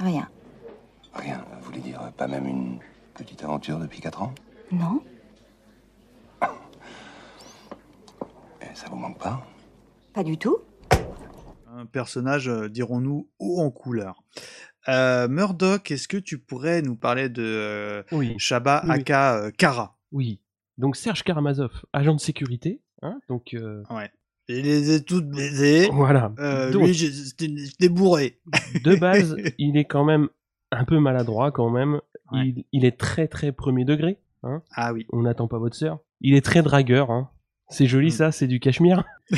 Rien. 0.00 0.28
Rien. 1.14 1.44
Vous 1.58 1.64
voulez 1.66 1.80
dire 1.80 2.00
pas 2.16 2.26
même 2.26 2.46
une 2.46 2.78
petite 3.14 3.42
aventure 3.44 3.78
depuis 3.78 4.00
4 4.00 4.22
ans? 4.22 4.34
Non 4.72 5.02
Et 8.62 8.74
ça 8.74 8.86
vous 8.90 8.96
manque 8.96 9.18
pas? 9.18 9.46
Pas 10.14 10.22
du 10.24 10.36
tout. 10.38 10.58
Un 11.78 11.84
personnage, 11.84 12.48
euh, 12.48 12.68
dirons-nous, 12.70 13.28
haut 13.38 13.60
en 13.60 13.70
couleur. 13.70 14.22
Euh, 14.88 15.28
Murdoch, 15.28 15.90
est-ce 15.90 16.08
que 16.08 16.16
tu 16.16 16.38
pourrais 16.38 16.80
nous 16.80 16.96
parler 16.96 17.28
de 17.28 17.42
euh, 17.44 18.02
Oui. 18.12 18.34
Shaba 18.38 18.80
Oui, 18.84 18.92
aka 18.92 19.36
euh, 19.36 19.50
Kara? 19.50 19.98
Oui. 20.10 20.40
Donc 20.78 20.96
Serge 20.96 21.22
Karamazov, 21.22 21.84
agent 21.92 22.14
de 22.14 22.20
sécurité. 22.20 22.80
Hein 23.02 23.20
donc 23.28 23.54
Ouais. 23.90 24.10
Les 24.48 24.94
a 24.94 25.00
toutes 25.00 25.28
baisées. 25.28 25.90
Voilà. 25.92 26.32
Donc- 26.72 26.86
lui, 26.86 26.94
j'étais 26.94 27.88
bourré. 27.90 28.38
de 28.84 28.94
base, 28.94 29.36
il 29.58 29.76
est 29.76 29.84
quand 29.84 30.04
même 30.04 30.28
un 30.70 30.84
peu 30.84 30.98
maladroit 30.98 31.50
quand 31.52 31.68
même. 31.68 32.00
Ouais. 32.32 32.46
Il, 32.48 32.64
il 32.72 32.84
est 32.86 32.96
très 32.98 33.28
très 33.28 33.52
premier 33.52 33.84
degré. 33.84 34.18
Hein 34.44 34.62
Ah 34.74 34.94
oui. 34.94 35.06
On 35.12 35.22
n'attend 35.22 35.46
pas 35.48 35.58
votre 35.58 35.76
sœur. 35.76 35.98
Il 36.22 36.34
est 36.34 36.44
très 36.44 36.62
dragueur. 36.62 37.10
Hein. 37.10 37.28
C'est 37.68 37.86
joli 37.86 38.08
Mm. 38.08 38.12
ça, 38.12 38.32
c'est 38.32 38.46
du 38.46 38.60
cachemire. 38.60 39.04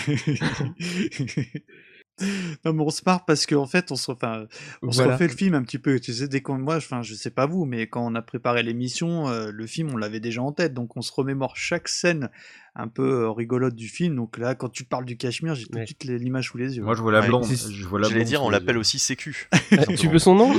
non, 2.65 2.73
mais 2.73 2.83
on 2.83 2.91
se 2.91 3.03
marre 3.07 3.25
parce 3.25 3.47
qu'en 3.47 3.67
fait, 3.67 3.91
on 3.93 3.97
se, 3.97 4.11
enfin, 4.11 4.47
on 4.83 4.93
se 4.93 5.03
refait 5.13 5.29
le 5.29 5.35
film 5.35 5.55
un 5.55 5.63
petit 5.63 5.79
peu. 5.79 5.99
Tu 6.01 6.13
sais, 6.13 6.29
dès 6.29 6.41
qu'on, 6.41 6.59
moi, 6.59 6.77
enfin, 6.77 7.03
je 7.03 7.15
sais 7.15 7.31
pas 7.31 7.47
vous, 7.47 7.65
mais 7.65 7.87
quand 7.87 8.05
on 8.05 8.15
a 8.15 8.23
préparé 8.23 8.63
l'émission, 8.63 9.29
euh, 9.29 9.51
le 9.53 9.67
film, 9.67 9.91
on 9.93 9.97
l'avait 9.97 10.21
déjà 10.21 10.43
en 10.43 10.53
tête. 10.53 10.75
Donc, 10.75 10.97
on 10.97 11.03
se 11.03 11.13
remémore 11.13 11.57
chaque 11.57 11.89
scène 11.89 12.31
un 12.75 12.89
peu 12.89 13.23
euh, 13.25 13.31
rigolote 13.31 13.75
du 13.75 13.89
film. 13.89 14.17
Donc 14.17 14.39
là, 14.39 14.55
quand 14.55 14.69
tu 14.69 14.85
parles 14.85 15.05
du 15.05 15.17
Cachemire, 15.17 15.55
j'ai 15.55 15.67
tout 15.67 15.79
de 15.79 15.85
suite 15.87 16.05
les- 16.05 16.19
l'image 16.19 16.49
sous 16.49 16.59
les 16.59 16.77
yeux. 16.77 16.85
Moi, 16.85 16.95
je 16.95 17.03
vois 17.03 17.13
la 17.13 17.23
blonde. 17.23 17.45
Je 17.45 17.87
vois 17.87 17.99
la 17.99 18.09
J'allais 18.09 18.21
blonde 18.21 18.29
dire, 18.29 18.43
on 18.43 18.51
l'appelle 18.51 18.79
aussi 18.79 18.99
Sécu. 18.99 19.49
Tu 19.97 20.09
veux 20.09 20.19
son 20.19 20.35
nom? 20.35 20.55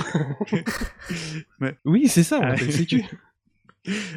Oui, 1.86 2.08
c'est 2.08 2.24
ça, 2.24 2.40
on 2.40 2.46
l'appelle 2.46 2.74
sécu. 2.74 3.04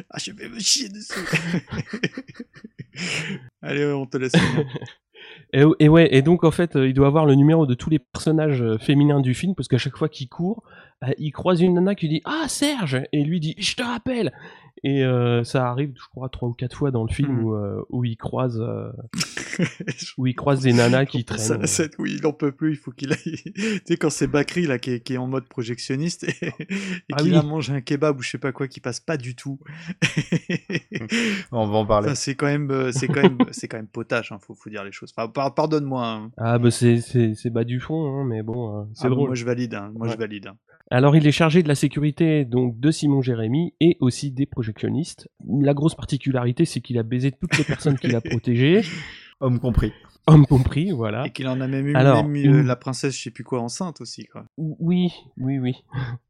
Ah, 0.09 0.17
je 0.19 0.31
vais 0.31 0.49
me 0.49 0.59
chier 0.59 0.89
dessus. 0.89 1.13
Allez, 3.61 3.85
on 3.85 4.05
te 4.05 4.17
laisse. 4.17 4.33
Et, 5.53 5.87
ouais, 5.87 6.09
et 6.11 6.23
donc 6.23 6.43
en 6.43 6.49
fait, 6.49 6.75
euh, 6.75 6.87
il 6.87 6.95
doit 6.95 7.05
avoir 7.05 7.27
le 7.27 7.35
numéro 7.35 7.67
de 7.67 7.75
tous 7.75 7.91
les 7.91 7.99
personnages 7.99 8.63
euh, 8.63 8.79
féminins 8.79 9.19
du 9.19 9.35
film 9.35 9.53
parce 9.53 9.67
qu'à 9.67 9.77
chaque 9.77 9.95
fois 9.95 10.09
qu'il 10.09 10.27
court, 10.27 10.63
euh, 11.03 11.11
il 11.19 11.31
croise 11.31 11.61
une 11.61 11.75
nana 11.75 11.93
qui 11.93 12.09
dit 12.09 12.21
ah 12.25 12.45
Serge! 12.47 13.03
Et 13.11 13.23
lui 13.23 13.39
dit 13.39 13.53
je 13.59 13.75
te 13.75 13.83
rappelle 13.83 14.33
et 14.83 15.03
euh, 15.05 15.43
ça 15.43 15.69
arrive 15.69 15.93
je 15.95 16.07
crois 16.09 16.29
trois 16.29 16.49
ou 16.49 16.53
quatre 16.53 16.75
fois 16.75 16.91
dans 16.91 17.03
le 17.03 17.13
film 17.13 17.31
Mhm. 17.31 17.43
où, 17.43 17.53
euh, 17.53 17.81
où 17.89 18.03
il 18.05 18.17
croise 18.17 18.59
euh, 18.59 18.91
où 20.17 20.27
il 20.27 20.33
croise 20.35 20.61
des 20.61 20.73
nanas 20.73 21.05
qui 21.05 21.23
traînent 21.25 21.65
scène 21.67 21.89
où 21.99 22.05
il 22.05 22.25
en 22.25 22.33
peut 22.33 22.51
plus, 22.51 22.71
il 22.71 22.77
faut 22.77 22.91
qu'il 22.91 23.11
aille. 23.13 23.19
tu 23.55 23.81
sais, 23.85 23.97
quand 23.97 24.09
c'est 24.09 24.27
Bakri 24.27 24.65
là, 24.65 24.79
qui, 24.79 24.91
est, 24.91 24.99
qui 25.01 25.13
est 25.13 25.17
en 25.17 25.27
mode 25.27 25.47
projectionniste 25.47 26.23
et, 26.41 26.47
et 26.47 26.53
Ah 27.13 27.17
qu'il 27.17 27.31
oui. 27.31 27.37
a 27.37 27.43
mangé 27.43 27.73
un 27.73 27.81
kebab 27.81 28.17
ou 28.17 28.21
je 28.23 28.31
sais 28.31 28.37
pas 28.39 28.51
quoi 28.51 28.67
qui 28.67 28.79
passe 28.79 28.99
pas 28.99 29.15
du 29.17 29.35
tout. 29.35 29.59
On 31.51 31.67
va 31.67 31.77
en 31.77 31.85
parler. 31.85 32.07
Enfin, 32.07 32.15
c'est 32.15 32.35
quand 32.35 32.47
même, 32.47 32.91
c'est 32.91 33.07
quand 33.07 33.21
même, 33.21 33.37
c'est 33.51 33.67
quand 33.67 33.77
même 33.77 33.87
potache, 33.87 34.31
hein, 34.31 34.39
faut, 34.41 34.55
faut 34.55 34.69
dire 34.69 34.83
les 34.83 34.91
choses. 34.91 35.13
Enfin, 35.15 35.27
par- 35.29 35.53
pardonne-moi. 35.53 36.05
hein. 36.07 36.31
ah 36.37 36.57
bah 36.57 36.71
c'est 36.71 36.99
c'est 37.01 37.33
c'est 37.35 37.49
bas 37.49 37.63
du 37.63 37.79
fond 37.79 38.05
hein, 38.21 38.25
mais 38.25 38.41
bon 38.43 38.87
c'est 38.93 39.07
Ah, 39.07 39.09
drôle 39.09 39.27
Moi 39.29 39.35
je 39.35 39.45
valide, 39.45 39.75
hein, 39.75 39.91
moi 39.95 40.07
je 40.07 40.17
valide. 40.17 40.49
Alors 40.93 41.15
il 41.15 41.25
est 41.25 41.31
chargé 41.31 41.63
de 41.63 41.67
la 41.67 41.73
sécurité 41.73 42.45
donc 42.45 42.79
de 42.79 42.91
Simon 42.91 43.21
Jérémy 43.21 43.73
et 43.79 43.97
aussi 43.99 44.29
des 44.31 44.45
projectionnistes. 44.45 45.27
La 45.59 45.73
grosse 45.73 45.95
particularité 45.95 46.65
c'est 46.65 46.81
qu'il 46.81 46.99
a 46.99 47.03
baisé 47.03 47.31
toutes 47.31 47.57
les 47.57 47.63
personnes 47.63 47.97
qu'il 47.97 48.15
a 48.15 48.21
protégées, 48.21 48.83
Homme 49.39 49.59
compris. 49.59 49.91
homme 50.27 50.45
compris, 50.45 50.91
voilà. 50.91 51.25
Et 51.25 51.31
qu'il 51.31 51.47
en 51.47 51.59
a 51.61 51.67
même 51.67 51.87
eu, 51.87 51.95
Alors, 51.95 52.23
même 52.23 52.35
eu, 52.35 52.47
euh, 52.47 52.59
une- 52.61 52.67
la 52.67 52.75
princesse, 52.75 53.17
je 53.17 53.23
sais 53.23 53.31
plus 53.31 53.43
quoi, 53.43 53.59
enceinte 53.59 54.01
aussi, 54.01 54.25
quoi. 54.25 54.45
Oui, 54.57 55.09
oui, 55.37 55.57
oui. 55.57 55.83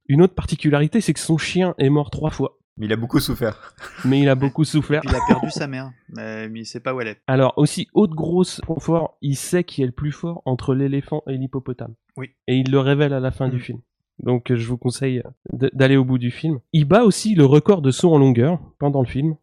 Une 0.07 0.21
autre 0.21 0.33
particularité 0.33 1.01
c'est 1.01 1.13
que 1.13 1.19
son 1.19 1.37
chien 1.37 1.75
est 1.77 1.89
mort 1.89 2.09
trois 2.09 2.29
fois, 2.31 2.57
Mais 2.77 2.85
il 2.85 2.93
a 2.93 2.95
beaucoup 2.95 3.19
souffert. 3.19 3.75
mais 4.05 4.21
il 4.21 4.29
a 4.29 4.35
beaucoup 4.35 4.63
souffert. 4.63 5.01
Puis 5.01 5.09
il 5.11 5.15
a 5.17 5.19
perdu 5.27 5.51
sa 5.51 5.67
mère, 5.67 5.91
mais, 6.07 6.49
il 6.55 6.65
sait 6.65 6.79
pas 6.79 6.93
où 6.95 7.01
elle 7.01 7.09
est. 7.09 7.19
Alors 7.27 7.53
aussi, 7.57 7.89
autre 7.93 8.15
grosse 8.15 8.61
point 8.65 8.79
fort, 8.79 9.17
il 9.21 9.35
sait 9.35 9.65
qui 9.65 9.83
est 9.83 9.87
le 9.87 9.91
plus 9.91 10.13
fort 10.13 10.41
entre 10.45 10.73
l'éléphant 10.73 11.21
et 11.27 11.33
l'hippopotame. 11.37 11.95
Oui. 12.15 12.29
Et 12.47 12.55
il 12.55 12.71
le 12.71 12.79
révèle 12.79 13.11
à 13.13 13.19
la 13.19 13.31
fin 13.31 13.49
Mm. 13.49 13.51
du 13.51 13.59
film. 13.59 13.79
Donc 14.19 14.53
je 14.53 14.67
vous 14.67 14.77
conseille 14.77 15.23
d'aller 15.51 15.97
au 15.97 16.05
bout 16.05 16.17
du 16.17 16.31
film. 16.31 16.59
Il 16.71 16.85
bat 16.85 17.03
aussi 17.03 17.35
le 17.35 17.45
record 17.45 17.81
de 17.81 17.91
saut 17.91 18.13
en 18.13 18.17
longueur 18.17 18.59
pendant 18.79 19.01
le 19.01 19.07
film. 19.07 19.35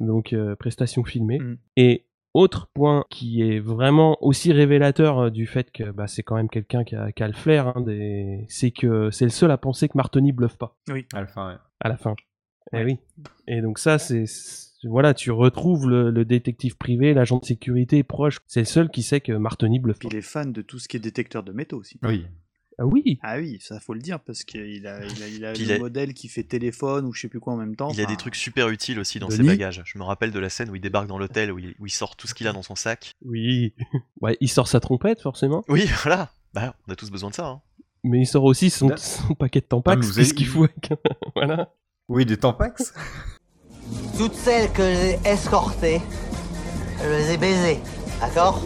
Donc 0.00 0.32
euh, 0.32 0.56
prestation 0.56 1.04
filmée. 1.04 1.38
Mm. 1.38 1.58
Et 1.76 2.04
autre 2.34 2.68
point 2.72 3.04
qui 3.10 3.42
est 3.42 3.60
vraiment 3.60 4.16
aussi 4.22 4.52
révélateur 4.52 5.18
euh, 5.18 5.30
du 5.30 5.46
fait 5.46 5.70
que 5.70 5.90
bah, 5.90 6.06
c'est 6.06 6.22
quand 6.22 6.36
même 6.36 6.48
quelqu'un 6.48 6.82
qui 6.82 6.96
a, 6.96 7.12
qui 7.12 7.22
a 7.22 7.28
le 7.28 7.34
flair, 7.34 7.68
hein, 7.68 7.82
des... 7.82 8.46
c'est 8.48 8.70
que 8.70 9.10
c'est 9.10 9.24
le 9.24 9.30
seul 9.30 9.50
à 9.50 9.58
penser 9.58 9.88
que 9.88 9.96
Martoni 9.96 10.32
bluffe 10.32 10.56
pas 10.56 10.76
Oui. 10.90 11.06
À 11.12 11.20
la 11.20 11.26
fin, 11.26 11.48
ouais. 11.48 11.58
à 11.80 11.88
la 11.88 11.96
fin. 11.96 12.16
Eh 12.72 12.84
oui. 12.84 12.98
Et 13.46 13.60
donc 13.60 13.78
ça, 13.78 13.98
c'est 13.98 14.24
voilà, 14.84 15.14
tu 15.14 15.30
retrouves 15.30 15.88
le, 15.88 16.10
le 16.10 16.24
détective 16.24 16.76
privé, 16.76 17.14
l'agent 17.14 17.38
de 17.38 17.44
sécurité 17.44 18.02
proche. 18.02 18.38
C'est 18.46 18.60
le 18.60 18.66
seul 18.66 18.90
qui 18.90 19.02
sait 19.02 19.20
que 19.20 19.32
Martoni 19.32 19.78
bluffe 19.78 19.98
il 20.02 20.16
est 20.16 20.22
fan 20.22 20.52
de 20.52 20.62
tout 20.62 20.78
ce 20.78 20.88
qui 20.88 20.96
est 20.96 21.00
détecteur 21.00 21.42
de 21.42 21.52
métaux 21.52 21.78
aussi. 21.78 22.00
Oui. 22.02 22.26
Ah 22.78 22.86
oui. 22.86 23.18
Ah 23.22 23.36
oui, 23.36 23.58
ça 23.60 23.78
faut 23.80 23.92
le 23.94 24.00
dire 24.00 24.18
parce 24.20 24.44
qu'il 24.44 24.86
a, 24.86 25.04
il 25.04 25.22
a, 25.22 25.28
il 25.28 25.44
a 25.44 25.52
Puis 25.52 25.64
le 25.64 25.70
il 25.70 25.72
a- 25.72 25.78
modèle 25.78 26.14
qui 26.14 26.28
fait 26.28 26.42
téléphone 26.42 27.04
ou 27.06 27.12
je 27.12 27.20
sais 27.20 27.28
plus 27.28 27.38
quoi 27.40 27.52
en 27.52 27.56
même 27.56 27.76
temps. 27.76 27.90
Il 27.90 28.00
a 28.00 28.06
des 28.06 28.16
trucs 28.16 28.34
super 28.34 28.68
utiles 28.70 28.98
aussi 28.98 29.18
dans 29.18 29.28
ses 29.30 29.38
Denis 29.38 29.48
bagages. 29.50 29.82
Je 29.84 29.98
me 29.98 30.04
rappelle 30.04 30.30
de 30.32 30.38
la 30.38 30.48
scène 30.48 30.70
où 30.70 30.74
il 30.74 30.80
débarque 30.80 31.06
dans 31.06 31.18
l'hôtel, 31.18 31.52
où 31.52 31.58
il, 31.58 31.74
où 31.78 31.86
il 31.86 31.90
sort 31.90 32.16
tout 32.16 32.26
ce 32.26 32.34
qu'il 32.34 32.48
a 32.48 32.52
dans 32.52 32.62
son 32.62 32.74
sac. 32.74 33.12
Oui. 33.24 33.74
Ouais, 34.20 34.36
il 34.40 34.48
sort 34.48 34.68
sa 34.68 34.80
trompette 34.80 35.20
forcément, 35.20 35.64
Oui, 35.68 35.84
voilà. 36.02 36.32
Bah, 36.54 36.74
on 36.88 36.92
a 36.92 36.96
tous 36.96 37.10
besoin 37.10 37.30
de 37.30 37.34
ça. 37.34 37.46
hein. 37.46 37.60
mais 38.04 38.20
il 38.20 38.26
sort 38.26 38.44
aussi 38.44 38.70
son, 38.70 38.88
Là- 38.88 38.96
son 38.96 39.34
paquet 39.34 39.60
de 39.60 39.66
Ah, 39.66 39.70
tampax, 39.70 40.00
mais 40.00 40.06
vous 40.06 40.12
c'est 40.12 40.24
ce 40.24 40.28
avez- 40.30 40.36
qu'il 40.36 40.46
faut. 40.46 40.64
avec- 40.64 40.92
voilà. 41.34 41.72
Oui, 42.08 42.24
des 42.26 42.36
tampax 42.36 42.94
Toutes 44.16 44.34
celles 44.34 44.72
que 44.72 44.82
j'ai 44.82 45.18
escortées, 45.28 46.00
je 47.02 47.08
les 47.08 47.32
ai 47.32 47.36
baisées, 47.36 47.78
d'accord? 48.20 48.62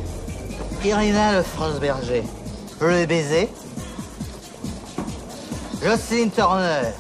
Irina 0.85 1.37
Le 1.39 1.43
France-Berger, 1.43 2.23
je 2.81 2.87
l'ai 2.87 3.07
baisée. 3.07 3.49
Jocelyne 5.83 6.31
Turner, 6.31 6.93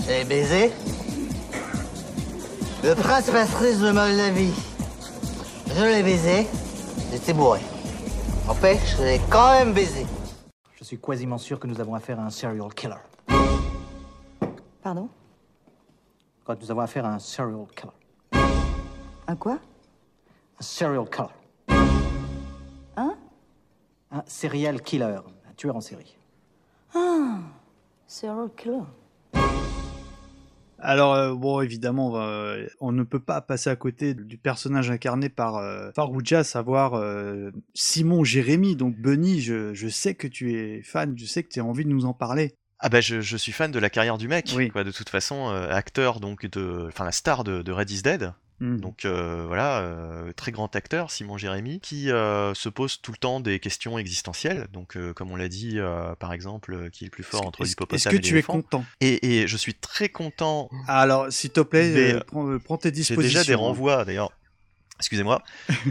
je 0.00 0.08
l'ai 0.08 0.24
baisée. 0.24 0.72
Le 2.82 2.94
prince 2.94 3.30
Patrice 3.30 3.78
de 3.78 3.92
Moldavie, 3.92 4.52
je 5.68 5.82
l'ai 5.84 6.02
baisé. 6.02 6.46
J'étais 7.12 7.32
bourré. 7.32 7.60
N'empêche, 8.46 8.96
je 8.98 9.02
l'ai 9.04 9.20
quand 9.30 9.52
même 9.52 9.72
baisé. 9.72 10.06
Je 10.74 10.84
suis 10.84 10.98
quasiment 10.98 11.38
sûr 11.38 11.60
que 11.60 11.66
nous 11.66 11.80
avons 11.80 11.94
affaire 11.94 12.18
à 12.18 12.24
un 12.24 12.30
serial 12.30 12.74
killer. 12.74 12.96
Pardon? 14.82 15.08
Quand 16.44 16.60
nous 16.60 16.70
avons 16.70 16.80
affaire 16.80 17.06
à 17.06 17.10
un 17.10 17.18
serial 17.20 17.66
killer. 17.76 18.42
Un 19.28 19.36
quoi? 19.36 19.58
Un 20.58 20.62
serial 20.62 21.08
killer. 21.08 21.28
Hein 22.96 23.14
Un 24.10 24.22
serial 24.26 24.82
killer. 24.82 25.20
Un 25.48 25.54
tueur 25.56 25.76
en 25.76 25.80
série. 25.80 26.16
Ah 26.94 27.38
Serial 28.06 28.50
killer. 28.56 28.82
Alors 30.84 31.14
euh, 31.14 31.34
bon, 31.34 31.60
évidemment, 31.60 32.08
on, 32.08 32.12
va- 32.12 32.56
on 32.80 32.90
ne 32.92 33.04
peut 33.04 33.20
pas 33.20 33.40
passer 33.40 33.70
à 33.70 33.76
côté 33.76 34.14
du 34.14 34.36
personnage 34.36 34.90
incarné 34.90 35.28
par 35.28 35.56
euh, 35.56 35.90
Farouja, 35.94 36.40
à 36.40 36.44
savoir 36.44 36.94
euh, 36.94 37.50
Simon 37.74 38.24
Jérémy. 38.24 38.74
Donc 38.74 38.96
Bunny, 38.96 39.40
je, 39.40 39.74
je 39.74 39.88
sais 39.88 40.14
que 40.14 40.26
tu 40.26 40.54
es 40.54 40.82
fan, 40.82 41.14
je 41.16 41.24
sais 41.24 41.44
que 41.44 41.48
tu 41.50 41.60
as 41.60 41.64
envie 41.64 41.84
de 41.84 41.90
nous 41.90 42.04
en 42.04 42.12
parler. 42.14 42.54
Ah 42.80 42.88
bah 42.88 43.00
je, 43.00 43.20
je 43.20 43.36
suis 43.36 43.52
fan 43.52 43.70
de 43.70 43.78
la 43.78 43.90
carrière 43.90 44.18
du 44.18 44.26
mec, 44.26 44.52
Oui. 44.56 44.70
quoi, 44.70 44.82
de 44.82 44.90
toute 44.90 45.08
façon, 45.08 45.50
euh, 45.50 45.70
acteur 45.70 46.18
donc 46.18 46.46
de, 46.50 46.86
enfin 46.88 47.04
la 47.04 47.12
star 47.12 47.44
de, 47.44 47.62
de 47.62 47.70
Red 47.70 47.88
is 47.92 48.02
Dead, 48.02 48.32
Mhm. 48.62 48.80
donc 48.80 49.04
euh, 49.04 49.44
voilà, 49.48 49.80
euh, 49.80 50.32
très 50.32 50.52
grand 50.52 50.74
acteur 50.76 51.10
Simon 51.10 51.36
Jérémy, 51.36 51.80
qui 51.80 52.10
euh, 52.10 52.54
se 52.54 52.68
pose 52.68 53.00
tout 53.02 53.10
le 53.10 53.16
temps 53.16 53.40
des 53.40 53.58
questions 53.58 53.98
existentielles, 53.98 54.68
donc 54.72 54.96
euh, 54.96 55.12
comme 55.12 55.32
on 55.32 55.36
l'a 55.36 55.48
dit 55.48 55.80
euh, 55.80 56.14
par 56.14 56.32
exemple, 56.32 56.72
euh, 56.72 56.88
qui 56.88 57.04
est 57.04 57.06
le 57.08 57.10
plus 57.10 57.24
fort 57.24 57.44
entre 57.44 57.64
l'hippopotame 57.64 57.96
est-ce 57.96 58.08
que 58.08 58.16
et 58.16 58.20
tu 58.20 58.38
es 58.38 58.42
content 58.42 58.84
Et, 59.00 59.40
et 59.42 59.48
je 59.48 59.56
suis 59.56 59.74
très 59.74 60.08
content. 60.08 60.70
Alors, 60.86 61.32
s'il 61.32 61.50
te 61.50 61.60
plaît, 61.60 62.20
prends, 62.28 62.56
prends 62.60 62.76
tes 62.78 62.88
J'ai 62.90 62.92
dispositions. 62.92 63.40
déjà 63.40 63.44
des 63.44 63.54
renvois 63.56 64.04
d'ailleurs. 64.04 64.30
Excusez-moi. 64.98 65.42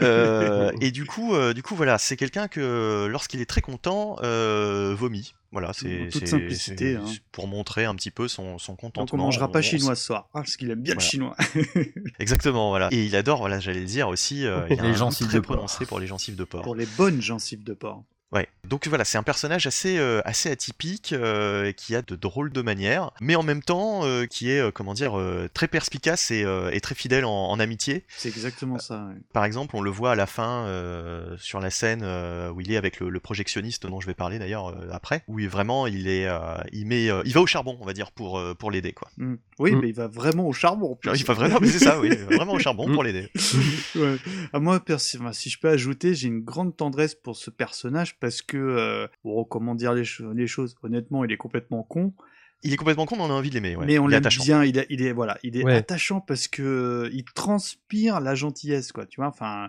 Euh, 0.00 0.72
et 0.80 0.90
du 0.90 1.04
coup, 1.04 1.34
euh, 1.34 1.52
du 1.52 1.62
coup, 1.62 1.74
voilà, 1.76 1.98
c'est 1.98 2.16
quelqu'un 2.16 2.48
que 2.48 3.06
lorsqu'il 3.10 3.40
est 3.40 3.46
très 3.46 3.60
content, 3.60 4.16
euh, 4.22 4.94
vomit. 4.96 5.34
Voilà, 5.52 5.72
c'est 5.74 6.10
simplicité, 6.26 6.96
hein. 6.96 7.04
pour 7.30 7.46
montrer 7.46 7.84
un 7.84 7.94
petit 7.94 8.10
peu 8.10 8.26
son, 8.26 8.58
son 8.58 8.74
contentement. 8.74 9.04
Donc 9.04 9.14
on 9.14 9.18
mangera 9.18 9.52
pas 9.52 9.58
On- 9.58 9.62
chinois 9.62 9.94
ce 9.94 10.04
soir, 10.06 10.28
Ah, 10.32 10.40
parce 10.40 10.56
qu'il 10.56 10.70
aime 10.70 10.80
bien 10.80 10.94
Voilà. 10.94 11.04
le 11.04 11.10
chinois. 11.10 11.36
Exactement, 12.18 12.70
voilà. 12.70 12.88
Et 12.90 13.04
il 13.04 13.14
adore, 13.16 13.38
voilà, 13.40 13.60
j'allais 13.60 13.80
le 13.80 13.86
dire 13.86 14.08
aussi, 14.08 14.46
euh, 14.46 14.66
il 14.70 14.80
a 14.80 14.82
Les 14.82 14.88
un 14.88 14.94
gencives 14.94 15.26
très 15.28 15.36
de 15.38 15.42
porc. 15.42 15.56
prononcé 15.56 15.84
pour 15.84 16.00
les 16.00 16.06
gencives 16.06 16.36
de 16.36 16.44
porc. 16.44 16.62
Pour 16.62 16.74
les 16.74 16.86
bonnes 16.86 17.20
gencives 17.20 17.62
de 17.64 17.74
porc. 17.74 18.02
Ouais. 18.32 18.48
Donc 18.64 18.86
voilà, 18.88 19.04
c'est 19.04 19.18
un 19.18 19.22
personnage 19.22 19.66
assez 19.66 19.98
euh, 19.98 20.22
assez 20.24 20.50
atypique 20.50 21.12
euh, 21.12 21.66
et 21.66 21.74
qui 21.74 21.94
a 21.94 22.00
de 22.00 22.16
drôles 22.16 22.50
de 22.52 22.62
manières, 22.62 23.10
mais 23.20 23.36
en 23.36 23.42
même 23.42 23.62
temps 23.62 24.06
euh, 24.06 24.24
qui 24.24 24.50
est 24.50 24.60
euh, 24.60 24.70
comment 24.70 24.94
dire 24.94 25.18
euh, 25.18 25.48
très 25.52 25.68
perspicace 25.68 26.30
et, 26.30 26.42
euh, 26.44 26.70
et 26.72 26.80
très 26.80 26.94
fidèle 26.94 27.24
en, 27.26 27.30
en 27.50 27.60
amitié. 27.60 28.04
C'est 28.16 28.28
exactement 28.30 28.78
ça. 28.78 29.04
ouais. 29.08 29.20
Par 29.34 29.44
exemple, 29.44 29.76
on 29.76 29.82
le 29.82 29.90
voit 29.90 30.12
à 30.12 30.14
la 30.14 30.26
fin 30.26 30.64
euh, 30.66 31.36
sur 31.38 31.60
la 31.60 31.68
scène 31.70 32.00
euh, 32.02 32.50
où 32.50 32.60
il 32.62 32.72
est 32.72 32.76
avec 32.78 33.00
le, 33.00 33.10
le 33.10 33.20
projectionniste 33.20 33.86
dont 33.86 34.00
je 34.00 34.06
vais 34.06 34.14
parler 34.14 34.38
d'ailleurs 34.38 34.68
euh, 34.68 34.88
après, 34.92 35.24
où 35.28 35.38
il, 35.38 35.48
vraiment 35.50 35.86
il 35.86 36.08
est 36.08 36.26
euh, 36.26 36.38
il 36.72 36.86
met 36.86 37.10
euh, 37.10 37.20
il 37.26 37.34
va 37.34 37.40
au 37.42 37.46
charbon, 37.46 37.76
on 37.80 37.84
va 37.84 37.92
dire 37.92 38.12
pour 38.12 38.38
euh, 38.38 38.54
pour 38.54 38.70
l'aider 38.70 38.92
quoi. 38.92 39.08
Mm. 39.18 39.34
Oui, 39.58 39.72
Mm. 39.72 39.80
mais 39.80 39.88
il 39.90 39.94
va 39.94 40.06
vraiment 40.08 40.46
au 40.48 40.52
charbon. 40.54 40.92
en 40.92 40.96
plus. 40.96 41.10
Il 41.18 41.24
va 41.26 41.34
vraiment 41.34 41.58
mais 41.60 41.66
c'est 41.68 41.80
ça, 41.84 42.00
oui, 42.00 42.08
il 42.12 42.18
va 42.18 42.36
vraiment 42.36 42.54
au 42.54 42.58
charbon 42.58 42.90
pour 42.90 43.02
l'aider. 43.02 43.28
Ouais. 43.94 44.16
À 44.54 44.58
moi, 44.60 44.82
si 44.98 45.50
je 45.50 45.58
peux 45.58 45.68
ajouter, 45.68 46.14
j'ai 46.14 46.28
une 46.28 46.40
grande 46.40 46.74
tendresse 46.76 47.14
pour 47.14 47.36
ce 47.36 47.50
personnage 47.50 48.18
parce 48.22 48.40
que, 48.40 48.56
euh, 48.56 49.06
bon, 49.24 49.44
comment 49.44 49.74
dire 49.74 49.92
les, 49.92 50.04
cho- 50.04 50.32
les 50.32 50.46
choses, 50.46 50.74
honnêtement, 50.82 51.24
il 51.26 51.32
est 51.32 51.36
complètement 51.36 51.82
con, 51.82 52.14
Il 52.62 52.72
est 52.72 52.76
complètement 52.76 53.04
con, 53.06 53.16
mais 53.16 53.22
on 53.24 53.30
a 53.30 53.34
envie 53.34 53.50
de 53.50 53.54
l'aimer. 53.54 53.74
ouais. 53.76 53.84
mais 53.84 53.98
on 53.98 54.06
l'aime 54.06 54.22
bien. 54.22 54.64
Il 54.64 54.78
est, 54.78 54.86
il 54.88 55.02
est, 55.02 55.12
voilà, 55.12 55.36
il 55.42 55.56
est 55.58 55.64
Ouais. 55.64 55.74
attachant 55.74 56.20
parce 56.20 56.46
que 56.48 56.62
euh, 56.62 57.10
il 57.12 57.24
transpire 57.24 58.20
la 58.20 58.34
gentillesse, 58.36 58.92
quoi. 58.92 59.04
Tu 59.04 59.20
vois, 59.20 59.26
enfin. 59.28 59.68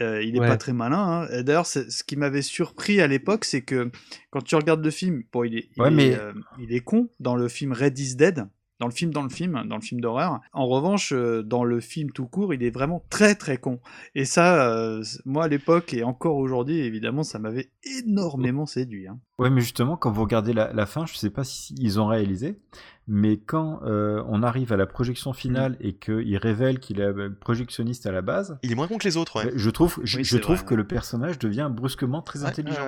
euh, 0.00 0.22
il 0.22 0.36
est 0.36 0.40
Ouais. 0.40 0.48
pas 0.48 0.56
très 0.58 0.72
malin. 0.74 1.26
hein. 1.30 1.42
D'ailleurs, 1.42 1.64
ce 1.66 2.02
qui 2.02 2.16
m'avait 2.16 2.42
surpris 2.42 3.00
à 3.00 3.06
l'époque, 3.06 3.44
c'est 3.46 3.62
que 3.62 3.90
quand 4.30 4.42
tu 4.42 4.54
regardes 4.56 4.84
le 4.84 4.90
film, 4.90 5.22
bon, 5.32 5.44
il 5.44 5.56
est, 5.56 5.68
il 5.76 5.80
Ouais, 5.80 5.88
est, 5.88 5.90
mais- 5.92 6.14
euh, 6.18 6.32
il 6.58 6.72
est 6.74 6.80
con 6.80 7.08
dans 7.20 7.36
le 7.36 7.48
film 7.48 7.72
Red 7.72 7.96
is 7.98 8.16
Dead, 8.16 8.46
dans 8.78 8.86
le 8.86 8.92
film 8.92 9.10
dans 9.12 9.22
le 9.22 9.28
film, 9.28 9.62
dans 9.68 9.76
le 9.76 9.82
film 9.82 10.00
d'horreur. 10.00 10.40
En 10.52 10.66
revanche, 10.66 11.12
euh, 11.12 11.42
dans 11.42 11.64
le 11.64 11.80
film 11.80 12.10
tout 12.12 12.26
court, 12.26 12.52
il 12.54 12.62
est 12.62 12.70
vraiment 12.70 13.02
très 13.10 13.34
très 13.34 13.56
con. 13.58 13.80
Et 14.14 14.24
ça, 14.24 14.68
euh, 14.70 15.02
moi 15.24 15.44
à 15.44 15.48
l'époque 15.48 15.94
et 15.94 16.04
encore 16.04 16.36
aujourd'hui, 16.36 16.78
évidemment, 16.80 17.22
ça 17.22 17.38
m'avait 17.38 17.70
énormément 17.84 18.66
séduit. 18.66 19.08
hein. 19.08 19.18
Ouais, 19.38 19.50
mais 19.50 19.60
justement, 19.60 19.96
quand 19.96 20.10
vous 20.10 20.22
regardez 20.22 20.52
la, 20.52 20.72
la 20.72 20.86
fin, 20.86 21.04
je 21.06 21.14
sais 21.14 21.30
pas 21.30 21.44
si 21.44 21.74
ils 21.78 22.00
ont 22.00 22.06
réalisé, 22.06 22.58
mais 23.06 23.36
quand 23.38 23.80
euh, 23.84 24.22
on 24.28 24.42
arrive 24.42 24.72
à 24.72 24.76
la 24.76 24.86
projection 24.86 25.32
finale 25.32 25.76
et 25.80 25.94
qu'il 25.94 26.36
révèle 26.38 26.78
qu'il 26.80 27.00
est 27.00 27.30
projectionniste 27.40 28.06
à 28.06 28.12
la 28.12 28.22
base, 28.22 28.58
Il 28.62 28.72
est 28.72 28.74
moins 28.74 28.88
con 28.88 28.96
que 28.98 29.04
les 29.04 29.16
autres, 29.16 29.44
ouais. 29.44 29.52
je 29.54 29.70
trouve, 29.70 30.00
je, 30.04 30.18
Oui, 30.18 30.24
je 30.24 30.38
trouve 30.38 30.56
vrai, 30.56 30.66
que 30.66 30.74
le 30.74 30.86
personnage 30.86 31.38
devient 31.38 31.70
brusquement 31.70 32.22
très 32.22 32.40
Ouais, 32.42 32.48
intelligent. 32.48 32.86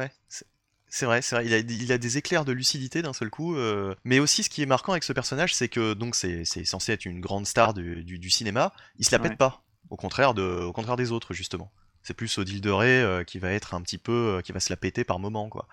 C'est- 0.91 1.07
vrai, 1.07 1.23
c'est 1.23 1.37
vrai. 1.37 1.47
Il 1.47 1.55
a, 1.55 1.59
il 1.59 1.93
a 1.93 1.99
des 1.99 2.17
éclairs 2.19 2.45
de 2.45 2.53
lucidité 2.53 3.03
d'un 3.03 3.13
seul 3.13 3.31
coup. 3.31 3.55
euh, 3.57 3.95
Mais 4.05 4.19
aussi, 4.21 4.43
ce 4.43 4.51
qui 4.51 4.63
est 4.63 4.67
marquant 4.67 4.93
avec 4.93 5.05
ce 5.05 5.13
personnage, 5.13 5.55
c'est 5.55 5.69
que 5.69 5.95
donc 5.95 6.15
c'est 6.15 6.45
censé 6.65 6.93
être 6.93 7.05
une 7.05 7.21
grande 7.21 7.47
star 7.47 7.75
du, 7.75 8.05
du, 8.05 8.19
du 8.19 8.31
cinéma. 8.31 8.73
Il 8.99 9.05
se 9.05 9.13
la 9.13 9.19
pète 9.19 9.33
Ouais. 9.33 9.37
pas. 9.37 9.63
Au 9.91 9.97
contraire 9.97 10.35
de, 10.35 10.43
au 10.43 10.73
contraire 10.73 10.97
des 10.97 11.13
autres 11.13 11.33
justement. 11.35 11.71
C'est 12.03 12.15
plus 12.15 12.39
Odile 12.39 12.61
de 12.61 12.71
Ré 12.71 13.03
euh, 13.03 13.25
qui 13.25 13.39
va 13.39 13.51
être 13.53 13.75
un 13.75 13.83
petit 13.83 13.99
peu, 13.99 14.37
euh, 14.39 14.41
qui 14.41 14.53
va 14.53 14.61
se 14.61 14.71
la 14.71 14.77
péter 14.77 15.05
par 15.05 15.19
moment 15.19 15.49
quoi. 15.49 15.67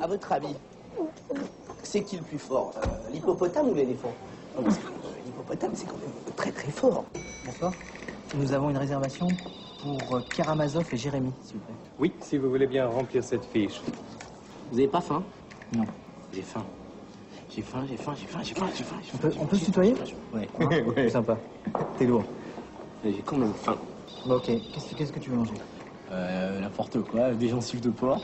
À 0.00 0.06
votre 0.06 0.30
avis, 0.32 0.54
c'est 1.82 2.02
qui 2.02 2.16
le 2.16 2.22
plus 2.22 2.38
fort 2.38 2.74
euh, 2.76 3.10
L'hippopotame 3.12 3.68
ou 3.68 3.74
l'éléphant? 3.74 4.14
L'hippopotame, 5.24 5.72
c'est 5.74 5.86
quand 5.86 5.98
même 5.98 6.34
très 6.36 6.52
très 6.52 6.70
fort. 6.70 7.04
D'accord 7.44 7.72
Nous 8.34 8.52
avons 8.52 8.70
une 8.70 8.76
réservation? 8.76 9.28
Pour 9.86 10.16
euh, 10.16 10.20
Pierre 10.28 10.48
Amazoff 10.50 10.92
et 10.92 10.96
Jérémy, 10.96 11.30
s'il 11.42 11.56
vous 11.56 11.64
plaît. 11.64 11.74
Oui, 11.98 12.12
si 12.20 12.38
vous 12.38 12.48
voulez 12.50 12.66
bien 12.66 12.86
remplir 12.86 13.22
cette 13.22 13.44
fiche. 13.46 13.80
Vous 14.70 14.78
avez 14.78 14.88
pas 14.88 15.00
faim? 15.00 15.22
Non. 15.74 15.84
J'ai 16.34 16.42
faim. 16.42 16.64
J'ai 17.54 17.62
faim, 17.62 17.84
j'ai 17.88 17.96
faim, 17.96 18.12
j'ai 18.18 18.26
faim, 18.26 18.40
j'ai 18.44 18.54
faim, 18.54 18.66
j'ai 18.76 18.84
faim. 18.84 18.96
On 19.14 19.16
peut, 19.18 19.32
on 19.40 19.46
peut 19.46 19.56
se 19.56 19.64
tutoyer? 19.66 19.94
Ouais. 20.34 20.48
Hein 20.60 20.68
Ouais. 20.96 21.08
Sympa. 21.10 21.38
T'es 21.98 22.06
lourd. 22.06 22.24
J'ai 23.04 23.22
quand 23.24 23.36
même 23.38 23.54
faim. 23.54 23.76
Bah, 24.26 24.36
ok, 24.36 24.46
qu'est-ce 24.46 24.90
que- 24.90 24.94
qu'est-ce 24.96 25.12
que 25.12 25.20
tu 25.20 25.30
veux 25.30 25.36
manger? 25.36 25.52
Euh, 26.10 26.60
n'importe 26.60 27.00
quoi, 27.02 27.32
des 27.32 27.48
gencives 27.48 27.80
de 27.80 27.90
porc. 27.90 28.20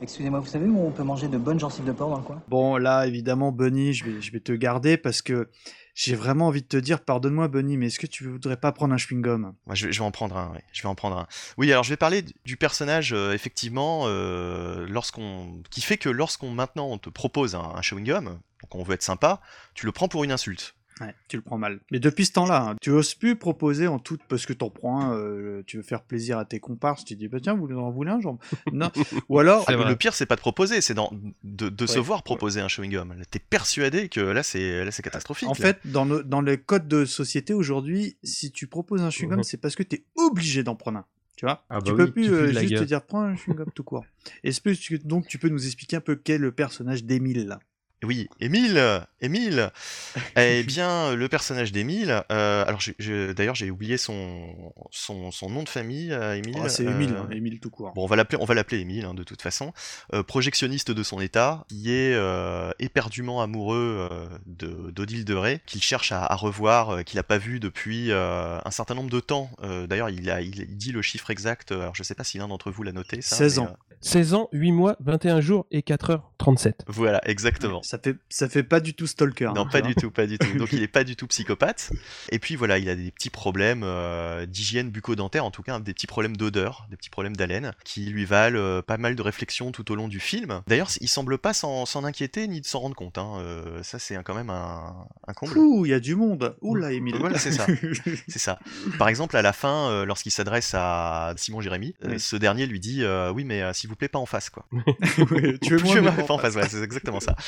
Excusez-moi, 0.00 0.40
vous 0.40 0.46
savez 0.46 0.66
où 0.68 0.78
on 0.86 0.90
peut 0.90 1.02
manger 1.02 1.26
de 1.28 1.38
bonnes 1.38 1.58
gencives 1.58 1.84
de 1.84 1.92
porc 1.92 2.10
dans 2.10 2.18
le 2.18 2.22
coin? 2.22 2.40
Bon, 2.48 2.76
là, 2.76 3.06
évidemment, 3.06 3.50
Bunny, 3.50 3.92
je 3.94 4.04
vais, 4.04 4.20
je 4.20 4.30
vais 4.32 4.40
te 4.40 4.52
garder 4.52 4.96
parce 4.96 5.22
que 5.22 5.48
j'ai 5.96 6.14
vraiment 6.14 6.48
envie 6.48 6.60
de 6.60 6.66
te 6.66 6.76
dire, 6.76 7.00
pardonne-moi, 7.00 7.48
Bunny, 7.48 7.78
mais 7.78 7.86
est-ce 7.86 7.98
que 7.98 8.06
tu 8.06 8.28
voudrais 8.28 8.58
pas 8.58 8.70
prendre 8.70 8.92
un 8.92 8.98
chewing-gum? 8.98 9.54
Je, 9.72 9.88
vais, 9.88 10.00
en 10.00 10.10
prendre 10.10 10.36
un. 10.36 10.52
Je 10.70 10.82
vais 10.82 10.88
en 10.88 10.94
prendre 10.94 11.16
un. 11.16 11.26
Oui, 11.56 11.72
alors 11.72 11.84
je 11.84 11.88
vais 11.88 11.96
parler 11.96 12.22
du 12.44 12.58
personnage 12.58 13.14
euh, 13.14 13.32
effectivement, 13.32 14.02
euh, 14.04 14.86
lorsqu'on, 14.90 15.62
qui 15.70 15.80
fait 15.80 15.96
que 15.96 16.10
lorsqu'on 16.10 16.50
maintenant 16.50 16.86
on 16.88 16.98
te 16.98 17.08
propose 17.08 17.54
un, 17.54 17.72
un 17.74 17.80
chewing 17.80 18.04
gum, 18.04 18.24
donc 18.26 18.74
on 18.74 18.82
veut 18.82 18.92
être 18.92 19.02
sympa, 19.02 19.40
tu 19.72 19.86
le 19.86 19.92
prends 19.92 20.06
pour 20.06 20.22
une 20.22 20.32
insulte. 20.32 20.74
Ouais, 21.02 21.14
tu 21.28 21.36
le 21.36 21.42
prends 21.42 21.58
mal. 21.58 21.80
Mais 21.92 21.98
depuis 22.00 22.24
ce 22.24 22.32
temps-là, 22.32 22.68
hein, 22.70 22.76
tu 22.80 22.88
oses 22.90 23.14
plus 23.14 23.36
proposer 23.36 23.86
en 23.86 23.98
toute 23.98 24.22
parce 24.28 24.46
que 24.46 24.54
t'en 24.54 24.70
prends 24.70 25.02
un, 25.02 25.14
euh, 25.14 25.62
tu 25.66 25.76
veux 25.76 25.82
faire 25.82 26.02
plaisir 26.02 26.38
à 26.38 26.46
tes 26.46 26.58
comparses, 26.58 27.04
tu 27.04 27.16
dis 27.16 27.28
bah 27.28 27.38
tiens, 27.38 27.54
vous 27.54 27.68
en 27.76 27.90
voulez 27.90 28.10
un, 28.10 28.20
genre 28.20 28.38
Non. 28.72 28.90
Ou 29.28 29.38
alors, 29.38 29.66
Ah, 29.68 29.72
le 29.74 29.94
pire, 29.96 30.14
c'est 30.14 30.24
pas 30.24 30.36
de 30.36 30.40
proposer, 30.40 30.80
c'est 30.80 30.94
dans- 30.94 31.12
de, 31.44 31.68
de 31.68 31.86
se 31.86 31.98
voir 31.98 32.22
proposer 32.22 32.60
un 32.62 32.68
chewing 32.68 32.90
gum. 32.92 33.14
T'es 33.30 33.38
persuadé 33.40 34.08
que 34.08 34.20
là, 34.20 34.42
c'est 34.42 34.86
là, 34.86 34.90
c'est 34.90 35.02
catastrophique. 35.02 35.48
en 35.48 35.52
là. 35.52 35.54
fait, 35.56 35.80
dans, 35.84 36.06
dans 36.06 36.40
les 36.40 36.56
codes 36.56 36.88
de 36.88 37.04
société 37.04 37.52
aujourd'hui, 37.52 38.16
si 38.22 38.50
tu 38.50 38.66
proposes 38.66 39.02
un 39.02 39.10
chewing-gum, 39.10 39.36
Mhm. 39.36 39.42
c'est 39.42 39.58
parce 39.58 39.76
que 39.76 39.82
t'es 39.82 40.04
obligé 40.14 40.62
d'en 40.62 40.76
prendre 40.76 41.00
un. 41.00 41.04
Tu 41.36 41.44
vois? 41.44 41.66
Ah 41.68 41.80
Tu 41.84 41.90
bah 41.90 41.96
peux 41.98 42.04
oui, 42.04 42.10
plus 42.12 42.24
tu 42.24 42.32
euh, 42.32 42.46
de 42.46 42.52
la 42.52 42.62
juste 42.62 42.78
te 42.78 42.84
dire 42.84 43.02
prends 43.02 43.20
un 43.20 43.34
chewing-gum 43.34 43.66
tout 43.74 43.84
court. 43.84 44.06
Est-ce 44.44 44.62
que 44.62 44.70
tu- 44.70 44.98
donc 45.00 45.26
tu 45.28 45.36
peux 45.36 45.50
nous 45.50 45.66
expliquer 45.66 45.96
un 45.96 46.00
peu 46.00 46.16
quel 46.16 46.36
est 46.36 46.38
le 46.38 46.52
personnage 46.52 47.04
d'Émile 47.04 47.46
là? 47.48 47.58
Oui, 48.04 48.28
Émile, 48.40 49.02
Émile. 49.22 49.70
eh 50.36 50.62
bien, 50.64 51.14
le 51.14 51.28
personnage 51.28 51.72
d'Émile. 51.72 52.22
euh, 52.30 52.64
alors, 52.66 52.78
je- 52.80 53.32
d'ailleurs, 53.32 53.54
j'ai 53.54 53.70
oublié 53.70 53.96
son, 53.96 54.54
son, 54.90 55.30
son 55.30 55.48
nom 55.48 55.62
de 55.62 55.68
famille, 55.68 56.12
euh, 56.12 56.36
Émile. 56.36 56.58
Ah, 56.62 56.68
C'est 56.68 56.86
euh, 56.86 56.90
Émile, 56.90 57.16
hein, 57.16 57.26
Émile 57.32 57.58
tout 57.58 57.70
court. 57.70 57.92
Bon, 57.94 58.04
on 58.04 58.06
va 58.06 58.16
l'appeler, 58.16 58.38
on 58.40 58.44
va 58.44 58.54
l'appeler 58.54 58.80
Émile 58.82 59.06
hein, 59.06 59.14
de 59.14 59.22
toute 59.24 59.40
façon. 59.40 59.72
Euh, 60.12 60.22
projectionniste 60.22 60.90
de 60.90 61.02
son 61.02 61.20
état, 61.20 61.64
qui 61.68 61.90
est 61.90 62.12
euh, 62.14 62.70
éperdument 62.78 63.40
amoureux 63.40 64.08
euh, 64.10 64.26
de 64.44 64.90
d'Odile 64.90 65.24
de 65.24 65.34
Ré, 65.34 65.60
qu'il 65.66 65.82
cherche 65.82 66.12
à, 66.12 66.22
à 66.24 66.34
revoir, 66.36 66.90
euh, 66.90 67.02
qu'il 67.02 67.16
n'a 67.16 67.22
pas 67.24 67.38
vu 67.38 67.60
depuis 67.60 68.12
euh, 68.12 68.58
un 68.64 68.70
certain 68.70 68.94
nombre 68.94 69.10
de 69.10 69.20
temps. 69.20 69.50
Euh, 69.62 69.86
D'ailleurs, 69.86 70.10
il, 70.10 70.28
a, 70.30 70.42
il, 70.42 70.60
il 70.60 70.76
dit 70.76 70.92
le 70.92 71.00
chiffre 71.02 71.30
exact. 71.30 71.72
euh, 71.72 71.80
Alors, 71.80 71.94
je 71.94 72.02
sais 72.02 72.14
pas 72.14 72.24
si 72.24 72.36
l'un 72.38 72.48
d'entre 72.48 72.70
vous 72.70 72.82
l'a 72.82 72.92
noté. 72.92 73.22
Ça, 73.22 73.36
16 73.36 73.58
mais, 73.58 73.64
ans. 73.66 73.76
Euh, 74.04 74.08
16 74.08 74.34
ans, 74.34 74.48
8 74.52 74.72
mois, 74.72 74.96
21 75.00 75.40
jours 75.40 75.66
et 75.70 75.82
4 75.82 76.10
heures 76.10 76.32
37. 76.38 76.84
voilà, 76.88 77.20
exactement. 77.28 77.82
Ça 77.82 77.98
fait, 77.98 78.16
ça 78.28 78.48
fait 78.48 78.62
pas 78.62 78.80
du 78.80 78.92
tout 78.94 79.06
stalker. 79.06 79.52
Non, 79.54 79.62
hein, 79.62 79.68
pas 79.72 79.80
du 79.80 79.94
tout, 79.94 80.10
pas 80.10 80.26
du 80.26 80.38
tout. 80.38 80.46
Donc 80.58 80.72
il 80.72 80.82
est 80.82 80.88
pas 80.88 81.02
du 81.04 81.16
tout 81.16 81.26
psychopathe. 81.26 81.90
Et 82.30 82.38
puis 82.38 82.56
voilà, 82.56 82.78
il 82.78 82.88
a 82.90 82.94
des 82.94 83.10
petits 83.10 83.30
problèmes 83.30 83.82
euh, 83.84 84.44
d'hygiène 84.46 84.90
bucco-dentaire, 84.90 85.44
en 85.44 85.50
tout 85.50 85.62
cas 85.62 85.80
des 85.80 85.94
petits 85.94 86.06
problèmes 86.06 86.36
d'odeur, 86.36 86.86
des 86.90 86.96
petits 86.96 87.10
problèmes 87.10 87.36
d'haleine, 87.36 87.72
qui 87.84 88.06
lui 88.06 88.24
valent 88.26 88.58
euh, 88.58 88.82
pas 88.82 88.98
mal 88.98 89.16
de 89.16 89.22
réflexions 89.22 89.72
tout 89.72 89.90
au 89.90 89.94
long 89.94 90.08
du 90.08 90.20
film. 90.20 90.60
D'ailleurs, 90.66 90.90
il 91.00 91.08
semble 91.08 91.38
pas 91.38 91.52
s'en 91.54 91.86
inquiéter 92.04 92.46
ni 92.48 92.60
de 92.60 92.66
s'en 92.66 92.80
rendre 92.80 92.94
compte. 92.96 93.16
hein. 93.18 93.38
Euh, 93.38 93.82
ça, 93.82 93.98
c'est 93.98 94.16
quand 94.22 94.34
même 94.34 94.50
un, 94.50 94.94
un 95.26 95.32
comble. 95.32 95.56
Ouh, 95.58 95.86
il 95.86 95.90
y 95.90 95.94
a 95.94 96.00
du 96.00 96.14
monde. 96.16 96.54
Ouh 96.60 96.74
là, 96.74 96.92
Émile. 96.92 97.16
Voilà, 97.18 97.38
c'est 97.38 97.52
ça. 97.52 97.66
c'est 98.28 98.38
ça. 98.38 98.58
Par 98.98 99.08
exemple, 99.08 99.36
à 99.36 99.42
la 99.42 99.52
fin, 99.52 99.90
euh, 99.90 100.04
lorsqu'il 100.04 100.32
s'adresse 100.32 100.72
à 100.74 101.32
Simon 101.36 101.60
Jérémy, 101.62 101.94
euh, 102.04 102.10
Oui. 102.12 102.20
ce 102.20 102.36
dernier 102.36 102.66
lui 102.66 102.78
dit 102.80 103.02
euh, 103.02 103.30
Oui, 103.32 103.44
mais 103.44 103.62
euh, 103.62 103.72
s'il 103.86 103.90
vous 103.90 103.96
plaît, 103.96 104.08
pas 104.08 104.18
en 104.18 104.26
face, 104.26 104.50
quoi. 104.50 104.66
Tu 105.62 105.76
veux 105.76 105.78
moi, 105.84 106.00
mais 106.16 106.22
pas 106.24 106.34
en 106.34 106.38
face, 106.38 106.56
ouais, 106.56 106.68
c'est 106.68 106.82
exactement 106.82 107.20
ça. 107.20 107.36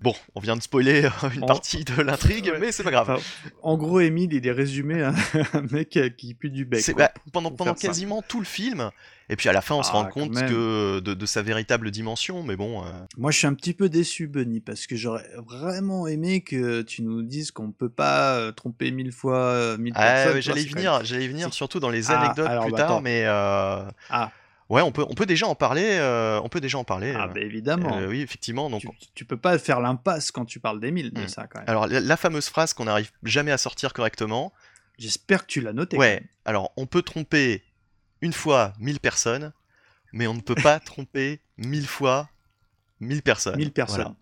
Bon, 0.00 0.14
on 0.36 0.40
vient 0.40 0.56
de 0.56 0.62
spoiler 0.62 1.04
euh, 1.06 1.10
une 1.34 1.42
En- 1.42 1.46
partie 1.46 1.84
de 1.84 2.00
l'intrigue, 2.02 2.52
mais 2.60 2.70
c'est 2.70 2.84
pas 2.84 2.92
grave. 2.92 3.10
Enfin, 3.10 3.22
en 3.62 3.76
gros, 3.76 3.98
Émile, 3.98 4.32
il 4.32 4.46
est 4.46 4.52
résumé 4.52 5.02
à 5.02 5.12
un 5.54 5.62
mec 5.72 5.96
euh, 5.96 6.08
qui 6.08 6.34
pue 6.34 6.50
du 6.50 6.64
bec. 6.64 6.84
Quoi, 6.84 6.94
bah, 6.94 7.08
pour- 7.14 7.32
pendant 7.32 7.48
pour 7.50 7.56
pendant 7.58 7.74
quasiment 7.74 8.22
tout 8.22 8.38
le 8.38 8.44
film. 8.46 8.90
Et 9.28 9.34
puis 9.36 9.48
à 9.48 9.52
la 9.52 9.60
fin, 9.60 9.74
on 9.76 9.82
se 9.82 9.88
Ah, 9.90 9.94
rend 9.94 10.04
compte 10.06 10.34
que 10.34 11.00
de, 11.00 11.14
de 11.14 11.26
sa 11.26 11.42
véritable 11.42 11.90
dimension, 11.90 12.42
mais 12.44 12.54
bon. 12.54 12.84
euh, 12.84 12.90
Moi, 13.16 13.30
je 13.32 13.38
suis 13.38 13.46
un 13.48 13.54
petit 13.54 13.72
peu 13.74 13.88
déçu, 13.88 14.26
Bunny, 14.28 14.60
parce 14.60 14.86
que 14.86 14.94
j'aurais 14.94 15.26
vraiment 15.46 16.06
aimé 16.06 16.42
que 16.42 16.82
tu 16.82 17.02
nous 17.02 17.22
dises 17.22 17.50
qu'on 17.50 17.72
peut 17.72 17.88
pas 17.88 18.52
tromper 18.52 18.90
mille 18.92 19.10
fois 19.12 19.76
mille 19.78 19.94
Ah, 19.96 20.02
personnes. 20.14 20.34
ouais, 20.34 20.42
j'allais 20.42 20.64
venir, 20.64 21.04
j'allais 21.04 21.26
venir 21.28 21.52
surtout 21.54 21.80
dans 21.80 21.90
les 21.90 22.08
Ah, 22.10 22.20
anecdotes 22.20 22.46
alors, 22.46 22.64
plus 22.66 22.72
bah, 22.72 22.78
tard, 22.78 23.00
mais 23.02 23.22
euh, 23.24 23.82
Ah. 24.10 24.30
Ouais, 24.72 24.82
on 24.82 24.90
peut, 24.92 25.04
on 25.08 25.14
peut 25.14 25.26
déjà 25.26 25.46
en 25.46 25.54
parler. 25.54 25.84
euh, 25.84 26.40
on 26.42 26.48
peut 26.48 26.60
déjà 26.60 26.78
en 26.78 26.84
parler. 26.84 27.14
Ah, 27.16 27.24
euh, 27.24 27.28
bah, 27.28 27.40
évidemment. 27.40 27.98
euh, 27.98 28.08
oui, 28.08 28.20
effectivement. 28.22 28.68
Donc, 28.70 28.80
Tu, 28.82 28.88
tu 29.14 29.24
peux 29.24 29.36
pas 29.36 29.58
faire 29.58 29.80
l'impasse 29.80 30.30
quand 30.32 30.44
tu 30.44 30.58
parles 30.60 30.80
d'Émile 30.80 31.12
de 31.12 31.22
Hmm. 31.22 31.28
ça, 31.28 31.46
quand 31.46 31.60
même. 31.60 31.68
alors 31.68 31.86
la, 31.86 32.00
la 32.00 32.16
fameuse 32.16 32.48
phrase 32.48 32.72
qu'on 32.74 32.84
n'arrive 32.86 33.10
jamais 33.22 33.52
à 33.52 33.58
sortir 33.58 33.92
correctement. 33.92 34.52
J'espère 34.98 35.42
que 35.46 35.52
tu 35.52 35.60
l'as 35.60 35.72
noté. 35.72 35.96
quand 35.96 36.00
Ouais. 36.02 36.22
Alors, 36.44 36.72
on 36.76 36.86
peut 36.86 37.02
tromper 37.02 37.62
une 38.20 38.32
fois 38.32 38.72
1000 38.78 39.00
personnes, 39.00 39.52
mais 40.12 40.26
on 40.26 40.34
ne 40.34 40.40
peut 40.40 40.54
pas 40.54 40.78
tromper 40.92 41.40
mille 41.56 41.86
fois 41.86 42.28
1000 43.00 43.22
personnes. 43.22 43.56
1000 43.56 43.72
personnes. 43.72 43.96
Voilà. 44.02 44.16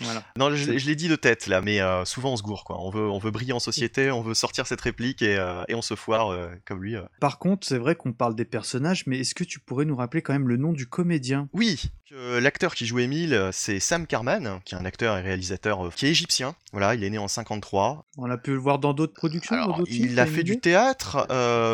Voilà. 0.00 0.22
Non, 0.36 0.54
je, 0.54 0.70
l'ai 0.70 0.94
dit 0.94 1.08
de 1.08 1.16
tête 1.16 1.46
là, 1.46 1.60
mais 1.60 1.80
euh, 1.80 2.04
souvent 2.04 2.32
on 2.32 2.36
se 2.36 2.42
gourre 2.42 2.64
quoi. 2.64 2.80
On 2.80 2.90
veut, 2.90 3.08
on 3.08 3.18
veut 3.18 3.30
briller 3.30 3.52
en 3.52 3.58
société, 3.58 4.10
on 4.10 4.22
veut 4.22 4.34
sortir 4.34 4.66
cette 4.66 4.80
réplique 4.80 5.22
et, 5.22 5.36
euh, 5.36 5.62
et 5.68 5.74
on 5.74 5.82
se 5.82 5.94
foire 5.94 6.30
euh, 6.30 6.48
comme 6.66 6.82
lui. 6.82 6.96
Par 7.20 7.38
contre, 7.38 7.66
c'est 7.66 7.78
vrai 7.78 7.94
qu'on 7.94 8.12
parle 8.12 8.34
des 8.34 8.44
personnages, 8.44 9.06
mais 9.06 9.20
est-ce 9.20 9.34
que 9.34 9.44
tu 9.44 9.60
pourrais 9.60 9.84
nous 9.84 9.96
rappeler 9.96 10.22
quand 10.22 10.32
même 10.32 10.48
le 10.48 10.56
nom 10.56 10.72
du 10.72 10.86
comédien? 10.86 11.48
Oui, 11.52 11.90
l'acteur 12.10 12.74
qui 12.74 12.86
joue 12.86 12.98
Émile, 12.98 13.34
euh, 13.34 13.50
c'est 13.52 13.80
Sam 13.80 14.06
Carman, 14.06 14.60
qui 14.64 14.74
est 14.74 14.78
un 14.78 14.84
acteur 14.84 15.16
et 15.16 15.22
réalisateur 15.22 15.92
qui 15.94 16.06
est 16.06 16.10
égyptien. 16.10 16.54
Voilà, 16.72 16.94
il 16.94 17.02
est 17.02 17.10
né 17.10 17.18
en 17.18 17.28
53. 17.28 18.04
On 18.18 18.30
a 18.30 18.36
pu 18.36 18.50
le 18.52 18.58
voir 18.58 18.78
dans 18.78 18.92
d'autres 18.92 19.14
productions 19.14 19.56
dans 19.56 19.78
d'autres 19.78 19.90
films, 19.90 20.10
Il 20.10 20.20
a 20.20 20.26
fait 20.26 20.42
du 20.42 20.60
théâtre, 20.60 21.26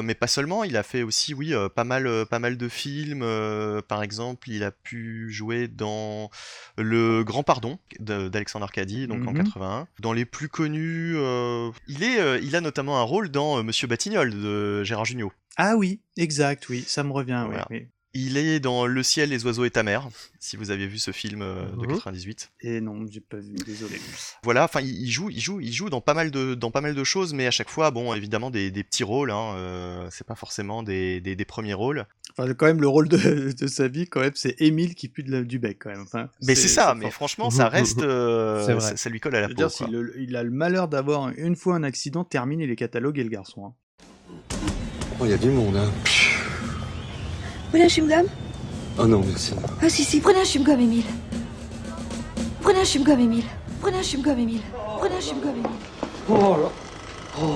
mais 0.04 0.14
pas 0.14 0.26
seulement. 0.28 0.62
Il 0.64 0.76
a 0.76 0.82
fait 0.82 1.02
aussi, 1.02 1.34
oui, 1.34 1.52
pas 1.74 1.84
mal, 1.84 2.26
pas 2.26 2.38
mal 2.38 2.56
de 2.56 2.68
films. 2.68 3.26
par 3.88 4.02
exemple, 4.02 4.48
il 4.48 4.62
a 4.62 4.70
pu 4.70 5.32
jouer 5.32 5.66
dans 5.66 6.30
Le 6.78 7.24
Grand 7.24 7.42
Pardon 7.42 7.78
de- 7.98 8.11
d'Alexandre 8.30 8.64
Arcadi, 8.64 9.06
donc 9.06 9.26
en 9.26 9.32
Mhm. 9.32 9.38
81. 9.44 9.86
Dans 10.00 10.12
les 10.12 10.24
plus 10.24 10.48
connus, 10.48 11.14
euh, 11.16 11.70
il 11.88 12.02
est, 12.02 12.18
euh, 12.20 12.38
il 12.42 12.54
a 12.56 12.60
notamment 12.60 12.98
un 12.98 13.02
rôle 13.02 13.28
dans 13.30 13.58
euh, 13.58 13.62
Monsieur 13.62 13.86
Batignolles 13.86 14.30
de 14.30 14.82
Gérard 14.84 15.04
Jugnot. 15.04 15.32
Ah 15.56 15.76
oui, 15.76 16.00
exact, 16.16 16.68
oui, 16.68 16.82
ça 16.86 17.02
me 17.04 17.12
revient, 17.12 17.40
oui, 17.42 17.48
Voilà. 17.50 17.66
oui. 17.70 17.86
Il 18.14 18.36
est 18.36 18.60
dans 18.60 18.84
Le 18.84 19.02
ciel, 19.02 19.30
les 19.30 19.46
oiseaux 19.46 19.64
et 19.64 19.70
ta 19.70 19.82
mère, 19.82 20.06
si 20.38 20.58
vous 20.58 20.70
avez 20.70 20.86
vu 20.86 20.98
ce 20.98 21.12
film 21.12 21.40
euh, 21.40 21.64
de 21.70 21.86
Mhm. 21.86 21.94
98. 21.94 22.50
Et 22.60 22.82
non, 22.82 23.06
j'ai 23.10 23.20
pas 23.20 23.38
vu, 23.38 23.54
désolé. 23.64 23.98
Voilà, 24.42 24.64
enfin, 24.64 24.80
il 24.82 25.10
joue, 25.10 25.30
il 25.30 25.40
joue, 25.40 25.60
il 25.60 25.72
joue 25.72 25.88
dans 25.88 26.02
pas 26.02 26.12
mal 26.12 26.30
de, 26.30 26.54
dans 26.54 26.70
pas 26.70 26.82
mal 26.82 26.94
de 26.94 27.04
choses, 27.04 27.32
mais 27.32 27.46
à 27.46 27.50
chaque 27.50 27.70
fois, 27.70 27.90
bon, 27.90 28.12
évidemment, 28.12 28.50
des, 28.50 28.70
des 28.70 28.84
petits 28.84 29.02
rôles. 29.02 29.30
Hein, 29.30 29.54
euh, 29.56 30.08
c'est 30.10 30.26
pas 30.26 30.34
forcément 30.34 30.82
des, 30.82 31.22
des, 31.22 31.36
des 31.36 31.44
premiers 31.46 31.72
rôles. 31.72 32.04
Enfin, 32.36 32.52
quand 32.52 32.66
même, 32.66 32.82
le 32.82 32.88
rôle 32.88 33.08
de, 33.08 33.52
de 33.58 33.66
sa 33.66 33.88
vie, 33.88 34.06
quand 34.06 34.20
même, 34.20 34.32
c'est 34.34 34.56
Émile 34.60 34.94
qui 34.94 35.08
pue 35.08 35.22
de 35.22 35.30
la- 35.32 35.42
du 35.42 35.58
bec, 35.58 35.78
quand 35.80 35.88
même. 35.90 36.02
Enfin, 36.02 36.28
Mais 36.42 36.54
c'est 36.54 36.68
ça, 36.68 36.94
mais 36.94 37.04
fort. 37.04 37.12
franchement, 37.14 37.50
ça 37.50 37.70
reste, 37.70 38.02
euh, 38.02 38.62
vrai. 38.74 38.80
ça, 38.80 38.96
ça 38.98 39.08
lui 39.08 39.20
colle 39.20 39.36
à 39.36 39.40
la 39.40 39.46
Je 39.46 39.52
veux 39.52 39.56
peau. 39.56 39.66
dire, 39.66 39.74
quoi. 39.74 39.88
il 40.18 40.36
a 40.36 40.42
le 40.42 40.50
malheur 40.50 40.88
d'avoir 40.88 41.30
une 41.38 41.56
fois 41.56 41.76
un 41.76 41.82
accident, 41.82 42.24
termine, 42.24 42.60
il 42.60 42.70
est 42.70 42.76
catalogué, 42.76 43.22
le 43.24 43.30
garçon. 43.30 43.66
hein. 43.68 43.74
Oh, 45.18 45.24
il 45.24 45.30
y 45.30 45.34
a 45.34 45.38
du 45.38 45.48
monde, 45.50 45.76
hein? 45.76 45.90
Prenez 47.72 47.84
un 47.84 47.88
chewing-gum 47.88 48.26
Oh 48.98 49.06
non, 49.06 49.22
merci. 49.26 49.52
Ah 49.80 49.88
si, 49.88 50.04
si, 50.04 50.20
prenez 50.20 50.40
un 50.40 50.44
chewing-gum, 50.44 50.78
Émile. 50.78 51.04
Prenez 52.60 52.80
un 52.80 52.84
chewing-gum, 52.84 53.18
Émile. 53.18 53.44
Prenez 53.80 53.96
un 53.98 54.02
chewing-gum, 54.02 54.38
Émile. 54.38 54.60
Prenez 54.98 55.14
un 55.16 55.20
chewing-gum, 55.20 55.50
Émile. 55.56 55.66
Oh 56.28 56.34
là. 56.34 56.70
Oh. 57.40 57.46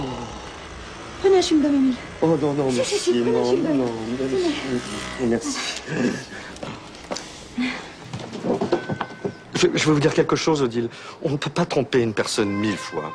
Prenez 1.21 1.37
un 1.37 1.43
chewing-gum, 1.43 1.75
Émile. 1.75 1.95
Oh 2.23 2.29
non, 2.41 2.55
non, 2.55 2.71
Si, 2.71 2.77
merci. 2.79 2.95
si, 2.99 3.13
si, 3.13 3.19
non, 3.19 3.45
chewing-gum. 3.45 3.77
non, 3.77 3.91
merci. 4.19 4.55
Merci. 5.21 5.59
Je, 9.55 9.67
je 9.75 9.87
vais 9.87 9.93
vous 9.93 10.01
dire 10.01 10.15
quelque 10.15 10.37
chose, 10.37 10.63
Odile. 10.63 10.89
On 11.23 11.31
ne 11.31 11.37
peut 11.37 11.51
pas 11.51 11.67
tromper 11.67 12.01
une 12.01 12.15
personne 12.15 12.49
mille 12.49 12.77
fois. 12.79 13.13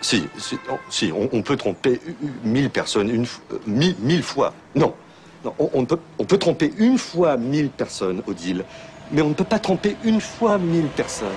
Si, 0.00 0.24
si, 0.38 0.56
oh, 0.70 0.78
si, 0.88 1.10
on, 1.12 1.28
on 1.32 1.42
peut 1.42 1.56
tromper 1.56 2.00
mille 2.44 2.70
personnes 2.70 3.10
une, 3.10 3.26
euh, 3.52 3.58
mille, 3.66 3.96
mille 4.00 4.22
fois. 4.22 4.52
Non, 4.76 4.94
non 5.46 5.54
on, 5.58 5.70
on 5.72 5.84
peut, 5.86 5.98
on 6.18 6.24
peut 6.24 6.38
tromper 6.38 6.72
une 6.78 6.98
fois 6.98 7.36
mille 7.36 7.70
personnes, 7.70 8.22
Odile, 8.26 8.64
mais 9.12 9.22
on 9.22 9.28
ne 9.30 9.34
peut 9.34 9.44
pas 9.44 9.58
tromper 9.58 9.96
une 10.04 10.20
fois 10.20 10.58
mille 10.58 10.88
personnes. 10.88 11.28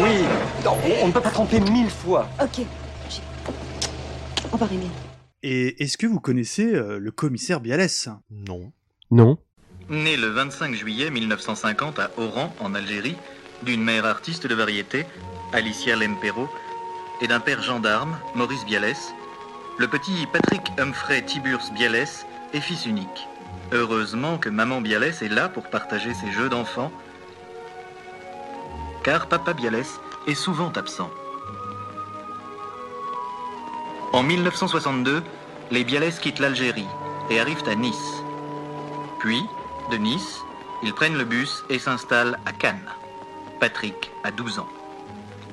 Oui, 0.00 0.24
non, 0.64 0.76
on, 0.84 1.04
on 1.04 1.08
ne 1.08 1.12
peut 1.12 1.20
pas 1.20 1.30
tromper 1.30 1.60
mille 1.60 1.90
fois. 1.90 2.28
Ok. 2.42 2.64
Au 4.44 4.52
revoir, 4.52 4.72
Émile. 4.72 4.88
Et 5.42 5.82
est-ce 5.82 5.96
que 5.96 6.06
vous 6.06 6.20
connaissez 6.20 6.74
euh, 6.74 6.98
le 6.98 7.10
commissaire 7.10 7.60
Bialès? 7.60 8.08
Non. 8.30 8.72
Non. 9.10 9.38
né 9.90 10.16
le 10.16 10.28
25 10.28 10.74
juillet 10.74 11.10
1950 11.10 11.98
à 11.98 12.10
Oran, 12.16 12.54
en 12.60 12.74
Algérie, 12.74 13.16
d'une 13.62 13.82
mère 13.82 14.06
artiste 14.06 14.46
de 14.46 14.54
variété, 14.54 15.04
Alicia 15.52 15.96
Lempero, 15.96 16.48
et 17.20 17.28
d'un 17.28 17.40
père 17.40 17.62
gendarme, 17.62 18.16
Maurice 18.34 18.64
Bialès, 18.64 19.12
le 19.78 19.88
petit 19.88 20.26
Patrick 20.32 20.62
Humphrey 20.78 21.22
Tiburce 21.22 21.72
Bialès 21.72 22.26
est 22.52 22.60
fils 22.60 22.86
unique. 22.86 23.28
Heureusement 23.72 24.38
que 24.38 24.48
maman 24.48 24.80
Bialès 24.80 25.22
est 25.22 25.28
là 25.28 25.48
pour 25.48 25.64
partager 25.64 26.12
ses 26.14 26.30
jeux 26.32 26.48
d'enfants, 26.48 26.92
car 29.02 29.26
papa 29.28 29.52
Bialès 29.52 30.00
est 30.26 30.34
souvent 30.34 30.70
absent. 30.72 31.10
En 34.12 34.22
1962, 34.22 35.22
les 35.70 35.84
Bialès 35.84 36.18
quittent 36.18 36.38
l'Algérie 36.38 36.86
et 37.30 37.40
arrivent 37.40 37.66
à 37.66 37.74
Nice. 37.74 38.22
Puis, 39.20 39.42
de 39.90 39.96
Nice, 39.96 40.40
ils 40.82 40.92
prennent 40.92 41.16
le 41.16 41.24
bus 41.24 41.64
et 41.70 41.78
s'installent 41.78 42.38
à 42.44 42.52
Cannes. 42.52 42.90
Patrick 43.58 44.10
a 44.22 44.30
12 44.30 44.58
ans. 44.58 44.68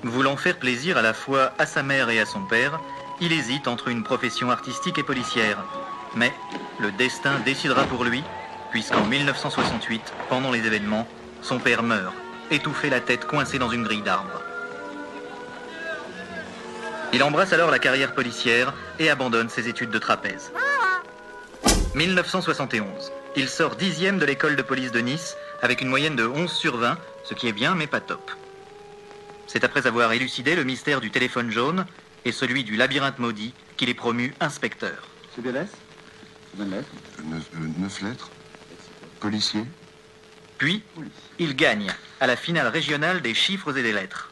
Voulant 0.03 0.35
faire 0.35 0.57
plaisir 0.57 0.97
à 0.97 1.01
la 1.01 1.13
fois 1.13 1.53
à 1.57 1.65
sa 1.65 1.83
mère 1.83 2.09
et 2.09 2.19
à 2.19 2.25
son 2.25 2.41
père, 2.41 2.79
il 3.21 3.31
hésite 3.31 3.67
entre 3.67 3.89
une 3.89 4.03
profession 4.03 4.49
artistique 4.49 4.97
et 4.97 5.03
policière. 5.03 5.63
Mais 6.15 6.33
le 6.79 6.91
destin 6.91 7.39
décidera 7.45 7.83
pour 7.83 8.03
lui, 8.03 8.23
puisqu'en 8.71 9.05
1968, 9.05 10.13
pendant 10.29 10.51
les 10.51 10.65
événements, 10.65 11.07
son 11.41 11.59
père 11.59 11.83
meurt, 11.83 12.13
étouffé 12.51 12.89
la 12.89 12.99
tête 12.99 13.25
coincée 13.25 13.59
dans 13.59 13.69
une 13.69 13.83
grille 13.83 14.01
d'arbre. 14.01 14.41
Il 17.11 17.23
embrasse 17.23 17.53
alors 17.53 17.71
la 17.71 17.79
carrière 17.79 18.13
policière 18.13 18.73
et 18.99 19.09
abandonne 19.09 19.49
ses 19.49 19.67
études 19.67 19.89
de 19.89 19.99
trapèze. 19.99 20.51
1971. 21.95 23.11
Il 23.35 23.49
sort 23.49 23.75
dixième 23.75 24.19
de 24.19 24.25
l'école 24.25 24.55
de 24.55 24.61
police 24.61 24.91
de 24.91 24.99
Nice 24.99 25.35
avec 25.61 25.81
une 25.81 25.87
moyenne 25.87 26.15
de 26.15 26.25
11 26.25 26.51
sur 26.51 26.77
20, 26.77 26.97
ce 27.23 27.33
qui 27.33 27.47
est 27.47 27.53
bien 27.53 27.73
mais 27.73 27.87
pas 27.87 27.99
top. 27.99 28.31
C'est 29.47 29.63
après 29.63 29.87
avoir 29.87 30.11
élucidé 30.13 30.55
le 30.55 30.63
mystère 30.63 31.01
du 31.01 31.09
téléphone 31.09 31.49
jaune 31.49 31.85
et 32.25 32.31
celui 32.31 32.63
du 32.63 32.75
labyrinthe 32.75 33.17
maudit 33.17 33.53
qu'il 33.77 33.89
est 33.89 33.95
promu 33.95 34.35
inspecteur. 34.39 35.09
C'est 35.35 35.41
Bonne 36.55 36.71
lettre 36.71 36.89
Neuf, 37.25 37.49
euh, 37.55 37.67
neuf 37.79 38.01
lettres 38.01 38.31
Policier 39.19 39.63
Puis, 40.57 40.83
il 41.37 41.55
gagne 41.55 41.91
à 42.19 42.27
la 42.27 42.35
finale 42.35 42.67
régionale 42.67 43.21
des 43.21 43.33
chiffres 43.33 43.77
et 43.77 43.83
des 43.83 43.93
lettres 43.93 44.31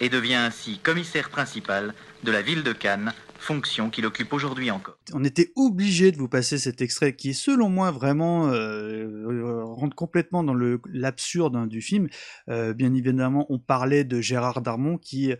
et 0.00 0.08
devient 0.08 0.34
ainsi 0.34 0.78
commissaire 0.78 1.30
principal 1.30 1.94
de 2.22 2.30
la 2.30 2.42
ville 2.42 2.62
de 2.62 2.72
Cannes, 2.72 3.12
fonction 3.38 3.90
qu'il 3.90 4.06
occupe 4.06 4.32
aujourd'hui 4.32 4.70
encore. 4.70 4.98
On 5.12 5.24
était 5.24 5.52
obligé 5.56 6.12
de 6.12 6.16
vous 6.16 6.28
passer 6.28 6.58
cet 6.58 6.80
extrait 6.80 7.14
qui, 7.14 7.34
selon 7.34 7.68
moi, 7.68 7.90
vraiment 7.90 8.48
euh, 8.48 9.04
euh, 9.04 9.64
rentre 9.64 9.96
complètement 9.96 10.42
dans 10.42 10.56
l'absurde 10.92 11.56
hein, 11.56 11.66
du 11.66 11.80
film. 11.80 12.08
Euh, 12.48 12.74
bien 12.74 12.92
évidemment, 12.94 13.46
on 13.48 13.58
parlait 13.58 14.04
de 14.04 14.20
Gérard 14.20 14.62
Darmon 14.62 14.98
qui, 14.98 15.32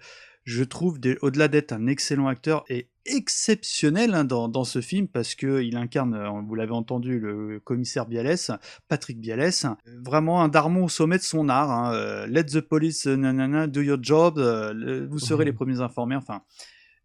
je 0.44 0.64
trouve, 0.64 0.98
au-delà 1.22 1.48
d'être 1.48 1.72
un 1.72 1.86
excellent 1.86 2.28
acteur, 2.28 2.64
est 2.68 2.88
exceptionnel 3.08 4.14
hein, 4.14 4.24
dans, 4.24 4.48
dans 4.48 4.64
ce 4.64 4.80
film 4.80 5.08
parce 5.08 5.34
que 5.34 5.62
il 5.62 5.76
incarne, 5.76 6.14
euh, 6.14 6.28
vous 6.46 6.54
l'avez 6.54 6.72
entendu, 6.72 7.18
le 7.18 7.60
commissaire 7.60 8.06
Bialès, 8.06 8.50
Patrick 8.88 9.20
Bialès, 9.20 9.64
Euh, 9.64 9.70
vraiment 10.04 10.42
un 10.42 10.48
Darmon 10.48 10.84
au 10.84 10.88
sommet 10.88 11.18
de 11.18 11.22
son 11.22 11.48
art. 11.48 11.70
hein, 11.70 11.92
euh, 11.94 12.26
Let 12.26 12.44
the 12.46 12.60
police, 12.60 13.06
nanana, 13.06 13.66
do 13.66 13.80
your 13.80 13.98
job, 14.00 14.38
le- 14.38 15.06
vous 15.06 15.18
serez 15.18 15.44
les 15.44 15.52
premiers 15.52 15.80
informés. 15.80 16.16
Enfin, 16.16 16.42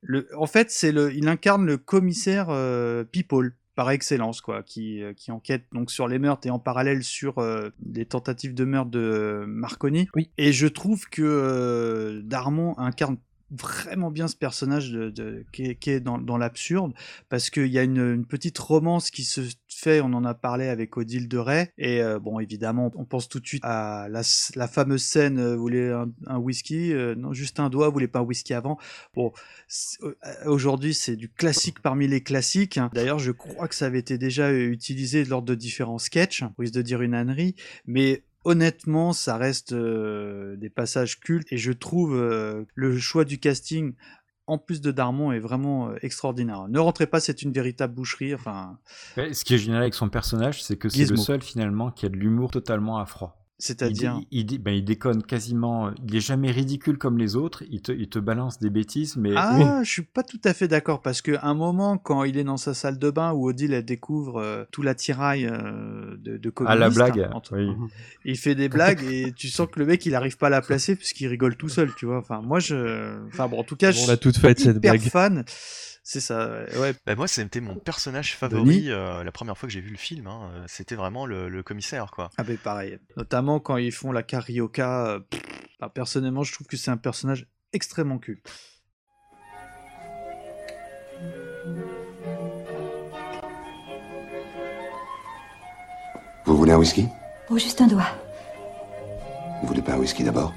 le, 0.02 0.28
en 0.38 0.48
fait, 0.48 0.72
c'est 0.72 0.92
le, 0.92 1.14
il 1.14 1.28
incarne 1.28 1.66
le 1.66 1.78
commissaire 1.78 2.48
euh, 2.50 3.04
People 3.04 3.56
par 3.74 3.90
excellence, 3.90 4.42
quoi, 4.42 4.64
qui, 4.64 5.02
qui 5.16 5.32
enquête 5.32 5.64
donc 5.72 5.92
sur 5.92 6.08
les 6.10 6.20
meurtres 6.20 6.46
et 6.46 6.50
en 6.50 6.60
parallèle 6.60 7.04
sur 7.04 7.38
euh, 7.40 7.70
les 7.86 8.06
tentatives 8.06 8.54
de 8.54 8.66
meurtre 8.66 8.92
de 8.92 9.46
Marconi. 9.48 10.10
Oui. 10.14 10.30
Et 10.38 10.52
je 10.52 10.68
trouve 10.68 11.08
que 11.10 11.22
euh, 11.24 12.22
Darmon 12.24 12.78
incarne 12.78 13.18
vraiment 13.52 14.12
bien 14.12 14.28
ce 14.28 14.36
personnage 14.36 14.98
qui, 15.52 15.64
est, 15.64 16.00
dans, 16.00 16.38
l'absurde 16.38 16.94
parce 17.30 17.50
qu'il 17.50 17.68
y 17.68 17.78
a 17.78 17.84
une, 17.84 18.26
petite 18.26 18.58
romance 18.58 19.12
qui 19.12 19.24
se 19.24 19.42
fait, 19.68 20.00
on 20.00 20.14
en 20.14 20.24
a 20.24 20.34
parlé 20.34 20.68
avec 20.68 20.96
Odile 20.96 21.28
de 21.28 21.38
Ray 21.38 21.68
et 21.78 22.02
euh, 22.02 22.20
bon 22.20 22.40
évidemment 22.40 22.92
on 22.96 23.04
pense 23.04 23.28
tout 23.28 23.40
de 23.40 23.48
suite 23.48 23.64
à 23.66 24.08
la, 24.10 24.68
fameuse 24.68 25.04
scène 25.04 25.40
euh, 25.40 25.56
voulez 25.56 25.92
un, 26.28 26.38
whisky 26.38 26.94
Euh, 26.94 27.16
non 27.16 27.34
juste 27.34 27.60
un 27.60 27.70
doigt 27.70 27.90
voulez 27.90 28.08
pas 28.08 28.20
un 28.20 28.24
whisky 28.24 28.54
avant 28.54 28.78
bon 29.14 29.32
euh, 30.04 30.14
aujourd'hui 30.46 30.94
c'est 30.94 31.16
du 31.16 31.30
classique 31.30 31.82
parmi 31.82 32.08
les 32.08 32.22
classiques 32.22 32.78
hein. 32.78 32.90
d'ailleurs 32.94 33.20
je 33.20 33.32
crois 33.32 33.68
que 33.68 33.76
ça 33.76 33.86
avait 33.86 34.00
été 34.00 34.18
déjà 34.18 34.54
utilisé 34.54 35.26
lors 35.26 35.42
de 35.42 35.56
différents 35.56 35.98
sketchs 35.98 36.44
risque 36.58 36.74
de 36.74 36.82
dire 36.82 37.02
une 37.02 37.14
ânerie 37.14 37.56
mais 37.86 38.24
honnêtement, 38.44 39.14
ça 39.14 39.38
reste 39.38 39.74
euh, 39.74 40.56
des 40.58 40.70
passages 40.70 41.20
cultes 41.20 41.52
et 41.52 41.58
je 41.58 41.72
trouve 41.72 42.16
euh, 42.16 42.66
le 42.76 42.98
choix 42.98 43.26
du 43.26 43.40
casting 43.40 43.94
en 44.48 44.58
plus 44.58 44.82
de 44.82 44.92
Darmon 44.92 45.32
est 45.32 45.40
vraiment 45.40 45.90
euh, 45.90 45.96
extraordinaire. 46.02 46.68
Ne 46.68 46.80
rentrez 46.80 47.08
pas, 47.08 47.20
c'est 47.20 47.42
une 47.42 47.52
véritable 47.52 47.94
boucherie. 47.94 48.34
Enfin, 48.36 48.78
Ouais, 49.18 49.34
Ce 49.34 49.46
qui 49.46 49.54
est 49.54 49.58
génial 49.58 49.82
avec 49.82 49.94
son 49.94 50.10
personnage, 50.10 50.64
c'est 50.64 50.78
que 50.78 50.90
c'est 50.90 51.10
le 51.10 51.16
seul 51.16 51.42
finalement 51.42 51.92
qui 51.92 52.06
a 52.06 52.10
de 52.10 52.18
l'humour 52.18 52.52
totalement 52.52 52.98
à 52.98 53.06
froid. 53.06 53.41
C'est-à-dire 53.62 54.16
il, 54.18 54.22
dé- 54.22 54.28
il, 54.32 54.46
dé- 54.46 54.58
ben, 54.58 54.72
il 54.72 54.84
déconne 54.84 55.22
quasiment. 55.24 55.92
Il 56.08 56.16
est 56.16 56.20
jamais 56.20 56.52
ridicule 56.52 56.98
comme 56.98 57.18
les 57.18 57.36
autres. 57.36 57.64
Il 57.70 57.82
te, 57.82 57.92
il 57.92 58.10
te 58.10 58.18
balance 58.20 58.60
des 58.60 58.70
bêtises, 58.70 59.18
mais 59.18 59.32
Ah, 59.36 59.82
je 59.84 59.90
suis 59.90 60.02
pas 60.02 60.24
tout 60.24 60.40
à 60.44 60.54
fait 60.54 60.68
d'accord 60.68 61.02
parce 61.02 61.22
que 61.22 61.34
un 61.44 61.54
moment, 61.54 61.98
quand 61.98 62.24
il 62.24 62.38
est 62.38 62.44
dans 62.44 62.58
sa 62.58 62.74
salle 62.74 62.98
de 63.00 63.10
bain 63.12 63.32
où 63.34 63.48
Odile 63.48 63.74
elle 63.74 63.86
découvre 63.86 64.38
euh, 64.42 64.64
tout 64.72 64.82
l'attirail 64.82 65.46
euh, 65.46 66.18
de, 66.18 66.38
de 66.38 66.52
à 66.66 66.76
la 66.76 66.90
blague, 66.90 67.20
hein, 67.22 67.30
entre- 67.34 67.56
oui. 67.58 67.70
il 68.26 68.38
fait 68.38 68.56
des 68.56 68.68
blagues 68.68 69.04
et 69.04 69.32
tu 69.32 69.48
sens 69.48 69.68
que 69.72 69.80
le 69.80 69.86
mec 69.86 70.06
il 70.06 70.16
arrive 70.16 70.38
pas 70.38 70.48
à 70.48 70.50
la 70.50 70.62
placer 70.62 70.96
puisqu'il 70.96 71.28
rigole 71.28 71.56
tout 71.56 71.70
seul, 71.70 71.92
tu 71.96 72.06
vois. 72.06 72.18
Enfin, 72.18 72.42
moi 72.42 72.60
je, 72.60 73.26
enfin 73.28 73.48
bon, 73.48 73.60
en 73.60 73.64
tout 73.64 73.76
cas, 73.76 73.90
On 73.90 73.92
je 73.92 74.00
l'a 74.02 74.06
suis 74.14 74.18
toute 74.20 74.38
faite, 74.38 74.60
cette 74.60 74.80
blague. 74.80 75.02
fan. 75.02 75.44
C'est 76.04 76.20
ça, 76.20 76.64
ouais. 76.80 76.94
Bah, 77.06 77.16
moi, 77.16 77.28
c'était 77.28 77.62
mon 77.62 77.76
personnage 77.76 78.32
Denis 78.32 78.38
favori 78.54 78.92
euh, 78.92 79.24
la 79.24 79.32
première 79.32 79.56
fois 79.58 79.68
que 79.68 79.74
j'ai 79.74 79.82
vu 79.82 79.92
le 79.92 79.98
film. 79.98 80.26
hein, 80.28 80.50
euh, 80.56 80.64
C'était 80.68 80.96
vraiment 80.96 81.26
le, 81.28 81.48
le 81.48 81.62
commissaire, 81.64 82.10
quoi. 82.12 82.30
Ah 82.38 82.44
ben 82.44 82.58
pareil. 82.58 82.98
Notamment 83.18 83.60
quand 83.60 83.78
ils 83.78 83.92
font 83.92 84.12
la 84.12 84.24
carioca. 84.24 85.06
euh, 85.08 85.20
pff, 85.20 85.42
personnellement, 85.94 86.44
je 86.44 86.54
trouve 86.54 86.66
que 86.68 86.76
c'est 86.78 86.92
un 86.92 86.98
personnage 86.98 87.48
extrêmement 87.72 88.18
culte. 88.18 88.52
Vous 96.46 96.58
voulez 96.58 96.72
un 96.72 96.78
whisky? 96.78 97.08
Oh, 97.50 97.58
juste 97.58 97.80
un 97.82 97.88
doigt. 97.88 98.08
Vous 99.62 99.68
voulez 99.68 99.82
pas 99.82 99.94
un 99.94 99.98
whisky 100.00 100.24
d'abord? 100.24 100.54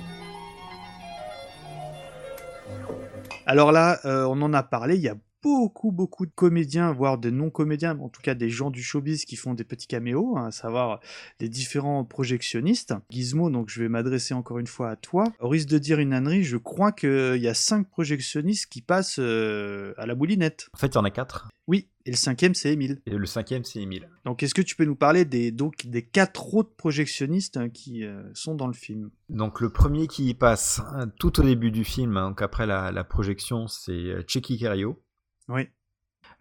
Alors 3.47 3.73
là, 3.73 3.99
euh, 4.07 4.25
on 4.25 4.41
en 4.41 4.55
a 4.55 4.63
parlé, 4.63 4.97
il 4.97 5.03
y 5.03 5.09
a 5.09 5.15
beaucoup, 5.45 5.93
beaucoup 5.93 6.25
de 6.25 6.33
comédiens, 6.35 6.91
voire 6.93 7.19
des 7.19 7.31
non-comédiens, 7.31 7.99
en 7.99 8.09
tout 8.09 8.23
cas 8.23 8.35
des 8.35 8.49
gens 8.49 8.71
du 8.71 8.83
showbiz 8.83 9.27
qui 9.27 9.37
font 9.37 9.53
des 9.53 9.65
petits 9.65 9.87
caméos, 9.87 10.39
hein, 10.39 10.47
à 10.47 10.51
savoir 10.51 11.01
les 11.39 11.51
différents 11.51 12.03
projectionnistes. 12.05 12.95
Gizmo, 13.11 13.51
donc 13.51 13.69
je 13.69 13.83
vais 13.83 13.91
m'adresser 13.91 14.33
encore 14.33 14.59
une 14.59 14.67
fois 14.67 14.89
à 14.89 14.97
toi. 14.97 15.25
Au 15.41 15.49
risque 15.49 15.69
de 15.69 15.77
dire 15.77 15.99
une 15.99 16.15
ânerie, 16.15 16.45
je 16.45 16.57
crois 16.57 16.93
qu'il 16.93 17.37
y 17.37 17.49
a 17.49 17.53
cinq 17.53 17.89
projectionnistes 17.91 18.67
qui 18.73 18.81
passent 18.81 19.19
euh, 19.19 19.93
à 19.99 20.07
la 20.07 20.15
moulinette. 20.15 20.71
en 20.73 20.79
fait, 20.79 20.87
il 20.87 20.95
y 20.95 20.99
en 20.99 21.05
a 21.05 21.11
quatre. 21.11 21.49
Oui, 21.67 21.89
et 22.07 22.11
le 22.11 22.17
cinquième, 22.17 22.55
c'est 22.55 22.73
Émile. 22.73 23.01
Et 23.07 23.17
le 23.17 23.27
cinquième, 23.27 23.65
c'est 23.65 23.81
Émile. 23.81 24.09
Donc 24.25 24.43
est-ce 24.43 24.55
que 24.55 24.63
tu 24.63 24.77
peux 24.77 24.85
nous 24.87 24.97
parler 24.97 25.27
des, 25.27 25.51
donc, 25.51 25.87
des 25.87 26.03
quatre 26.03 26.55
autres 26.55 26.75
projectionnistes 26.75 27.59
hein, 27.59 27.69
qui 27.69 28.05
euh, 28.05 28.23
sont 28.33 28.55
dans 28.55 28.67
le 28.67 28.73
film? 28.73 29.11
Donc 29.29 29.61
le 29.61 29.69
premier 29.69 30.07
qui 30.07 30.29
y 30.29 30.35
passe 30.35 30.81
hein, 30.93 31.09
tout 31.19 31.41
au 31.41 31.43
début 31.43 31.71
du 31.71 31.85
film, 31.85 32.17
hein, 32.17 32.29
donc 32.29 32.41
après 32.41 32.67
la, 32.67 32.93
la 32.93 33.05
projection, 33.05 33.67
c'est 33.67 33.93
euh, 33.93 34.23
Checky 34.27 34.59
Cario. 34.59 35.03
Oui. 35.49 35.69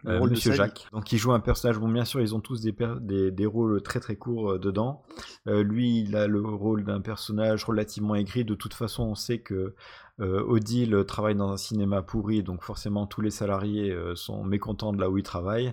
Le 0.02 0.12
Euh, 0.12 0.18
rôle 0.18 0.28
de 0.30 0.34
Monsieur 0.34 0.52
Sally. 0.52 0.68
Jacques. 0.70 0.86
Donc 0.92 1.12
il 1.12 1.18
joue 1.18 1.32
un 1.32 1.40
personnage, 1.40 1.78
bon 1.78 1.88
bien 1.88 2.04
sûr 2.04 2.20
ils 2.20 2.34
ont 2.34 2.40
tous 2.40 2.60
des, 2.60 2.74
des, 3.00 3.30
des 3.30 3.46
rôles 3.46 3.82
très 3.82 4.00
très 4.00 4.16
courts 4.16 4.52
euh, 4.52 4.58
dedans. 4.58 5.02
Euh, 5.46 5.62
lui 5.62 6.00
il 6.00 6.16
a 6.16 6.26
le 6.26 6.40
rôle 6.40 6.84
d'un 6.84 7.00
personnage 7.00 7.64
relativement 7.64 8.14
aigri, 8.14 8.44
de 8.44 8.54
toute 8.54 8.74
façon 8.74 9.04
on 9.04 9.14
sait 9.14 9.38
que 9.40 9.74
euh, 10.20 10.42
Odile 10.42 11.04
travaille 11.06 11.34
dans 11.34 11.50
un 11.50 11.56
cinéma 11.56 12.02
pourri, 12.02 12.42
donc 12.42 12.62
forcément 12.62 13.06
tous 13.06 13.20
les 13.20 13.30
salariés 13.30 13.90
euh, 13.92 14.14
sont 14.14 14.44
mécontents 14.44 14.92
de 14.92 15.00
là 15.00 15.10
où 15.10 15.18
il 15.18 15.22
travaille. 15.24 15.72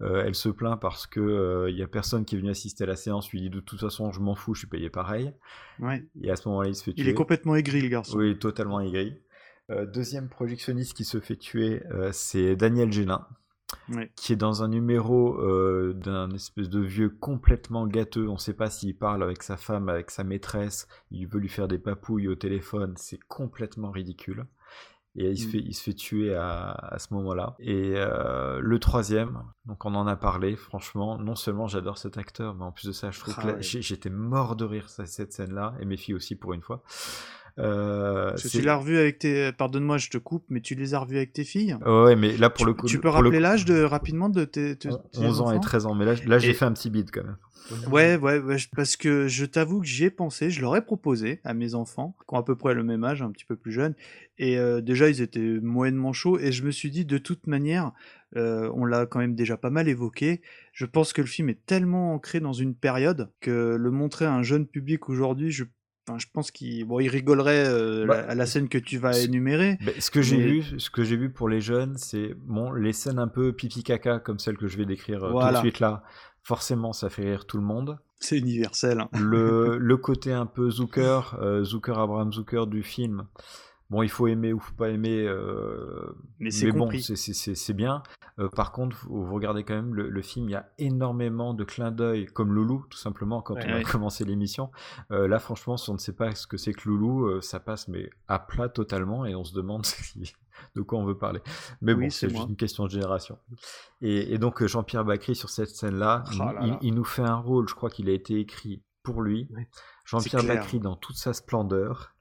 Euh, 0.00 0.24
elle 0.26 0.34
se 0.34 0.48
plaint 0.48 0.80
parce 0.80 1.06
que 1.06 1.20
euh, 1.20 1.70
il 1.70 1.76
y 1.76 1.82
a 1.82 1.86
personne 1.88 2.24
qui 2.24 2.34
est 2.34 2.38
venu 2.38 2.50
assister 2.50 2.82
à 2.82 2.88
la 2.88 2.96
séance, 2.96 3.30
lui 3.30 3.40
dit 3.42 3.50
de 3.50 3.60
toute 3.60 3.78
façon 3.80 4.10
je 4.10 4.20
m'en 4.20 4.34
fous, 4.34 4.54
je 4.54 4.60
suis 4.60 4.68
payé 4.68 4.90
pareil. 4.90 5.32
Ouais. 5.78 6.04
Et 6.22 6.30
à 6.30 6.36
ce 6.36 6.48
moment-là 6.48 6.68
il 6.68 6.74
se 6.74 6.82
fait 6.82 6.92
tuer. 6.92 7.02
Il 7.02 7.08
est 7.08 7.14
complètement 7.14 7.54
aigri, 7.54 7.80
le 7.80 7.88
garçon. 7.88 8.18
Oui, 8.18 8.36
totalement 8.38 8.80
aigri. 8.80 9.14
Euh, 9.72 9.86
deuxième 9.86 10.28
projectionniste 10.28 10.94
qui 10.94 11.04
se 11.04 11.20
fait 11.20 11.36
tuer, 11.36 11.82
euh, 11.92 12.10
c'est 12.12 12.56
Daniel 12.56 12.92
Gélin, 12.92 13.26
qui 14.16 14.32
est 14.34 14.36
dans 14.36 14.62
un 14.62 14.68
numéro 14.68 15.40
euh, 15.40 15.94
d'un 15.94 16.30
espèce 16.32 16.68
de 16.68 16.80
vieux 16.80 17.08
complètement 17.08 17.86
gâteux. 17.86 18.28
On 18.28 18.34
ne 18.34 18.38
sait 18.38 18.54
pas 18.54 18.68
s'il 18.70 18.96
parle 18.96 19.22
avec 19.22 19.42
sa 19.42 19.56
femme, 19.56 19.88
avec 19.88 20.10
sa 20.10 20.24
maîtresse. 20.24 20.86
Il 21.10 21.26
veut 21.26 21.40
lui 21.40 21.48
faire 21.48 21.68
des 21.68 21.78
papouilles 21.78 22.28
au 22.28 22.34
téléphone. 22.34 22.94
C'est 22.96 23.20
complètement 23.28 23.90
ridicule. 23.90 24.46
Et 25.14 25.28
il 25.30 25.36
se 25.38 25.46
Mm. 25.46 25.50
fait, 25.50 25.58
il 25.58 25.74
se 25.74 25.82
fait 25.82 25.92
tuer 25.92 26.34
à, 26.34 26.70
à 26.70 26.98
ce 26.98 27.12
moment-là. 27.12 27.54
Et 27.58 27.92
euh, 27.96 28.60
le 28.62 28.78
troisième, 28.78 29.42
donc 29.66 29.84
on 29.84 29.94
en 29.94 30.06
a 30.06 30.16
parlé, 30.16 30.56
franchement, 30.56 31.18
non 31.18 31.34
seulement 31.34 31.66
j'adore 31.66 31.98
cet 31.98 32.16
acteur, 32.16 32.54
mais 32.54 32.64
en 32.64 32.72
plus 32.72 32.86
de 32.86 32.92
ça, 32.92 33.10
je 33.10 33.20
trouve 33.20 33.34
Ah 33.36 33.42
que 33.42 33.46
ouais. 33.56 33.62
j'étais 33.62 34.08
mort 34.08 34.56
de 34.56 34.64
rire 34.64 34.88
cette 34.88 35.32
scène-là, 35.34 35.74
et 35.80 35.84
mes 35.84 35.98
filles 35.98 36.14
aussi 36.14 36.34
pour 36.34 36.54
une 36.54 36.62
fois. 36.62 36.82
Euh, 37.58 38.30
Parce 38.30 38.42
que 38.44 38.48
c'est- 38.48 38.58
tu 38.60 38.64
l'as 38.64 38.76
revu 38.76 38.96
avec 38.98 39.18
tes. 39.18 39.52
Pardonne-moi, 39.52 39.98
je 39.98 40.08
te 40.10 40.18
coupe, 40.18 40.44
mais 40.48 40.60
tu 40.60 40.74
les 40.74 40.94
as 40.94 41.00
revus 41.00 41.16
avec 41.16 41.32
tes 41.32 41.44
filles. 41.44 41.76
Ouais, 41.84 42.16
mais 42.16 42.36
là, 42.36 42.48
pour 42.50 42.64
Tu- 42.64 42.70
le 42.70 42.74
coup- 42.74 42.86
Tu 42.86 42.98
peux 42.98 43.08
rappeler 43.08 43.40
l'âge 43.40 43.64
de 43.64 43.82
rapidement 43.82 44.28
de 44.28 44.44
tes. 44.44 44.76
tes- 44.76 44.88
tes 44.88 45.18
11 45.18 45.40
ans 45.40 45.46
et 45.50 45.56
enfants 45.56 45.60
13 45.60 45.86
ans, 45.86 45.94
mais 45.94 46.04
là, 46.04 46.14
là 46.26 46.38
j'ai 46.38 46.54
fait 46.54 46.64
un 46.64 46.72
petit 46.72 46.90
bide 46.90 47.10
quand 47.12 47.24
même. 47.24 47.36
Ouais, 47.92 48.16
ouais, 48.16 48.38
ouais, 48.40 48.56
parce 48.74 48.96
que 48.96 49.28
je 49.28 49.44
t'avoue 49.44 49.80
que 49.80 49.86
j'y 49.86 50.04
ai 50.04 50.10
pensé, 50.10 50.50
je 50.50 50.60
leur 50.60 50.74
ai 50.76 50.84
proposé 50.84 51.40
à 51.44 51.54
mes 51.54 51.74
enfants, 51.74 52.16
qui 52.28 52.34
ont 52.34 52.38
à 52.38 52.42
peu 52.42 52.56
près 52.56 52.74
le 52.74 52.82
même 52.82 53.04
âge, 53.04 53.22
un 53.22 53.30
petit 53.30 53.44
peu 53.44 53.54
plus 53.54 53.70
jeunes, 53.70 53.94
et 54.38 54.58
euh, 54.58 54.80
déjà 54.80 55.08
ils 55.08 55.22
étaient 55.22 55.58
moyennement 55.62 56.12
chauds, 56.12 56.38
et 56.40 56.50
je 56.50 56.64
me 56.64 56.70
suis 56.72 56.90
dit 56.90 57.04
de 57.04 57.18
toute 57.18 57.46
manière, 57.46 57.92
euh, 58.36 58.68
on 58.74 58.84
l'a 58.84 59.06
quand 59.06 59.20
même 59.20 59.36
déjà 59.36 59.56
pas 59.56 59.70
mal 59.70 59.88
évoqué, 59.88 60.42
je 60.72 60.86
pense 60.86 61.12
que 61.12 61.20
le 61.20 61.28
film 61.28 61.48
est 61.50 61.64
tellement 61.64 62.14
ancré 62.14 62.40
dans 62.40 62.52
une 62.52 62.74
période 62.74 63.30
que 63.40 63.76
le 63.78 63.90
montrer 63.92 64.24
à 64.24 64.34
un 64.34 64.42
jeune 64.42 64.66
public 64.66 65.08
aujourd'hui, 65.08 65.52
je, 65.52 65.64
enfin, 66.08 66.18
je 66.18 66.26
pense 66.32 66.50
qu'il 66.50 66.84
bon, 66.84 67.00
il 67.00 67.08
rigolerait 67.08 67.66
euh, 67.66 68.06
Bah, 68.06 68.22
la- 68.22 68.28
à 68.30 68.34
la 68.34 68.46
scène 68.46 68.68
que 68.68 68.78
tu 68.78 68.98
vas 68.98 69.18
énumérer. 69.18 69.78
Ce 69.98 70.10
que 70.10 70.22
j'ai 70.22 70.36
mais- 70.38 70.46
vu, 70.46 70.80
ce 70.80 70.90
que 70.90 71.04
j'ai 71.04 71.16
vu 71.16 71.30
pour 71.30 71.48
les 71.48 71.60
jeunes, 71.60 71.96
c'est 71.96 72.34
bon, 72.34 72.72
les 72.72 72.92
scènes 72.92 73.18
un 73.18 73.28
peu 73.28 73.52
pipi 73.52 73.82
caca 73.82 74.18
comme 74.18 74.38
celle 74.38 74.56
que 74.56 74.66
je 74.68 74.76
vais 74.76 74.86
décrire 74.86 75.24
euh, 75.24 75.32
tout 75.48 75.52
de 75.54 75.58
suite 75.58 75.80
là. 75.80 76.02
Forcément, 76.44 76.92
ça 76.92 77.08
fait 77.08 77.22
rire 77.22 77.46
tout 77.46 77.56
le 77.56 77.62
monde. 77.62 77.98
C'est 78.18 78.38
universel. 78.38 79.00
hein. 79.00 79.08
Le, 79.20 79.76
le 79.78 79.96
côté 79.96 80.32
un 80.32 80.46
peu 80.46 80.70
Zucker, 80.70 81.36
euh, 81.40 81.62
Zucker 81.64 81.98
Abraham 81.98 82.32
Zucker 82.32 82.66
du 82.66 82.82
film. 82.82 83.26
Bon, 83.92 84.02
il 84.02 84.08
faut 84.08 84.26
aimer 84.26 84.52
ou 84.52 84.58
faut 84.58 84.74
pas 84.74 84.88
aimer, 84.88 85.24
euh, 85.28 86.12
Mais 86.40 86.50
c'est 86.50 86.72
bon, 86.72 86.90
c'est- 86.90 87.72
bien. 87.74 88.02
Euh, 88.38 88.48
par 88.48 88.72
contre, 88.72 88.96
vous, 89.06 89.24
vous 89.24 89.34
regardez 89.34 89.64
quand 89.64 89.74
même 89.74 89.94
le, 89.94 90.08
le 90.08 90.22
film, 90.22 90.48
il 90.48 90.52
y 90.52 90.56
a 90.56 90.68
énormément 90.78 91.52
de 91.52 91.62
clins 91.62 91.90
d'œil, 91.90 92.24
comme 92.26 92.52
Loulou, 92.54 92.86
tout 92.88 92.96
simplement, 92.98 93.42
quand 93.42 93.54
Ouais, 93.54 93.66
on 93.68 93.74
a 93.76 93.82
commencé 93.84 94.24
l'émission. 94.24 94.70
Euh, 95.10 95.28
là, 95.28 95.38
franchement, 95.38 95.76
si 95.76 95.90
on 95.90 95.94
ne 95.94 95.98
sait 95.98 96.14
pas 96.14 96.34
ce 96.34 96.46
que 96.46 96.56
c'est 96.56 96.72
que 96.72 96.88
Loulou, 96.88 97.40
ça 97.42 97.60
passe 97.60 97.86
mais 97.88 98.08
à 98.28 98.38
plat 98.38 98.68
totalement, 98.70 99.26
et 99.26 99.34
on 99.34 99.44
se 99.44 99.54
demande 99.54 99.84
si- 99.86 100.32
de 100.74 100.80
quoi 100.82 100.98
on 100.98 101.04
veut 101.04 101.18
parler. 101.18 101.40
Mais 101.82 101.92
Oui, 101.92 102.04
bon, 102.04 102.10
c'est 102.10 102.30
juste 102.30 102.48
une 102.48 102.56
question 102.56 102.84
de 102.86 102.90
génération. 102.90 103.38
Et, 104.00 104.32
et 104.32 104.38
donc, 104.38 104.64
Jean-Pierre 104.64 105.04
Bacry, 105.04 105.34
sur 105.34 105.50
cette 105.50 105.68
scène-là, 105.68 106.24
Oh 106.40 106.76
il, 106.80 106.94
nous 106.94 107.04
fait 107.04 107.22
un 107.22 107.36
rôle, 107.36 107.68
je 107.68 107.74
crois 107.74 107.90
qu'il 107.90 108.08
a 108.08 108.12
été 108.12 108.38
écrit 108.40 108.82
pour 109.02 109.20
lui. 109.22 109.48
Jean-Pierre. 110.06 110.44
Bacry 110.44 110.80
dans 110.80 110.96
toute 110.96 111.16
sa 111.16 111.32
splendeur, 111.32 112.11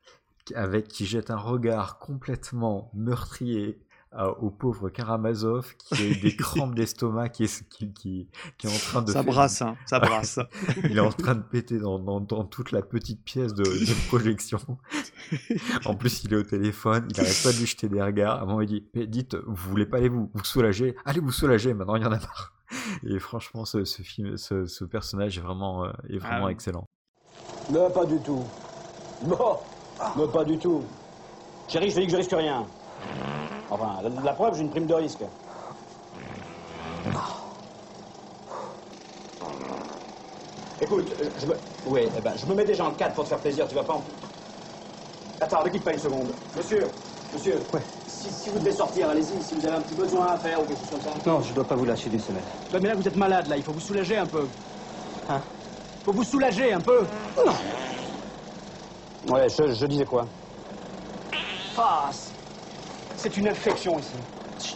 avec 0.55 0.87
qui 0.87 1.05
jette 1.05 1.31
un 1.31 1.37
regard 1.37 1.97
complètement 1.99 2.89
meurtrier 2.93 3.79
à- 4.13 4.27
au 4.29 4.49
pauvre 4.49 4.89
Karamazov 4.89 5.73
qui 5.77 5.93
a 6.03 6.05
eu 6.05 6.15
des 6.17 6.35
crampes 6.35 6.75
d'estomac 6.75 7.29
qui 7.29 7.45
est, 7.45 7.69
qui, 7.69 7.93
qui, 7.93 8.27
qui 8.57 8.67
est 8.67 8.69
en 8.69 8.77
train 8.77 9.01
de 9.01 9.07
Ça 9.11 9.23
faire- 9.23 9.31
brasse, 9.33 9.61
hein, 9.61 9.77
ça 9.85 9.99
brasse. 9.99 10.37
il 10.83 10.97
est 10.97 10.99
en 10.99 11.13
train 11.13 11.35
de 11.35 11.41
péter 11.41 11.79
dans, 11.79 11.97
dans, 11.97 12.19
dans 12.19 12.43
toute 12.43 12.71
la 12.73 12.81
petite 12.81 13.23
pièce 13.23 13.53
de, 13.53 13.63
de 13.63 14.07
projection 14.07 14.59
en 15.85 15.95
plus 15.95 16.23
il 16.25 16.33
est 16.33 16.37
au 16.37 16.43
téléphone 16.43 17.07
il 17.09 17.19
arrête 17.21 17.41
pas 17.43 17.53
de 17.53 17.57
lui 17.57 17.65
jeter 17.65 17.87
des 17.87 18.01
regards 18.01 18.39
à 18.39 18.41
un 18.41 18.45
moment 18.45 18.61
il 18.61 18.67
dit 18.67 18.85
mais 18.93 19.07
dites 19.07 19.35
vous 19.35 19.69
voulez 19.69 19.85
pas 19.85 19.97
aller 19.97 20.09
vous, 20.09 20.29
vous 20.33 20.43
soulager? 20.43 20.95
Allez 21.05 21.21
vous 21.21 21.31
soulager 21.31 21.73
maintenant 21.73 21.95
il 21.95 22.01
y 22.03 22.05
en 22.05 22.11
a 22.11 22.19
marre 22.19 22.53
et 23.03 23.17
franchement 23.19 23.63
ce, 23.65 23.85
ce 23.85 24.01
film 24.01 24.35
ce, 24.35 24.65
ce 24.65 24.83
personnage 24.83 25.37
est 25.37 25.41
vraiment 25.41 25.85
euh, 25.85 25.91
est 26.09 26.17
vraiment 26.17 26.47
Ah. 26.47 26.51
excellent 26.51 26.85
Non, 27.71 27.89
pas 27.91 28.05
du 28.05 28.17
tout. 28.25 28.43
Non, 29.25 29.57
non, 30.15 30.27
pas 30.27 30.43
du 30.43 30.57
tout. 30.57 30.83
Chérie, 31.67 31.89
je 31.89 31.95
te 31.95 31.99
dis 32.01 32.05
que 32.07 32.11
je 32.11 32.17
risque 32.17 32.33
rien. 32.33 32.67
Enfin, 33.69 34.01
la, 34.03 34.09
la 34.09 34.33
preuve, 34.33 34.55
j'ai 34.55 34.61
une 34.61 34.69
prime 34.69 34.87
de 34.87 34.93
risque. 34.93 35.23
Écoute, 40.81 41.13
euh, 41.21 41.29
je 41.37 41.45
me... 41.45 41.55
Oui, 41.85 42.07
eh 42.17 42.21
ben, 42.21 42.33
je 42.35 42.45
me 42.45 42.55
mets 42.55 42.65
déjà 42.65 42.85
en 42.85 42.91
4 42.91 43.13
pour 43.13 43.23
te 43.23 43.29
faire 43.29 43.39
plaisir, 43.39 43.67
tu 43.67 43.75
vas 43.75 43.83
pas 43.83 43.93
en... 43.93 44.03
Attends, 45.39 45.63
ne 45.63 45.69
quitte 45.69 45.83
pas 45.83 45.93
une 45.93 45.99
seconde. 45.99 46.33
Monsieur, 46.55 46.89
monsieur, 47.33 47.61
si, 48.07 48.29
si 48.31 48.49
vous 48.49 48.59
devez 48.59 48.73
sortir, 48.73 49.09
allez-y, 49.09 49.41
si 49.43 49.55
vous 49.55 49.65
avez 49.65 49.77
un 49.77 49.81
petit 49.81 49.95
besoin 49.95 50.31
à 50.33 50.37
faire 50.37 50.61
ou 50.61 50.65
quelque 50.65 50.79
chose 50.79 50.89
comme 50.89 51.01
ça. 51.01 51.11
Non, 51.25 51.41
je 51.41 51.53
dois 51.53 51.65
pas 51.65 51.75
vous 51.75 51.85
lâcher 51.85 52.09
d'une 52.09 52.19
semaine. 52.19 52.43
Ouais, 52.73 52.79
mais 52.79 52.89
là, 52.89 52.95
vous 52.95 53.07
êtes 53.07 53.15
malade, 53.15 53.47
là, 53.47 53.57
il 53.57 53.63
faut 53.63 53.73
vous 53.73 53.79
soulager 53.79 54.17
un 54.17 54.27
peu. 54.27 54.47
Hein? 55.29 55.41
Faut 56.03 56.13
vous 56.13 56.23
soulager 56.23 56.73
un 56.73 56.81
peu. 56.81 57.01
Non. 57.45 57.53
Ouais, 59.25 59.47
je, 59.49 59.73
je 59.73 59.85
disais 59.85 60.05
quoi 60.05 60.27
Ah, 61.77 62.09
c'est- 63.15 63.37
une 63.37 63.47
infection 63.47 63.97
ici. 63.99 64.15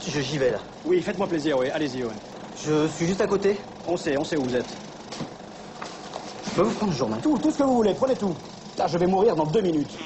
Je- 0.07 0.19
J'y 0.21 0.37
vais 0.37 0.51
là. 0.51 0.59
Oui, 0.85 1.01
faites-moi 1.01 1.27
plaisir, 1.27 1.57
oui, 1.57 1.69
allez-y, 1.69 2.03
ouais. 2.03 2.15
Je 2.55 2.87
suis 2.87 3.05
juste 3.07 3.21
à 3.21 3.27
côté. 3.27 3.61
On 3.87 3.97
sait, 3.97 4.17
on 4.17 4.23
sait 4.23 4.37
où 4.37 4.43
vous 4.43 4.55
êtes. 4.55 4.77
Je 6.45 6.51
peux 6.51 6.61
vous 6.61 6.73
prendre 6.75 6.91
le 6.91 6.97
journal 6.97 7.19
Tout, 7.21 7.37
tout 7.39 7.51
ce 7.51 7.57
que 7.57 7.63
vous 7.63 7.75
voulez, 7.75 7.93
prenez 7.95 8.15
tout. 8.15 8.35
Là, 8.77 8.87
je 8.87 8.97
vais 8.97 9.07
mourir 9.07 9.35
dans 9.35 9.45
deux 9.45 9.61
minutes. 9.61 9.97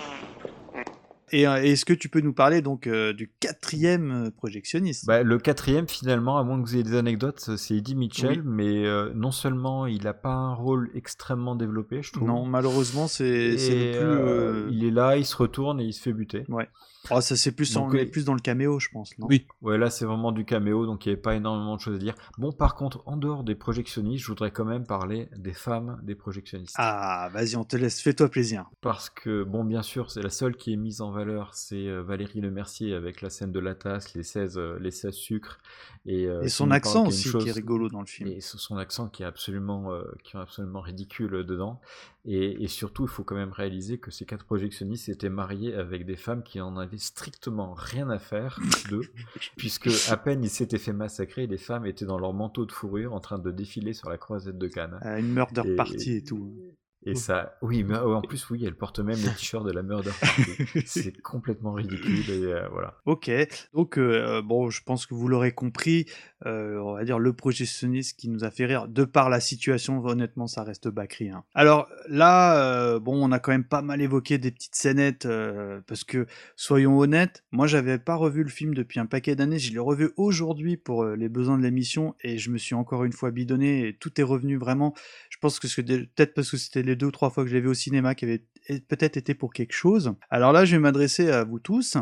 Et 1.32 1.48
euh, 1.48 1.56
est-ce 1.62 1.86
que 1.86 1.94
tu 1.94 2.10
peux 2.10 2.22
nous 2.22 2.34
parler 2.34 2.62
donc 2.62 2.88
euh, 2.88 3.14
du 3.14 3.30
quatrième 3.40 4.12
euh, 4.28 4.30
projectionniste? 4.32 5.06
Bah, 5.06 5.24
le 5.24 5.38
quatrième, 5.38 5.88
finalement, 5.88 6.38
à 6.38 6.44
moins 6.44 6.62
que 6.62 6.68
vous 6.68 6.76
ayez 6.76 6.84
des 6.84 6.96
anecdotes, 6.96 7.56
c'est 7.58 7.76
Eddie 7.76 7.96
Mitchell, 7.96 8.40
Oui. 8.40 8.42
mais 8.46 8.86
euh, 8.86 9.12
non 9.16 9.32
seulement 9.32 9.86
il 9.86 10.04
n'a 10.04 10.14
pas 10.14 10.34
un 10.34 10.54
rôle 10.54 10.90
extrêmement 10.96 11.56
développé, 11.56 12.02
je 12.02 12.12
trouve. 12.12 12.28
Non, 12.28 12.46
malheureusement, 12.46 13.08
c'est 13.08 13.50
le 13.52 13.56
plus. 13.56 14.02
euh, 14.02 14.68
Il 14.72 14.84
est 14.86 14.92
là, 14.92 15.18
il 15.18 15.26
se 15.26 15.36
retourne 15.36 15.80
et 15.82 15.86
il 15.86 15.94
se 15.94 16.02
fait 16.02 16.14
buter. 16.14 16.44
Ouais. 16.50 16.68
Oh, 17.12 17.22
ça 17.22 17.36
c'est 17.36 17.52
plus, 17.52 17.74
Donc, 17.74 17.96
plus 18.12 18.26
dans 18.26 18.34
le 18.34 18.40
caméo, 18.40 18.80
je 18.80 18.90
pense. 18.90 19.18
Non? 19.18 19.28
Oui, 19.28 19.46
ouais, 19.62 19.78
là 19.78 19.90
c'est 19.90 20.06
vraiment 20.06 20.32
du 20.32 20.46
caméo, 20.46 20.86
donc 20.86 21.06
il 21.06 21.10
n'y 21.10 21.14
avait 21.14 21.22
pas 21.22 21.36
énormément 21.36 21.76
de 21.76 21.82
choses 21.82 21.96
à 21.96 22.00
dire. 22.00 22.16
Bon, 22.38 22.52
par 22.52 22.76
contre, 22.76 23.02
en 23.06 23.18
dehors 23.18 23.44
des 23.44 23.56
projectionnistes, 23.56 24.24
je 24.24 24.28
voudrais 24.28 24.52
quand 24.52 24.66
même 24.66 24.86
parler 24.86 25.30
des 25.36 25.54
femmes 25.54 26.00
des 26.04 26.16
projectionnistes. 26.16 26.76
Ah, 26.78 27.30
vas-y, 27.34 27.56
on 27.56 27.64
te 27.64 27.76
laisse, 27.78 28.02
fais-toi 28.02 28.30
plaisir. 28.30 28.70
Parce 28.82 29.10
que, 29.10 29.44
bon, 29.44 29.64
bien 29.64 29.82
sûr, 29.82 30.12
c'est 30.12 30.22
la 30.22 30.30
seule 30.30 30.56
qui 30.56 30.74
est 30.74 30.78
mise 30.78 31.02
en 31.02 31.12
valeur, 31.12 31.54
c'est 31.56 31.88
euh, 31.88 32.02
Valérie 32.04 32.42
Lemercier 32.42 32.94
avec 32.94 33.22
la 33.22 33.30
scène 33.30 33.52
de 33.52 33.60
la 33.60 33.76
tasse, 33.76 34.14
les 34.14 34.24
16, 34.24 34.58
euh, 34.58 34.78
les 34.80 34.92
16 34.92 35.14
sucres. 35.14 35.60
Et, 36.06 36.26
euh, 36.28 36.44
Et 36.44 36.50
son 36.50 36.72
accent 36.72 37.06
aussi, 37.08 37.28
chose- 37.28 37.44
qui 37.44 37.50
est 37.50 37.54
rigolo 37.54 37.90
dans 37.90 38.00
le 38.02 38.06
film. 38.06 38.30
Et 38.30 38.40
son 38.42 38.78
accent 38.78 39.10
qui 39.10 39.24
est 39.24 39.26
absolument, 39.26 39.92
euh, 39.92 40.04
qui 40.24 40.38
est 40.38 40.40
absolument 40.40 40.82
ridicule 40.82 41.44
dedans. 41.46 41.80
Et, 42.26 42.64
et 42.64 42.68
surtout, 42.68 43.04
il 43.04 43.08
faut 43.10 43.24
quand 43.24 43.36
même 43.36 43.52
réaliser 43.54 43.98
que 43.98 44.12
ces 44.12 44.26
quatre 44.26 44.46
projectionnistes 44.46 45.08
étaient 45.10 45.30
mariés 45.30 45.74
avec 45.74 46.06
des 46.06 46.18
femmes 46.18 46.44
qui 46.44 46.60
en 46.60 46.76
avaient 46.78 46.98
strictement 46.98 47.74
rien 47.74 48.10
à 48.10 48.20
faire 48.20 48.60
d'eux, 48.90 49.02
puisque 49.58 49.90
à 50.10 50.18
peine 50.18 50.44
ils 50.44 50.50
s'étaient 50.50 50.78
fait 50.80 50.94
massacrer, 50.94 51.48
les 51.48 51.58
femmes 51.58 51.86
étaient 51.86 52.06
dans 52.06 52.20
leur 52.20 52.34
manteau 52.34 52.66
de 52.66 52.72
fourrure 52.72 53.14
en 53.14 53.20
train 53.22 53.40
de 53.40 53.52
défiler 53.52 53.94
sur 53.94 54.10
la 54.10 54.18
croisette 54.18 54.58
de 54.58 54.68
Cannes. 54.68 55.00
Euh, 55.06 55.18
une 55.18 55.34
murder 55.34 55.62
Et- 55.66 55.76
party 55.76 56.12
et 56.18 56.24
tout. 56.24 56.54
Et 57.06 57.16
ça, 57.16 57.58
oui, 57.62 57.84
mais 57.84 57.96
euh, 57.96 58.16
en 58.16 58.22
plus, 58.22 58.50
oui, 58.50 58.66
elle 58.66 58.76
porte 58.76 59.00
même 59.00 59.16
les 59.16 59.34
t-shirts 59.34 59.66
de 59.66 59.72
la 59.72 59.84
Murder 59.84 60.12
Party. 60.20 60.44
C'est 60.86 61.22
complètement 61.22 61.72
ridicule 61.72 62.30
et 62.30 62.44
euh, 62.44 62.68
voilà. 62.70 62.98
Ok, 63.06 63.32
donc 63.74 63.98
euh, 63.98 64.42
bon, 64.42 64.70
je 64.70 64.84
pense 64.84 65.06
que 65.06 65.14
vous 65.14 65.30
l'aurez 65.30 65.54
compris, 65.54 66.06
euh, 66.46 66.78
on 66.80 66.94
va 66.96 67.06
dire 67.06 67.18
le 67.18 67.32
projectionniste 67.32 68.20
qui 68.20 68.28
nous 68.28 68.44
a 68.44 68.52
fait 68.52 68.66
rire, 68.66 68.90
de 68.90 69.06
par 69.06 69.30
la 69.30 69.40
situation, 69.40 70.04
honnêtement, 70.04 70.48
ça 70.48 70.64
reste 70.64 70.90
Bakri. 70.90 71.30
hein. 71.30 71.46
Alors 71.54 71.88
là, 72.10 73.00
bon, 73.00 73.16
on 73.26 73.32
a 73.32 73.40
quand 73.40 73.52
même 73.52 73.64
pas 73.64 73.82
mal 73.82 74.02
évoqué 74.02 74.38
des 74.38 74.52
petites 74.52 74.76
scénettes, 74.76 75.28
parce 75.88 76.04
que, 76.04 76.28
soyons 76.58 77.00
honnêtes, 77.00 77.46
moi 77.52 77.66
j'avais 77.66 77.98
pas 77.98 78.16
revu 78.16 78.44
le 78.44 78.50
film 78.50 78.74
depuis 78.74 79.00
un 79.00 79.06
paquet 79.06 79.36
d'années, 79.36 79.60
je 79.60 79.72
l'ai 79.72 79.80
revu 79.80 80.12
aujourd'hui 80.18 80.76
pour 80.76 81.06
les 81.06 81.30
besoins 81.30 81.58
de 81.58 81.64
l'émission, 81.64 82.16
et 82.22 82.38
je 82.38 82.52
me 82.52 82.58
suis 82.58 82.76
encore 82.76 83.06
une 83.06 83.14
fois 83.14 83.32
bidonné, 83.32 83.88
et 83.88 83.94
tout 83.94 84.20
est 84.20 84.24
revenu 84.24 84.58
vraiment, 84.58 84.94
pense 85.40 85.60
que 85.60 85.68
c'est 85.68 85.84
peut-être 85.84 86.34
parce 86.34 86.52
que 86.52 86.58
c'était 86.58 86.84
les 86.84 86.96
deux 86.96 87.08
ou 87.08 87.12
trois 87.12 87.30
fois 87.30 87.44
que 87.44 87.50
je 87.50 87.56
l'ai 87.56 87.62
vu 87.62 87.70
au 87.70 87.74
cinéma 87.74 88.16
qui 88.16 88.26
avait 88.26 88.44
peut-être 88.88 89.18
été 89.18 89.34
pour 89.34 89.54
quelque 89.54 89.74
chose. 89.74 90.14
Alors 90.30 90.52
là, 90.52 90.66
je 90.66 90.76
vais 90.76 90.80
m'adresser 90.82 91.30
à 91.30 91.44
vous 91.44 91.60
tous. 91.60 91.98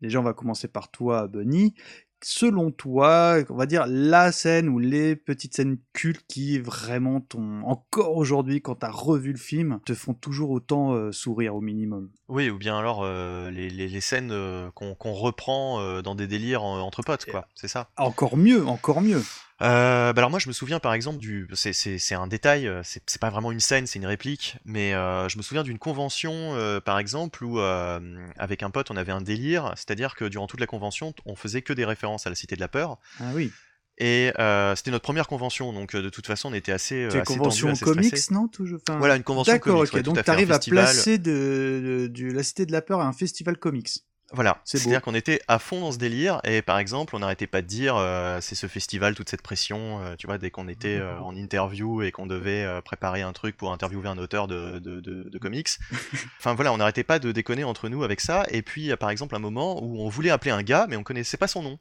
Déjà, 0.00 0.20
on 0.20 0.24
va 0.24 0.34
commencer 0.34 0.68
par 0.68 0.90
toi, 0.90 1.26
Bunny. 1.28 1.74
Selon 2.22 2.70
toi, 2.70 3.38
on 3.48 3.56
va 3.56 3.64
dire 3.64 3.86
la 3.88 4.30
scène 4.30 4.68
ou 4.68 4.78
les 4.78 5.16
petites 5.16 5.54
scènes 5.56 5.78
cultes 5.94 6.22
qui 6.28 6.58
vraiment 6.58 7.22
t'ont 7.22 7.62
encore 7.62 8.14
aujourd'hui, 8.14 8.60
quand 8.60 8.74
t'as 8.74 8.90
revu 8.90 9.32
le 9.32 9.38
film, 9.38 9.80
te 9.86 9.94
font 9.94 10.12
toujours 10.12 10.50
autant 10.50 10.92
euh, 10.92 11.12
sourire 11.12 11.56
au 11.56 11.62
minimum? 11.62 12.10
Oui, 12.28 12.50
ou 12.50 12.58
bien 12.58 12.76
alors 12.76 13.04
euh, 13.04 13.50
les, 13.50 13.70
les- 13.70 13.88
les 13.88 14.00
scènes 14.02 14.32
euh, 14.32 14.70
qu'on 14.72 15.12
reprend 15.14 16.02
dans 16.02 16.14
des 16.14 16.26
délires 16.26 16.62
entre 16.62 17.02
potes, 17.02 17.24
quoi. 17.24 17.48
C'est 17.54 17.68
ça. 17.68 17.88
Encore 17.96 18.36
mieux, 18.36 18.66
encore 18.66 19.00
mieux. 19.00 19.22
Euh, 19.62 20.14
bah 20.14 20.20
alors 20.20 20.30
moi 20.30 20.38
je 20.38 20.48
me 20.48 20.54
souviens 20.54 20.80
par 20.80 20.94
exemple 20.94 21.18
du 21.18 21.46
c'est 21.52 21.74
c'est 21.74 21.98
c'est 21.98 22.14
un 22.14 22.26
détail 22.26 22.66
euh, 22.66 22.80
c'est 22.82 23.02
c'est 23.06 23.20
pas 23.20 23.28
vraiment 23.28 23.52
une 23.52 23.60
scène 23.60 23.86
c'est 23.86 23.98
une 23.98 24.06
réplique 24.06 24.56
mais 24.64 24.94
euh, 24.94 25.28
je 25.28 25.36
me 25.36 25.42
souviens 25.42 25.62
d'une 25.62 25.78
convention 25.78 26.32
euh, 26.54 26.80
par 26.80 26.98
exemple 26.98 27.44
où 27.44 27.58
euh, 27.60 28.00
avec 28.38 28.62
un 28.62 28.70
pote 28.70 28.90
on 28.90 28.96
avait 28.96 29.12
un 29.12 29.20
délire 29.20 29.72
c'est-à-dire 29.76 30.14
que 30.14 30.24
durant 30.24 30.46
toute 30.46 30.60
la 30.60 30.66
convention 30.66 31.12
on 31.26 31.36
faisait 31.36 31.60
que 31.60 31.74
des 31.74 31.84
références 31.84 32.26
à 32.26 32.30
la 32.30 32.36
Cité 32.36 32.56
de 32.56 32.60
la 32.60 32.68
peur 32.68 32.98
Ah 33.20 33.32
oui. 33.34 33.52
et 33.98 34.32
euh, 34.38 34.74
c'était 34.76 34.92
notre 34.92 35.02
première 35.04 35.28
convention 35.28 35.74
donc 35.74 35.94
euh, 35.94 36.00
de 36.00 36.08
toute 36.08 36.26
façon 36.26 36.48
on 36.50 36.54
était 36.54 36.72
assez 36.72 37.06
C'est 37.10 37.18
assez 37.18 37.24
convention 37.24 37.66
tendu, 37.66 37.72
assez 37.72 37.84
comics, 37.84 38.06
stressé. 38.16 38.32
non 38.34 38.48
toujours 38.48 38.80
Enfin, 38.88 38.98
Voilà 38.98 39.16
une 39.16 39.24
convention 39.24 39.52
D'accord, 39.52 39.74
comics 39.74 39.88
ok. 39.88 39.94
ouais, 39.96 40.02
Donc 40.02 40.16
à 40.16 40.22
fait, 40.22 40.30
un 40.30 40.32
t'arrives 40.32 40.52
à 40.52 40.54
festival. 40.54 40.84
placer 40.86 41.18
de, 41.18 41.82
de- 41.84 42.06
du- 42.06 42.32
la 42.32 42.42
Cité 42.42 42.64
de 42.64 42.72
la 42.72 42.80
Peur 42.80 43.00
à 43.00 43.06
un 43.06 43.12
festival 43.12 43.58
comics. 43.58 43.90
Voilà, 44.32 44.60
c'est-à-dire 44.64 45.02
qu'on 45.02 45.14
était 45.14 45.40
à 45.48 45.58
fond 45.58 45.80
dans 45.80 45.90
ce 45.90 45.98
délire 45.98 46.40
et 46.44 46.62
par 46.62 46.78
exemple, 46.78 47.16
on 47.16 47.18
n'arrêtait 47.18 47.48
pas 47.48 47.62
de 47.62 47.66
dire 47.66 47.96
euh, 47.96 48.38
c'est 48.40 48.54
ce 48.54 48.68
festival, 48.68 49.16
toute 49.16 49.28
cette 49.28 49.42
pression, 49.42 50.00
euh, 50.02 50.14
tu 50.16 50.28
vois, 50.28 50.38
dès 50.38 50.50
qu'on 50.52 50.68
était 50.68 50.98
euh, 50.98 51.18
en 51.20 51.34
interview 51.34 52.02
et 52.02 52.12
qu'on 52.12 52.26
devait 52.26 52.62
euh, 52.64 52.80
préparer 52.80 53.22
un 53.22 53.32
truc 53.32 53.56
pour 53.56 53.72
interviewer 53.72 54.08
un 54.08 54.18
auteur 54.18 54.46
de, 54.46 54.78
de, 54.78 55.00
de- 55.00 55.28
de 55.28 55.38
comics. 55.38 55.70
enfin 56.38 56.54
voilà, 56.54 56.72
on 56.72 56.76
n'arrêtait 56.76 57.02
pas 57.02 57.18
de 57.18 57.32
déconner 57.32 57.64
entre 57.64 57.88
nous 57.88 58.04
avec 58.04 58.20
ça 58.20 58.44
et 58.50 58.62
puis 58.62 58.82
il 58.82 58.86
y 58.86 58.92
a 58.92 58.96
par 58.96 59.10
exemple 59.10 59.34
un 59.34 59.40
moment 59.40 59.82
où 59.82 60.00
on 60.00 60.08
voulait 60.08 60.30
appeler 60.30 60.52
un 60.52 60.62
gars 60.62 60.86
mais 60.88 60.94
on 60.96 61.02
connaissait 61.02 61.36
pas 61.36 61.48
son 61.48 61.62
nom. 61.62 61.78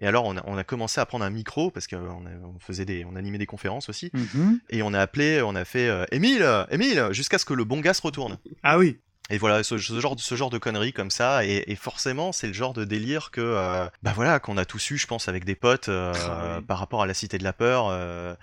Et 0.00 0.06
alors 0.06 0.24
on 0.26 0.36
a, 0.36 0.42
on 0.46 0.58
a 0.58 0.64
commencé 0.64 1.00
à 1.00 1.06
prendre 1.06 1.24
un 1.24 1.30
micro 1.30 1.70
parce 1.70 1.86
qu'on 1.86 1.96
on 2.44 2.58
faisait 2.58 2.84
des, 2.84 3.04
on 3.04 3.16
animait 3.16 3.38
des 3.38 3.46
conférences 3.46 3.88
aussi 3.88 4.10
Mhm. 4.12 4.58
et 4.70 4.82
on 4.82 4.92
a 4.92 5.00
appelé, 5.00 5.40
on 5.42 5.54
a 5.54 5.64
fait 5.64 5.88
euh, 5.88 6.04
Émile, 6.10 6.46
Émile, 6.70 7.08
jusqu'à 7.12 7.38
ce 7.38 7.44
que 7.44 7.54
le 7.54 7.64
bon 7.64 7.80
gars 7.80 7.94
se 7.94 8.02
retourne. 8.02 8.38
Ah 8.62 8.76
oui. 8.76 8.98
Et 9.30 9.38
voilà, 9.38 9.62
ce, 9.64 9.76
ce 9.78 10.00
genre, 10.00 10.14
de- 10.16 10.20
ce 10.20 10.34
genre 10.36 10.50
de 10.50 10.58
conneries 10.58 10.92
comme 10.92 11.10
ça, 11.10 11.44
et, 11.44 11.64
et 11.66 11.76
forcément, 11.76 12.32
c'est 12.32 12.46
le 12.46 12.52
genre 12.52 12.72
de 12.72 12.84
délire 12.84 13.30
que, 13.30 13.40
euh, 13.40 13.86
bah 14.02 14.12
voilà, 14.14 14.38
qu'on 14.38 14.56
a 14.56 14.64
tous 14.64 14.90
eu, 14.90 14.98
je 14.98 15.06
pense, 15.06 15.28
avec 15.28 15.44
des 15.44 15.54
potes 15.56 15.88
euh, 15.88 16.12
Ah 16.16 16.58
oui. 16.58 16.64
par 16.66 16.78
rapport 16.78 17.02
à 17.02 17.06
la 17.06 17.14
Cité 17.14 17.38
de 17.38 17.44
la 17.44 17.52
Peur. 17.52 17.88
euh. 17.90 18.34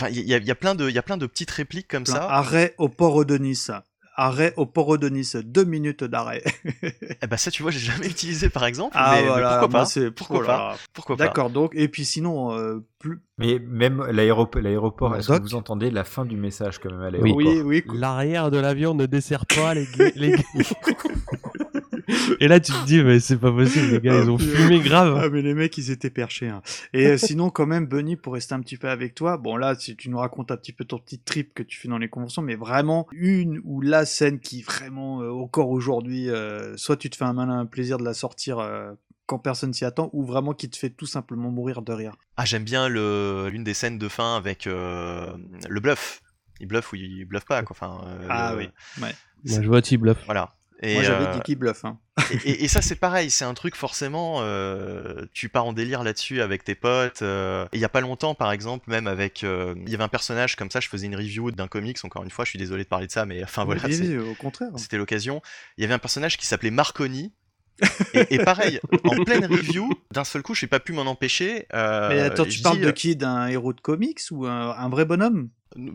Enfin, 0.00 0.10
il 0.10 0.20
y, 0.20 0.34
a- 0.34 0.38
il 0.38 0.44
y 0.44 0.50
a 0.50 0.54
plein 0.54 0.74
de, 0.74 0.88
il 0.88 0.94
y 0.94 0.98
a 0.98 1.02
plein 1.02 1.16
de 1.16 1.26
petites 1.26 1.50
répliques 1.52 1.86
comme 1.88 2.04
Plein. 2.04 2.14
ça. 2.14 2.26
Arrêt 2.28 2.74
au 2.78 2.88
port 2.88 3.24
de 3.24 3.36
Nice. 3.38 3.70
Arrêt 4.16 4.52
au 4.56 4.66
port 4.66 4.98
de 4.98 5.08
Nice. 5.08 5.36
Deux 5.36 5.64
minutes 5.64 6.02
d'arrêt. 6.04 6.42
Eh 7.22 7.26
ben 7.28 7.36
ça, 7.36 7.50
tu 7.52 7.62
vois, 7.62 7.70
j'ai 7.70 7.78
jamais 7.78 8.06
utilisé 8.10 8.48
par 8.50 8.64
exemple, 8.64 8.96
Ah 8.98 9.10
mais, 9.12 9.22
mais 9.22 9.28
voilà, 9.28 9.48
pourquoi 9.60 9.68
pas? 9.68 9.88
Pourquoi 10.16 10.40
oh 10.40 10.44
pas? 10.46 10.76
Pourquoi 10.92 11.16
pas? 11.16 11.24
D'accord, 11.24 11.50
donc, 11.50 11.72
et 11.74 11.86
puis 11.88 12.04
sinon, 12.04 12.50
plus. 13.02 13.20
Mais 13.38 13.58
même 13.58 14.02
l'aéroport, 14.10 14.62
l'aéroport 14.62 15.16
est-ce 15.16 15.28
que 15.32 15.42
vous 15.42 15.54
entendez 15.54 15.90
la 15.90 16.04
fin 16.04 16.24
du 16.24 16.36
message 16.36 16.78
quand 16.78 16.90
même 16.90 17.00
à 17.00 17.10
Oui. 17.18 17.32
l'aéroport 17.44 17.66
oui. 17.66 17.82
L'arrière 17.94 18.50
de 18.50 18.58
l'avion 18.58 18.94
ne 18.94 19.06
dessert 19.06 19.44
pas 19.46 19.74
les, 19.74 19.86
les 20.16 20.34
Et 22.40 22.48
là, 22.48 22.60
tu 22.60 22.72
te 22.72 22.84
dis, 22.86 23.02
mais 23.02 23.20
c'est 23.20 23.36
pas 23.38 23.52
possible, 23.52 23.86
les 23.92 24.00
gars, 24.00 24.20
ils 24.22 24.28
ont 24.30 24.38
fumé 24.38 24.80
grave. 24.80 25.18
Ah, 25.22 25.28
mais 25.30 25.40
les 25.42 25.54
mecs, 25.54 25.76
ils 25.78 25.90
étaient 25.90 26.10
perchés. 26.10 26.48
hein. 26.48 26.60
Et 26.92 27.06
euh, 27.06 27.16
sinon, 27.16 27.50
quand 27.50 27.66
même, 27.66 27.86
Bunny, 27.86 28.16
pour 28.16 28.34
rester 28.34 28.54
un 28.54 28.60
petit 28.60 28.76
peu 28.76 28.88
avec 28.88 29.14
toi, 29.14 29.36
bon, 29.36 29.56
là, 29.56 29.74
si 29.76 29.96
tu 29.96 30.10
nous 30.10 30.18
racontes 30.18 30.50
un 30.50 30.56
petit 30.56 30.72
peu 30.72 30.84
ton 30.84 30.98
petit 30.98 31.20
trip 31.20 31.54
que 31.54 31.62
tu 31.62 31.78
fais 31.78 31.88
dans 31.88 31.98
les 31.98 32.08
conventions, 32.08 32.42
mais 32.42 32.56
vraiment, 32.56 33.06
une 33.12 33.60
ou 33.64 33.80
la 33.80 34.04
scène 34.04 34.40
qui, 34.40 34.62
vraiment, 34.62 35.20
euh, 35.22 35.30
encore 35.30 35.70
aujourd'hui, 35.70 36.28
euh, 36.28 36.76
soit 36.76 36.96
tu 36.96 37.08
te 37.08 37.16
fais 37.16 37.24
un 37.24 37.32
malin 37.34 37.64
plaisir 37.66 37.98
de 37.98 38.04
la 38.04 38.14
sortir 38.14 38.58
euh, 38.58 38.92
quand 39.32 39.38
personne 39.38 39.72
s'y 39.72 39.86
attend, 39.86 40.10
ou 40.12 40.24
vraiment 40.24 40.52
qui 40.52 40.68
te 40.68 40.76
fait 40.76 40.90
tout 40.90 41.06
simplement 41.06 41.50
mourir 41.50 41.80
de 41.80 41.92
rire. 41.92 42.14
Ah, 42.36 42.44
j'aime 42.44 42.64
bien 42.64 42.88
le, 42.88 43.48
l'une 43.50 43.64
des 43.64 43.72
scènes 43.72 43.96
de 43.98 44.08
fin 44.08 44.36
avec 44.36 44.66
euh, 44.66 45.32
le 45.68 45.80
bluff. 45.80 46.20
Il 46.60 46.66
bluffe 46.66 46.92
ou 46.92 46.96
il 46.96 47.24
bluffe 47.24 47.46
pas, 47.46 47.62
quoi. 47.62 47.74
Enfin, 47.78 48.04
euh, 48.06 48.26
Ah 48.30 48.52
le- 48.52 48.58
oui, 48.58 48.68
ouais. 49.00 49.14
Moi, 49.46 49.62
je 49.62 49.66
vois 49.68 49.80
T-Bluff. 49.80 50.18
Voilà. 50.26 50.52
Et, 50.82 50.94
Moi, 50.94 51.02
j'avais 51.04 51.24
euh, 51.26 51.32
dit 51.32 51.40
qu'il 51.40 51.56
bluffe. 51.56 51.84
Hein. 51.84 51.98
et, 52.30 52.36
et- 52.50 52.64
et 52.64 52.68
ça 52.68 52.82
c'est 52.82 52.96
pareil, 52.96 53.30
c'est 53.30 53.44
un 53.44 53.54
truc 53.54 53.74
forcément, 53.76 54.38
euh, 54.42 55.24
tu 55.32 55.48
pars 55.48 55.64
en 55.64 55.72
délire 55.72 56.02
là-dessus 56.04 56.42
avec 56.42 56.62
tes 56.64 56.74
potes. 56.74 57.22
euh, 57.22 57.66
il 57.72 57.80
y 57.80 57.84
a 57.84 57.88
pas 57.88 58.00
longtemps 58.02 58.34
par 58.34 58.52
exemple, 58.52 58.90
même 58.90 59.06
avec, 59.06 59.44
euh, 59.44 59.74
il 59.86 59.90
y 59.90 59.94
avait 59.94 60.04
un 60.04 60.08
personnage 60.08 60.56
comme 60.56 60.70
ça, 60.70 60.80
je 60.80 60.88
faisais 60.88 61.06
une 61.06 61.16
review 61.16 61.52
d'un 61.52 61.68
comics, 61.68 62.04
encore 62.04 62.22
une 62.24 62.30
fois, 62.30 62.44
je 62.44 62.50
suis 62.50 62.58
désolé 62.58 62.82
de 62.84 62.88
parler 62.88 63.06
de 63.06 63.12
ça, 63.12 63.24
mais 63.26 63.42
enfin 63.44 63.64
voilà, 63.64 63.80
oui, 63.86 64.18
au 64.18 64.34
contraire. 64.34 64.68
c'était 64.76 64.98
l'occasion. 64.98 65.40
Il 65.78 65.82
y 65.82 65.84
avait 65.84 65.94
un 65.94 65.98
personnage 66.00 66.36
qui 66.36 66.46
s'appelait 66.46 66.70
Marconi. 66.72 67.32
Et, 68.14 68.34
et 68.34 68.38
pareil, 68.38 68.80
en 69.04 69.24
pleine 69.24 69.44
review, 69.46 69.88
d'un 70.12 70.24
seul 70.24 70.42
coup, 70.42 70.54
je 70.54 70.64
n'ai 70.64 70.68
pas 70.68 70.80
pu 70.80 70.92
m'en 70.92 71.02
empêcher. 71.02 71.66
euh, 71.74 72.08
Mais 72.08 72.20
attends, 72.20 72.44
tu 72.44 72.60
parles 72.60 72.76
dis, 72.76 72.82
de 72.82 72.88
euh, 72.88 72.92
qui? 72.92 73.16
D'un 73.16 73.46
héros 73.48 73.72
de 73.72 73.80
comics 73.80 74.20
ou 74.30 74.46
un, 74.46 74.70
un 74.76 74.88
vrai 74.88 75.04
bonhomme? 75.04 75.48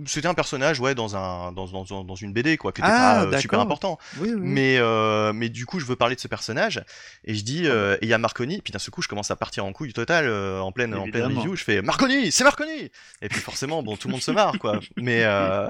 C'était 0.06 0.28
un 0.28 0.34
personnage, 0.34 0.80
ouais, 0.80 0.96
dans 0.96 1.16
un 1.16 1.52
dans, 1.52 1.66
dans, 1.68 2.04
dans 2.04 2.16
une 2.16 2.34
BD, 2.34 2.58
quoi, 2.58 2.72
qui 2.72 2.82
était 2.82 2.90
Ah, 2.92 3.26
pas 3.30 3.36
euh, 3.36 3.40
super 3.40 3.60
important. 3.60 3.98
Oui, 4.20 4.30
oui. 4.34 4.40
Mais 4.42 4.78
euh, 4.78 5.34
mais 5.34 5.50
du 5.50 5.66
coup, 5.66 5.80
je 5.80 5.86
veux 5.86 5.96
parler 5.96 6.16
de 6.16 6.20
ce 6.20 6.28
personnage 6.28 6.84
et 7.26 7.34
je 7.36 7.44
dis, 7.44 7.68
euh, 7.68 7.96
et 7.96 8.06
il 8.06 8.10
y 8.10 8.14
a 8.14 8.18
Marconi. 8.18 8.62
Puis 8.62 8.72
d'un 8.72 8.80
seul 8.80 8.92
coup, 8.92 9.02
je 9.02 9.08
commence 9.08 9.32
à 9.32 9.36
partir 9.36 9.66
en 9.66 9.74
couille 9.74 9.94
totale 9.94 10.26
euh, 10.28 10.60
en 10.60 10.72
pleine 10.72 10.94
en 10.96 11.08
pleine 11.10 11.26
review. 11.38 11.56
Je 11.56 11.64
fais 11.64 11.82
Marconi, 11.82 12.32
c'est 12.32 12.44
Marconi. 12.44 12.92
Et 13.22 13.30
puis 13.30 13.40
forcément, 13.40 13.84
bon, 13.84 13.96
tout 13.98 14.08
le 14.08 14.14
monde 14.14 14.22
se 14.22 14.32
marre, 14.32 14.58
quoi. 14.60 14.80
Mais 14.98 15.24
euh, 15.24 15.68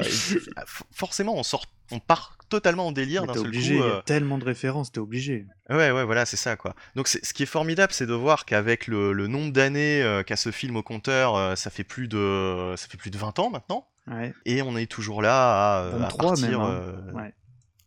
forcément, 0.92 1.36
on 1.36 1.44
sort, 1.44 1.66
on 1.92 2.00
part 2.00 2.38
totalement 2.50 2.88
en 2.88 2.92
délire 2.92 3.26
d'un 3.26 3.34
seul 3.34 3.48
obligé, 3.48 3.76
coup. 3.78 3.84
y 3.84 3.86
euh, 3.86 4.00
a 4.00 4.02
tellement 4.04 4.38
de 4.38 4.46
références, 4.46 4.92
t'es 4.92 5.00
obligé. 5.00 5.46
Ouais, 5.70 5.92
ouais, 5.92 6.04
voilà, 6.06 6.26
c'est 6.26 6.38
ça, 6.38 6.56
quoi. 6.56 6.76
Donc, 6.96 7.08
c'est- 7.10 7.24
ce 7.26 7.34
qui 7.34 7.44
est 7.44 7.48
formidable, 7.48 7.92
c'est 7.92 8.06
de 8.06 8.14
voir 8.14 8.46
qu'avec 8.46 8.88
le, 8.88 9.12
le 9.12 9.28
nombre 9.28 9.52
d'années 9.52 10.02
euh, 10.02 10.24
qu'a 10.24 10.38
ce 10.38 10.52
film 10.52 10.78
au 10.78 10.84
compteur, 10.84 11.36
euh, 11.36 11.56
ça 11.56 11.70
fait 11.70 11.84
plus 11.84 12.08
de, 12.08 12.74
ça 12.78 12.88
fait 12.88 12.98
plus 12.98 13.10
de 13.12 13.18
20 13.18 13.40
ans 13.40 13.50
maintenant. 13.50 13.86
Ouais. 14.10 14.34
Et 14.46 14.62
on 14.62 14.78
est 14.78 14.90
toujours 14.90 15.22
là 15.22 15.80
à, 15.80 15.84
euh, 15.84 15.94
à 15.96 15.98
23 15.98 16.30
partir, 16.30 16.50
même, 16.50 16.60
hein. 16.62 16.72
euh, 16.72 17.12
Ouais. 17.14 17.34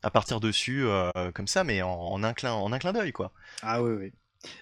à 0.02 0.10
partir 0.10 0.40
dessus, 0.40 0.82
euh, 0.84 1.10
comme 1.34 1.46
ça, 1.46 1.64
mais 1.64 1.82
en, 1.82 1.90
en 1.90 2.22
un 2.22 2.32
clin, 2.32 2.52
en 2.52 2.72
un 2.72 2.78
clin 2.78 2.92
d'œil, 2.92 3.12
quoi. 3.12 3.32
Ah 3.62 3.82
oui, 3.82 3.92
oui. 3.98 4.12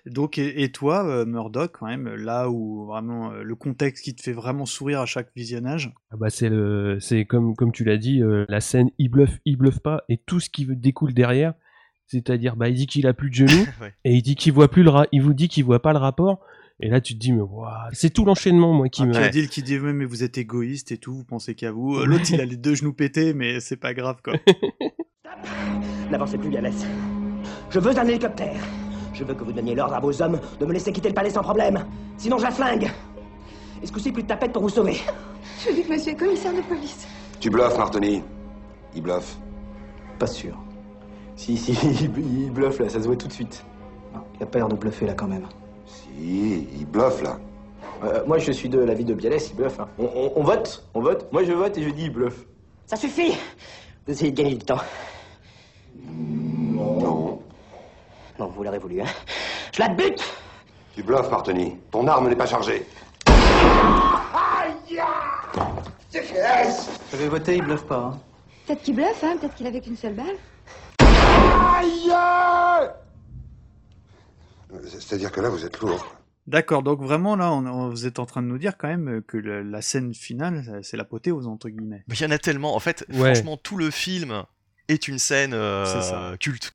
Donc, 0.07 0.39
et, 0.39 0.65
et 0.65 0.73
toi, 0.73 1.07
euh, 1.07 1.25
Murdoch, 1.25 1.71
quand 1.79 1.87
même, 1.87 2.09
là 2.15 2.49
où 2.51 2.87
vraiment 2.87 3.31
euh, 3.31 3.43
le 3.45 3.55
contexte 3.55 4.03
qui 4.05 4.15
te 4.17 4.23
fait 4.23 4.33
vraiment 4.33 4.67
sourire 4.67 5.01
à 5.01 5.07
chaque 5.07 5.31
visionnage. 5.37 5.93
Ah 6.11 6.17
bah 6.19 6.31
c'est 6.31 6.49
le, 6.49 6.99
c'est 7.01 7.25
comme 7.27 7.55
comme 7.55 7.71
tu 7.71 7.85
l'as 7.85 7.97
dit, 7.97 8.21
euh, 8.21 8.45
la 8.49 8.61
scène 8.61 8.91
il 8.99 9.09
bluffe, 9.09 9.39
il 9.45 9.57
bluffe 9.57 9.79
pas 9.79 10.03
et 10.09 10.17
tout 10.19 10.41
ce 10.41 10.51
qui 10.51 10.67
découle 10.67 11.15
derrière, 11.15 11.55
c'est-à-dire 12.09 12.57
bah 12.57 12.69
il 12.69 12.75
dit 12.75 12.89
qu'il 12.89 13.07
a 13.07 13.15
plus 13.15 13.31
de 13.31 13.35
genoux 13.37 13.67
Ouais. 13.81 13.95
et 14.05 14.15
il 14.15 14.23
dit 14.23 14.35
qu'il 14.35 14.53
voit 14.53 14.69
plus 14.69 14.83
le 14.83 14.91
ra- 14.91 15.07
il 15.13 15.23
vous 15.23 15.35
dit 15.35 15.49
qu'il 15.49 15.65
voit 15.65 15.81
pas 15.81 15.93
le 15.93 15.99
rapport 16.01 16.41
et 16.81 16.89
là 16.89 17.01
tu 17.01 17.15
te 17.15 17.19
dis 17.19 17.33
mais 17.33 17.41
waouh, 17.43 17.71
c'est 17.93 18.11
tout 18.11 18.25
l'enchaînement 18.25 18.73
moi 18.73 18.89
qui 18.89 19.03
Ah, 19.03 19.07
me. 19.07 19.17
Adil 19.17 19.49
qui 19.49 19.63
dit, 19.63 19.79
mais 19.79 20.05
vous 20.05 20.23
êtes 20.23 20.39
égoïste 20.39 20.93
et 20.93 20.99
tout, 20.99 21.13
vous 21.15 21.25
pensez 21.25 21.55
qu'à 21.55 21.73
vous. 21.73 22.05
L'autre, 22.05 22.31
il 22.31 22.41
a 22.41 22.45
les 22.45 22.57
deux 22.57 22.75
genoux 22.75 22.93
pétés, 22.93 23.35
mais 23.35 23.61
c'est 23.61 23.77
pas 23.77 23.95
grave, 23.95 24.19
quoi. 24.23 24.35
N'avancez 26.11 26.39
plus, 26.39 26.51
Yannès. 26.51 26.87
Je 27.71 27.81
veux 27.81 27.99
un 27.99 28.07
hélicoptère. 28.07 28.57
Je 29.13 29.25
veux 29.25 29.35
que 29.35 29.45
vous 29.45 29.53
donniez 29.53 29.75
l'ordre 29.75 29.95
à 29.95 30.01
vos 30.01 30.23
hommes 30.23 30.39
de 30.61 30.65
me 30.67 30.73
laisser 30.73 30.93
quitter 30.93 31.09
le 31.09 31.15
palais 31.15 31.31
sans 31.31 31.43
problème. 31.43 31.85
Sinon, 32.17 32.39
je 32.39 32.45
la 32.45 32.51
flingue. 32.51 32.89
Et 33.83 33.87
ce 33.87 33.93
coup-ci, 33.93 34.13
plus 34.13 34.23
de 34.23 34.29
tapette 34.29 34.53
pour 34.53 34.63
vous 34.63 34.69
sauver? 34.69 34.97
Je 35.65 35.73
dis 35.73 35.83
que 35.83 35.93
monsieur 35.93 36.13
est 36.13 36.17
commissaire 36.17 36.55
de 36.55 36.61
police. 36.63 37.07
Tu 37.41 37.51
bluffes, 37.51 37.77
Martoni. 37.77 38.23
Il 38.95 39.03
bluffe. 39.03 39.37
Pas 40.19 40.27
sûr. 40.27 40.57
Si, 41.37 41.57
si, 41.57 41.73
il, 42.03 42.43
il 42.45 42.51
bluffe 42.51 42.79
là, 42.81 42.89
ça 42.89 43.01
se 43.01 43.07
voit 43.07 43.17
tout 43.17 43.29
de 43.29 43.33
suite. 43.33 43.65
Non, 44.15 44.21
il 44.37 44.43
a 44.43 44.47
pas 44.47 44.59
l'air 44.59 44.69
de 44.69 44.77
bluffer 44.77 45.07
là 45.07 45.15
quand 45.15 45.29
même. 45.29 45.47
Il 46.21 46.87
bluffe 46.87 47.23
là. 47.23 47.39
Euh, 48.05 48.25
moi, 48.27 48.39
je 48.39 48.53
suis 48.53 48.69
de 48.69 48.79
l'avis 48.79 49.05
de 49.05 49.15
Bialès, 49.15 49.51
il 49.51 49.57
bluffe. 49.57 49.79
hein. 49.81 49.89
On, 49.99 50.05
on- 50.05 50.33
on 50.37 50.43
vote, 50.43 50.85
on 50.95 51.01
vote. 51.01 51.27
Moi, 51.33 51.45
je 51.45 51.53
vote 51.53 51.77
et 51.79 51.83
je 51.83 51.91
dis 51.91 52.05
il 52.05 52.13
bluffe. 52.13 52.45
Ça 52.87 52.97
suffit 52.97 53.33
Vous 54.07 54.13
essayez 54.13 54.31
de 54.31 54.37
gagner 54.37 54.55
du 54.55 54.65
temps. 54.65 54.79
Non. 56.07 57.41
Non, 58.39 58.47
vous 58.49 58.63
l'aurez 58.63 58.79
voulu, 58.79 59.01
hein. 59.01 59.07
Je 59.73 59.81
la 59.81 59.89
bute 59.89 60.23
Tu 60.95 61.03
bluffes, 61.03 61.31
Martoni. 61.31 61.77
Ton 61.91 62.07
arme 62.07 62.29
n'est 62.29 62.37
pas 62.37 62.47
chargée. 62.47 62.87
J'avais 67.11 67.29
voté, 67.29 67.57
il 67.57 67.63
bluffe 67.63 67.85
pas. 67.85 67.97
hein. 68.15 68.19
Peut-être 68.67 68.83
qu'il 68.83 68.95
bluffe, 68.95 69.23
hein 69.25 69.37
Peut-être 69.41 69.55
qu'il 69.55 69.67
avait 69.67 69.81
qu'une 69.81 69.97
seule 69.97 70.15
balle. 70.15 70.37
C'est-à-dire 74.87 75.33
que 75.33 75.41
là, 75.41 75.49
vous 75.49 75.65
êtes 75.65 75.79
lourd. 75.81 76.15
D'accord, 76.47 76.83
donc 76.83 77.01
vraiment, 77.03 77.37
là, 77.37 77.53
on, 77.53 77.67
on- 77.67 77.89
vous 77.91 78.07
êtes 78.07 78.19
en 78.19 78.27
train 78.27 78.43
de 78.43 78.47
nous 78.47 78.59
dire 78.59 78.79
quand 78.79 78.89
même 78.89 79.23
que 79.27 79.37
le- 79.37 79.63
la 79.63 79.83
scène 79.83 80.15
finale, 80.15 80.81
c'est 80.83 80.97
l'apothéose, 80.97 81.47
entre 81.47 81.69
guillemets. 81.69 82.05
Mais 82.09 82.15
il 82.15 82.23
y 82.23 82.27
en 82.27 82.31
a 82.31 82.39
tellement. 82.39 82.75
En 82.75 82.81
fait, 82.81 83.05
Ouais. 83.11 83.35
franchement, 83.35 83.57
tout 83.59 83.77
le 83.77 83.91
film 83.91 84.45
est 84.89 85.09
une 85.09 85.19
scène 85.19 85.53
euh, 85.53 85.85
C'est 85.85 86.09
ça. 86.09 86.35
culte. 86.41 86.73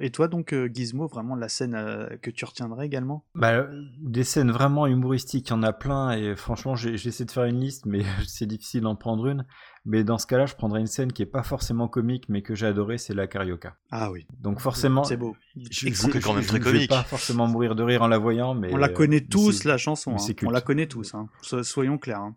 Et 0.00 0.10
toi, 0.10 0.28
donc, 0.28 0.52
euh, 0.52 0.68
Gizmo, 0.72 1.06
vraiment 1.08 1.34
la 1.34 1.48
scène 1.48 1.74
euh, 1.74 2.06
que 2.22 2.30
tu 2.30 2.44
retiendrais 2.44 2.86
également? 2.86 3.24
Bah, 3.34 3.52
euh, 3.52 3.84
des 4.00 4.24
scènes 4.24 4.50
vraiment 4.50 4.86
humoristiques, 4.86 5.48
il 5.48 5.50
y 5.50 5.54
en 5.54 5.62
a 5.62 5.72
plein, 5.72 6.12
et 6.12 6.36
franchement, 6.36 6.76
j'ai 6.76 6.92
essayé 6.94 7.24
de 7.24 7.30
faire 7.30 7.44
une 7.44 7.60
liste, 7.60 7.84
mais 7.86 8.02
c'est 8.26 8.46
difficile 8.46 8.82
d'en 8.82 8.94
prendre 8.96 9.26
une. 9.26 9.44
Mais 9.84 10.04
dans 10.04 10.18
ce 10.18 10.26
cas-là, 10.26 10.46
je 10.46 10.54
prendrais 10.54 10.80
une 10.80 10.86
scène 10.86 11.12
qui 11.12 11.22
est 11.22 11.26
pas 11.26 11.42
forcément 11.42 11.88
comique, 11.88 12.28
mais 12.28 12.42
que 12.42 12.54
j'ai 12.54 12.66
adoré, 12.66 12.98
c'est 12.98 13.14
la 13.14 13.26
carioca. 13.26 13.76
Ah 13.90 14.10
oui. 14.10 14.26
Donc 14.40 14.60
forcément, 14.60 15.02
C'est 15.04 15.16
beau. 15.16 15.34
Je, 15.56 15.62
je- 15.70 15.94
c'est 15.94 16.20
quand 16.20 16.34
même 16.34 16.42
je- 16.42 16.48
très 16.48 16.58
je 16.58 16.62
vais 16.64 16.72
comique. 16.72 16.90
pas 16.90 17.02
forcément 17.04 17.46
mourir 17.46 17.74
de 17.74 17.82
rire 17.82 18.02
en 18.02 18.08
la 18.08 18.18
voyant, 18.18 18.54
mais 18.54 18.72
On 18.72 18.76
la 18.76 18.88
connaît 18.90 19.22
tous, 19.22 19.64
la 19.64 19.78
chanson. 19.78 20.14
hein. 20.14 20.34
On 20.44 20.50
la 20.50 20.60
connaît 20.60 20.86
tous, 20.86 21.14
hein. 21.14 21.28
So- 21.42 21.62
soyons 21.62 21.96
clairs. 21.98 22.20
hein. 22.20 22.36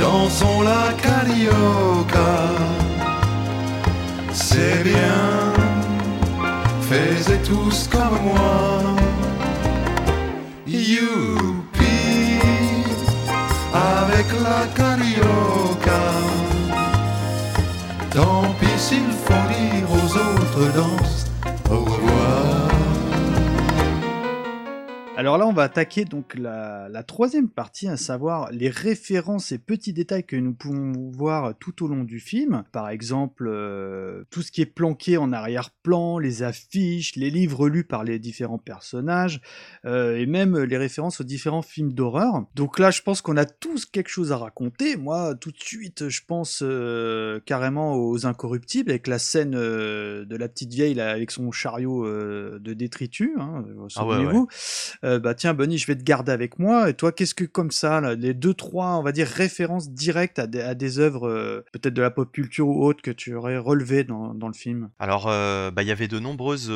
Dansons 0.00 0.62
la 0.62 0.94
carioca. 0.94 2.32
C'est 4.32 4.82
bien, 4.82 5.52
faites 6.88 7.42
tous 7.42 7.86
comme 7.92 8.18
moi. 8.24 8.96
Youpi, 10.66 11.98
avec 13.74 14.26
la 14.42 14.66
carioca. 14.74 16.02
Tant 18.10 18.54
pis 18.58 18.78
s'il 18.78 19.12
faut 19.24 19.46
dire 19.52 19.86
aux 19.98 20.12
autres 20.16 20.72
danse 20.74 21.26
au 21.70 21.99
Alors 25.20 25.36
là, 25.36 25.46
on 25.46 25.52
va 25.52 25.64
attaquer 25.64 26.06
donc 26.06 26.34
la, 26.34 26.88
la 26.88 27.02
troisième 27.02 27.50
partie, 27.50 27.86
à 27.88 27.98
savoir 27.98 28.50
les 28.52 28.70
références 28.70 29.52
et 29.52 29.58
petits 29.58 29.92
détails 29.92 30.24
que 30.24 30.34
nous 30.34 30.54
pouvons 30.54 31.10
voir 31.10 31.52
tout 31.58 31.84
au 31.84 31.88
long 31.88 32.04
du 32.04 32.20
film. 32.20 32.64
Par 32.72 32.88
exemple, 32.88 33.46
euh, 33.46 34.24
tout 34.30 34.40
ce 34.40 34.50
qui 34.50 34.62
est 34.62 34.66
planqué 34.66 35.18
en 35.18 35.30
arrière-plan, 35.30 36.18
les 36.18 36.42
affiches, 36.42 37.16
les 37.16 37.28
livres 37.28 37.68
lus 37.68 37.84
par 37.84 38.02
les 38.02 38.18
différents 38.18 38.56
personnages, 38.56 39.42
euh, 39.84 40.16
et 40.16 40.24
même 40.24 40.58
les 40.58 40.78
références 40.78 41.20
aux 41.20 41.24
différents 41.24 41.60
films 41.60 41.92
d'horreur. 41.92 42.46
Donc 42.54 42.78
là, 42.78 42.90
je 42.90 43.02
pense 43.02 43.20
qu'on 43.20 43.36
a 43.36 43.44
tous 43.44 43.84
quelque 43.84 44.08
chose 44.08 44.32
à 44.32 44.38
raconter. 44.38 44.96
Moi, 44.96 45.34
tout 45.34 45.50
de 45.50 45.60
suite, 45.60 46.08
je 46.08 46.22
pense 46.26 46.62
euh, 46.62 47.40
carrément 47.44 47.94
aux 47.94 48.24
Incorruptibles, 48.24 48.88
avec 48.88 49.06
la 49.06 49.18
scène 49.18 49.50
de 49.50 50.36
la 50.36 50.48
petite 50.48 50.72
vieille 50.72 50.94
là, 50.94 51.10
avec 51.10 51.30
son 51.30 51.52
chariot 51.52 52.08
de 52.08 52.72
détritus. 52.72 53.32
Hein, 53.38 53.66
Ah 53.96 54.06
ouais. 54.06 54.24
Euh, 55.10 55.18
bah 55.18 55.34
tiens 55.34 55.54
Bunny, 55.54 55.76
je 55.76 55.86
vais 55.86 55.96
te 55.96 56.02
garder 56.02 56.32
avec 56.32 56.58
moi. 56.58 56.88
Et 56.88 56.94
toi, 56.94 57.10
qu'est-ce 57.10 57.34
que 57.34 57.44
comme 57.44 57.70
ça, 57.70 58.00
là, 58.00 58.14
les 58.14 58.32
deux 58.32 58.54
trois, 58.54 58.96
on 58.96 59.02
va 59.02 59.12
dire 59.12 59.26
références 59.26 59.90
directes 59.90 60.38
à 60.38 60.46
des, 60.46 60.60
à 60.60 60.74
des 60.74 60.98
œuvres 60.98 61.28
euh, 61.28 61.64
peut-être 61.72 61.94
de 61.94 62.02
la 62.02 62.10
pop 62.10 62.30
culture 62.30 62.68
ou 62.68 62.84
autres 62.84 63.02
que 63.02 63.10
tu 63.10 63.34
aurais 63.34 63.58
relevées 63.58 64.04
dans, 64.04 64.34
dans 64.34 64.46
le 64.46 64.54
film? 64.54 64.90
Alors, 64.98 65.26
euh, 65.26 65.70
bah, 65.70 65.82
il 65.82 65.88
y 65.88 65.92
avait 65.92 66.08
de 66.08 66.18
nombreuses 66.18 66.72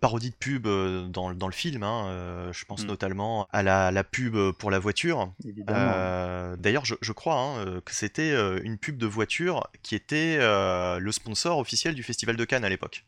parodies 0.00 0.30
de 0.30 0.36
pubs 0.36 0.68
dans, 1.10 1.32
dans 1.32 1.46
le 1.46 1.52
film. 1.52 1.82
hein, 1.82 2.50
je 2.52 2.64
pense 2.64 2.86
notamment 2.86 3.48
à 3.52 3.62
la, 3.62 3.90
la 3.90 4.04
pub 4.04 4.36
pour 4.58 4.70
la 4.70 4.78
voiture. 4.78 5.32
Évidemment. 5.46 6.56
D'ailleurs, 6.58 6.84
je, 6.84 6.94
je 7.00 7.12
crois 7.12 7.40
hein, 7.40 7.80
que 7.84 7.94
c'était 7.94 8.34
une 8.62 8.78
pub 8.78 8.98
de 8.98 9.06
voiture 9.06 9.66
qui 9.82 9.94
était 9.94 10.38
le 10.38 11.10
sponsor 11.12 11.58
officiel 11.58 11.94
du 11.94 12.02
Festival 12.02 12.36
de 12.36 12.44
Cannes 12.44 12.64
à 12.64 12.68
l'époque. 12.68 13.04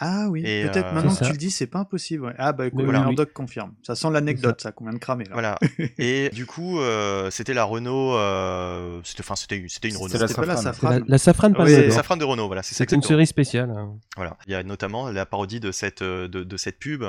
Ah 0.00 0.28
oui, 0.30 0.42
Et, 0.46 0.62
peut-être 0.64 0.86
euh, 0.88 0.92
maintenant 0.92 1.10
C'est 1.10 1.20
que 1.20 1.26
tu 1.26 1.32
le 1.32 1.38
dis, 1.38 1.50
c'est 1.50 1.66
pas 1.66 1.80
impossible. 1.80 2.24
ouais. 2.26 2.34
Ah 2.38 2.52
bah 2.52 2.66
écoute, 2.66 2.84
Voilà. 2.84 3.00
Murdoch 3.00 3.32
confirme. 3.32 3.74
Ça 3.82 3.94
sent 3.96 4.08
l'anecdote, 4.12 4.60
ça 4.60 4.70
qu'on 4.72 4.84
vient 4.84 4.92
de 4.92 4.98
cramer 4.98 5.24
là. 5.24 5.30
Voilà. 5.32 5.58
Et 5.98 6.30
du 6.30 6.46
coup, 6.46 6.78
euh, 6.80 7.30
c'était 7.30 7.54
la 7.54 7.64
Renault. 7.64 8.14
euh, 8.16 9.00
c'était, 9.04 9.22
enfin, 9.22 9.34
c'était, 9.36 9.64
c'était 9.68 9.88
une 9.88 9.96
Renault. 9.96 10.08
C'était 10.18 10.34
pas 10.34 10.46
la 10.46 10.56
Safrane. 10.56 10.92
C'est 10.94 10.98
la, 11.00 11.04
la 11.08 11.18
safrane 11.18 11.52
Ah 11.54 11.58
Palme 11.58 11.68
ouais, 11.70 11.82
d'Or. 11.86 11.92
Safrane 11.92 12.18
de 12.18 12.24
Renault, 12.24 12.46
voilà, 12.46 12.62
c'est 12.62 12.74
ça. 12.74 12.84
C'est 12.88 12.94
une 12.94 13.02
série 13.02 13.26
spéciale. 13.26 13.74
Voilà. 14.16 14.36
Il 14.46 14.52
y 14.52 14.54
a 14.54 14.62
notamment 14.62 15.10
la 15.10 15.26
parodie 15.26 15.60
de 15.60 15.72
cette, 15.72 16.02
de, 16.02 16.26
de 16.26 16.56
cette 16.56 16.78
pub 16.78 17.02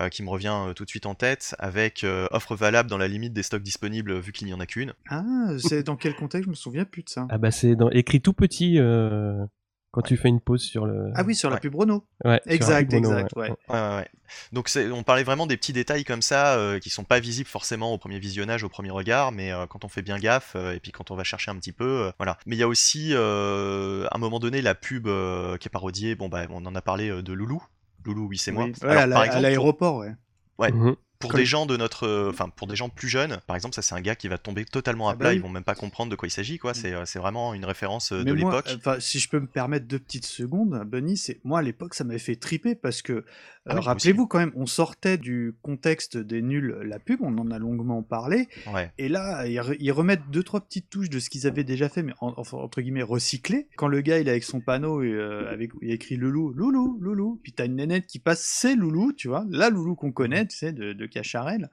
euh, 0.00 0.08
qui 0.08 0.22
me 0.22 0.28
revient 0.30 0.54
tout 0.76 0.84
de 0.84 0.88
suite 0.90 1.06
en 1.06 1.14
tête 1.14 1.54
avec 1.58 2.04
euh, 2.04 2.26
offre 2.30 2.54
valable 2.54 2.88
dans 2.88 2.98
la 2.98 3.08
limite 3.08 3.32
des 3.32 3.42
stocks 3.42 3.62
disponibles 3.62 4.18
vu 4.18 4.32
qu'il 4.32 4.46
n'y 4.46 4.54
en 4.54 4.60
a 4.60 4.66
qu'une. 4.66 4.92
Ah, 5.10 5.24
c'est 5.58 5.82
dans 5.82 5.96
quel 5.96 6.14
contexte? 6.14 6.44
Je 6.44 6.50
me 6.50 6.54
souviens 6.54 6.84
plus 6.84 7.02
de 7.02 7.08
ça. 7.08 7.26
Ah 7.30 7.38
bah 7.38 7.50
c'est 7.50 7.74
dans- 7.74 7.90
écrit 7.90 8.20
tout 8.20 8.32
petit 8.32 8.78
euh, 8.78 9.44
quand 9.92 10.02
tu 10.02 10.16
fais 10.16 10.28
une 10.28 10.40
pause 10.40 10.62
sur 10.62 10.84
le. 10.86 11.10
Ah 11.14 11.22
oui, 11.26 11.34
sur 11.34 11.48
la 11.48 11.56
pub 11.58 11.74
Renault. 11.74 12.04
Ouais, 12.24 12.40
exact, 12.46 12.92
exact. 12.92 13.34
ouais. 13.36 13.42
ouais. 13.50 13.56
Ouais, 13.68 13.80
ouais, 13.80 13.96
ouais. 13.96 14.08
Donc 14.52 14.68
c'est- 14.68 14.90
on 14.90 15.02
parlait 15.02 15.22
vraiment 15.22 15.46
des 15.46 15.56
petits 15.56 15.72
détails 15.72 16.04
comme 16.04 16.20
ça 16.22 16.56
euh, 16.58 16.78
qui 16.78 16.90
sont 16.90 17.04
pas 17.04 17.20
visibles 17.20 17.48
forcément 17.48 17.92
au 17.94 17.98
premier 17.98 18.18
visionnage, 18.18 18.62
au 18.64 18.68
premier 18.68 18.90
regard, 18.90 19.32
mais 19.32 19.52
euh, 19.52 19.66
quand 19.66 19.84
on 19.84 19.88
fait 19.88 20.02
bien 20.02 20.18
gaffe 20.18 20.52
euh, 20.56 20.74
et 20.74 20.80
puis 20.80 20.92
quand 20.92 21.10
on 21.10 21.16
va 21.16 21.24
chercher 21.24 21.50
un 21.50 21.56
petit 21.56 21.72
peu, 21.72 22.06
euh, 22.06 22.10
voilà. 22.18 22.36
Mais 22.46 22.56
il 22.56 22.58
y 22.58 22.62
a 22.62 22.68
aussi 22.68 23.10
euh, 23.14 24.06
à 24.10 24.16
un 24.16 24.18
moment 24.18 24.38
donné 24.38 24.60
la 24.62 24.74
pub 24.74 25.06
euh, 25.06 25.56
qui 25.56 25.68
est 25.68 25.70
parodiée. 25.70 26.14
Bon 26.14 26.28
bah 26.28 26.42
on 26.50 26.64
en 26.66 26.74
a 26.74 26.82
parlé 26.82 27.08
euh, 27.08 27.22
de 27.22 27.32
Loulou. 27.32 27.62
Loulou, 28.04 28.26
oui 28.28 28.38
c'est 28.38 28.52
moi. 28.52 28.64
Oui. 28.64 28.74
Ouais, 28.82 28.96
Alors, 28.96 29.18
à 29.20 29.40
l'aéroport, 29.40 29.96
ouais. 29.98 30.14
Ouais. 30.58 30.72
Mhm. 30.72 30.96
Pour 31.18 31.30
Comme- 31.30 31.40
des 31.40 31.46
gens 31.46 31.66
de 31.66 31.76
notre, 31.76 32.06
euh, 32.06 32.30
enfin 32.30 32.48
pour 32.48 32.66
des 32.66 32.76
gens 32.76 32.88
plus 32.88 33.08
jeunes, 33.08 33.38
par 33.46 33.56
exemple, 33.56 33.74
ça 33.74 33.82
c'est 33.82 33.94
un 33.94 34.00
gars 34.00 34.14
qui 34.16 34.28
va 34.28 34.38
tomber 34.38 34.64
totalement 34.64 35.08
à 35.08 35.12
Ah 35.12 35.14
bah 35.14 35.18
plat, 35.20 35.30
oui. 35.30 35.36
ils 35.36 35.42
vont 35.42 35.48
même 35.48 35.64
pas 35.64 35.74
comprendre 35.74 36.10
de 36.10 36.16
quoi 36.16 36.28
il 36.28 36.30
s'agit, 36.30 36.58
quoi. 36.58 36.74
C'est, 36.74 36.92
euh, 36.92 37.04
c'est 37.06 37.18
vraiment 37.18 37.54
une 37.54 37.64
référence 37.64 38.12
euh, 38.12 38.22
de 38.24 38.32
l'époque. 38.32 38.68
enfin, 38.76 38.96
si 39.00 39.18
je 39.18 39.28
peux 39.28 39.40
me 39.40 39.46
permettre 39.46 39.86
deux 39.86 39.98
petites 39.98 40.26
secondes, 40.26 40.82
Bunny, 40.86 41.16
c'est 41.16 41.40
moi 41.44 41.60
à 41.60 41.62
l'époque 41.62 41.94
ça 41.94 42.04
m'avait 42.04 42.18
fait 42.18 42.36
triper 42.36 42.74
parce 42.74 43.02
que 43.02 43.12
euh, 43.12 43.22
Ah 43.66 43.74
oui, 43.76 43.80
rappelez-vous 43.84 44.26
quand 44.26 44.38
même, 44.38 44.52
on 44.54 44.66
sortait 44.66 45.16
du 45.18 45.56
contexte 45.62 46.16
des 46.16 46.40
nuls 46.42 46.76
la 46.84 46.98
pub, 46.98 47.20
on 47.22 47.36
en 47.38 47.50
a 47.50 47.58
longuement 47.58 48.02
parlé, 48.02 48.48
Ouais. 48.72 48.92
et 48.98 49.08
là 49.08 49.46
ils, 49.46 49.58
re- 49.58 49.76
ils 49.80 49.90
remettent 49.92 50.30
deux 50.30 50.42
trois 50.44 50.60
petites 50.60 50.88
touches 50.90 51.10
de 51.10 51.18
ce 51.18 51.30
qu'ils 51.30 51.46
avaient 51.46 51.64
déjà 51.64 51.88
fait, 51.88 52.02
mais 52.02 52.12
en- 52.20 52.34
enfin, 52.36 52.58
entre 52.58 52.80
guillemets 52.80 53.02
recyclé. 53.02 53.68
Quand 53.76 53.88
le 53.88 54.00
gars 54.02 54.18
il 54.18 54.28
est 54.28 54.30
avec 54.30 54.44
son 54.44 54.60
panneau 54.60 55.02
et 55.02 55.10
euh, 55.12 55.50
avec 55.50 55.70
il 55.82 55.90
a 55.90 55.94
écrit 55.94 56.16
Loulou, 56.16 56.52
Loulou, 56.52 56.98
Loulou, 57.00 57.40
puis 57.42 57.52
t'as 57.52 57.66
une 57.66 57.76
nénette 57.76 58.06
qui 58.06 58.18
passe, 58.20 58.42
c'est 58.42 58.76
Loulou, 58.76 59.12
tu 59.12 59.28
vois, 59.28 59.44
la 59.50 59.70
Loulou 59.70 59.96
qu'on 59.96 60.12
connaît, 60.12 60.46
tu 60.46 60.56
sais, 60.56 60.72
de, 60.72 60.92
de 60.92 61.05
Cacharel, 61.06 61.70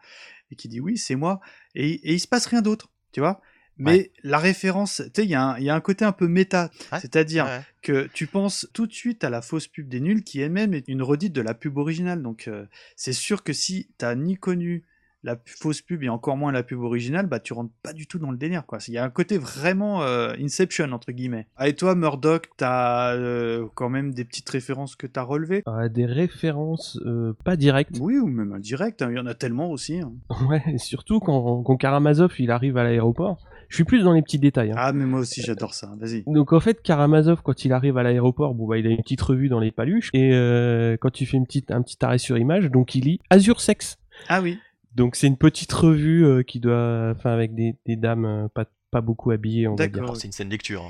et 0.51 0.55
qui 0.55 0.68
dit 0.68 0.80
oui 0.80 0.97
c'est 0.97 1.15
moi, 1.15 1.41
et, 1.76 1.91
et 1.91 2.14
il 2.14 2.19
se 2.19 2.27
passe 2.27 2.45
rien 2.45 2.61
d'autre, 2.61 2.89
tu 3.11 3.19
vois. 3.19 3.41
Mais 3.77 4.11
la 4.22 4.38
référence, 4.38 5.01
tu 5.15 5.22
sais, 5.22 5.23
il 5.26 5.31
y, 5.31 5.34
a 5.34 5.43
un- 5.43 5.57
il 5.57 5.64
y 5.64 5.69
a 5.72 5.73
un 5.73 5.81
côté 5.81 6.05
un 6.05 6.11
peu 6.11 6.27
méta, 6.27 6.69
c'est-à-dire 7.01 7.45
ouais. 7.45 7.61
que 7.81 8.07
tu 8.14 8.27
penses 8.27 8.68
tout 8.72 8.85
de 8.85 8.93
suite 8.93 9.23
à 9.23 9.31
la 9.31 9.41
fausse 9.41 9.68
pub 9.68 9.89
des 9.89 9.99
nuls 9.99 10.23
qui 10.23 10.39
elle-même 10.41 10.76
est 10.76 10.88
une 10.88 11.01
redite 11.01 11.34
de 11.34 11.41
la 11.41 11.55
pub 11.55 11.76
originale. 11.77 12.22
Donc 12.22 12.47
euh, 12.47 12.68
c'est 12.95 13.14
sûr 13.14 13.43
que 13.43 13.51
si 13.51 13.89
t'as 13.97 14.14
ni 14.14 14.35
connu 14.38 14.84
la 15.24 15.38
fausse 15.45 15.82
pub 15.82 16.04
et 16.04 16.10
encore 16.10 16.36
moins 16.38 16.52
la 16.52 16.64
pub 16.64 16.80
originale, 16.82 17.28
bah 17.28 17.40
tu 17.40 17.54
rentres 17.54 17.72
pas 17.82 17.94
du 17.94 18.08
tout 18.08 18.20
dans 18.20 18.32
le 18.32 18.38
délire 18.38 18.66
quoi. 18.66 18.80
Il 18.88 18.94
y 18.94 18.98
a 18.98 19.04
un 19.04 19.10
côté 19.10 19.38
vraiment 19.38 20.02
euh, 20.04 20.34
Inception 20.41 20.91
entre 20.91 21.12
guillemets. 21.12 21.48
Ah, 21.56 21.68
et 21.70 21.76
toi 21.76 21.95
Murdoch, 21.95 22.50
t'as 22.58 23.14
euh, 23.16 23.66
quand 23.76 23.90
même 23.90 24.14
des 24.14 24.26
petites 24.26 24.50
références 24.50 24.95
que 24.95 25.08
t'as 25.08 25.22
relevées? 25.24 25.64
Ah, 25.66 25.88
des 25.90 26.06
références 26.06 27.00
euh, 27.06 27.34
pas 27.45 27.56
directes. 27.56 27.98
Oui, 28.02 28.18
ou 28.18 28.28
même 28.28 28.52
indirectes, 28.54 29.02
hein, 29.02 29.10
il 29.12 29.18
y 29.18 29.20
en 29.20 29.26
a 29.26 29.34
tellement 29.34 29.70
aussi. 29.72 30.00
hein. 30.00 30.12
Ouais, 30.50 30.62
et 30.68 30.78
surtout 30.78 31.20
quand, 31.20 31.64
quand 31.64 31.78
Karamazov 31.78 32.34
il 32.40 32.52
arrive 32.52 32.78
à 32.78 32.84
l'aéroport. 32.84 33.38
Je 33.70 33.76
suis 33.78 33.86
plus 33.86 34.04
dans 34.04 34.12
les 34.14 34.22
petits 34.22 34.38
détails. 34.40 34.72
hein. 34.72 34.76
Ah 34.78 34.91
mais 34.94 35.06
moi 35.06 35.22
aussi 35.22 35.41
j'adore 35.41 35.74
ça, 35.74 35.90
vas-y. 36.00 36.24
Donc 36.28 36.54
en 36.54 36.60
fait, 36.60 36.82
Karamazov, 36.84 37.41
quand 37.44 37.66
il 37.66 37.72
arrive 37.74 37.98
à 37.98 38.04
l'aéroport, 38.04 38.54
bon 38.54 38.68
bah 38.68 38.78
il 38.78 38.86
a 38.86 38.90
une 38.91 38.98
petite 39.02 39.22
revue 39.22 39.50
dans 39.50 39.60
les 39.60 39.72
paluches, 39.72 40.10
et 40.14 40.32
euh, 40.34 40.95
quand 41.00 41.10
tu 41.12 41.26
fais 41.26 41.38
une 41.38 41.45
petite, 41.45 41.72
un 41.72 41.82
petit 41.82 41.98
arrêt 42.02 42.18
sur 42.20 42.38
image, 42.38 42.70
donc 42.70 42.94
il 42.94 43.06
lit 43.06 43.20
Azure 43.32 43.62
Sex. 43.62 43.98
Ah 44.28 44.41
oui. 44.41 44.60
Donc 44.95 45.15
c'est 45.15 45.28
une 45.28 45.38
petite 45.38 45.72
revue 45.74 46.26
euh, 46.26 46.44
qui 46.44 46.60
doit, 46.60 47.11
enfin 47.15 47.32
avec 47.32 47.56
des, 47.56 47.76
des 47.86 47.95
dames 47.95 48.26
euh, 48.26 48.48
pas, 48.48 48.65
pas 48.91 49.02
beaucoup 49.02 49.32
habillées, 49.32 49.68
on 49.68 49.76
va 49.76 49.88
dire. 49.88 50.02
D'accord. 50.02 50.18
C'est 50.18 50.28
une 50.28 50.34
scène 50.34 50.49
lecture. 50.49 50.84
hein. 50.84 50.90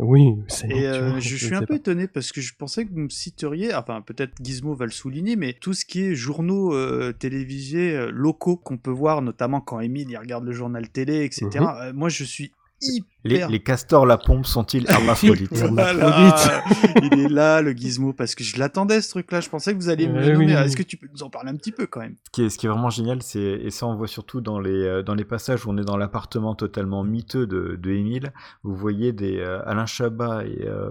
Oui, 0.00 0.36
c'est. 0.46 0.68
Et 0.70 0.86
euh, 0.86 1.18
je 1.18 1.36
je 1.36 1.46
suis 1.46 1.54
un 1.56 1.60
peu 1.60 1.66
pas. 1.66 1.74
étonné 1.74 2.06
parce 2.06 2.30
que 2.30 2.40
je 2.40 2.54
pensais 2.54 2.84
que 2.86 2.90
vous 2.92 3.00
me 3.00 3.08
citeriez, 3.08 3.74
enfin 3.74 4.00
peut-être 4.00 4.32
Gizmo 4.40 4.74
va 4.76 4.84
le 4.84 4.92
souligner, 4.92 5.34
mais 5.34 5.54
tout 5.54 5.74
ce 5.74 5.84
qui 5.84 6.02
est 6.02 6.14
journaux 6.14 6.72
euh, 6.72 7.12
télévisés 7.12 7.96
euh, 7.96 8.10
locaux 8.12 8.56
qu'on 8.56 8.78
peut 8.78 8.92
voir, 8.92 9.22
notamment 9.22 9.60
quand 9.60 9.80
Émile 9.80 10.08
il 10.08 10.16
regarde 10.16 10.44
le 10.44 10.52
journal 10.52 10.88
télé, 10.88 11.24
etc. 11.24 11.48
Mhm. 11.52 11.66
euh, 11.66 11.92
moi 11.94 12.08
je 12.10 12.22
suis 12.22 12.52
hyper... 12.80 13.48
les 13.50 13.60
castors 13.62 14.06
la 14.06 14.16
pompe 14.18 14.46
sont-ils 14.46 14.84
hermaphrodites 14.90 15.52
Voilà, 15.70 16.44
il 17.02 17.20
est 17.20 17.28
là 17.28 17.60
le 17.60 17.72
Gizmo 17.72 18.12
parce 18.12 18.34
que 18.34 18.44
je 18.44 18.58
l'attendais 18.58 19.00
ce 19.00 19.10
truc-là. 19.10 19.40
Je 19.40 19.48
pensais 19.48 19.72
que 19.72 19.78
vous 19.78 19.88
alliez 19.88 20.08
me 20.08 20.14
le 20.20 20.26
Ouais, 20.26 20.32
nommer. 20.34 20.46
oui, 20.46 20.52
oui. 20.54 20.58
Est-ce 20.64 20.76
que 20.76 20.82
tu 20.82 20.96
peux 20.96 21.08
nous 21.12 21.22
en 21.22 21.30
parler 21.30 21.50
un 21.50 21.56
petit 21.56 21.72
peu 21.72 21.86
quand 21.86 22.00
même? 22.00 22.14
Ce 22.26 22.30
qui 22.30 22.42
est, 22.44 22.48
ce 22.50 22.58
qui 22.58 22.66
est 22.66 22.68
vraiment 22.68 22.90
génial, 22.90 23.22
c'est 23.22 23.40
et 23.40 23.70
ça 23.70 23.86
on 23.86 23.94
voit 23.96 24.06
surtout 24.08 24.40
dans 24.40 24.60
les 24.60 24.70
euh, 24.84 25.02
dans 25.02 25.14
les 25.14 25.24
passages 25.24 25.66
où 25.66 25.70
on 25.70 25.76
est 25.78 25.84
dans 25.84 25.96
l'appartement 25.96 26.54
totalement 26.54 27.04
miteux 27.04 27.46
de, 27.46 27.76
de 27.80 27.90
Émile. 27.90 28.32
Vous 28.62 28.74
voyez 28.74 29.12
des 29.12 29.38
euh, 29.38 29.60
Alain 29.66 29.86
Chabat 29.86 30.44
et 30.46 30.66
euh, 30.66 30.90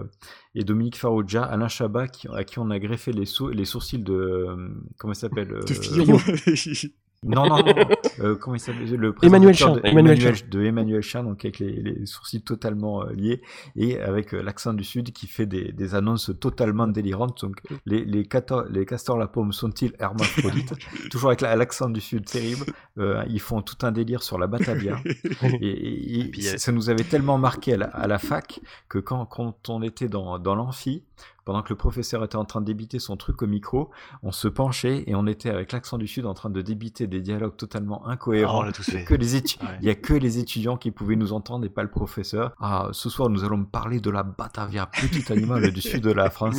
et 0.54 0.64
Dominique 0.64 0.96
Farrugia. 0.98 1.42
Alain 1.42 1.68
Chabat 1.68 2.08
qui, 2.08 2.28
à 2.34 2.44
qui 2.44 2.58
on 2.58 2.70
a 2.70 2.78
greffé 2.78 3.12
les 3.12 3.26
sou- 3.26 3.48
les 3.50 3.64
sourcils 3.64 3.98
de 4.02 4.12
euh, 4.12 4.68
comment 4.98 5.12
il 5.12 5.16
s'appelle 5.16 5.52
euh, 5.52 5.62
De 5.62 5.72
Fillon. 5.74 6.18
Non 7.24 7.48
non, 7.48 7.56
non. 7.58 7.64
Euh, 8.20 8.34
comment 8.34 8.56
il 8.56 8.60
s'appelle? 8.60 8.90
Le 8.90 9.14
Emmanuel 9.22 9.54
Chan, 9.54 9.74
de 9.76 9.80
Emmanuel 9.84 10.16
Emmanuel- 10.18 10.34
Chan. 10.34 10.44
de 10.50 10.62
Emmanuel 10.64 11.02
Chan 11.02 11.22
donc 11.22 11.44
avec 11.44 11.60
les, 11.60 11.70
les 11.70 12.04
sourcils 12.04 12.42
totalement 12.42 13.04
euh, 13.04 13.12
liés 13.12 13.42
et 13.76 14.00
avec 14.00 14.34
euh, 14.34 14.42
l'accent 14.42 14.74
du 14.74 14.82
sud 14.82 15.12
qui 15.12 15.28
fait 15.28 15.46
des, 15.46 15.70
des 15.70 15.94
annonces 15.94 16.32
totalement 16.40 16.88
délirantes. 16.88 17.40
Donc 17.42 17.60
les 17.86 18.04
les, 18.04 18.24
cato- 18.24 18.64
les 18.70 18.84
castors 18.86 19.16
la 19.18 19.28
pomme 19.28 19.52
sont-ils 19.52 19.92
hermaphrodites? 20.00 20.74
Toujours 21.12 21.28
avec 21.30 21.42
la- 21.42 21.54
l'accent 21.54 21.88
du 21.90 22.00
sud 22.00 22.24
terrible. 22.24 22.66
Euh, 22.98 23.22
ils 23.28 23.40
font 23.40 23.62
tout 23.62 23.86
un 23.86 23.92
délire 23.92 24.24
sur 24.24 24.36
la 24.36 24.48
Batavia. 24.48 24.96
Et, 25.60 25.68
et- 25.68 26.20
et 26.20 26.24
puis, 26.24 26.42
ça 26.42 26.58
ça 26.58 26.72
nous 26.72 26.90
avait 26.90 27.04
tellement 27.04 27.38
marqué 27.38 27.74
à 27.74 27.76
la, 27.76 27.86
à 27.86 28.08
la 28.08 28.18
fac 28.18 28.58
que 28.88 28.98
quand, 28.98 29.24
quand 29.26 29.68
on 29.68 29.80
était 29.82 30.08
dans, 30.08 30.40
dans 30.40 30.56
l'amphi 30.56 31.04
pendant 31.48 31.62
que 31.62 31.70
le 31.70 31.76
professeur 31.76 32.22
était 32.24 32.36
en 32.36 32.44
train 32.44 32.60
de 32.60 32.66
débiter 32.66 32.98
son 32.98 33.16
truc 33.16 33.40
au 33.40 33.46
micro, 33.46 33.88
on 34.22 34.32
se 34.32 34.48
penchait 34.48 35.04
et 35.06 35.14
on 35.14 35.26
était 35.26 35.48
avec 35.48 35.72
l'accent 35.72 35.96
du 35.96 36.06
Sud 36.06 36.26
en 36.26 36.34
train 36.34 36.50
de 36.50 36.60
débiter 36.60 37.06
des 37.06 37.22
dialogues 37.22 37.56
totalement 37.56 38.06
incohérents. 38.06 38.64
Ah, 38.66 38.72
fait. 38.74 39.04
Que 39.04 39.14
les 39.14 39.34
étu- 39.34 39.58
Ouais. 39.62 39.78
Il 39.80 39.86
y 39.86 39.90
a 39.90 39.94
que 39.94 40.12
les 40.12 40.38
étudiants 40.38 40.76
qui 40.76 40.90
pouvaient 40.90 41.16
nous 41.16 41.32
entendre 41.32 41.64
et 41.64 41.70
pas 41.70 41.82
le 41.82 41.88
professeur. 41.88 42.52
Ah, 42.60 42.90
ce 42.92 43.08
soir, 43.08 43.30
nous 43.30 43.44
allons 43.44 43.64
parler 43.64 43.98
de 43.98 44.10
la 44.10 44.24
Batavia, 44.24 44.90
petit 44.92 45.32
animal 45.32 45.70
du 45.72 45.80
sud 45.80 46.02
de 46.02 46.12
la 46.12 46.28
France. 46.28 46.58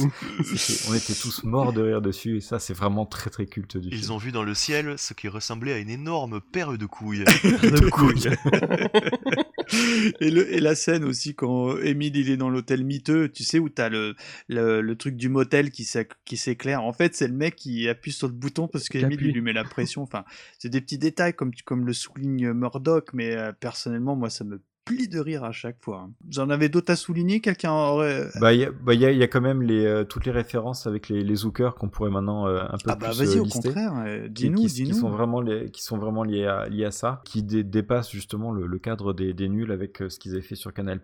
On 0.90 0.94
était 0.96 1.14
tous 1.14 1.44
morts 1.44 1.72
de 1.72 1.84
rire 1.84 2.02
dessus 2.02 2.38
et 2.38 2.42
ça, 2.42 2.58
c'est 2.58 2.74
vraiment 2.74 3.06
très 3.06 3.30
très 3.30 3.46
culte 3.46 3.78
du 3.78 3.90
film. 3.90 4.02
Ils 4.02 4.12
ont 4.12 4.18
vu 4.18 4.32
dans 4.32 4.44
le 4.44 4.56
ciel 4.56 4.96
ce 4.98 5.14
qui 5.14 5.28
ressemblait 5.28 5.74
à 5.74 5.78
une 5.78 5.92
énorme 5.92 6.42
paire 6.42 6.76
de 6.76 6.86
couilles. 6.88 7.26
de 7.44 7.90
couilles. 7.92 8.30
et, 10.20 10.32
le, 10.32 10.52
et 10.52 10.60
la 10.60 10.74
scène 10.74 11.04
aussi 11.04 11.36
quand 11.36 11.78
Émile 11.78 12.18
il 12.18 12.32
est 12.32 12.38
dans 12.38 12.50
l'hôtel 12.50 12.84
miteux, 12.84 13.30
tu 13.30 13.44
sais 13.44 13.60
où 13.60 13.70
t'as 13.70 13.90
le, 13.90 14.16
le, 14.48 14.79
le 14.82 14.96
truc 14.96 15.16
du 15.16 15.30
motel 15.30 15.72
qui 15.72 15.86
s'éclaire. 15.86 16.84
En 16.84 16.94
fait, 16.94 17.16
c'est 17.16 17.28
le 17.28 17.34
mec 17.34 17.56
qui 17.56 17.88
appuie 17.88 18.12
sur 18.12 18.28
le 18.28 18.34
bouton 18.34 18.68
parce 18.68 18.88
il 18.94 19.06
lui 19.08 19.42
met 19.42 19.54
la 19.54 19.64
pression. 19.64 20.02
Enfin, 20.02 20.26
c'est 20.58 20.70
des 20.70 20.82
petits 20.82 20.98
détails 20.98 21.34
comme 21.34 21.86
le 21.86 21.94
souligne 21.94 22.52
Murdoch, 22.54 23.14
mais 23.14 23.36
euh, 23.36 23.52
personnellement, 23.52 24.16
moi, 24.16 24.30
ça 24.30 24.44
me 24.44 24.62
plie 24.96 25.08
de 25.08 25.20
rire 25.20 25.44
à 25.44 25.52
chaque 25.52 25.78
fois. 25.82 26.06
hein. 26.08 26.12
Vous 26.30 26.40
en 26.40 26.50
avez 26.50 26.70
d'autres 26.70 26.92
à 26.92 26.96
souligner? 26.96 27.40
Quelqu'un 27.40 27.72
aurait. 27.72 28.28
Bah, 28.42 28.54
il 28.54 28.60
y, 28.62 28.66
a- 28.66 28.72
bah, 28.72 28.94
y 28.94 29.06
a- 29.06 29.12
il 29.12 29.18
y 29.18 29.24
a 29.24 29.28
quand 29.28 29.42
même 29.42 29.62
les, 29.62 29.86
euh, 29.86 30.04
toutes 30.04 30.26
les 30.26 30.32
références 30.32 30.88
avec 30.88 31.10
les, 31.10 31.24
les 31.24 31.36
zookers 31.36 31.76
qu'on 31.76 31.90
pourrait 31.90 32.10
maintenant 32.10 32.48
euh, 32.48 32.62
un 32.64 32.78
peu 32.78 32.90
Ah 32.92 32.96
bah 32.96 33.10
plus 33.10 33.18
vas-y, 33.20 33.38
euh, 33.38 33.42
au 33.42 33.46
contraire, 33.46 33.94
euh, 34.06 34.24
qui- 34.28 34.30
dis-nous, 34.34 34.62
qui, 34.66 34.94
sont 34.94 35.10
vraiment 35.10 35.42
les, 35.42 35.72
qui 35.72 35.84
sont 35.84 35.98
vraiment 35.98 36.24
liés 36.24 36.46
à, 36.46 36.68
liés 36.68 36.86
à 36.86 36.92
ça, 36.92 37.22
qui 37.26 37.44
dé- 37.44 37.64
dépassent 37.64 38.12
justement 38.12 38.52
le, 38.52 38.66
le 38.68 38.80
cadre 38.80 39.14
des, 39.14 39.34
des 39.34 39.50
nuls 39.50 39.72
avec 39.72 40.04
ce 40.10 40.18
qu'ils 40.20 40.34
avaient 40.34 40.42
fait 40.42 40.56
sur 40.56 40.74
Canal+. 40.74 41.00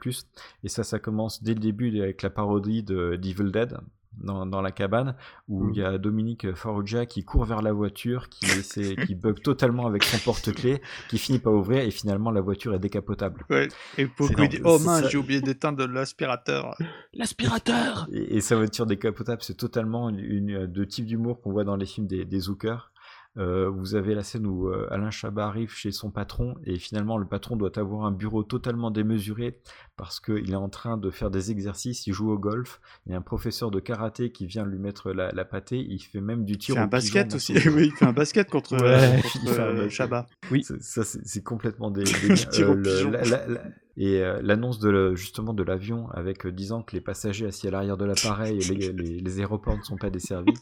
Et 0.64 0.70
ça, 0.70 0.84
ça 0.84 1.00
commence 1.00 1.44
dès 1.44 1.54
le 1.54 1.60
début 1.60 2.02
avec 2.02 2.22
la 2.22 2.30
parodie 2.30 2.84
de 2.84 3.16
d'Evil 3.16 3.52
Dead. 3.52 3.78
Dans, 4.18 4.46
dans 4.46 4.62
la 4.62 4.72
cabane 4.72 5.16
où 5.50 5.70
il 5.72 5.78
y 5.78 5.84
a 5.84 5.98
Dominique 5.98 6.54
Farrugia 6.56 7.06
qui 7.06 7.24
court 7.26 7.44
vers 7.46 7.62
la 7.62 7.74
voiture 7.74 8.30
qui 8.30 8.46
essaie, 8.60 8.96
qui 9.06 9.14
bug 9.14 9.42
totalement 9.42 9.88
avec 9.88 10.04
son 10.04 10.18
porte-clés 10.20 10.82
qui 11.10 11.18
finit 11.18 11.40
par 11.40 11.54
ouvrir 11.54 11.84
et 11.84 11.92
finalement 11.92 12.32
la 12.32 12.40
voiture 12.42 12.74
est 12.74 12.80
décapotable 12.80 13.46
Ouais. 13.50 13.68
Et 13.98 14.06
non, 14.06 14.46
dit, 14.48 14.60
oh 14.64 14.80
mince, 14.80 15.10
j'ai 15.10 15.18
oublié 15.18 15.42
d'éteindre 15.42 15.86
l'aspirateur. 15.86 16.76
L'aspirateur 17.14 18.08
Et, 18.12 18.38
et 18.38 18.42
sa 18.42 18.56
voiture 18.56 18.86
décapotable, 18.86 19.42
c'est 19.42 19.58
totalement 19.58 20.10
une, 20.10 20.20
une- 20.20 20.68
de 20.68 20.84
type 20.86 21.06
d'humour 21.06 21.42
qu'on 21.42 21.52
voit 21.52 21.64
dans 21.64 21.76
les 21.76 21.86
films 21.86 22.08
des, 22.08 22.24
des 22.26 22.40
zookers. 22.40 22.92
Euh, 23.38 23.70
vous 23.70 23.96
avez 23.96 24.16
la 24.16 24.24
scène 24.24 24.48
où 24.48 24.70
euh, 24.70 24.88
Alain 24.92 25.12
Chabat 25.12 25.46
arrive 25.48 25.72
chez 25.74 25.92
son 25.92 26.10
patron 26.10 26.56
et 26.64 26.80
finalement 26.80 27.18
le 27.18 27.26
patron 27.26 27.58
doit 27.58 27.78
avoir 27.78 28.06
un 28.06 28.12
bureau 28.12 28.44
totalement 28.44 28.92
démesuré 28.92 29.60
parce 29.98 30.22
qu'il 30.22 30.52
est 30.52 30.56
en 30.56 30.70
train 30.70 30.98
de 30.98 31.12
faire 31.12 31.30
des 31.32 31.52
exercices, 31.52 32.08
il 32.08 32.14
joue 32.14 32.32
au 32.32 32.38
golf, 32.38 32.80
il 33.06 33.12
y 33.12 33.16
a 33.16 33.18
un 33.18 33.22
professeur 33.22 33.72
de 33.72 33.80
karaté 33.82 34.32
qui 34.32 34.46
vient 34.46 34.66
lui 34.66 34.80
mettre 34.80 35.12
la, 35.12 35.32
la 35.32 35.44
pâtée, 35.46 35.80
il 35.90 36.00
fait 36.00 36.22
même 36.22 36.46
du 36.46 36.54
Il 36.54 36.58
tir 36.60 36.76
fait 36.76 36.82
au 36.82 36.84
un 36.84 36.88
pigeon 36.88 36.92
basket 36.92 37.36
aussi. 37.36 37.54
oui, 37.70 37.88
il 37.88 37.92
fait 37.92 38.06
un 38.06 38.14
basket 38.14 38.50
contre, 38.50 38.74
Ouais, 38.76 39.18
euh, 39.18 39.22
contre 39.22 39.60
euh. 39.60 39.90
Chabat. 39.90 40.28
Oui. 40.52 40.64
Ça, 40.64 40.76
ça, 40.80 41.04
c'est 41.04 41.26
c'est 41.26 41.44
complètement 41.44 41.92
des, 41.92 42.04
le- 42.58 43.12
la- 43.12 43.48
la- 43.48 43.62
et 43.98 44.22
euh, 44.22 44.42
l'annonce 44.42 44.80
de 44.80 44.90
le- 44.90 45.16
justement 45.16 45.54
de 45.54 45.64
l'avion 45.64 46.10
avec 46.12 46.46
euh, 46.46 46.52
disant 46.52 46.84
que 46.84 46.96
les 46.96 47.02
passagers 47.02 47.46
assis 47.46 47.68
à 47.68 47.72
l'arrière 47.72 47.98
de 47.98 48.06
l'appareil, 48.06 48.60
les, 48.60 48.92
les, 48.92 49.20
les 49.20 49.40
aéroports 49.40 49.78
ne 49.78 49.84
sont 49.84 49.98
pas 49.98 50.10
desservis. 50.10 50.54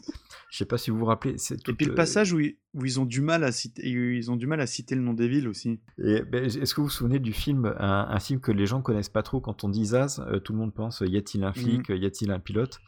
Je 0.50 0.58
sais 0.58 0.64
pas 0.66 0.78
si 0.78 0.90
vous 0.90 0.98
vous 0.98 1.04
rappelez. 1.04 1.34
Et 1.34 1.72
puis 1.72 1.86
le 1.86 1.92
euh, 1.92 1.94
passage 1.94 2.32
où 2.32 2.40
ils, 2.40 2.56
où 2.74 2.84
ils 2.84 3.00
ont 3.00 3.04
du 3.06 3.20
mal 3.20 3.42
à 3.42 3.50
citer, 3.52 3.82
ils 3.88 4.30
ont 4.30 4.36
du 4.36 4.46
mal 4.46 4.60
à 4.60 4.66
citer 4.66 4.94
le 4.94 5.00
nom 5.02 5.14
des 5.14 5.26
villes 5.28 5.48
aussi. 5.48 5.80
Ben, 5.98 6.44
est-ce 6.44 6.74
que 6.74 6.80
vous 6.80 6.86
vous 6.86 6.92
souvenez 6.92 7.18
du 7.18 7.32
film, 7.32 7.74
un, 7.78 8.06
un 8.08 8.20
film 8.20 8.40
que 8.40 8.52
les 8.52 8.66
gens 8.66 8.82
connaissent 8.82 9.08
pas 9.08 9.22
trop 9.22 9.40
quand 9.40 9.64
on 9.64 9.68
dit 9.68 9.86
Zaz, 9.86 10.20
euh, 10.20 10.38
tout 10.38 10.52
le 10.52 10.58
monde 10.58 10.74
pense 10.74 11.02
y 11.04 11.16
a-t-il 11.16 11.42
un 11.44 11.52
flic, 11.52 11.90
euh, 11.90 11.96
y 11.96 12.06
a-t-il 12.06 12.30
un 12.30 12.40
pilote? 12.40 12.78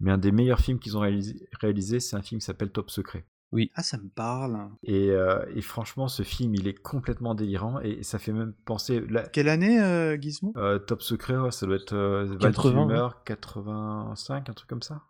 Mais 0.00 0.10
un 0.10 0.18
des 0.18 0.32
meilleurs 0.32 0.60
films 0.60 0.78
qu'ils 0.78 0.96
ont 0.96 1.00
réalisé, 1.00 1.34
réalisé, 1.60 2.00
c'est 2.00 2.16
un 2.16 2.22
film 2.22 2.40
qui 2.40 2.46
s'appelle 2.46 2.70
Top 2.70 2.88
Secret. 2.90 3.26
Oui. 3.52 3.70
Ah, 3.74 3.82
ça 3.82 3.98
me 3.98 4.08
parle. 4.08 4.68
Et, 4.84 5.10
euh, 5.10 5.44
et 5.54 5.60
franchement, 5.60 6.06
ce 6.08 6.22
film, 6.22 6.54
il 6.54 6.68
est 6.68 6.74
complètement 6.74 7.34
délirant 7.34 7.80
et 7.80 8.02
ça 8.04 8.18
fait 8.18 8.32
même 8.32 8.52
penser. 8.64 9.00
la- 9.08 9.24
Quelle 9.28 9.48
année, 9.48 9.80
euh, 9.82 10.16
Gizmo? 10.20 10.52
Euh, 10.56 10.78
Top 10.78 11.02
Secret, 11.02 11.36
ouais, 11.36 11.50
ça 11.50 11.66
doit 11.66 11.76
être 11.76 11.94
euh, 11.94 12.24
Val 12.26 12.52
80, 12.52 12.86
Kilmer, 12.86 13.08
85, 13.24 14.48
un 14.48 14.52
truc 14.52 14.68
comme 14.68 14.82
ça. 14.82 15.02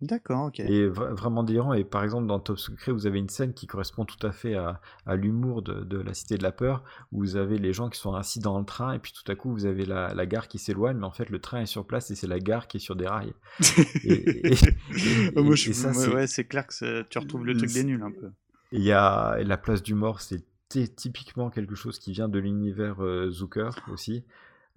D'accord, 0.00 0.46
ok. 0.46 0.60
Et 0.60 0.88
vra- 0.88 1.12
vraiment 1.14 1.42
délirant. 1.42 1.72
Et 1.72 1.84
par 1.84 2.02
exemple, 2.04 2.26
dans 2.26 2.38
Top 2.40 2.58
Secret, 2.58 2.92
vous 2.92 3.06
avez 3.06 3.18
une 3.18 3.28
scène 3.28 3.52
qui 3.54 3.66
correspond 3.66 4.04
tout 4.04 4.24
à 4.26 4.32
fait 4.32 4.54
à, 4.54 4.80
à 5.06 5.16
l'humour 5.16 5.62
de, 5.62 5.84
de 5.84 5.98
la 5.98 6.14
Cité 6.14 6.36
de 6.38 6.42
la 6.42 6.52
Peur, 6.52 6.82
où 7.12 7.18
vous 7.20 7.36
avez 7.36 7.58
les 7.58 7.72
gens 7.72 7.88
qui 7.88 7.98
sont 8.00 8.14
assis 8.14 8.40
dans 8.40 8.58
le 8.58 8.64
train, 8.64 8.92
et 8.92 8.98
puis 8.98 9.12
tout 9.12 9.30
à 9.30 9.34
coup, 9.34 9.50
vous 9.52 9.66
avez 9.66 9.84
la, 9.84 10.14
la 10.14 10.26
gare 10.26 10.48
qui 10.48 10.58
s'éloigne, 10.58 10.96
mais 10.98 11.06
en 11.06 11.12
fait, 11.12 11.28
le 11.30 11.38
train 11.40 11.60
est 11.60 11.66
sur 11.66 11.86
place 11.86 12.10
et 12.10 12.14
c'est 12.14 12.26
la 12.26 12.38
gare 12.40 12.68
qui 12.68 12.76
est 12.78 12.80
sur 12.80 12.96
des 12.96 13.06
rails. 13.06 13.32
Et, 14.04 14.12
et- 14.12 14.52
et- 14.52 15.32
Oh, 15.36 15.42
moi, 15.42 15.54
et 15.54 15.56
je, 15.56 15.72
ça, 15.72 15.88
ouais, 15.88 16.26
c'est- 16.26 16.42
ouais, 16.42 16.44
clair 16.48 16.66
que 16.66 17.02
tu 17.02 17.18
retrouves 17.18 17.44
le 17.44 17.56
truc 17.56 17.72
des 17.72 17.84
nuls 17.84 18.02
un 18.02 18.10
peu. 18.10 18.30
Il 18.72 18.82
y 18.82 18.92
a 18.92 19.38
la 19.42 19.56
place 19.56 19.82
du 19.82 19.94
mort, 19.94 20.20
c'est 20.20 20.44
typiquement 20.68 21.48
quelque 21.50 21.74
chose 21.74 21.98
qui 21.98 22.12
vient 22.12 22.28
de 22.28 22.38
l'univers 22.38 23.02
euh, 23.02 23.30
Zucker 23.30 23.70
aussi. 23.92 24.24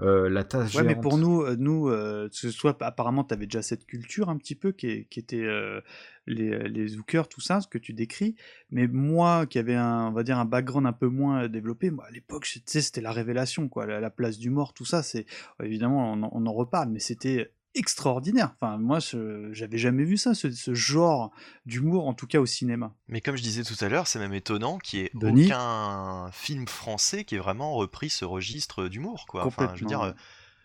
Euh, 0.01 0.30
la 0.30 0.43
tasse 0.45 0.73
Ouais, 0.76 0.84
mais 0.84 0.95
pour 1.01 1.17
nous, 1.17 1.41
euh, 1.41 1.55
nous, 1.57 1.89
euh, 1.89 2.30
ce 2.31 2.51
soit 2.51 2.81
apparemment, 2.81 3.23
tu 3.26 3.34
avais 3.34 3.47
déjà 3.47 3.61
cette 3.61 3.85
culture 3.85 4.30
un 4.30 4.38
petit 4.38 4.55
peu 4.55 4.71
qui, 4.71 4.88
est- 4.88 5.05
qui 5.09 5.19
était 5.19 5.43
euh, 5.43 5.81
les, 6.26 6.69
les 6.69 6.88
zookers, 6.88 7.27
tout 7.27 7.41
ça, 7.41 7.59
ce 7.59 7.67
que 7.67 7.77
tu 7.77 7.91
décris. 7.93 8.35
Mais 8.71 8.88
moi, 8.88 9.45
qui 9.45 9.59
avais 9.59 9.76
un, 9.76 10.07
on 10.07 10.11
va 10.11 10.23
dire, 10.23 10.38
un 10.38 10.45
background 10.45 10.88
un 10.88 10.93
peu 10.93 11.07
moins 11.07 11.47
développé, 11.49 11.91
moi, 11.91 12.05
à 12.07 12.11
l'époque, 12.11 12.45
c'était 12.45 13.01
la 13.01 13.11
révélation, 13.11 13.67
quoi. 13.67 13.85
La, 13.85 13.99
la 13.99 14.09
place 14.09 14.38
du 14.38 14.49
mort, 14.49 14.73
tout 14.73 14.85
ça, 14.85 15.03
c'est 15.03 15.26
évidemment, 15.61 16.13
on, 16.13 16.30
on 16.31 16.45
en 16.45 16.53
reparle, 16.53 16.89
mais 16.89 16.99
c'était 16.99 17.51
extraordinaire. 17.76 18.56
Enfin, 18.60 18.78
moi, 18.78 19.00
je- 19.00 19.50
j'avais 19.54 19.78
jamais 19.78 20.04
vu 20.04 20.18
ça, 20.18 20.34
ce, 20.34 20.52
ce 20.52 20.74
genre 20.74 21.32
d'humour, 21.66 22.08
en 22.08 22.14
tout 22.14 22.28
cas 22.28 22.40
au 22.40 22.46
cinéma. 22.46 22.94
Mais 23.08 23.22
comme 23.22 23.36
je 23.36 23.41
disais 23.44 23.64
tout 23.64 23.76
à 23.84 23.90
l'heure, 23.90 24.08
c'est 24.08 24.20
même 24.20 24.34
étonnant 24.34 24.78
qu'il 24.78 25.00
n'y 25.00 25.06
ait 25.06 25.12
Denis 25.14 25.46
aucun 25.46 26.30
film 26.32 26.68
français 26.68 27.24
qui 27.24 27.36
ait 27.36 27.40
vraiment 27.40 27.74
repris 27.74 28.10
ce 28.10 28.26
registre 28.26 28.88
d'humour, 28.88 29.26
quoi. 29.28 29.46
Enfin, 29.46 29.74
je 29.76 29.82
veux 29.82 29.88
dire, 29.88 30.02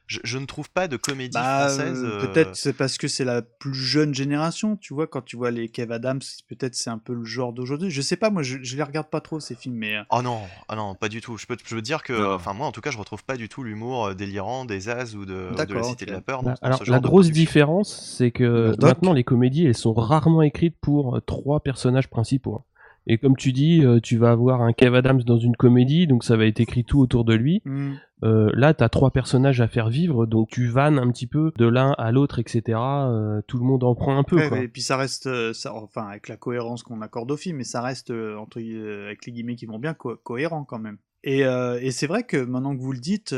je, 0.06 0.20
je 0.22 0.38
ne 0.38 0.44
trouve 0.46 0.70
pas 0.70 0.86
de 0.88 0.96
comédie 0.96 1.32
Bah, 1.34 1.66
française. 1.68 2.02
euh, 2.04 2.18
euh, 2.20 2.26
peut-être 2.26 2.56
c'est 2.56 2.72
parce 2.74 2.98
que 2.98 3.08
c'est 3.08 3.24
la 3.24 3.40
plus 3.42 3.74
jeune 3.74 4.14
génération, 4.14 4.76
tu 4.76 4.92
vois, 4.94 5.06
quand 5.06 5.22
tu 5.22 5.36
vois 5.36 5.50
les 5.50 5.68
Kev 5.68 5.92
Adams, 5.92 6.20
peut-être 6.48 6.74
c'est 6.74 6.90
un 6.90 6.98
peu 6.98 7.14
le 7.14 7.24
genre 7.24 7.52
d'aujourd'hui. 7.52 7.90
Je 7.90 8.02
sais 8.02 8.16
pas, 8.16 8.30
moi 8.30 8.42
je, 8.42 8.58
je 8.62 8.76
les 8.76 8.82
regarde 8.82 9.08
pas 9.08 9.20
trop 9.20 9.40
ces 9.40 9.54
films, 9.54 9.76
mais 9.76 9.96
euh, 9.96 10.02
Oh 10.10 10.20
non, 10.22 10.40
ah 10.68 10.76
non, 10.76 10.94
pas 10.94 11.08
du 11.08 11.20
tout. 11.20 11.36
Je 11.38 11.46
peux, 11.46 11.56
je 11.64 11.74
peux 11.74 11.80
te 11.80 11.84
dire 11.86 12.02
que, 12.02 12.34
enfin 12.34 12.52
moi 12.52 12.66
en 12.66 12.72
tout 12.72 12.80
cas, 12.82 12.90
je 12.90 12.98
retrouve 12.98 13.24
pas 13.24 13.36
du 13.36 13.48
tout 13.48 13.62
l'humour 13.64 14.14
délirant 14.14 14.64
des 14.64 14.88
As 14.88 15.14
ou 15.14 15.24
de, 15.24 15.50
de 15.54 15.74
la 15.74 15.82
Cité 15.82 16.04
de 16.06 16.12
la 16.12 16.20
Peur. 16.20 16.42
dans- 16.42 16.50
Bah, 16.50 16.56
dans 16.60 16.66
Alors, 16.66 16.78
ce 16.80 16.84
genre 16.84 16.94
la 16.94 17.00
grosse 17.00 17.30
différence, 17.30 18.14
c'est 18.18 18.30
que 18.30 18.74
maintenant, 18.82 19.12
les 19.14 19.24
comédies, 19.24 19.66
elles 19.66 19.74
sont 19.76 19.94
rarement 19.94 20.42
écrites 20.42 20.76
pour 20.80 21.20
trois 21.26 21.60
personnages 21.60 22.08
principaux. 22.08 22.62
Et 23.06 23.18
comme 23.18 23.36
tu 23.36 23.52
dis, 23.52 23.84
euh, 23.84 24.00
tu 24.00 24.16
vas 24.16 24.30
avoir 24.30 24.62
un 24.62 24.72
Kev 24.72 24.96
Adams 24.96 25.22
dans 25.22 25.36
une 25.36 25.56
comédie, 25.56 26.06
donc 26.06 26.24
ça 26.24 26.36
va 26.36 26.46
être 26.46 26.60
écrit 26.60 26.84
tout 26.84 27.00
autour 27.00 27.24
de 27.24 27.34
lui. 27.34 27.60
hmm. 27.64 27.92
Euh, 28.22 28.50
là, 28.54 28.72
t'as 28.72 28.88
trois 28.88 29.10
personnages 29.10 29.60
à 29.60 29.68
faire 29.68 29.90
vivre, 29.90 30.24
donc 30.24 30.48
tu 30.48 30.66
vannes 30.66 30.98
un 30.98 31.10
petit 31.10 31.26
peu 31.26 31.52
de 31.58 31.66
l'un 31.66 31.92
à 31.98 32.10
l'autre, 32.10 32.38
etc. 32.38 32.78
Euh, 32.78 33.42
tout 33.46 33.58
le 33.58 33.64
monde 33.64 33.84
en 33.84 33.94
prend 33.94 34.16
un 34.16 34.22
peu. 34.22 34.36
Ouais, 34.36 34.48
quoi. 34.48 34.58
ouais, 34.58 34.64
et 34.64 34.68
puis 34.68 34.80
ça 34.80 34.96
reste, 34.96 35.26
euh, 35.26 35.52
ça, 35.52 35.74
enfin 35.74 36.06
avec 36.08 36.28
la 36.28 36.38
cohérence 36.38 36.82
qu'on 36.82 37.02
accorde 37.02 37.30
au 37.30 37.36
film, 37.36 37.58
mais 37.58 37.64
ça 37.64 37.82
reste 37.82 38.10
entre 38.10 38.60
avec 38.60 39.26
les 39.26 39.32
guillemets 39.32 39.56
qui 39.56 39.66
vont 39.66 39.78
bien 39.78 39.92
co- 39.92 40.16
cohérent 40.16 40.64
quand 40.64 40.78
même. 40.78 40.96
Et, 41.22 41.44
euh, 41.44 41.78
et 41.80 41.90
c'est 41.90 42.06
vrai 42.06 42.22
que 42.22 42.36
maintenant 42.36 42.74
que 42.76 42.80
vous 42.80 42.92
le 42.92 42.98
dites, 42.98 43.34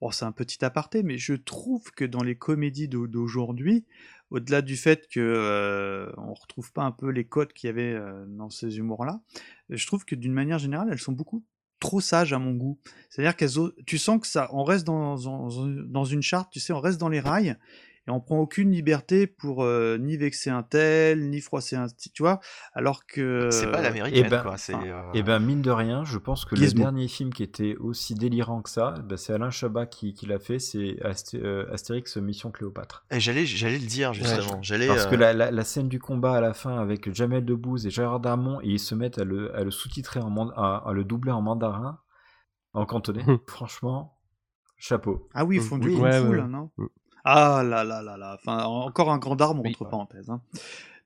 bon, 0.00 0.10
c'est 0.10 0.24
un 0.24 0.32
petit 0.32 0.64
aparté, 0.64 1.02
mais 1.02 1.18
je 1.18 1.34
trouve 1.34 1.90
que 1.96 2.04
dans 2.04 2.22
les 2.22 2.36
comédies 2.36 2.88
d'au- 2.88 3.08
d'aujourd'hui, 3.08 3.84
au-delà 4.32 4.62
du 4.62 4.76
fait 4.76 5.06
que 5.08 5.20
euh, 5.20 6.10
on 6.16 6.32
retrouve 6.32 6.72
pas 6.72 6.82
un 6.82 6.90
peu 6.90 7.10
les 7.10 7.24
codes 7.24 7.52
qu'il 7.52 7.68
y 7.68 7.70
avait 7.70 7.92
euh, 7.92 8.24
dans 8.26 8.48
ces 8.48 8.78
humours-là, 8.78 9.20
je 9.68 9.86
trouve 9.86 10.06
que 10.06 10.14
d'une 10.14 10.32
manière 10.32 10.58
générale, 10.58 10.88
elles 10.90 10.98
sont 10.98 11.12
beaucoup 11.12 11.44
trop 11.80 12.00
sages 12.00 12.32
à 12.32 12.38
mon 12.38 12.52
goût. 12.52 12.78
C'est-à-dire 13.10 13.36
qu'elles, 13.36 13.50
tu 13.86 13.98
sens 13.98 14.20
que 14.20 14.26
ça, 14.26 14.48
on 14.52 14.64
reste 14.64 14.86
dans, 14.86 15.16
dans 15.16 16.04
une 16.04 16.22
charte, 16.22 16.50
tu 16.50 16.60
sais, 16.60 16.72
on 16.72 16.80
reste 16.80 16.98
dans 16.98 17.10
les 17.10 17.20
rails 17.20 17.56
et 18.08 18.10
on 18.10 18.20
prend 18.20 18.38
aucune 18.38 18.72
liberté 18.72 19.26
pour 19.26 19.62
euh, 19.62 19.96
ni 19.98 20.16
vexer 20.16 20.50
un 20.50 20.62
tel, 20.62 21.30
ni 21.30 21.40
froisser 21.40 21.76
un, 21.76 21.86
tu 22.12 22.22
vois, 22.22 22.40
alors 22.72 23.06
que 23.06 23.48
C'est 23.52 23.70
pas 23.70 23.80
l'américaine, 23.80 24.28
ben, 24.28 24.42
quoi. 24.42 24.56
C'est, 24.56 24.74
euh, 24.74 25.02
et 25.14 25.22
ben 25.22 25.38
mine 25.38 25.62
de 25.62 25.70
rien, 25.70 26.04
je 26.04 26.18
pense 26.18 26.44
que 26.44 26.56
Gizmo. 26.56 26.78
le 26.78 26.80
dernier 26.90 27.06
film 27.08 27.32
qui 27.32 27.42
était 27.44 27.76
aussi 27.76 28.14
délirant 28.14 28.60
que 28.62 28.70
ça, 28.70 28.94
ben, 29.04 29.16
c'est 29.16 29.32
Alain 29.32 29.50
Chabat 29.50 29.86
qui, 29.86 30.14
qui 30.14 30.26
l'a 30.26 30.38
fait, 30.40 30.58
c'est 30.58 30.96
Asté- 31.04 31.40
euh, 31.40 31.72
Astérix 31.72 32.16
Mission 32.16 32.50
Cléopâtre. 32.50 33.04
Et 33.10 33.20
j'allais, 33.20 33.46
j'allais 33.46 33.78
le 33.78 33.86
dire 33.86 34.12
justement. 34.12 34.60
Parce 34.88 35.06
que 35.06 35.14
euh, 35.14 35.18
la, 35.18 35.32
la- 35.32 35.50
la 35.52 35.64
scène 35.64 35.88
du 35.88 36.00
combat 36.00 36.34
à 36.34 36.40
la 36.40 36.54
fin 36.54 36.78
avec 36.80 37.12
Jamel 37.14 37.44
Debbouze 37.44 37.86
et 37.86 37.90
Gérard 37.90 38.18
Darmon, 38.20 38.60
et 38.62 38.68
ils 38.68 38.78
se 38.80 38.94
mettent 38.96 39.18
à 39.18 39.24
le, 39.24 39.54
à 39.56 39.62
le 39.62 39.70
sous-titrer, 39.70 40.20
en 40.20 40.30
mand- 40.30 40.52
à, 40.56 40.82
à 40.88 40.92
le 40.92 41.04
doubler 41.04 41.30
en 41.32 41.42
mandarin, 41.42 42.00
en 42.72 42.84
cantonais, 42.86 43.24
franchement, 43.46 44.18
chapeau. 44.76 45.28
Ah 45.34 45.44
oui, 45.44 45.56
ils 45.56 45.62
font 45.62 45.78
du 45.78 45.88
Oui. 45.88 46.00
Ouais, 46.00 46.36
là, 46.36 46.48
non? 46.48 46.70
Ah 47.24 47.62
là 47.64 47.84
là 47.84 48.02
là 48.02 48.16
là, 48.16 48.36
enfin, 48.40 48.64
encore 48.64 49.10
un 49.10 49.18
grand 49.18 49.40
arme, 49.40 49.60
entre 49.60 49.84
parenthèses. 49.84 50.28
hein. 50.30 50.40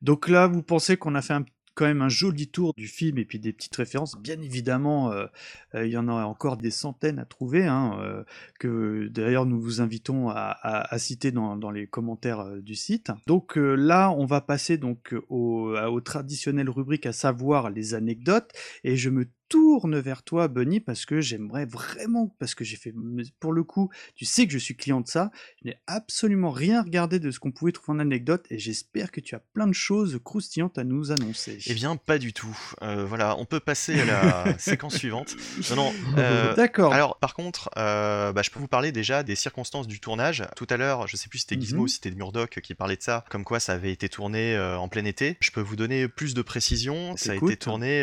Donc 0.02 0.28
là, 0.28 0.46
vous 0.46 0.62
pensez 0.62 0.96
qu'on 0.96 1.14
a 1.14 1.22
fait 1.22 1.34
un 1.34 1.44
quand 1.74 1.84
même 1.84 2.00
un 2.00 2.08
joli 2.08 2.48
tour 2.48 2.72
du 2.78 2.88
film 2.88 3.18
et 3.18 3.26
puis 3.26 3.38
des 3.38 3.52
petites 3.52 3.76
références. 3.76 4.16
Bien 4.18 4.40
évidemment, 4.40 5.12
euh, 5.12 5.26
euh, 5.74 5.86
il 5.86 5.92
y 5.92 5.98
en 5.98 6.08
a 6.08 6.24
encore 6.24 6.56
des 6.56 6.70
centaines 6.70 7.18
à 7.18 7.26
trouver, 7.26 7.66
hein, 7.66 7.98
euh, 8.00 8.24
que 8.58 9.08
d'ailleurs 9.08 9.44
nous 9.44 9.60
vous 9.60 9.82
invitons 9.82 10.30
à, 10.30 10.36
à- 10.62 10.94
à 10.94 10.98
citer 10.98 11.32
dans, 11.32 11.54
dans 11.54 11.70
les 11.70 11.86
commentaires 11.86 12.46
du 12.62 12.74
site. 12.74 13.10
Donc 13.26 13.56
là, 13.56 14.10
on 14.10 14.24
va 14.24 14.40
passer 14.40 14.78
donc 14.78 15.14
au, 15.28 15.74
à- 15.76 15.90
aux 15.90 16.00
traditionnelles 16.00 16.70
rubriques, 16.70 17.04
à 17.04 17.12
savoir 17.12 17.68
les 17.68 17.92
anecdotes, 17.92 18.50
et 18.82 18.96
je 18.96 19.10
me 19.10 19.28
tourne 19.48 19.98
vers 19.98 20.22
toi, 20.22 20.48
Bunny, 20.48 20.80
parce 20.80 21.06
que 21.06 21.20
j'aimerais 21.20 21.64
vraiment, 21.66 22.34
parce 22.38 22.54
que 22.54 22.64
j'ai 22.64 22.76
fait, 22.76 22.92
pour 23.40 23.52
le 23.52 23.62
coup, 23.64 23.90
tu 24.14 24.24
sais 24.24 24.46
que 24.46 24.52
je 24.52 24.58
suis 24.58 24.76
client 24.76 25.00
de 25.00 25.06
ça, 25.08 25.30
je 25.62 25.68
n'ai 25.68 25.78
absolument 25.86 26.50
rien 26.50 26.82
regardé 26.82 27.18
de 27.18 27.30
ce 27.30 27.38
qu'on 27.38 27.52
pouvait 27.52 27.72
trouver 27.72 27.96
en 27.96 28.00
anecdote, 28.00 28.44
et 28.50 28.58
j'espère 28.58 29.10
que 29.10 29.20
tu 29.20 29.34
as 29.34 29.40
plein 29.40 29.66
de 29.66 29.72
choses 29.72 30.18
croustillantes 30.24 30.78
à 30.78 30.84
nous 30.84 31.12
annoncer. 31.12 31.58
Eh 31.66 31.74
bien, 31.74 31.96
pas 31.96 32.18
du 32.18 32.32
tout. 32.32 32.56
Euh, 32.82 33.04
voilà, 33.04 33.36
on 33.38 33.44
peut 33.44 33.60
passer 33.60 34.00
à 34.00 34.04
la 34.04 34.44
séquence 34.58 34.96
suivante. 34.96 35.36
Non, 35.70 35.76
non. 35.76 35.92
euh, 36.18 36.54
D'accord. 36.54 36.92
Alors, 36.92 37.18
par 37.18 37.34
contre, 37.34 37.70
euh, 37.76 38.32
bah, 38.32 38.42
je 38.42 38.50
peux 38.50 38.58
vous 38.58 38.68
parler 38.68 38.92
déjà 38.92 39.22
des 39.22 39.36
circonstances 39.36 39.86
du 39.86 40.00
tournage. 40.00 40.44
Tout 40.56 40.66
à 40.70 40.76
l'heure, 40.76 41.06
je 41.06 41.16
sais 41.16 41.28
plus 41.28 41.38
si 41.38 41.46
c'était 41.48 41.60
Gizmo 41.60 41.76
Mhm. 41.76 41.82
ou 41.84 41.88
si 41.88 41.94
c'était 41.96 42.10
Murdoch 42.16 42.60
qui 42.60 42.74
parlait 42.74 42.96
de 42.96 43.02
ça, 43.02 43.24
comme 43.30 43.44
quoi 43.44 43.60
ça 43.60 43.72
avait 43.74 43.92
été 43.92 44.08
tourné 44.08 44.58
en 44.58 44.88
plein 44.88 45.04
été. 45.04 45.36
Je 45.40 45.50
peux 45.50 45.60
vous 45.60 45.76
donner 45.76 46.08
plus 46.08 46.34
de 46.34 46.42
précisions. 46.42 47.16
Ça 47.16 47.32
a 47.32 47.34
été 47.34 47.56
tourné, 47.56 48.02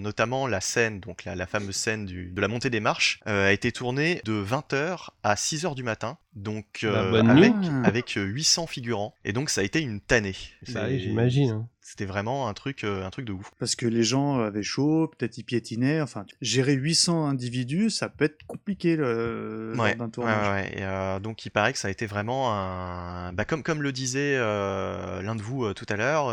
notamment 0.00 0.46
la 0.46 0.60
scène, 0.68 1.00
donc 1.00 1.24
la, 1.24 1.34
la 1.34 1.46
fameuse 1.46 1.76
scène 1.76 2.04
du- 2.06 2.30
de 2.30 2.40
la 2.40 2.48
montée 2.48 2.70
des 2.70 2.80
marches, 2.80 3.20
euh, 3.26 3.48
a 3.48 3.52
été 3.52 3.72
tournée 3.72 4.20
de 4.24 4.32
20h 4.34 5.10
à 5.22 5.34
6h 5.34 5.74
du 5.74 5.82
matin. 5.82 6.18
Donc, 6.34 6.80
euh, 6.84 7.12
avec, 7.30 7.54
avec 7.84 8.12
800 8.16 8.66
figurants. 8.66 9.14
Et 9.24 9.32
donc, 9.32 9.50
ça 9.50 9.62
a 9.62 9.64
été 9.64 9.80
une 9.80 10.00
tannée. 10.00 10.36
Bah 10.74 10.88
j'imagine, 10.98 11.50
hein. 11.50 11.68
C'était 11.90 12.04
vraiment 12.04 12.48
un 12.48 12.52
truc, 12.52 12.84
euh, 12.84 13.06
un 13.06 13.08
truc 13.08 13.24
de 13.24 13.32
ouf. 13.32 13.50
Parce 13.58 13.74
que 13.74 13.86
les 13.86 14.02
gens 14.02 14.40
avaient 14.40 14.62
chaud, 14.62 15.10
peut-être 15.16 15.38
ils 15.38 15.42
piétinaient, 15.42 16.02
enfin, 16.02 16.26
gérer 16.42 16.74
800 16.74 17.26
individus, 17.26 17.88
ça 17.88 18.10
peut 18.10 18.26
être 18.26 18.44
compliqué 18.46 18.94
le, 18.94 19.72
Ouais, 19.74 19.94
d'un 19.94 20.04
ouais, 20.04 20.10
tournage. 20.10 20.48
ouais, 20.50 20.78
et, 20.78 20.82
euh, 20.82 21.18
donc 21.18 21.46
il 21.46 21.50
paraît 21.50 21.72
que 21.72 21.78
ça 21.78 21.88
a 21.88 21.90
été 21.90 22.04
vraiment 22.04 22.52
un... 22.54 23.32
Bah, 23.32 23.46
comme, 23.46 23.62
comme 23.62 23.80
le 23.82 23.90
disait 23.92 24.34
euh, 24.36 25.22
l'un 25.22 25.34
de 25.34 25.40
vous 25.40 25.64
euh, 25.64 25.72
tout 25.72 25.86
à 25.88 25.96
l'heure, 25.96 26.26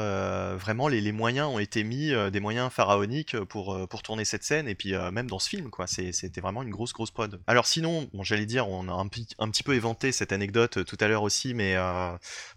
vraiment 0.57 0.89
les, 0.89 0.99
les 0.99 1.13
moyens 1.13 1.47
ont 1.47 1.59
été 1.59 1.85
mis, 1.85 2.11
des 2.33 2.39
moyens 2.41 2.69
pharaoniques 2.69 3.39
pour, 3.45 3.87
pour 3.87 4.03
tourner 4.03 4.25
cette 4.25 4.43
scène, 4.43 4.67
et 4.67 4.75
puis 4.75 4.93
même 5.13 5.29
dans 5.29 5.39
ce 5.39 5.47
film, 5.47 5.69
quoi. 5.69 5.87
C'était 5.87 6.41
vraiment 6.41 6.63
une 6.63 6.69
grosse, 6.69 6.91
grosse 6.91 7.11
prod. 7.11 7.39
Alors 7.47 7.65
sinon, 7.65 8.09
bon, 8.13 8.23
j'allais 8.23 8.45
dire, 8.45 8.67
on 8.67 8.89
a 8.89 8.91
un, 8.91 9.07
petit- 9.07 9.35
un 9.39 9.49
petit 9.49 9.63
peu 9.63 9.73
éventé 9.73 10.11
cette 10.11 10.33
anecdote 10.33 10.83
tout 10.83 10.97
à 10.99 11.07
l'heure 11.07 11.23
aussi, 11.23 11.53
mais 11.53 11.77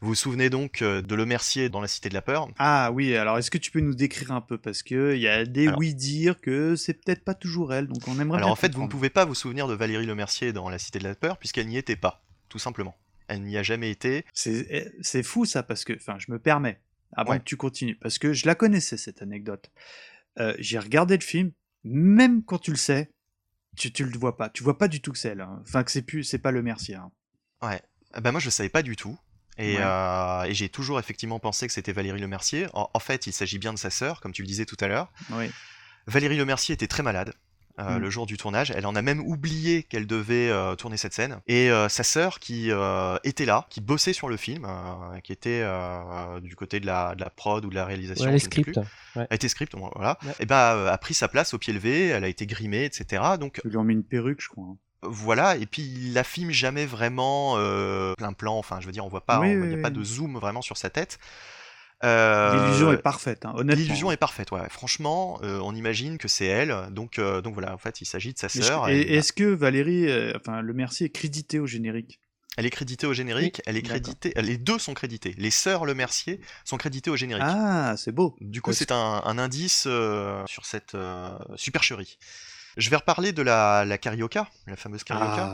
vous 0.00 0.08
vous 0.08 0.14
souvenez 0.16 0.50
donc 0.50 0.82
de 0.82 1.14
Le 1.14 1.26
Mercier 1.26 1.68
dans 1.68 1.80
La 1.80 1.86
Cité 1.88 2.08
de 2.08 2.14
la 2.14 2.22
Peur? 2.22 2.48
Ah 2.58 2.87
oui, 2.92 3.14
alors 3.16 3.38
est-ce 3.38 3.50
que 3.50 3.58
tu 3.58 3.70
peux 3.70 3.80
nous 3.80 3.94
décrire 3.94 4.32
un 4.32 4.40
peu? 4.40 4.58
Parce 4.58 4.82
qu'il 4.82 5.16
y 5.18 5.28
a 5.28 5.44
des 5.44 5.68
Alors- 5.68 5.78
oui-dire 5.78 6.40
que 6.40 6.76
c'est 6.76 6.94
peut-être 6.94 7.24
pas 7.24 7.34
toujours 7.34 7.72
elle, 7.74 7.86
donc 7.88 8.06
on 8.08 8.18
aimerait 8.20 8.38
Alors 8.38 8.50
en 8.50 8.56
fait, 8.56 8.74
vous 8.74 8.82
ne 8.82 8.88
pouvez 8.88 9.10
pas 9.10 9.24
vous 9.24 9.34
souvenir 9.34 9.66
de 9.68 9.74
Valérie 9.74 10.06
Lemercier 10.06 10.52
dans 10.52 10.68
La 10.68 10.78
Cité 10.78 10.98
de 10.98 11.04
la 11.04 11.14
Peur, 11.14 11.38
puisqu'elle 11.38 11.66
n'y 11.68 11.76
était 11.76 11.96
pas, 11.96 12.24
tout 12.48 12.58
simplement. 12.58 12.96
Elle 13.28 13.42
n'y 13.42 13.56
a 13.58 13.62
jamais 13.62 13.90
été. 13.90 14.24
C'est 14.32 14.66
eh, 15.14 15.22
fou 15.22 15.44
ça, 15.44 15.62
parce 15.62 15.84
que, 15.84 15.92
enfin, 15.94 16.16
je 16.18 16.30
me 16.32 16.38
permets, 16.38 16.80
avant 17.12 17.32
Ouais. 17.32 17.38
que 17.38 17.44
tu 17.44 17.56
continues, 17.56 17.96
parce 17.96 18.18
que 18.18 18.32
je 18.32 18.46
la 18.46 18.54
connaissais 18.54 18.96
cette 18.96 19.20
anecdote. 19.22 19.70
Euh, 20.40 20.54
J'ai 20.58 20.78
regardé 20.78 21.16
le 21.16 21.22
film, 21.22 21.52
même 21.84 22.42
quand 22.44 22.58
tu 22.58 22.70
le 22.70 22.76
sais, 22.76 23.10
tu, 23.76 23.92
tu 23.92 24.04
le 24.04 24.18
vois 24.18 24.36
pas. 24.36 24.48
Tu 24.48 24.62
vois 24.62 24.78
pas 24.78 24.88
du 24.88 25.00
tout 25.00 25.12
que 25.12 25.18
c'est 25.18 25.28
elle. 25.28 25.40
hein. 25.40 25.60
Enfin, 25.62 25.84
que 25.84 25.90
c'est 25.90 26.02
plus, 26.02 26.24
c'est 26.24 26.38
pas 26.38 26.50
le 26.52 26.62
Mercier. 26.62 26.94
hein. 26.96 27.10
Ouais. 27.62 27.80
Ah 28.12 28.20
Bah 28.22 28.32
moi 28.32 28.40
je 28.40 28.48
savais 28.50 28.68
pas 28.70 28.82
du 28.82 28.96
tout. 28.96 29.18
Et, 29.58 29.76
Ouais. 29.76 29.82
euh, 29.82 30.42
et 30.44 30.54
j'ai 30.54 30.68
toujours 30.68 30.98
effectivement 30.98 31.38
pensé 31.40 31.66
que 31.66 31.72
c'était 31.72 31.92
Valérie 31.92 32.20
Lemercier. 32.20 32.66
En, 32.74 32.88
en 32.94 32.98
fait, 33.00 33.26
il 33.26 33.32
s'agit 33.32 33.58
bien 33.58 33.72
de 33.72 33.78
sa 33.78 33.90
sœur, 33.90 34.20
comme 34.20 34.32
tu 34.32 34.42
le 34.42 34.46
disais 34.48 34.64
tout 34.66 34.76
à 34.80 34.86
l'heure. 34.88 35.10
Oui. 35.30 35.50
Valérie 36.06 36.36
Lemercier 36.36 36.74
était 36.74 36.86
très 36.88 37.02
malade. 37.02 37.32
euh, 37.80 37.98
Mm. 37.98 38.02
le 38.02 38.10
jour 38.10 38.26
du 38.26 38.36
tournage, 38.36 38.72
elle 38.72 38.86
en 38.86 38.96
a 38.96 39.02
même 39.02 39.20
oublié 39.20 39.84
qu'elle 39.84 40.08
devait 40.08 40.48
euh, 40.50 40.74
tourner 40.74 40.96
cette 40.96 41.12
scène. 41.14 41.40
Et 41.46 41.70
euh, 41.70 41.88
sa 41.88 42.02
sœur 42.02 42.40
qui 42.40 42.72
euh, 42.72 43.16
était 43.22 43.44
là, 43.44 43.66
qui 43.70 43.80
bossait 43.80 44.12
sur 44.12 44.28
le 44.28 44.36
film, 44.36 44.64
euh, 44.64 45.20
qui 45.20 45.30
était 45.32 45.60
euh, 45.62 46.40
du 46.40 46.56
côté 46.56 46.80
de 46.80 46.86
la, 46.86 47.14
de 47.14 47.20
la 47.20 47.30
prod 47.30 47.64
ou 47.64 47.70
de 47.70 47.76
la 47.76 47.84
réalisation, 47.84 48.24
Ouais, 48.26 48.32
ne 48.32 48.38
sais 48.38 48.48
plus. 48.48 48.72
ouais. 48.76 49.26
Elle 49.30 49.36
était 49.36 49.46
script, 49.48 49.74
voilà. 49.76 50.18
Ouais. 50.24 50.32
Et 50.40 50.46
bah 50.46 50.74
euh, 50.74 50.90
a 50.90 50.98
pris 50.98 51.14
sa 51.14 51.28
place 51.28 51.54
au 51.54 51.58
pied 51.58 51.72
levé, 51.72 52.08
elle 52.08 52.24
a 52.24 52.28
été 52.28 52.46
grimée, 52.46 52.84
etc. 52.84 53.22
Donc 53.38 53.60
Ils 53.64 53.70
lui 53.70 53.76
ont 53.76 53.84
mis 53.84 53.94
une 53.94 54.02
perruque, 54.02 54.40
je 54.42 54.48
crois. 54.48 54.64
hein. 54.64 54.76
Voilà, 55.02 55.56
et 55.56 55.66
puis 55.66 55.82
il 55.82 56.12
la 56.12 56.24
filme 56.24 56.50
jamais 56.50 56.86
vraiment 56.86 57.54
euh, 57.56 58.14
plein 58.14 58.32
plan, 58.32 58.56
enfin 58.58 58.80
je 58.80 58.86
veux 58.86 58.92
dire, 58.92 59.04
on 59.04 59.08
voit 59.08 59.24
pas, 59.24 59.40
il 59.46 59.58
oui, 59.58 59.68
n'y 59.68 59.74
a 59.74 59.82
pas 59.82 59.90
de 59.90 60.02
zoom 60.02 60.38
vraiment 60.38 60.62
sur 60.62 60.76
sa 60.76 60.90
tête. 60.90 61.18
Euh, 62.04 62.66
L'illusion 62.66 62.92
est 62.92 62.98
parfaite, 62.98 63.44
hein, 63.44 63.52
honnêtement. 63.56 63.82
L'illusion 63.82 64.10
est 64.12 64.16
parfaite, 64.16 64.52
ouais. 64.52 64.68
Franchement, 64.70 65.40
euh, 65.42 65.58
on 65.62 65.74
imagine 65.74 66.16
que 66.16 66.28
c'est 66.28 66.46
elle, 66.46 66.74
donc, 66.90 67.18
euh, 67.18 67.40
donc 67.40 67.54
voilà, 67.54 67.74
en 67.74 67.78
fait, 67.78 68.00
il 68.00 68.06
s'agit 68.06 68.32
de 68.32 68.38
sa 68.38 68.48
sœur. 68.48 68.88
et 68.88 69.00
est-ce 69.00 69.32
que 69.32 69.44
Valérie, 69.44 70.08
euh, 70.08 70.32
enfin, 70.36 70.60
le 70.60 70.72
Mercier 70.74 71.06
est 71.06 71.10
crédité 71.10 71.58
au 71.58 71.66
générique? 71.66 72.20
Elle 72.56 72.66
est 72.66 72.70
créditée 72.70 73.06
au 73.06 73.12
générique, 73.12 73.62
elle 73.66 73.76
est 73.76 73.82
créditée, 73.82 74.32
les 74.36 74.58
deux 74.58 74.80
sont 74.80 74.92
crédités. 74.92 75.32
Les 75.38 75.52
sœurs 75.52 75.84
Le 75.84 75.94
Mercier 75.94 76.40
sont 76.64 76.76
créditées 76.76 77.10
au 77.10 77.16
générique. 77.16 77.44
Ah, 77.46 77.94
c'est 77.96 78.10
beau. 78.10 78.34
Du 78.40 78.62
coup, 78.62 78.72
c'est 78.72 78.90
un, 78.90 79.22
un 79.24 79.38
indice 79.38 79.84
euh, 79.86 80.44
sur 80.46 80.66
cette 80.66 80.96
euh, 80.96 81.38
supercherie. 81.54 82.18
Je 82.78 82.90
vais 82.90 82.96
reparler 82.96 83.32
de 83.32 83.42
la, 83.42 83.84
la 83.84 83.98
carioca, 83.98 84.48
la 84.66 84.76
fameuse 84.76 85.04
carioca. 85.04 85.50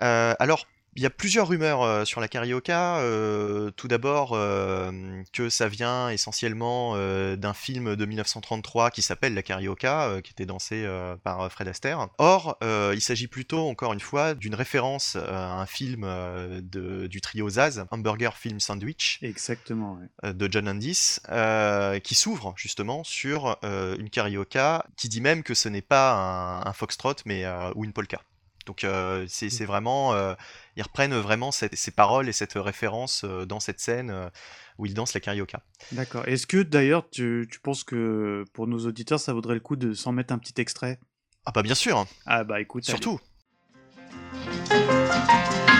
Ah. 0.00 0.04
Euh, 0.04 0.34
alors, 0.38 0.66
y 1.02 1.06
a 1.06 1.10
plusieurs 1.10 1.48
rumeurs 1.48 1.82
euh, 1.82 2.04
sur 2.04 2.20
la 2.20 2.28
carioca. 2.28 2.98
Euh, 2.98 3.70
tout 3.72 3.88
d'abord, 3.88 4.32
euh, 4.34 5.22
que 5.32 5.48
ça 5.48 5.68
vient 5.68 6.08
essentiellement 6.10 6.92
euh, 6.96 7.36
d'un 7.36 7.54
film 7.54 7.94
de 7.96 8.04
1933 8.06 8.90
qui 8.90 9.02
s'appelle 9.02 9.34
La 9.34 9.42
carioca, 9.42 10.08
euh, 10.08 10.20
qui 10.20 10.32
était 10.32 10.46
dansé 10.46 10.84
euh, 10.84 11.16
par 11.16 11.50
Fred 11.52 11.68
Astaire. 11.68 12.08
Or, 12.18 12.56
euh, 12.62 12.92
il 12.94 13.00
s'agit 13.00 13.28
plutôt, 13.28 13.68
encore 13.68 13.92
une 13.92 14.00
fois, 14.00 14.34
d'une 14.34 14.54
référence 14.54 15.16
à 15.16 15.60
un 15.60 15.66
film 15.66 16.02
euh, 16.04 16.60
de- 16.62 17.06
du 17.06 17.20
trio 17.20 17.48
Zaz, 17.48 17.84
Hamburger 17.90 18.36
Film 18.36 18.60
Sandwich, 18.60 19.18
Exactement, 19.22 19.98
euh, 20.24 20.32
de 20.32 20.48
John 20.50 20.64
Landis, 20.66 21.18
euh, 21.28 21.98
qui 22.00 22.14
s'ouvre 22.14 22.54
justement 22.56 23.04
sur 23.04 23.56
euh, 23.64 23.96
une 23.98 24.10
carioca, 24.10 24.84
qui 24.96 25.08
dit 25.08 25.20
même 25.20 25.42
que 25.42 25.54
ce 25.54 25.68
n'est 25.68 25.82
pas 25.82 26.14
un, 26.14 26.66
un 26.66 26.72
foxtrot, 26.72 27.14
mais 27.24 27.44
euh, 27.44 27.70
ou 27.74 27.84
une 27.84 27.92
polka. 27.92 28.20
Donc 28.68 28.84
euh, 28.84 29.24
c'est 29.28 29.48
c'est 29.48 29.64
vraiment, 29.64 30.12
euh, 30.12 30.34
ils 30.76 30.82
reprennent 30.82 31.14
vraiment 31.14 31.50
cette- 31.52 31.74
ces 31.74 31.90
paroles 31.90 32.28
et 32.28 32.32
cette 32.32 32.52
référence 32.54 33.24
euh, 33.24 33.46
dans 33.46 33.60
cette 33.60 33.80
scène 33.80 34.10
euh, 34.10 34.28
où 34.76 34.84
ils 34.84 34.92
dansent 34.92 35.14
la 35.14 35.20
carioca. 35.20 35.62
D'accord. 35.92 36.28
Est-ce 36.28 36.46
que 36.46 36.58
d'ailleurs, 36.62 37.08
tu, 37.08 37.48
tu 37.50 37.60
penses 37.60 37.82
que 37.82 38.44
pour 38.52 38.66
nos 38.66 38.86
auditeurs, 38.86 39.20
ça 39.20 39.32
vaudrait 39.32 39.54
le 39.54 39.60
coup 39.60 39.76
de 39.76 39.94
s'en 39.94 40.12
mettre 40.12 40.34
un 40.34 40.38
petit 40.38 40.60
extrait? 40.60 41.00
Ah 41.46 41.50
bah 41.54 41.62
bien 41.62 41.74
sûr. 41.74 42.04
Ah 42.26 42.44
bah 42.44 42.60
écoute. 42.60 42.84
Surtout. 42.84 43.18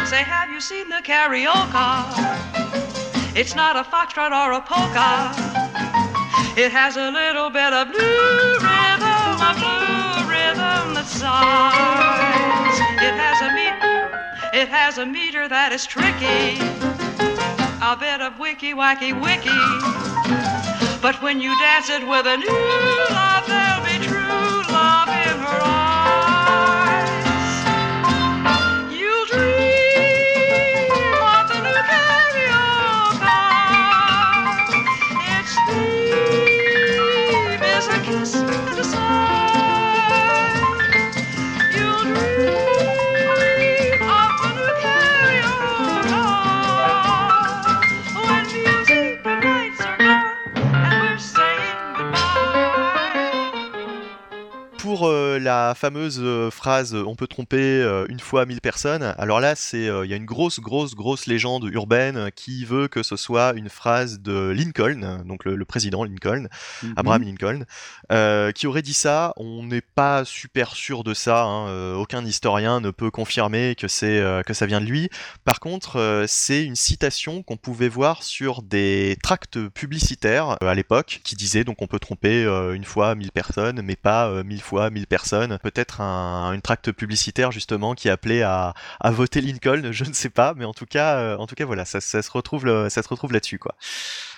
Say, 0.07 0.23
have 0.25 0.51
you 0.51 0.59
seen 0.61 0.87
the 0.89 1.03
carioca? 1.05 2.07
It's 3.37 3.55
not 3.55 3.77
a 3.77 3.85
foxtrot 3.85 4.33
or 4.33 4.53
a 4.55 4.61
polka. 4.63 5.31
It 6.57 6.73
has 6.73 6.97
a 6.97 7.11
little 7.11 7.51
bit 7.51 7.73
of 7.75 7.89
blue 7.93 8.59
rhythm, 8.65 9.43
a 9.43 9.53
blue 9.55 9.88
sighs. 11.09 12.79
It 13.01 13.15
has 13.17 13.41
a 13.41 13.51
meter, 13.55 14.11
it 14.53 14.69
has 14.69 14.99
a 14.99 15.07
meter 15.07 15.49
that 15.49 15.73
is 15.73 15.87
tricky. 15.87 16.61
A 17.81 17.97
bit 17.97 18.21
of 18.21 18.39
wicky 18.39 18.75
wacky 18.75 19.13
wicky. 19.19 19.65
But 21.01 21.23
when 21.23 21.41
you 21.41 21.59
dance 21.61 21.89
it 21.89 22.07
with 22.07 22.27
a 22.27 22.37
new 22.37 22.61
love, 23.11 23.47
there'll 23.47 23.85
be 23.85 23.88
Pour 54.89 55.07
euh, 55.07 55.39
la 55.39 55.75
fameuse 55.77 56.19
euh, 56.19 56.51
phrase 56.51 56.95
euh, 56.95 57.05
on 57.07 57.15
peut 57.15 57.27
tromper 57.27 57.59
euh, 57.61 58.07
une 58.09 58.21
fois 58.21 58.47
1000 58.47 58.63
personnes, 58.63 59.15
alors 59.19 59.39
là 59.39 59.55
c'est 59.55 59.83
il 59.85 60.11
y 60.11 60.15
a 60.15 60.17
une 60.17 60.25
grosse 60.25 60.61
grosse 60.61 60.95
grosse 60.95 61.27
légende 61.27 61.65
urbaine 61.71 62.31
qui 62.35 62.65
veut 62.65 62.89
que 62.89 63.03
ce 63.03 63.15
soit 63.17 63.53
une 63.55 63.69
phrase 63.69 64.21
de 64.21 64.49
Lincoln, 64.49 65.25
donc 65.27 65.45
le, 65.45 65.57
le 65.57 65.65
président 65.67 66.05
Lincoln, 66.05 66.49
Mhm. 66.83 66.95
Abraham 66.97 67.23
Lincoln, 67.23 68.53
qui 68.55 68.67
aurait 68.67 68.81
dit 68.83 68.95
ça. 68.95 69.35
On 69.37 69.63
n'est 69.65 69.83
pas 69.83 70.25
super 70.25 70.75
sûr 70.75 71.05
de 71.05 71.13
ça. 71.13 71.43
hein, 71.43 71.95
aucun 71.97 72.25
historien 72.25 72.81
ne 72.81 72.91
peut 72.91 73.11
confirmer 73.11 73.75
que 73.75 73.89
c'est 73.89 74.23
que 74.47 74.55
ça 74.55 74.65
vient 74.67 74.81
de 74.81 74.87
lui. 74.87 75.11
Par 75.45 75.61
contre, 75.61 76.25
c'est 76.29 76.65
une 76.65 76.77
citation 76.77 77.43
qu'on 77.43 77.57
pouvait 77.59 77.89
voir 77.89 78.23
sur 78.23 78.63
des 78.63 79.19
tracts 79.23 79.59
publicitaires 79.69 80.57
à 80.63 80.75
l'époque 80.75 81.21
qui 81.25 81.35
disaient 81.37 81.65
donc 81.65 81.83
on 81.83 81.87
peut 81.89 81.99
tromper 81.99 82.45
une 82.75 82.85
fois 82.85 83.15
1000 83.15 83.33
personnes, 83.33 83.83
mais 83.83 83.97
pas 83.97 84.29
euh, 84.29 84.45
1000 84.45 84.63
fois 84.63 84.78
1000 84.91 85.07
personnes. 85.07 85.59
Peut-être 85.63 86.01
un, 86.01 86.53
une 86.53 86.63
tract 86.63 86.93
publicitaire 86.93 87.53
justement 87.53 87.95
qui 87.95 88.09
appelait 88.09 88.43
à, 88.43 88.75
à 89.01 89.11
voter 89.11 89.41
Lincoln, 89.41 89.89
je 89.93 90.05
ne 90.05 90.13
sais 90.13 90.31
pas, 90.31 90.55
mais 90.57 90.65
en 90.65 90.73
tout 90.75 90.87
cas, 90.87 91.17
euh, 91.19 91.37
en 91.37 91.47
tout 91.47 91.55
cas 91.55 91.65
voilà, 91.65 91.85
ça, 91.85 92.01
ça 92.01 92.23
se 92.23 92.31
retrouve, 92.31 92.65
le- 92.65 92.89
ça 92.89 93.03
se 93.03 93.09
retrouve 93.09 93.33
là-dessus 93.33 93.59
quoi. 93.59 93.75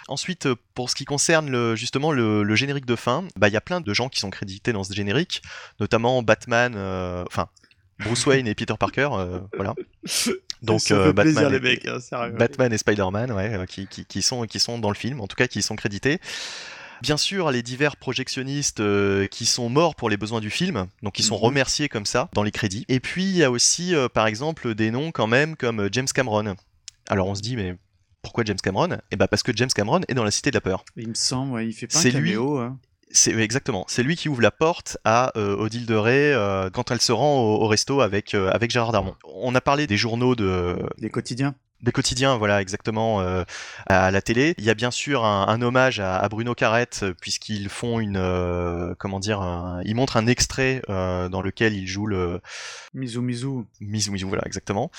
Ensuite, 0.09 0.49
pour 0.75 0.91
ce 0.91 0.95
qui 0.97 1.05
concerne 1.05 1.51
le, 1.51 1.77
justement 1.77 2.11
le, 2.11 2.43
le 2.43 2.55
générique 2.57 2.87
de 2.87 2.97
fin, 2.97 3.25
bah, 3.37 3.49
il 3.49 3.55
y 3.55 3.57
a 3.57 3.61
plein 3.61 3.81
de 3.81 3.95
gens 3.95 4.09
qui 4.09 4.19
sont 4.19 4.31
crédités 4.31 4.73
dans 4.73 4.83
ce 4.83 4.93
générique, 4.93 5.41
notamment 5.79 6.23
Batman, 6.23 6.75
euh, 6.77 7.25
enfin 7.29 7.49
Bruce 8.01 8.25
Wayne 8.27 8.47
et 8.49 8.55
Peter 8.55 8.75
Parker, 8.79 9.11
euh, 9.12 9.39
voilà. 9.55 9.75
Donc 10.62 10.81
euh, 10.91 11.12
plaisir, 11.25 11.49
les 11.51 11.61
mecs, 11.61 11.87
hein. 11.87 11.99
Batman 12.39 12.73
et 12.73 12.79
Spider-Man, 12.79 13.33
ouais, 13.33 13.65
qui, 13.69 13.87
qui, 13.87 14.05
qui 14.05 14.21
sont 14.23 14.45
qui 14.47 14.59
sont 14.61 14.79
dans 14.79 14.91
le 14.91 14.95
film, 14.97 15.21
en 15.21 15.27
tout 15.27 15.37
cas 15.37 15.47
qui 15.47 15.62
sont 15.62 15.77
crédités. 15.77 16.19
Bien 17.02 17.16
sûr, 17.16 17.51
les 17.51 17.62
divers 17.62 17.97
projectionnistes 17.97 18.81
euh, 18.81 19.27
qui 19.27 19.47
sont 19.47 19.68
morts 19.68 19.94
pour 19.94 20.10
les 20.10 20.16
besoins 20.16 20.40
du 20.40 20.51
film, 20.51 20.86
donc 21.02 21.18
ils 21.18 21.22
sont 21.24 21.36
Mhm. 21.36 21.43
remerciés 21.44 21.89
comme 21.89 22.06
ça 22.06 22.28
dans 22.35 22.43
les 22.43 22.51
crédits. 22.51 22.85
Et 22.89 23.01
puis 23.01 23.24
il 23.24 23.36
y 23.36 23.44
a 23.44 23.51
aussi, 23.51 23.94
euh, 23.94 24.09
par 24.09 24.27
exemple, 24.27 24.74
des 24.74 24.90
noms 24.90 25.10
quand 25.12 25.27
même 25.27 25.56
comme 25.56 25.81
euh, 25.81 25.89
James 25.93 26.06
Cameron. 26.12 26.55
Alors 27.09 27.27
on 27.28 27.35
se 27.35 27.40
dit, 27.43 27.56
mais 27.56 27.77
pourquoi 28.22 28.44
James 28.44 28.59
Cameron? 28.62 28.98
Eh 29.10 29.16
ben 29.16 29.27
parce 29.27 29.43
que 29.43 29.52
James 29.56 29.70
Cameron 29.74 30.01
est 30.09 30.14
dans 30.14 30.24
la 30.24 30.31
Cité 30.31 30.51
de 30.51 30.56
la 30.56 30.60
Peur. 30.60 30.85
Il 30.97 31.09
me 31.09 31.14
semble, 31.14 31.52
ouais, 31.55 31.66
il 31.66 31.72
fait 31.72 31.86
pas 31.86 31.98
un 31.98 32.02
lui. 32.05 32.12
caméo. 32.12 32.59
hein. 32.59 32.78
C'est 33.12 33.32
exactement. 33.36 33.85
C'est 33.89 34.05
lui 34.05 34.14
qui 34.14 34.28
ouvre 34.28 34.40
la 34.43 34.52
porte 34.52 34.97
à 35.05 35.32
euh, 35.36 35.56
Odile 35.56 35.85
de 35.86 35.97
Ré 35.97 36.32
euh, 36.32 36.70
quand 36.70 36.93
elle 36.93 37.01
se 37.01 37.10
rend 37.10 37.40
au, 37.40 37.62
au 37.64 37.66
resto 37.66 38.01
avec 38.02 38.35
euh, 38.35 38.51
avec 38.52 38.70
Gérard 38.70 38.93
Darmon. 38.93 39.16
On 39.24 39.52
a 39.56 39.60
parlé 39.60 39.89
des 39.89 39.97
journaux 39.97 40.36
de 40.36 40.77
Des 40.98 41.10
quotidiens. 41.10 41.56
Des 41.82 41.93
quotidiens, 41.93 42.36
voilà, 42.36 42.61
exactement, 42.61 43.20
euh, 43.20 43.44
à 43.86 44.11
la 44.11 44.23
télé. 44.23 44.55
Il 44.59 44.65
y 44.65 44.70
a 44.70 44.74
bien 44.74 44.90
sûr 44.90 45.24
un, 45.24 45.47
un 45.48 45.62
hommage 45.62 46.01
à, 46.01 46.16
à 46.19 46.28
Bruno 46.28 46.55
Carrette, 46.55 47.01
euh, 47.02 47.15
puisqu'ils 47.20 47.69
font 47.69 48.01
une, 48.01 48.16
euh, 48.16 48.94
comment 48.98 49.20
dire, 49.20 49.40
un- 49.40 49.81
ils 49.85 49.94
montrent 49.94 50.16
un 50.16 50.27
extrait 50.27 50.82
euh, 50.89 51.28
dans 51.28 51.43
lequel 51.43 51.74
il 51.74 51.86
joue 51.86 52.07
le 52.07 52.40
Misou 52.94 53.23
Misou. 53.23 53.66
Misou 53.81 54.12
Misou, 54.12 54.28
voilà, 54.28 54.43
exactement. 54.47 54.90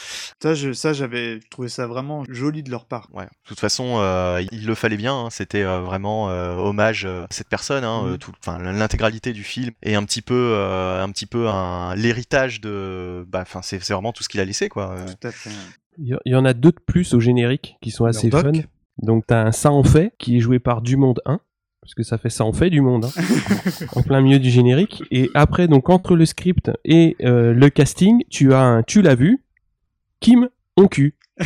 Ça, 0.42 0.54
je- 0.56 0.74
ça, 0.74 0.94
j'avais 0.94 1.40
trouvé 1.50 1.70
ça 1.70 1.88
vraiment 1.88 2.24
joli 2.30 2.64
de 2.64 2.72
leur 2.72 2.86
part. 2.86 3.08
Ouais. 3.14 3.26
De 3.26 3.30
toute 3.48 3.60
façon, 3.60 3.98
euh, 4.00 4.42
il 4.52 4.66
le 4.66 4.76
fallait 4.76 4.98
bien. 4.98 5.14
hein, 5.26 5.30
C'était 5.30 5.64
euh, 5.64 5.82
vraiment 5.82 6.30
euh, 6.30 6.56
hommage 6.56 7.06
à 7.06 7.28
cette 7.30 7.50
personne. 7.50 7.84
Hein, 7.84 8.18
tout- 8.20 8.32
enfin, 8.46 8.58
l'intégralité 8.60 9.34
du 9.34 9.44
film 9.44 9.72
et 9.84 9.96
un 9.96 10.04
petit 10.04 10.22
peu, 10.22 10.54
euh, 10.56 11.04
un 11.04 11.10
petit 11.10 11.26
peu 11.26 11.48
un- 11.50 11.96
l'héritage 11.96 12.62
de. 12.62 13.26
Bah, 13.28 13.40
enfin, 13.42 13.62
c'est 13.62 13.80
c'est 13.84 13.94
vraiment 13.94 14.14
tout 14.14 14.24
ce 14.24 14.30
qu'il 14.30 14.40
a 14.40 14.46
laissé, 14.46 14.70
quoi. 14.70 14.96
Tout 15.06 15.28
à 15.28 15.32
fait. 15.32 15.50
Il 15.98 16.18
y, 16.26 16.36
en 16.36 16.46
a 16.46 16.54
deux 16.54 16.72
de 16.72 16.80
plus 16.86 17.14
au 17.14 17.20
générique 17.20 17.78
qui 17.82 17.92
sont 17.92 18.06
assez 18.06 18.30
Murdoch. 18.30 18.56
fun. 18.56 18.62
Donc 19.02 19.26
t'as 19.28 19.44
un 19.44 19.52
Ça 19.52 19.72
en 19.72 19.84
fait 19.84 20.14
qui 20.18 20.38
est 20.38 20.40
joué 20.40 20.60
par 20.60 20.82
Dumond 20.82 21.16
1, 21.26 21.40
parce 21.82 21.94
que 21.96 22.04
ça 22.04 22.18
fait 22.18 22.30
ça 22.30 22.46
en 22.46 22.54
fait 22.54 22.70
du 22.70 22.82
monde, 22.82 23.06
hein, 23.06 23.24
en 23.96 24.04
plein 24.04 24.22
milieu 24.22 24.40
du 24.40 24.50
générique. 24.50 25.04
Et 25.12 25.30
après, 25.34 25.68
donc 25.68 25.90
entre 25.90 26.16
le 26.16 26.26
script 26.26 26.72
et 26.86 27.18
euh, 27.22 27.54
le 27.54 27.70
casting, 27.70 28.24
tu 28.30 28.54
as 28.54 28.62
un 28.62 28.84
Tu 28.84 29.02
l'as 29.02 29.16
vu, 29.16 29.44
Kim 30.20 30.50
on 30.78 30.88
cul. 30.88 31.16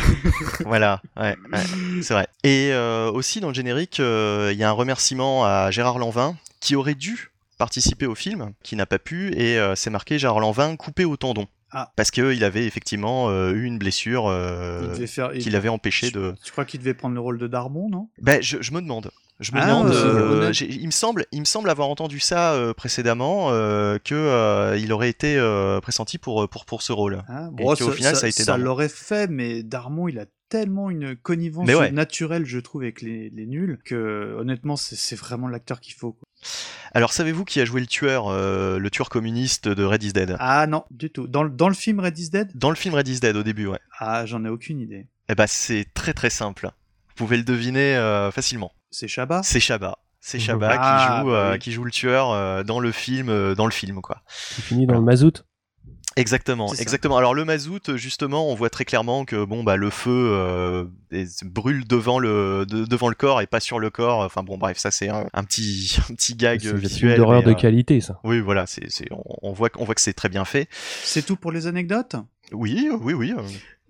voilà, 0.64 1.00
ouais, 1.16 1.36
ouais, 1.52 2.02
c'est 2.02 2.14
vrai. 2.14 2.28
Et 2.44 2.70
euh, 2.72 3.10
aussi 3.10 3.40
dans 3.40 3.48
le 3.48 3.54
générique, 3.54 4.00
euh, 4.00 4.50
il 4.52 4.58
y 4.58 4.64
a 4.64 4.68
un 4.68 4.72
remerciement 4.72 5.44
à 5.44 5.70
Gérard 5.70 5.98
Lanvin 5.98 6.36
qui 6.60 6.76
aurait 6.76 6.94
dû 6.94 7.30
participer 7.58 8.06
au 8.06 8.14
film, 8.14 8.52
qui 8.62 8.76
n'a 8.76 8.86
pas 8.86 8.98
pu, 8.98 9.32
et 9.34 9.58
euh, 9.58 9.74
c'est 9.74 9.90
marqué 9.90 10.18
Gérard 10.18 10.40
Lanvin 10.40 10.76
coupé 10.76 11.04
au 11.04 11.16
tendon. 11.16 11.46
Ah. 11.72 11.92
Parce 11.96 12.10
qu'il 12.10 12.44
avait 12.44 12.66
effectivement 12.66 13.28
euh, 13.28 13.52
eu 13.52 13.64
une 13.64 13.78
blessure 13.78 14.28
euh, 14.28 14.94
qui 15.38 15.50
l'avait 15.50 15.68
empêché 15.68 16.10
de. 16.10 16.34
Tu 16.44 16.52
crois 16.52 16.64
qu'il 16.64 16.80
devait 16.80 16.94
prendre 16.94 17.14
le 17.14 17.20
rôle 17.20 17.38
de 17.38 17.46
Darmon, 17.46 17.88
non? 17.88 18.08
Ben, 18.20 18.40
je, 18.40 18.62
je 18.62 18.72
me 18.72 18.80
demande. 18.80 19.10
Je 19.38 19.52
me 19.52 19.58
Ah, 19.58 19.66
demande. 19.66 19.90
euh, 19.92 20.52
il 20.60 20.86
me 20.86 20.90
semble, 20.90 21.26
il 21.30 21.40
me 21.40 21.44
semble 21.44 21.68
avoir 21.68 21.88
entendu 21.88 22.20
ça 22.20 22.54
euh, 22.54 22.72
précédemment 22.72 23.48
euh, 23.50 23.98
que 23.98 24.14
euh, 24.14 24.78
il 24.78 24.92
aurait 24.92 25.10
été 25.10 25.36
pressenti 25.82 26.16
pour 26.18 26.48
pour 26.48 26.64
pour 26.64 26.82
ce 26.82 26.92
rôle. 26.92 27.22
Ah, 27.28 27.48
Et 27.58 27.62
bon, 27.62 27.74
qu'au 27.74 27.90
final, 27.90 28.16
ça, 28.16 28.26
a 28.26 28.28
été 28.28 28.44
Darmon. 28.44 28.64
l'aurait 28.64 28.88
fait, 28.88 29.28
mais 29.30 29.62
Darmon, 29.62 30.08
il 30.08 30.18
a 30.18 30.24
tellement 30.48 30.90
une 30.90 31.16
connivence 31.16 31.68
ouais. 31.68 31.90
naturelle, 31.90 32.46
je 32.46 32.58
trouve, 32.60 32.82
avec 32.82 33.02
les, 33.02 33.30
les 33.30 33.46
nuls, 33.46 33.78
que 33.84 34.36
honnêtement, 34.38 34.76
c'est 34.76 35.16
vraiment 35.16 35.48
l'acteur 35.48 35.80
qu'il 35.80 35.94
faut. 35.94 36.12
quoi. 36.12 36.22
Alors 36.94 37.12
savez-vous 37.12 37.44
qui 37.44 37.60
a 37.60 37.64
joué 37.64 37.80
le 37.80 37.86
tueur, 37.88 38.28
euh, 38.28 38.78
le 38.78 38.90
tueur 38.90 39.08
communiste 39.10 39.68
de 39.68 39.84
Red 39.84 40.02
is 40.04 40.12
Dead? 40.12 40.36
Ah 40.38 40.66
non, 40.66 40.84
du 40.90 41.10
tout. 41.10 41.26
Dans, 41.26 41.42
le- 41.42 41.50
dans 41.50 41.68
le 41.68 41.74
film 41.74 42.00
Red 42.00 42.16
is 42.18 42.30
Dead? 42.30 42.52
Dans 42.54 42.70
le 42.70 42.76
film 42.76 42.94
Red 42.94 43.08
is 43.08 43.20
Dead 43.20 43.36
au 43.36 43.42
début, 43.42 43.66
ouais. 43.66 43.80
Ah, 43.98 44.24
j'en 44.24 44.44
ai 44.44 44.48
aucune 44.48 44.80
idée. 44.80 45.08
Eh 45.28 45.34
ben 45.34 45.46
c'est 45.48 45.86
très 45.92 46.14
très 46.14 46.30
simple. 46.30 46.70
Vous 47.08 47.14
pouvez 47.16 47.36
le 47.36 47.42
deviner 47.42 47.96
euh, 47.96 48.30
facilement. 48.30 48.72
C'est 48.98 49.08
Chabat 49.08 49.42
C'est 49.42 49.60
Chabat. 49.60 49.98
C'est 50.20 50.38
Chabat 50.38 50.70
Ah, 50.80 51.18
qui 51.20 51.20
joue 51.20 51.30
bah 51.30 51.36
euh, 51.36 51.52
oui. 51.52 51.58
qui 51.58 51.70
joue 51.72 51.84
le 51.84 51.90
tueur 51.90 52.30
euh, 52.32 52.62
dans 52.64 52.80
le 52.80 52.90
film 52.92 53.28
euh, 53.28 53.54
dans 53.54 53.66
le 53.66 53.72
film 53.72 54.00
quoi. 54.00 54.22
Qui 54.54 54.62
finit 54.62 54.86
dans 54.86 54.94
le 54.94 55.02
mazout. 55.02 55.44
Exactement, 56.16 56.72
exactement. 56.72 57.18
Alors 57.18 57.34
le 57.34 57.44
mazout, 57.44 57.94
justement, 57.96 58.50
on 58.50 58.54
voit 58.54 58.70
très 58.70 58.86
clairement 58.86 59.26
que 59.26 59.44
bon 59.44 59.62
bah 59.64 59.76
le 59.76 59.90
feu 59.90 60.10
euh, 60.32 60.86
est- 61.10 61.44
brûle 61.44 61.86
devant 61.86 62.18
le 62.18 62.64
de- 62.66 62.86
devant 62.86 63.10
le 63.10 63.14
corps 63.14 63.42
et 63.42 63.46
pas 63.46 63.60
sur 63.60 63.78
le 63.78 63.90
corps. 63.90 64.20
Enfin 64.20 64.42
bon 64.42 64.56
bref, 64.56 64.78
ça 64.78 64.90
c'est 64.90 65.10
un, 65.10 65.26
un 65.34 65.44
petit 65.44 65.98
un 66.10 66.14
petit 66.14 66.34
gag 66.34 66.62
visuel. 66.64 67.18
d'horreur 67.18 67.42
de 67.42 67.52
qualité, 67.52 68.00
ça. 68.00 68.18
Oui 68.24 68.40
voilà, 68.40 68.64
c'est 68.66 68.90
c'est 68.90 69.12
on, 69.12 69.22
on 69.42 69.52
voit 69.52 69.68
on 69.76 69.84
voit 69.84 69.94
que 69.94 70.00
c'est 70.00 70.14
très 70.14 70.30
bien 70.30 70.46
fait. 70.46 70.68
C'est 71.04 71.26
tout 71.26 71.36
pour 71.36 71.52
les 71.52 71.66
anecdotes? 71.66 72.16
Oui 72.50 72.88
oui 73.02 73.12
oui. 73.12 73.34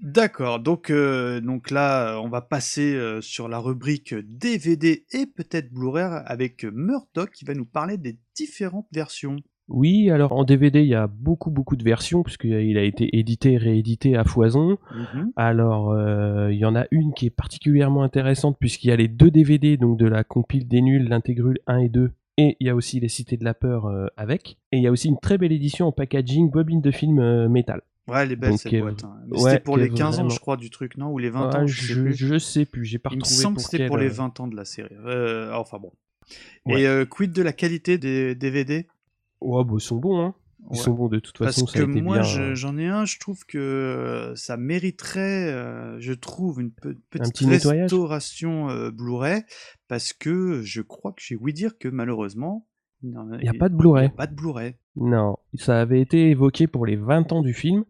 Euh, 0.03 0.11
D'accord, 0.11 0.61
donc, 0.61 0.91
euh, 0.91 1.41
donc 1.41 1.71
là, 1.71 2.21
on 2.23 2.29
va 2.29 2.41
passer 2.41 2.95
euh, 2.95 3.21
sur 3.21 3.49
la 3.49 3.59
rubrique 3.59 4.15
DVD 4.15 5.05
et 5.13 5.27
peut-être 5.27 5.73
Blu-ray 5.73 6.23
avec 6.27 6.65
Murdoch 6.65 7.31
qui 7.31 7.45
va 7.45 7.55
nous 7.55 7.67
parler 7.67 7.97
des 7.97 8.19
différentes 8.35 8.89
versions. 8.93 9.37
Oui, 9.69 10.11
alors 10.11 10.33
en 10.33 10.45
DVD, 10.45 10.81
il 10.83 10.89
y 10.89 10.95
a 10.95 11.09
beaucoup 11.09 11.51
beaucoup 11.51 11.75
de 11.75 11.83
versions 11.83 12.23
puisqu'il 12.23 12.79
a 12.79 12.83
été 12.83 13.19
édité 13.19 13.57
réédité 13.57 14.17
à 14.17 14.23
foison. 14.23 14.79
Mhm. 14.95 15.33
Alors, 15.35 15.91
euh, 15.91 16.53
il 16.53 16.59
y 16.59 16.65
en 16.65 16.77
a 16.77 16.87
une 16.93 17.13
qui 17.15 17.27
est 17.27 17.31
particulièrement 17.31 18.05
intéressante 18.05 18.57
puisqu'il 18.61 18.89
y 18.89 18.93
a 18.93 18.97
les 18.97 19.09
deux 19.09 19.31
DVD 19.31 19.77
donc 19.77 19.99
de 19.99 20.07
la 20.07 20.23
compile 20.23 20.69
des 20.69 20.83
nuls, 20.83 21.09
l'intégrule 21.09 21.59
1 21.67 21.79
et 21.79 21.89
2 21.89 22.13
et 22.39 22.57
il 22.61 22.67
y 22.67 22.71
a 22.71 22.77
aussi 22.77 23.01
les 23.01 23.09
Cités 23.09 23.37
de 23.37 23.45
la 23.45 23.55
peur 23.55 23.87
euh, 23.87 24.07
avec 24.17 24.57
et 24.71 24.77
il 24.77 24.83
y 24.83 24.87
a 24.87 24.93
aussi 24.93 25.09
une 25.09 25.19
très 25.19 25.37
belle 25.37 25.53
édition 25.53 25.89
en 25.89 25.93
packaging 25.93 26.49
bobine 26.49 26.81
de 26.81 26.91
film 26.93 27.19
euh, 27.19 27.49
métal. 27.49 27.83
Ouais, 28.09 28.23
elle 28.23 28.33
est 28.33 28.37
belle 28.37 28.51
Donc, 28.51 28.61
cette 28.61 28.73
euh, 28.73 28.81
boîte. 28.81 29.05
hein. 29.05 29.17
Mais 29.27 29.37
ouais, 29.41 29.51
C'était 29.53 29.63
pour 29.65 29.77
les 29.77 29.87
est 29.87 29.95
15 29.95 30.21
ans, 30.21 30.29
je 30.29 30.39
crois, 30.39 30.57
du 30.57 30.71
truc, 30.71 30.97
non 30.97 31.11
Ou 31.11 31.19
les 31.19 31.31
20 31.31 31.51
Ah, 31.53 31.59
ans, 31.63 31.67
je, 31.67 31.87
sais 31.95 32.01
plus. 32.01 32.15
je 32.15 32.39
sais 32.39 32.65
plus, 32.65 32.85
j'ai 32.85 32.99
pas 32.99 33.11
Il 33.13 33.17
me 33.19 33.23
retrouvé 33.23 33.43
semble 33.43 33.57
que 33.57 33.63
pour 33.63 33.71
c'était 33.71 33.87
pour 33.87 33.99
les 33.99 34.07
euh, 34.07 34.13
20 34.13 34.41
ans 34.41 34.47
de 34.47 34.57
la 34.57 34.65
série. 34.65 34.95
Euh, 35.05 35.53
enfin 35.55 35.79
bon. 35.79 35.93
Ouais. 36.67 36.83
Et 36.83 36.87
euh, 36.87 37.05
quid 37.05 37.33
de 37.33 37.43
la 37.43 37.53
qualité 37.53 37.99
des 37.99 38.35
DVD 38.35 38.87
Ouais, 39.41 39.65
bah, 39.65 39.73
ils 39.77 39.81
sont 39.81 39.97
bons, 39.97 40.21
hein. 40.25 40.35
Ils 40.73 40.79
sont 40.79 40.95
bons 40.95 41.09
de 41.09 41.21
toute 41.21 41.39
façon, 41.39 41.61
Parce 41.63 41.73
ça 41.75 41.79
a 41.79 41.85
que 41.85 41.91
été 41.91 42.01
moi, 42.03 42.23
je- 42.23 42.41
euh, 42.41 42.55
j'en 42.57 42.77
ai 42.77 42.87
un, 42.89 43.05
je 43.05 43.19
trouve 43.21 43.45
que 43.47 43.59
euh, 43.59 44.35
ça 44.35 44.57
mériterait, 44.57 45.53
euh, 45.53 46.01
je 46.01 46.13
trouve, 46.13 46.61
une 46.61 46.73
pe- 46.73 46.97
petite 47.11 47.35
petit 47.35 47.45
restauration 47.47 48.69
euh, 48.71 48.91
Blu-ray, 48.91 49.43
parce 49.87 50.13
que 50.13 50.63
je 50.63 50.81
crois 50.83 51.13
que 51.13 51.23
j'ai 51.23 51.37
ouï 51.37 51.53
dire 51.53 51.79
que 51.79 51.87
malheureusement, 51.87 52.67
il 53.05 53.11
n'y 53.11 53.45
y 53.45 53.49
a 53.49 53.55
pas 53.55 53.69
de 53.69 53.77
Blu-ray. 53.77 54.07
a 54.07 54.11
pas 54.11 54.27
de 54.27 54.35
Blu-ray. 54.35 54.75
Non, 54.97 55.37
ça 55.55 55.81
avait 55.81 56.01
été 56.01 56.31
évoqué 56.31 56.67
pour 56.67 56.87
les 56.87 56.97
20 56.97 57.33
ans 57.33 57.43
du 57.43 57.53
film. 57.53 57.85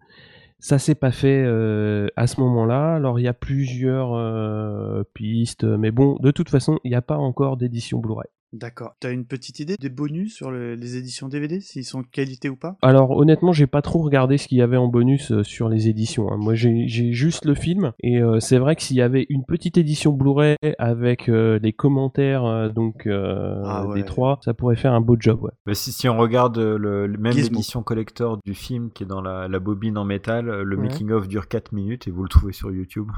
Ça 0.59 0.79
s'est 0.79 0.95
pas 0.95 1.13
fait 1.13 1.45
euh, 1.45 2.09
à 2.17 2.27
ce 2.27 2.41
moment-là. 2.41 2.95
Alors 2.95 3.21
il 3.21 3.23
y 3.23 3.29
a 3.29 3.35
plusieurs 3.35 4.15
euh, 4.15 5.05
pistes, 5.15 5.65
mais 5.65 5.91
bon, 5.91 6.17
de 6.21 6.31
toute 6.31 6.49
façon, 6.49 6.81
il 6.83 6.91
n'y 6.91 6.97
a 6.97 7.03
pas 7.03 7.19
encore 7.19 7.57
d'édition 7.57 7.99
Blu-ray. 7.99 8.29
D'accord. 8.53 8.95
Tu 9.01 9.07
as 9.09 9.11
une 9.11 9.27
petite 9.27 9.59
idée 9.61 9.75
des 9.79 9.89
bonus 9.89 10.35
sur 10.35 10.51
le- 10.51 10.77
les 10.77 10.97
éditions 10.97 11.29
DVD, 11.29 11.61
s'ils 11.61 11.85
sont 11.85 12.01
de 12.01 12.07
qualité 12.07 12.49
ou 12.49 12.57
pas? 12.57 12.77
Alors 12.81 13.11
honnêtement, 13.11 13.53
j'ai 13.53 13.67
pas 13.67 13.83
trop 13.83 13.99
regardé 14.01 14.39
ce 14.39 14.47
qu'il 14.49 14.59
y 14.59 14.63
avait 14.63 14.77
en 14.77 14.87
bonus 14.89 15.33
euh, 15.33 15.43
sur 15.43 15.69
les 15.69 15.89
éditions. 15.89 16.31
hein. 16.33 16.37
Moi, 16.39 16.55
j'ai 16.55 16.87
juste 16.89 17.45
le 17.45 17.55
film, 17.55 17.93
et 18.01 18.23
euh, 18.23 18.39
c'est 18.41 18.59
vrai 18.59 18.77
que 18.77 18.83
s'il 18.83 18.97
y 18.97 19.03
avait 19.03 19.27
une 19.31 19.45
petite 19.45 19.77
édition 19.79 20.13
Blu-ray 20.13 20.57
avec 20.79 21.29
euh, 21.29 21.59
les 21.63 21.73
commentaires 21.73 22.45
euh, 22.45 22.69
donc 22.69 23.07
euh, 23.07 23.63
Ah 23.65 23.85
ouais. 23.87 23.97
des 24.01 24.05
trois, 24.05 24.39
ça 24.45 24.55
pourrait 24.55 24.77
faire 24.77 24.93
un 24.95 25.01
beau 25.01 25.17
job. 25.19 25.43
Ouais. 25.43 25.51
Bah, 25.67 25.75
si, 25.75 25.91
si 25.93 26.09
on 26.09 26.17
regarde 26.17 26.57
le, 26.59 27.07
le- 27.09 27.19
même 27.19 27.33
Gizmo. 27.33 27.51
l'édition 27.57 27.83
collector 27.83 28.39
du 28.45 28.55
film 28.55 28.91
qui 28.91 29.03
est 29.03 29.07
dans 29.07 29.21
la, 29.23 29.49
la 29.49 29.59
bobine 29.59 29.99
en 29.99 30.05
métal, 30.05 30.47
le 30.47 30.77
Ouais. 30.77 30.83
making 30.85 31.11
of 31.11 31.27
dure 31.29 31.49
4 31.49 31.73
minutes 31.73 32.07
et 32.07 32.11
vous 32.13 32.23
le 32.23 32.29
trouvez 32.29 32.53
sur 32.53 32.71
YouTube. 32.71 33.11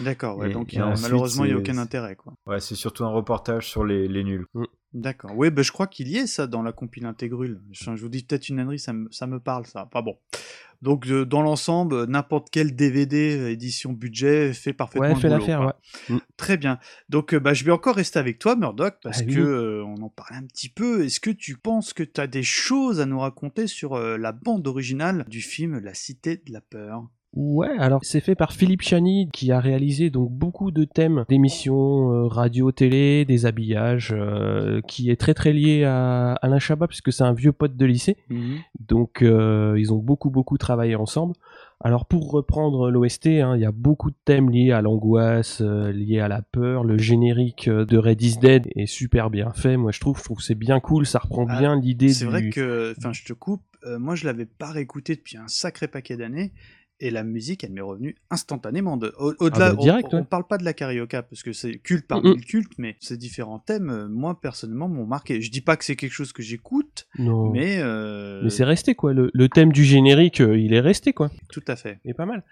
D'accord, 0.00 0.38
ouais, 0.38 0.50
donc 0.50 0.72
et 0.72 0.76
il 0.76 0.78
y 0.78 0.82
a- 0.82 0.86
ensuite, 0.88 1.02
malheureusement, 1.08 1.44
il 1.44 1.48
n'y 1.48 1.52
a 1.54 1.56
c'est- 1.56 1.70
aucun 1.70 1.78
intérêt. 1.78 2.16
Quoi. 2.16 2.34
Ouais, 2.46 2.60
c'est 2.60 2.74
surtout 2.74 3.04
un 3.04 3.10
reportage 3.10 3.68
sur 3.68 3.84
les, 3.84 4.08
les 4.08 4.24
nuls. 4.24 4.46
D'accord. 4.92 5.32
Oui, 5.34 5.50
ben, 5.50 5.62
je 5.62 5.72
crois 5.72 5.86
qu'il 5.88 6.08
y 6.08 6.16
est 6.18 6.26
ça 6.28 6.46
dans 6.46 6.62
la 6.62 6.72
compile 6.72 7.06
intégrule. 7.06 7.60
Je, 7.72 7.84
je 7.96 8.00
vous 8.00 8.08
dis 8.08 8.22
peut-être 8.24 8.48
une 8.48 8.60
ânerie, 8.60 8.78
ça 8.78 8.92
me, 8.92 9.08
ça 9.10 9.26
me 9.26 9.40
parle 9.40 9.66
ça. 9.66 9.86
Pas 9.86 10.02
bon. 10.02 10.18
Donc 10.82 11.06
euh, 11.08 11.24
dans 11.24 11.42
l'ensemble, 11.42 11.94
euh, 11.94 12.06
n'importe 12.06 12.48
quel 12.52 12.76
DVD 12.76 13.36
euh, 13.38 13.50
édition 13.50 13.92
budget 13.92 14.52
fait 14.52 14.72
parfaitement 14.72 15.08
Ouais, 15.08 15.14
fait 15.16 15.28
l'affaire, 15.28 15.62
ouais. 15.62 16.14
Mm. 16.14 16.18
Très 16.36 16.56
bien. 16.56 16.78
Donc 17.08 17.34
euh, 17.34 17.40
bah, 17.40 17.54
je 17.54 17.64
vais 17.64 17.72
encore 17.72 17.96
rester 17.96 18.18
avec 18.20 18.38
toi, 18.38 18.54
Murdoch, 18.54 18.94
parce 19.02 19.20
Ah 19.20 19.24
oui. 19.26 19.34
que 19.34 19.40
euh, 19.40 19.84
on 19.84 20.00
en 20.02 20.10
parlait 20.10 20.36
un 20.36 20.46
petit 20.46 20.68
peu. 20.68 21.04
Est-ce 21.04 21.18
que 21.20 21.30
tu 21.30 21.56
penses 21.56 21.92
que 21.92 22.02
tu 22.04 22.20
as 22.20 22.26
des 22.28 22.42
choses 22.44 23.00
à 23.00 23.06
nous 23.06 23.18
raconter 23.18 23.66
sur 23.66 23.94
euh, 23.94 24.16
la 24.18 24.30
bande 24.32 24.66
originale 24.68 25.24
du 25.28 25.40
film 25.40 25.78
La 25.78 25.94
Cité 25.94 26.36
de 26.36 26.52
la 26.52 26.60
Peur? 26.60 27.08
Ouais, 27.36 27.70
alors 27.78 28.00
c'est 28.04 28.20
fait 28.20 28.36
par 28.36 28.52
Philippe 28.52 28.82
Chani 28.82 29.28
qui 29.32 29.50
a 29.50 29.58
réalisé 29.58 30.08
donc 30.08 30.30
beaucoup 30.30 30.70
de 30.70 30.84
thèmes 30.84 31.24
d'émissions 31.28 32.12
euh, 32.12 32.26
radio, 32.28 32.70
télé, 32.70 33.24
des 33.24 33.44
habillages, 33.44 34.14
euh, 34.16 34.80
qui 34.86 35.10
est 35.10 35.16
très 35.16 35.34
très 35.34 35.52
lié 35.52 35.82
à 35.82 36.34
Alain 36.42 36.60
Chabat 36.60 36.86
puisque 36.86 37.12
c'est 37.12 37.24
un 37.24 37.32
vieux 37.32 37.50
pote 37.52 37.76
de 37.76 37.84
lycée. 37.86 38.16
Donc 38.88 39.22
euh, 39.22 39.74
ils 39.78 39.92
ont 39.92 39.98
beaucoup 39.98 40.30
beaucoup 40.30 40.58
travaillé 40.58 40.94
ensemble. 40.94 41.34
Alors 41.80 42.06
pour 42.06 42.30
reprendre 42.30 42.88
l'OST, 42.90 43.26
hein, 43.26 43.56
il 43.56 43.62
y 43.62 43.66
a 43.66 43.72
beaucoup 43.72 44.10
de 44.10 44.16
thèmes 44.24 44.48
liés 44.48 44.70
à 44.70 44.80
l'angoisse, 44.80 45.60
euh, 45.60 45.90
liés 45.90 46.20
à 46.20 46.28
la 46.28 46.40
peur. 46.40 46.84
Le 46.84 46.98
générique 46.98 47.68
de 47.68 47.98
Red 47.98 48.22
is 48.22 48.38
Dead 48.38 48.68
est 48.76 48.86
super 48.86 49.28
bien 49.28 49.50
fait. 49.52 49.76
Moi 49.76 49.90
je 49.90 49.98
trouve, 49.98 50.16
je 50.18 50.22
trouve 50.22 50.36
que 50.38 50.44
c'est 50.44 50.54
bien 50.54 50.78
cool. 50.78 51.04
Ça 51.04 51.18
reprend 51.18 51.46
Ah, 51.48 51.58
bien 51.58 51.80
l'idée 51.80 52.10
C'est 52.10 52.26
du. 52.26 52.30
vrai 52.30 52.48
que, 52.50 52.94
enfin, 52.96 53.12
je 53.12 53.24
te 53.24 53.32
coupe. 53.32 53.62
euh, 53.86 53.98
moi, 53.98 54.14
je 54.14 54.24
l'avais 54.24 54.46
pas 54.46 54.70
réécouté 54.70 55.16
depuis 55.16 55.36
un 55.36 55.48
sacré 55.48 55.88
paquet 55.88 56.16
d'années. 56.16 56.52
Et 57.06 57.10
la 57.10 57.22
musique, 57.22 57.62
elle 57.64 57.72
m'est 57.72 57.82
revenue 57.82 58.16
instantanément. 58.30 58.96
De, 58.96 59.12
au- 59.18 59.34
au-delà, 59.38 59.66
Ah 59.66 59.74
bah, 59.74 59.82
direct, 59.82 60.08
on, 60.12 60.16
ouais. 60.16 60.22
on 60.22 60.24
parle 60.24 60.46
pas 60.46 60.56
de 60.56 60.64
la 60.64 60.72
carioca 60.72 61.22
parce 61.22 61.42
que 61.42 61.52
c'est 61.52 61.76
culte 61.78 62.06
parmi 62.06 62.30
Mm-mm. 62.30 62.36
le 62.36 62.40
culte, 62.40 62.72
mais 62.78 62.96
ces 63.00 63.16
différents 63.18 63.58
thèmes, 63.58 63.90
euh, 63.90 64.08
moi 64.08 64.40
personnellement, 64.40 64.88
m'ont 64.88 65.04
marqué. 65.06 65.42
Je 65.42 65.50
dis 65.50 65.60
pas 65.60 65.76
que 65.76 65.84
c'est 65.84 65.96
quelque 65.96 66.12
chose 66.14 66.32
que 66.32 66.42
j'écoute, 66.42 67.06
mais 67.18 67.76
euh, 67.80 68.40
Mais 68.44 68.48
c'est 68.50 68.64
resté 68.64 68.94
quoi. 68.94 69.12
Le, 69.12 69.30
le 69.34 69.48
thème 69.50 69.70
du 69.70 69.84
générique, 69.84 70.40
euh, 70.40 70.58
il 70.58 70.72
est 70.72 70.80
resté 70.80 71.12
quoi. 71.12 71.30
tout 71.52 71.62
à 71.68 71.76
fait. 71.76 71.98
Il 72.06 72.10
est 72.12 72.14
pas 72.14 72.26
mal. 72.26 72.42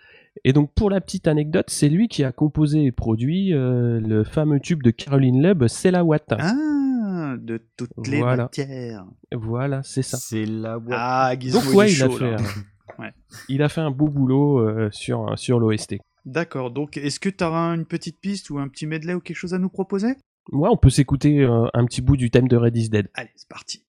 Et 0.44 0.52
donc 0.52 0.70
pour 0.74 0.90
la 0.90 1.00
petite 1.00 1.28
anecdote, 1.28 1.66
c'est 1.68 1.88
lui 1.88 2.08
qui 2.08 2.22
a 2.24 2.32
composé 2.32 2.84
et 2.84 2.92
produit 2.92 3.54
euh, 3.54 4.00
le 4.00 4.22
fameux 4.24 4.60
tube 4.60 4.82
de 4.82 4.90
Caroline 4.90 5.40
Leb, 5.42 5.66
C'est 5.68 5.90
la 5.90 6.04
Watt. 6.04 6.24
Ah, 6.38 7.36
de 7.38 7.60
toutes 7.78 7.90
les 8.08 8.18
Voilà. 8.18 8.44
matières. 8.44 9.06
Voilà, 9.32 9.82
c'est 9.82 10.02
ça. 10.02 10.18
C'est 10.18 10.44
la 10.44 10.78
Ah, 10.90 11.34
Gizmo, 11.38 11.60
Donc 11.60 11.70
il 11.72 11.76
ouais, 11.76 11.88
est 11.90 11.94
il, 11.94 12.02
a 12.02 12.08
fait, 12.10 12.30
là. 12.30 12.36
euh, 12.36 12.38
Ouais. 12.98 13.12
il 13.48 13.62
a 13.62 13.68
fait 13.68 13.80
un 13.80 13.90
beau 13.90 14.08
boulot 14.08 14.58
euh, 14.58 14.88
sur 14.92 15.38
sur 15.38 15.58
l'OST. 15.58 15.96
D'accord. 16.24 16.70
Donc, 16.70 16.96
est-ce 16.96 17.18
que 17.18 17.28
tu 17.28 17.42
auras 17.42 17.74
une 17.74 17.84
petite 17.86 18.20
piste 18.20 18.50
ou 18.50 18.58
un 18.58 18.68
petit 18.68 18.86
medley 18.86 19.14
ou 19.14 19.20
quelque 19.20 19.36
chose 19.36 19.54
à 19.54 19.58
nous 19.58 19.68
proposer? 19.68 20.14
Ouais, 20.50 20.68
on 20.70 20.76
peut 20.76 20.90
s'écouter 20.90 21.40
euh, 21.40 21.66
un 21.74 21.84
petit 21.84 22.00
bout 22.00 22.16
du 22.16 22.30
thème 22.30 22.48
de 22.48 22.56
Red 22.56 22.76
is 22.76 22.88
Dead. 22.88 23.08
Allez, 23.14 23.30
c'est 23.36 23.48
parti. 23.48 23.84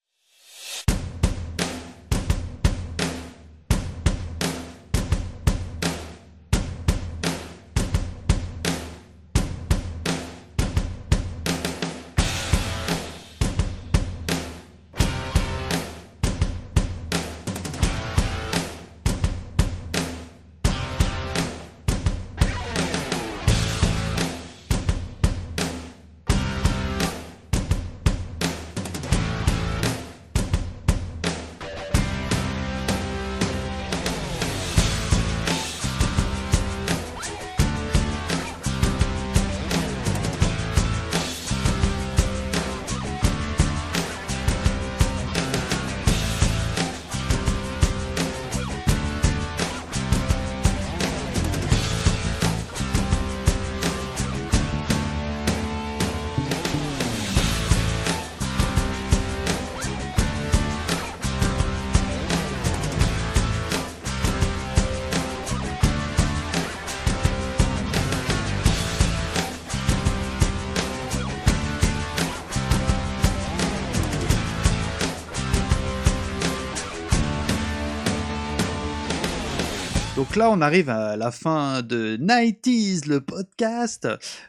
Donc 80.34 80.40
là, 80.40 80.50
on 80.50 80.62
arrive 80.62 80.90
à 80.90 81.16
la 81.16 81.30
fin 81.30 81.84
de 81.84 82.18
90s, 82.18 83.08
le 83.08 83.22
podcast. 83.22 84.08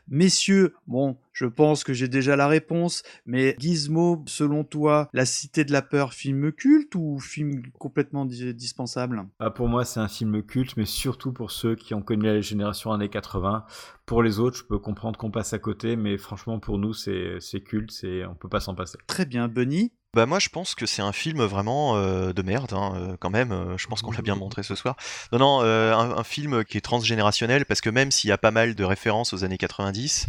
Messieurs, 0.08 0.72
bon, 0.86 1.18
je 1.34 1.44
pense 1.44 1.84
que 1.84 1.92
j'ai 1.92 2.08
déjà 2.08 2.36
la 2.36 2.48
réponse, 2.48 3.02
mais 3.26 3.54
Gizmo, 3.58 4.24
selon 4.26 4.64
toi, 4.64 5.10
La 5.12 5.26
Cité 5.26 5.62
de 5.62 5.72
la 5.72 5.82
Peur, 5.82 6.14
film 6.14 6.52
culte 6.52 6.94
ou 6.94 7.20
film 7.20 7.64
complètement 7.78 8.24
di- 8.24 8.54
dispensable? 8.54 9.26
Ah, 9.38 9.50
pour 9.50 9.68
moi, 9.68 9.84
c'est 9.84 10.00
un 10.00 10.08
film 10.08 10.42
culte, 10.42 10.78
mais 10.78 10.86
surtout 10.86 11.34
pour 11.34 11.50
ceux 11.50 11.74
qui 11.74 11.92
ont 11.92 12.00
connu 12.00 12.24
la 12.24 12.40
génération 12.40 12.90
années 12.90 13.10
80. 13.10 13.66
Pour 14.06 14.22
les 14.22 14.38
autres, 14.38 14.56
je 14.56 14.64
peux 14.64 14.78
comprendre 14.78 15.18
qu'on 15.18 15.30
passe 15.30 15.52
à 15.52 15.58
côté, 15.58 15.96
mais 15.96 16.16
franchement, 16.16 16.60
pour 16.60 16.78
nous, 16.78 16.94
c'est 16.94 17.60
culte, 17.62 17.90
c'est 17.90 18.24
on 18.24 18.34
peut 18.34 18.48
pas 18.48 18.60
s'en 18.60 18.74
passer. 18.74 18.96
Très 19.06 19.26
bien, 19.26 19.48
Bunny 19.48 19.92
Bah 20.14 20.26
moi 20.26 20.38
je 20.38 20.48
pense 20.48 20.74
que 20.76 20.86
c'est 20.86 21.02
un 21.02 21.12
film 21.12 21.42
vraiment 21.42 21.96
euh, 21.96 22.32
de 22.32 22.42
merde 22.42 22.72
hein, 22.72 22.92
euh, 22.96 23.16
quand 23.18 23.30
même. 23.30 23.50
euh, 23.52 23.76
je 23.76 23.86
pense 23.88 24.00
qu'on 24.00 24.12
l'a 24.12 24.22
bien 24.22 24.36
montré 24.36 24.62
ce 24.62 24.74
soir. 24.76 24.96
Non 25.32 25.38
non, 25.38 25.60
euh, 25.62 25.92
un, 25.92 26.18
un 26.18 26.24
film 26.24 26.64
qui 26.64 26.78
est 26.78 26.80
transgénérationnel 26.80 27.64
parce 27.66 27.80
que 27.80 27.90
même 27.90 28.10
s'il 28.12 28.30
y 28.30 28.32
a 28.32 28.38
pas 28.38 28.52
mal 28.52 28.74
de 28.76 28.84
références 28.84 29.32
aux 29.32 29.44
années 29.44 29.58
90, 29.58 30.26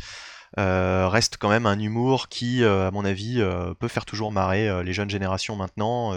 euh, 0.58 1.08
reste 1.10 1.38
quand 1.38 1.50
même 1.50 1.66
un 1.68 1.78
humour 1.80 2.30
qui, 2.30 2.64
à 2.64 2.90
mon 2.92 3.06
avis, 3.06 3.44
peut 3.80 3.88
faire 3.88 4.06
toujours 4.06 4.32
marrer 4.32 4.84
les 4.84 4.94
jeunes 4.94 5.10
générations 5.10 5.56
maintenant. 5.56 6.14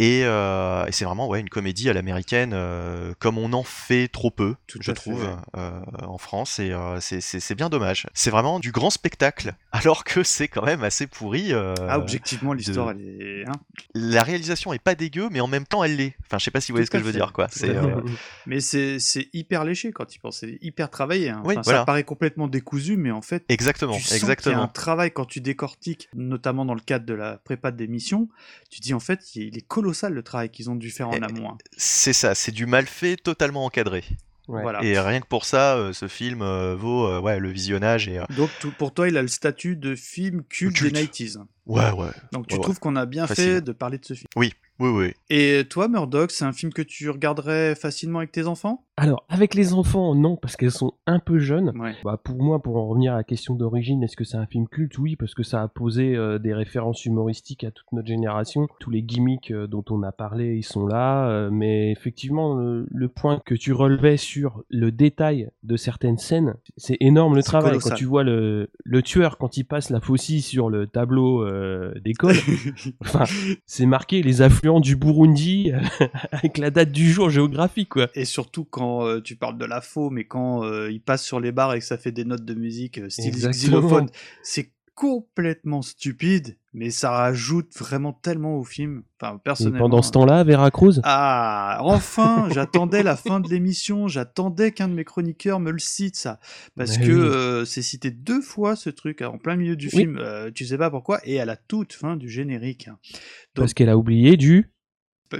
Euh, 0.00 0.84
et, 0.84 0.88
et 0.88 0.92
c'est 0.92 1.04
vraiment 1.04 1.28
ouais 1.28 1.40
une 1.40 1.48
comédie 1.48 1.88
à 1.88 1.92
l'américaine 1.92 2.52
euh, 2.54 3.14
comme 3.18 3.38
on 3.38 3.52
en 3.52 3.62
fait 3.62 4.08
trop 4.08 4.30
peu, 4.30 4.54
je 4.68 4.82
fait, 4.82 4.92
trouve, 4.94 5.22
ouais. 5.24 5.30
euh, 5.56 5.80
en 6.02 6.18
France. 6.18 6.58
Et 6.58 6.72
c'est- 7.00 7.54
bien 7.54 7.68
dommage. 7.70 8.06
C'est 8.12 8.30
vraiment 8.30 8.60
du 8.60 8.70
grand 8.72 8.90
spectacle, 8.90 9.54
alors 9.72 10.04
que 10.04 10.22
c'est 10.22 10.48
quand 10.48 10.64
même 10.64 10.82
assez 10.84 11.06
pourri. 11.06 11.52
Ah, 11.54 11.98
objectivement, 11.98 12.52
de- 12.52 12.58
l'histoire, 12.58 12.90
elle 12.90 13.00
est... 13.00 13.44
hein 13.48 13.52
la 13.94 14.22
réalisation 14.22 14.72
est 14.72 14.78
pas 14.78 14.94
dégueu, 14.94 15.28
mais 15.30 15.40
en 15.40 15.46
même 15.46 15.64
temps 15.66 15.82
elle 15.84 15.96
l'est. 15.96 16.14
Enfin, 16.26 16.38
je 16.38 16.44
sais 16.44 16.50
pas 16.50 16.60
si 16.60 16.72
vous 16.72 16.76
voyez 16.76 16.86
ce 16.86 16.90
que 16.90 16.98
je 16.98 17.04
veux 17.04 17.12
fait, 17.12 17.18
dire, 17.18 17.32
quoi. 17.32 17.48
C'est 17.50 17.74
euh, 17.74 18.00
Mais 18.46 18.60
c'est 18.60 18.98
hyper 19.32 19.64
léché 19.64 19.92
quand 19.92 20.04
tu 20.04 20.18
penses, 20.18 20.38
c'est 20.40 20.58
hyper 20.60 20.90
travaillé. 20.90 21.30
hein. 21.30 21.42
Oui, 21.44 21.54
voilà. 21.64 21.80
Ça 21.80 21.84
paraît 21.84 22.04
complètement 22.04 22.48
décousu, 22.48 22.96
mais 22.96 23.10
en 23.10 23.22
fait, 23.22 23.44
Exactement, 23.48 23.94
tu 23.94 24.00
sens 24.02 24.08
qu'il 24.08 24.18
y 24.18 24.20
a 24.20 24.32
exactement. 24.32 24.62
un 24.62 24.68
travail 24.68 25.10
quand 25.12 25.24
tu 25.24 25.40
décortiques, 25.40 26.08
notamment 26.14 26.64
dans 26.64 26.74
le 26.74 26.80
cadre 26.80 27.06
de 27.06 27.14
la 27.14 27.38
prépa 27.38 27.70
d'émission. 27.70 28.28
Tu 28.70 28.80
dis 28.80 28.92
en 28.94 29.00
fait, 29.00 29.34
il 29.36 29.56
est 29.56 29.66
colossal 29.76 30.12
le 30.14 30.22
travail 30.22 30.48
qu'ils 30.50 30.70
ont 30.70 30.74
dû 30.76 30.90
faire 30.90 31.08
en 31.10 31.20
amont. 31.22 31.50
hein. 31.50 31.58
c'est 31.76 32.12
ça, 32.14 32.34
c'est 32.34 32.52
du 32.52 32.64
mal 32.66 32.86
fait, 32.86 33.16
totalement 33.16 33.64
encadré. 33.66 34.04
Voilà. 34.48 34.82
Et 34.84 34.98
rien 34.98 35.20
que 35.20 35.26
pour 35.26 35.44
ça, 35.44 35.76
euh, 35.76 35.92
ce 35.92 36.06
film 36.08 36.40
euh, 36.40 36.76
vaut 36.76 37.06
euh, 37.08 37.20
ouais, 37.20 37.40
le 37.40 37.50
visionnage 37.50 38.06
et 38.08 38.18
euh, 38.20 38.24
Donc 38.36 38.48
tout- 38.60 38.70
pour 38.78 38.94
toi, 38.94 39.08
il 39.08 39.16
a 39.16 39.22
le 39.22 39.26
statut 39.28 39.74
de 39.76 39.94
film 39.96 40.44
culte, 40.48 40.76
Culte. 40.76 40.94
des 40.94 41.02
90s. 41.06 41.38
ouais, 41.66 41.90
ouais. 41.90 42.06
Donc 42.32 42.46
tu 42.46 42.54
ouais, 42.54 42.60
trouves 42.60 42.76
ouais. 42.76 42.80
qu'on 42.80 42.94
a 42.96 43.06
bien 43.06 43.26
Facile. 43.26 43.44
fait 43.44 43.60
de 43.60 43.72
parler 43.72 43.98
de 43.98 44.04
ce 44.04 44.14
film. 44.14 44.28
Oui, 44.36 44.54
oui, 44.78 44.88
oui. 44.90 45.12
Et 45.30 45.64
toi, 45.68 45.88
Murdoch, 45.88 46.30
c'est 46.30 46.44
un 46.44 46.52
film 46.52 46.72
que 46.72 46.82
tu 46.82 47.08
regarderais 47.10 47.74
facilement 47.74 48.18
avec 48.18 48.32
tes 48.32 48.46
enfants? 48.46 48.82
Alors, 48.98 49.26
avec 49.28 49.54
les 49.54 49.74
enfants, 49.74 50.14
non, 50.14 50.36
parce 50.36 50.56
qu'elles 50.56 50.70
sont 50.70 50.94
un 51.06 51.18
peu 51.18 51.38
jeunes. 51.38 51.70
Ouais. 51.78 51.94
Bah, 52.02 52.18
pour 52.22 52.36
moi, 52.42 52.62
pour 52.62 52.76
en 52.78 52.86
revenir 52.88 53.12
à 53.12 53.16
la 53.16 53.24
question 53.24 53.54
d'origine, 53.54 54.02
est-ce 54.02 54.16
que 54.16 54.24
c'est 54.24 54.38
un 54.38 54.46
film 54.46 54.66
culte? 54.68 54.96
Oui, 54.98 55.16
parce 55.16 55.34
que 55.34 55.42
ça 55.42 55.60
a 55.62 55.68
posé 55.68 56.16
euh, 56.16 56.38
des 56.38 56.54
références 56.54 57.04
humoristiques 57.04 57.62
à 57.64 57.70
toute 57.70 57.92
notre 57.92 58.08
génération. 58.08 58.68
Tous 58.80 58.90
les 58.90 59.02
gimmicks 59.02 59.50
euh, 59.50 59.66
dont 59.66 59.84
on 59.90 60.02
a 60.02 60.12
parlé, 60.12 60.56
ils 60.56 60.62
sont 60.62 60.86
là. 60.86 61.28
euh, 61.28 61.50
mais 61.52 61.90
effectivement, 61.92 62.54
le, 62.54 62.86
le 62.90 63.08
point 63.08 63.42
que 63.44 63.54
tu 63.54 63.74
relevais 63.74 64.16
sur 64.16 64.62
le 64.70 64.90
détail 64.90 65.50
de 65.62 65.76
certaines 65.76 66.16
scènes, 66.18 66.54
c'est 66.78 66.96
énorme 67.00 67.34
le 67.36 67.42
travail. 67.42 67.72
colossal. 67.72 67.90
Quand 67.92 67.96
tu 67.98 68.04
vois 68.06 68.24
le, 68.24 68.70
le 68.82 69.02
tueur, 69.02 69.36
quand 69.36 69.58
il 69.58 69.64
passe 69.64 69.90
la 69.90 70.00
faucille 70.00 70.40
sur 70.40 70.70
le 70.70 70.86
tableau 70.86 71.42
euh, 71.42 71.92
d'école, 72.02 72.36
enfin, 73.02 73.24
c'est 73.66 73.84
marqué 73.86 74.22
les 74.22 74.40
affluents 74.40 74.65
affluent 74.66 74.80
du 74.80 74.96
Burundi 74.96 75.72
avec 76.32 76.58
la 76.58 76.70
date 76.70 76.90
du 76.90 77.10
jour 77.10 77.30
géographique, 77.30 77.90
quoi. 77.90 78.08
Et 78.14 78.24
surtout 78.24 78.64
quand 78.64 79.06
euh, 79.06 79.20
tu 79.20 79.36
parles 79.36 79.58
de 79.58 79.64
la 79.64 79.80
faux, 79.80 80.10
mais 80.10 80.24
quand 80.24 80.64
euh, 80.64 80.90
il 80.90 81.00
passe 81.00 81.24
sur 81.24 81.40
les 81.40 81.52
bars 81.52 81.74
et 81.74 81.78
que 81.78 81.84
ça 81.84 81.98
fait 81.98 82.12
des 82.12 82.24
notes 82.24 82.44
de 82.44 82.54
musique 82.54 82.98
euh, 82.98 83.08
style 83.08 83.34
xylophone, 83.34 84.08
c'est 84.42 84.70
complètement 84.96 85.82
stupide, 85.82 86.56
mais 86.72 86.90
ça 86.90 87.10
rajoute 87.10 87.72
vraiment 87.78 88.12
tellement 88.14 88.56
au 88.58 88.64
film. 88.64 89.04
Enfin, 89.20 89.34
Et 89.36 89.40
personnellement. 89.44 89.78
pendant 89.84 90.02
ce 90.02 90.10
temps-là, 90.10 90.42
Veracruz 90.42 90.94
Ah, 91.04 91.78
enfin, 91.82 92.48
j'attendais 92.50 93.02
la 93.04 93.14
fin 93.14 93.38
de 93.40 93.48
l'émission, 93.48 94.08
j'attendais 94.08 94.72
qu'un 94.72 94.88
de 94.88 94.94
mes 94.94 95.04
chroniqueurs 95.04 95.60
me 95.60 95.70
le 95.70 95.78
cite, 95.78 96.16
ça. 96.16 96.40
Parce 96.76 96.98
Mais 96.98 97.06
que 97.06 97.12
oui. 97.12 97.18
euh, 97.18 97.64
c'est 97.66 97.82
cité 97.82 98.10
deux 98.10 98.40
fois 98.40 98.74
ce 98.74 98.90
truc, 98.90 99.22
en 99.22 99.38
plein 99.38 99.56
milieu 99.56 99.76
du 99.76 99.86
Oui. 99.86 100.00
film, 100.00 100.18
euh, 100.18 100.50
tu 100.50 100.64
sais 100.66 100.78
pas 100.78 100.90
pourquoi, 100.90 101.20
et 101.24 101.38
à 101.40 101.44
la 101.44 101.56
toute 101.56 101.92
fin 101.92 102.16
du 102.16 102.28
générique. 102.28 102.88
hein. 102.88 102.98
Donc, 103.04 103.20
Parce 103.54 103.74
qu'elle 103.74 103.90
a 103.90 103.96
oublié 103.98 104.36
du 104.36 104.72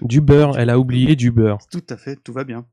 du 0.03 0.21
beurre. 0.21 0.59
Elle 0.59 0.71
a 0.71 0.79
oublié 0.79 1.17
du 1.17 1.31
beurre. 1.31 1.59
tout 1.71 1.85
à 1.89 1.97
fait, 1.97 2.17
tout 2.17 2.33
va 2.33 2.45
bien. 2.45 2.67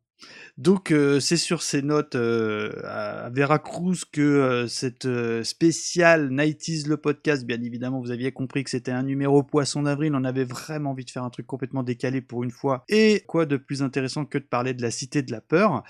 Donc 0.58 0.92
euh, 0.92 1.20
c'est 1.20 1.38
sur 1.38 1.64
ces 1.64 1.82
notes 1.82 2.16
euh, 2.16 2.72
à 2.86 3.30
Veracruz 3.32 3.98
que 4.12 4.22
euh, 4.22 4.68
cette 4.68 5.08
spéciale 5.44 6.30
90s 6.30 6.88
le 6.88 6.98
podcast, 6.98 7.46
bien 7.46 7.62
évidemment, 7.62 8.00
vous 8.00 8.12
aviez 8.12 8.32
compris 8.32 8.64
que 8.64 8.70
c'était 8.70 8.92
un 8.92 9.02
numéro 9.02 9.42
poisson 9.42 9.84
d'avril, 9.84 10.14
on 10.16 10.24
avait 10.24 10.44
vraiment 10.44 10.92
envie 10.92 11.06
de 11.06 11.10
faire 11.10 11.24
un 11.24 11.32
truc 11.32 11.48
complètement 11.48 11.82
décalé 11.82 12.22
pour 12.22 12.44
une 12.44 12.52
fois. 12.52 12.84
Et 12.88 13.24
quoi 13.28 13.48
de 13.48 13.58
plus 13.58 13.82
intéressant 13.82 14.26
que 14.26 14.38
de 14.38 14.44
parler 14.44 14.76
de 14.76 14.84
la 14.84 14.92
cité 14.92 15.24
de 15.24 15.32
la 15.32 15.42
peur? 15.42 15.84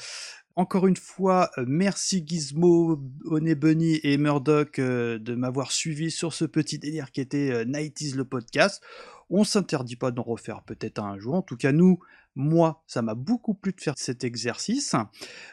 Encore 0.56 0.86
une 0.86 0.96
fois, 0.96 1.50
merci 1.66 2.24
Gizmo, 2.26 3.02
Honey 3.26 3.56
Bunny 3.56 4.00
et 4.04 4.18
Murdoch 4.20 4.80
de 4.80 5.36
m'avoir 5.36 5.72
suivi 5.72 6.12
sur 6.12 6.32
ce 6.32 6.46
petit 6.46 6.78
délire 6.78 7.12
qui 7.12 7.22
était 7.22 7.66
90s 7.66 8.16
le 8.16 8.24
podcast. 8.24 8.84
On 9.32 9.44
s'interdit 9.44 9.96
pas 9.96 10.12
d'en 10.12 10.22
refaire 10.22 10.62
peut-être 10.62 11.00
un 11.00 11.18
jour. 11.18 11.34
En 11.34 11.42
tout 11.42 11.58
cas, 11.58 11.72
nous, 11.72 11.98
moi, 12.36 12.84
ça 12.88 13.02
m'a 13.02 13.16
beaucoup 13.16 13.54
plu 13.54 13.74
de 13.74 13.82
faire 13.82 13.94
cet 13.98 14.24
exercice. 14.24 14.96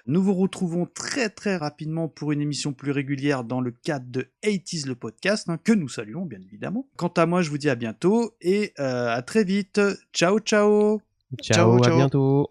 Nous 0.06 0.22
vous 0.22 0.34
retrouvons 0.34 0.86
très 0.86 1.28
très 1.28 1.56
rapidement 1.56 2.08
pour 2.08 2.32
une 2.32 2.40
émission 2.40 2.72
plus 2.72 2.90
régulière 2.90 3.44
dans 3.44 3.60
le 3.60 3.70
cadre 3.70 4.06
de 4.08 4.30
80s 4.42 4.86
le 4.86 4.94
podcast, 4.94 5.48
hein, 5.48 5.58
que 5.62 5.72
nous 5.72 5.88
saluons 5.88 6.24
bien 6.24 6.40
évidemment. 6.40 6.86
Quant 6.96 7.08
à 7.08 7.26
moi, 7.26 7.42
je 7.42 7.50
vous 7.50 7.58
dis 7.58 7.70
à 7.70 7.74
bientôt 7.74 8.36
et 8.40 8.72
euh, 8.78 9.14
à 9.14 9.22
très 9.22 9.44
vite. 9.44 9.80
Ciao 10.12 10.38
ciao 10.38 11.00
Ciao, 11.42 11.82
à 11.84 11.90
bientôt. 11.90 12.50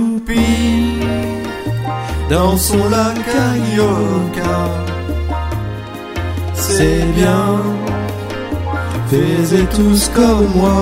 dansons 2.31 2.87
la 2.89 3.13
carioca. 3.29 4.57
C'est 6.53 7.03
bien, 7.19 7.47
faites 9.09 9.69
tous 9.75 10.09
comme 10.15 10.47
moi. 10.55 10.81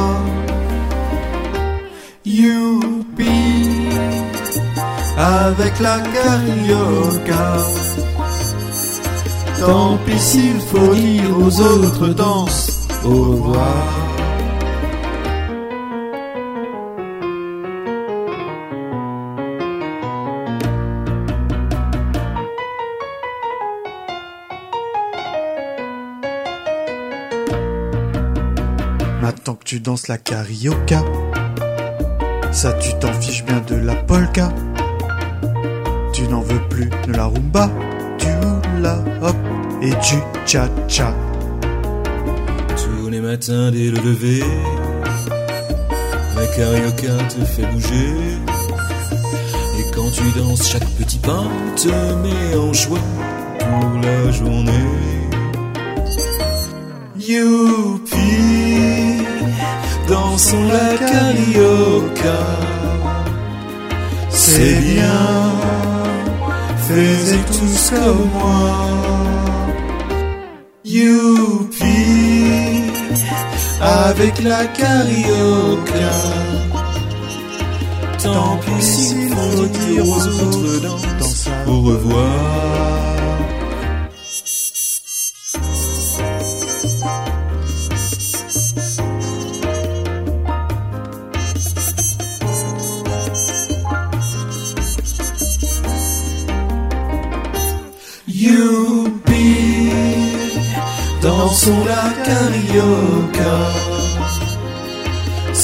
Youpi, 2.23 3.39
avec 5.17 5.73
la 5.79 5.97
carioca. 6.15 7.47
Tant 9.59 9.97
pis 10.05 10.19
s'il 10.19 10.59
faut 10.69 10.93
dire 10.93 11.31
aux 11.37 11.59
autres 11.59 12.09
danse 12.09 12.87
au 13.03 13.09
revoir. 13.09 14.18
La 30.09 30.17
carioca, 30.17 31.05
ça 32.51 32.73
tu 32.73 32.89
t'en 32.99 33.13
fiches 33.21 33.45
bien 33.45 33.61
de 33.67 33.75
la 33.75 33.93
polka. 33.93 34.51
Tu 36.13 36.23
n'en 36.23 36.41
veux 36.41 36.59
plus 36.67 36.89
de 37.07 37.13
la 37.13 37.25
rumba, 37.25 37.69
du 38.17 38.25
hula 38.25 39.03
hop 39.21 39.35
et 39.83 39.91
du 39.91 40.17
cha 40.47 40.67
cha. 40.87 41.13
Tous 42.75 43.09
les 43.11 43.21
matins 43.21 43.69
dès 43.69 43.91
le 43.91 44.01
lever, 44.01 44.43
la 46.35 46.47
carioca 46.55 47.13
te 47.29 47.45
fait 47.45 47.67
bouger. 47.67 48.15
Et 49.77 49.91
quand 49.93 50.09
tu 50.09 50.23
danses, 50.39 50.69
chaque 50.69 50.89
petit 50.97 51.19
pas 51.19 51.43
te 51.75 51.87
met 51.87 52.57
en 52.57 52.73
joie 52.73 52.97
pour 53.59 53.99
la 54.01 54.31
journée. 54.31 54.89
Dansons 60.39 60.63
la 60.63 60.97
carioca. 60.97 62.39
C'est 64.29 64.79
bien, 64.91 65.51
faites 66.87 67.45
tous 67.47 67.91
comme 67.91 68.29
moi. 68.33 68.71
Youpi, 70.85 71.91
avec 73.81 74.41
la 74.43 74.65
carioca. 74.65 76.13
Tant 78.23 78.57
pis 78.57 78.85
s'il 78.85 79.29
faut 79.29 79.65
dire 79.65 80.07
aux 80.07 80.27
autres 80.27 80.81
danse 81.19 81.49
au 81.67 81.81
revoir. 81.81 83.08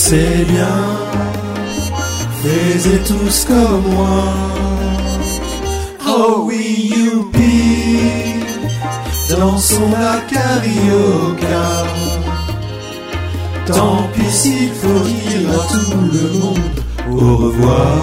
C'est 0.07 0.45
bien, 0.45 0.77
faites 2.43 3.03
tous 3.07 3.45
comme 3.45 3.81
moi. 3.95 4.23
Oh 6.07 6.43
oui, 6.47 6.91
youpi, 6.95 8.45
dansons 9.29 9.89
la 9.91 10.17
carioca. 10.31 11.65
Tant 13.65 14.03
pis 14.13 14.29
s'il 14.39 14.69
faut 14.73 14.99
dire 15.07 15.49
à 15.49 15.63
tout 15.73 15.97
le 16.13 16.39
monde 16.39 16.79
au 17.09 17.37
revoir. 17.37 17.97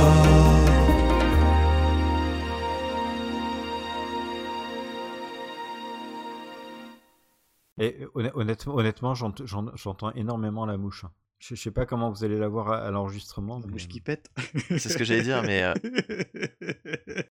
Et 7.78 8.06
honn- 8.14 8.30
honnêtement, 8.34 8.74
honnêtement 8.76 9.14
j'ent- 9.14 9.34
j'en- 9.44 9.74
j'entends 9.74 10.12
énormément 10.12 10.66
la 10.66 10.76
mouche. 10.76 11.04
Je, 11.44 11.56
sais 11.56 11.72
pas 11.72 11.86
comment 11.86 12.08
vous 12.10 12.22
allez 12.24 12.38
la 12.38 12.46
voir 12.46 12.70
à, 12.70 12.78
à 12.86 12.90
l'enregistrement. 12.92 13.58
mais- 13.60 13.72
mouche 13.72 13.88
qui 13.88 14.00
pète. 14.00 14.30
C'est 14.70 14.78
ce 14.78 14.96
que 14.96 15.02
j'allais 15.04 15.22
dire, 15.22 15.42
mais. 15.42 15.62
euh, 15.64 15.74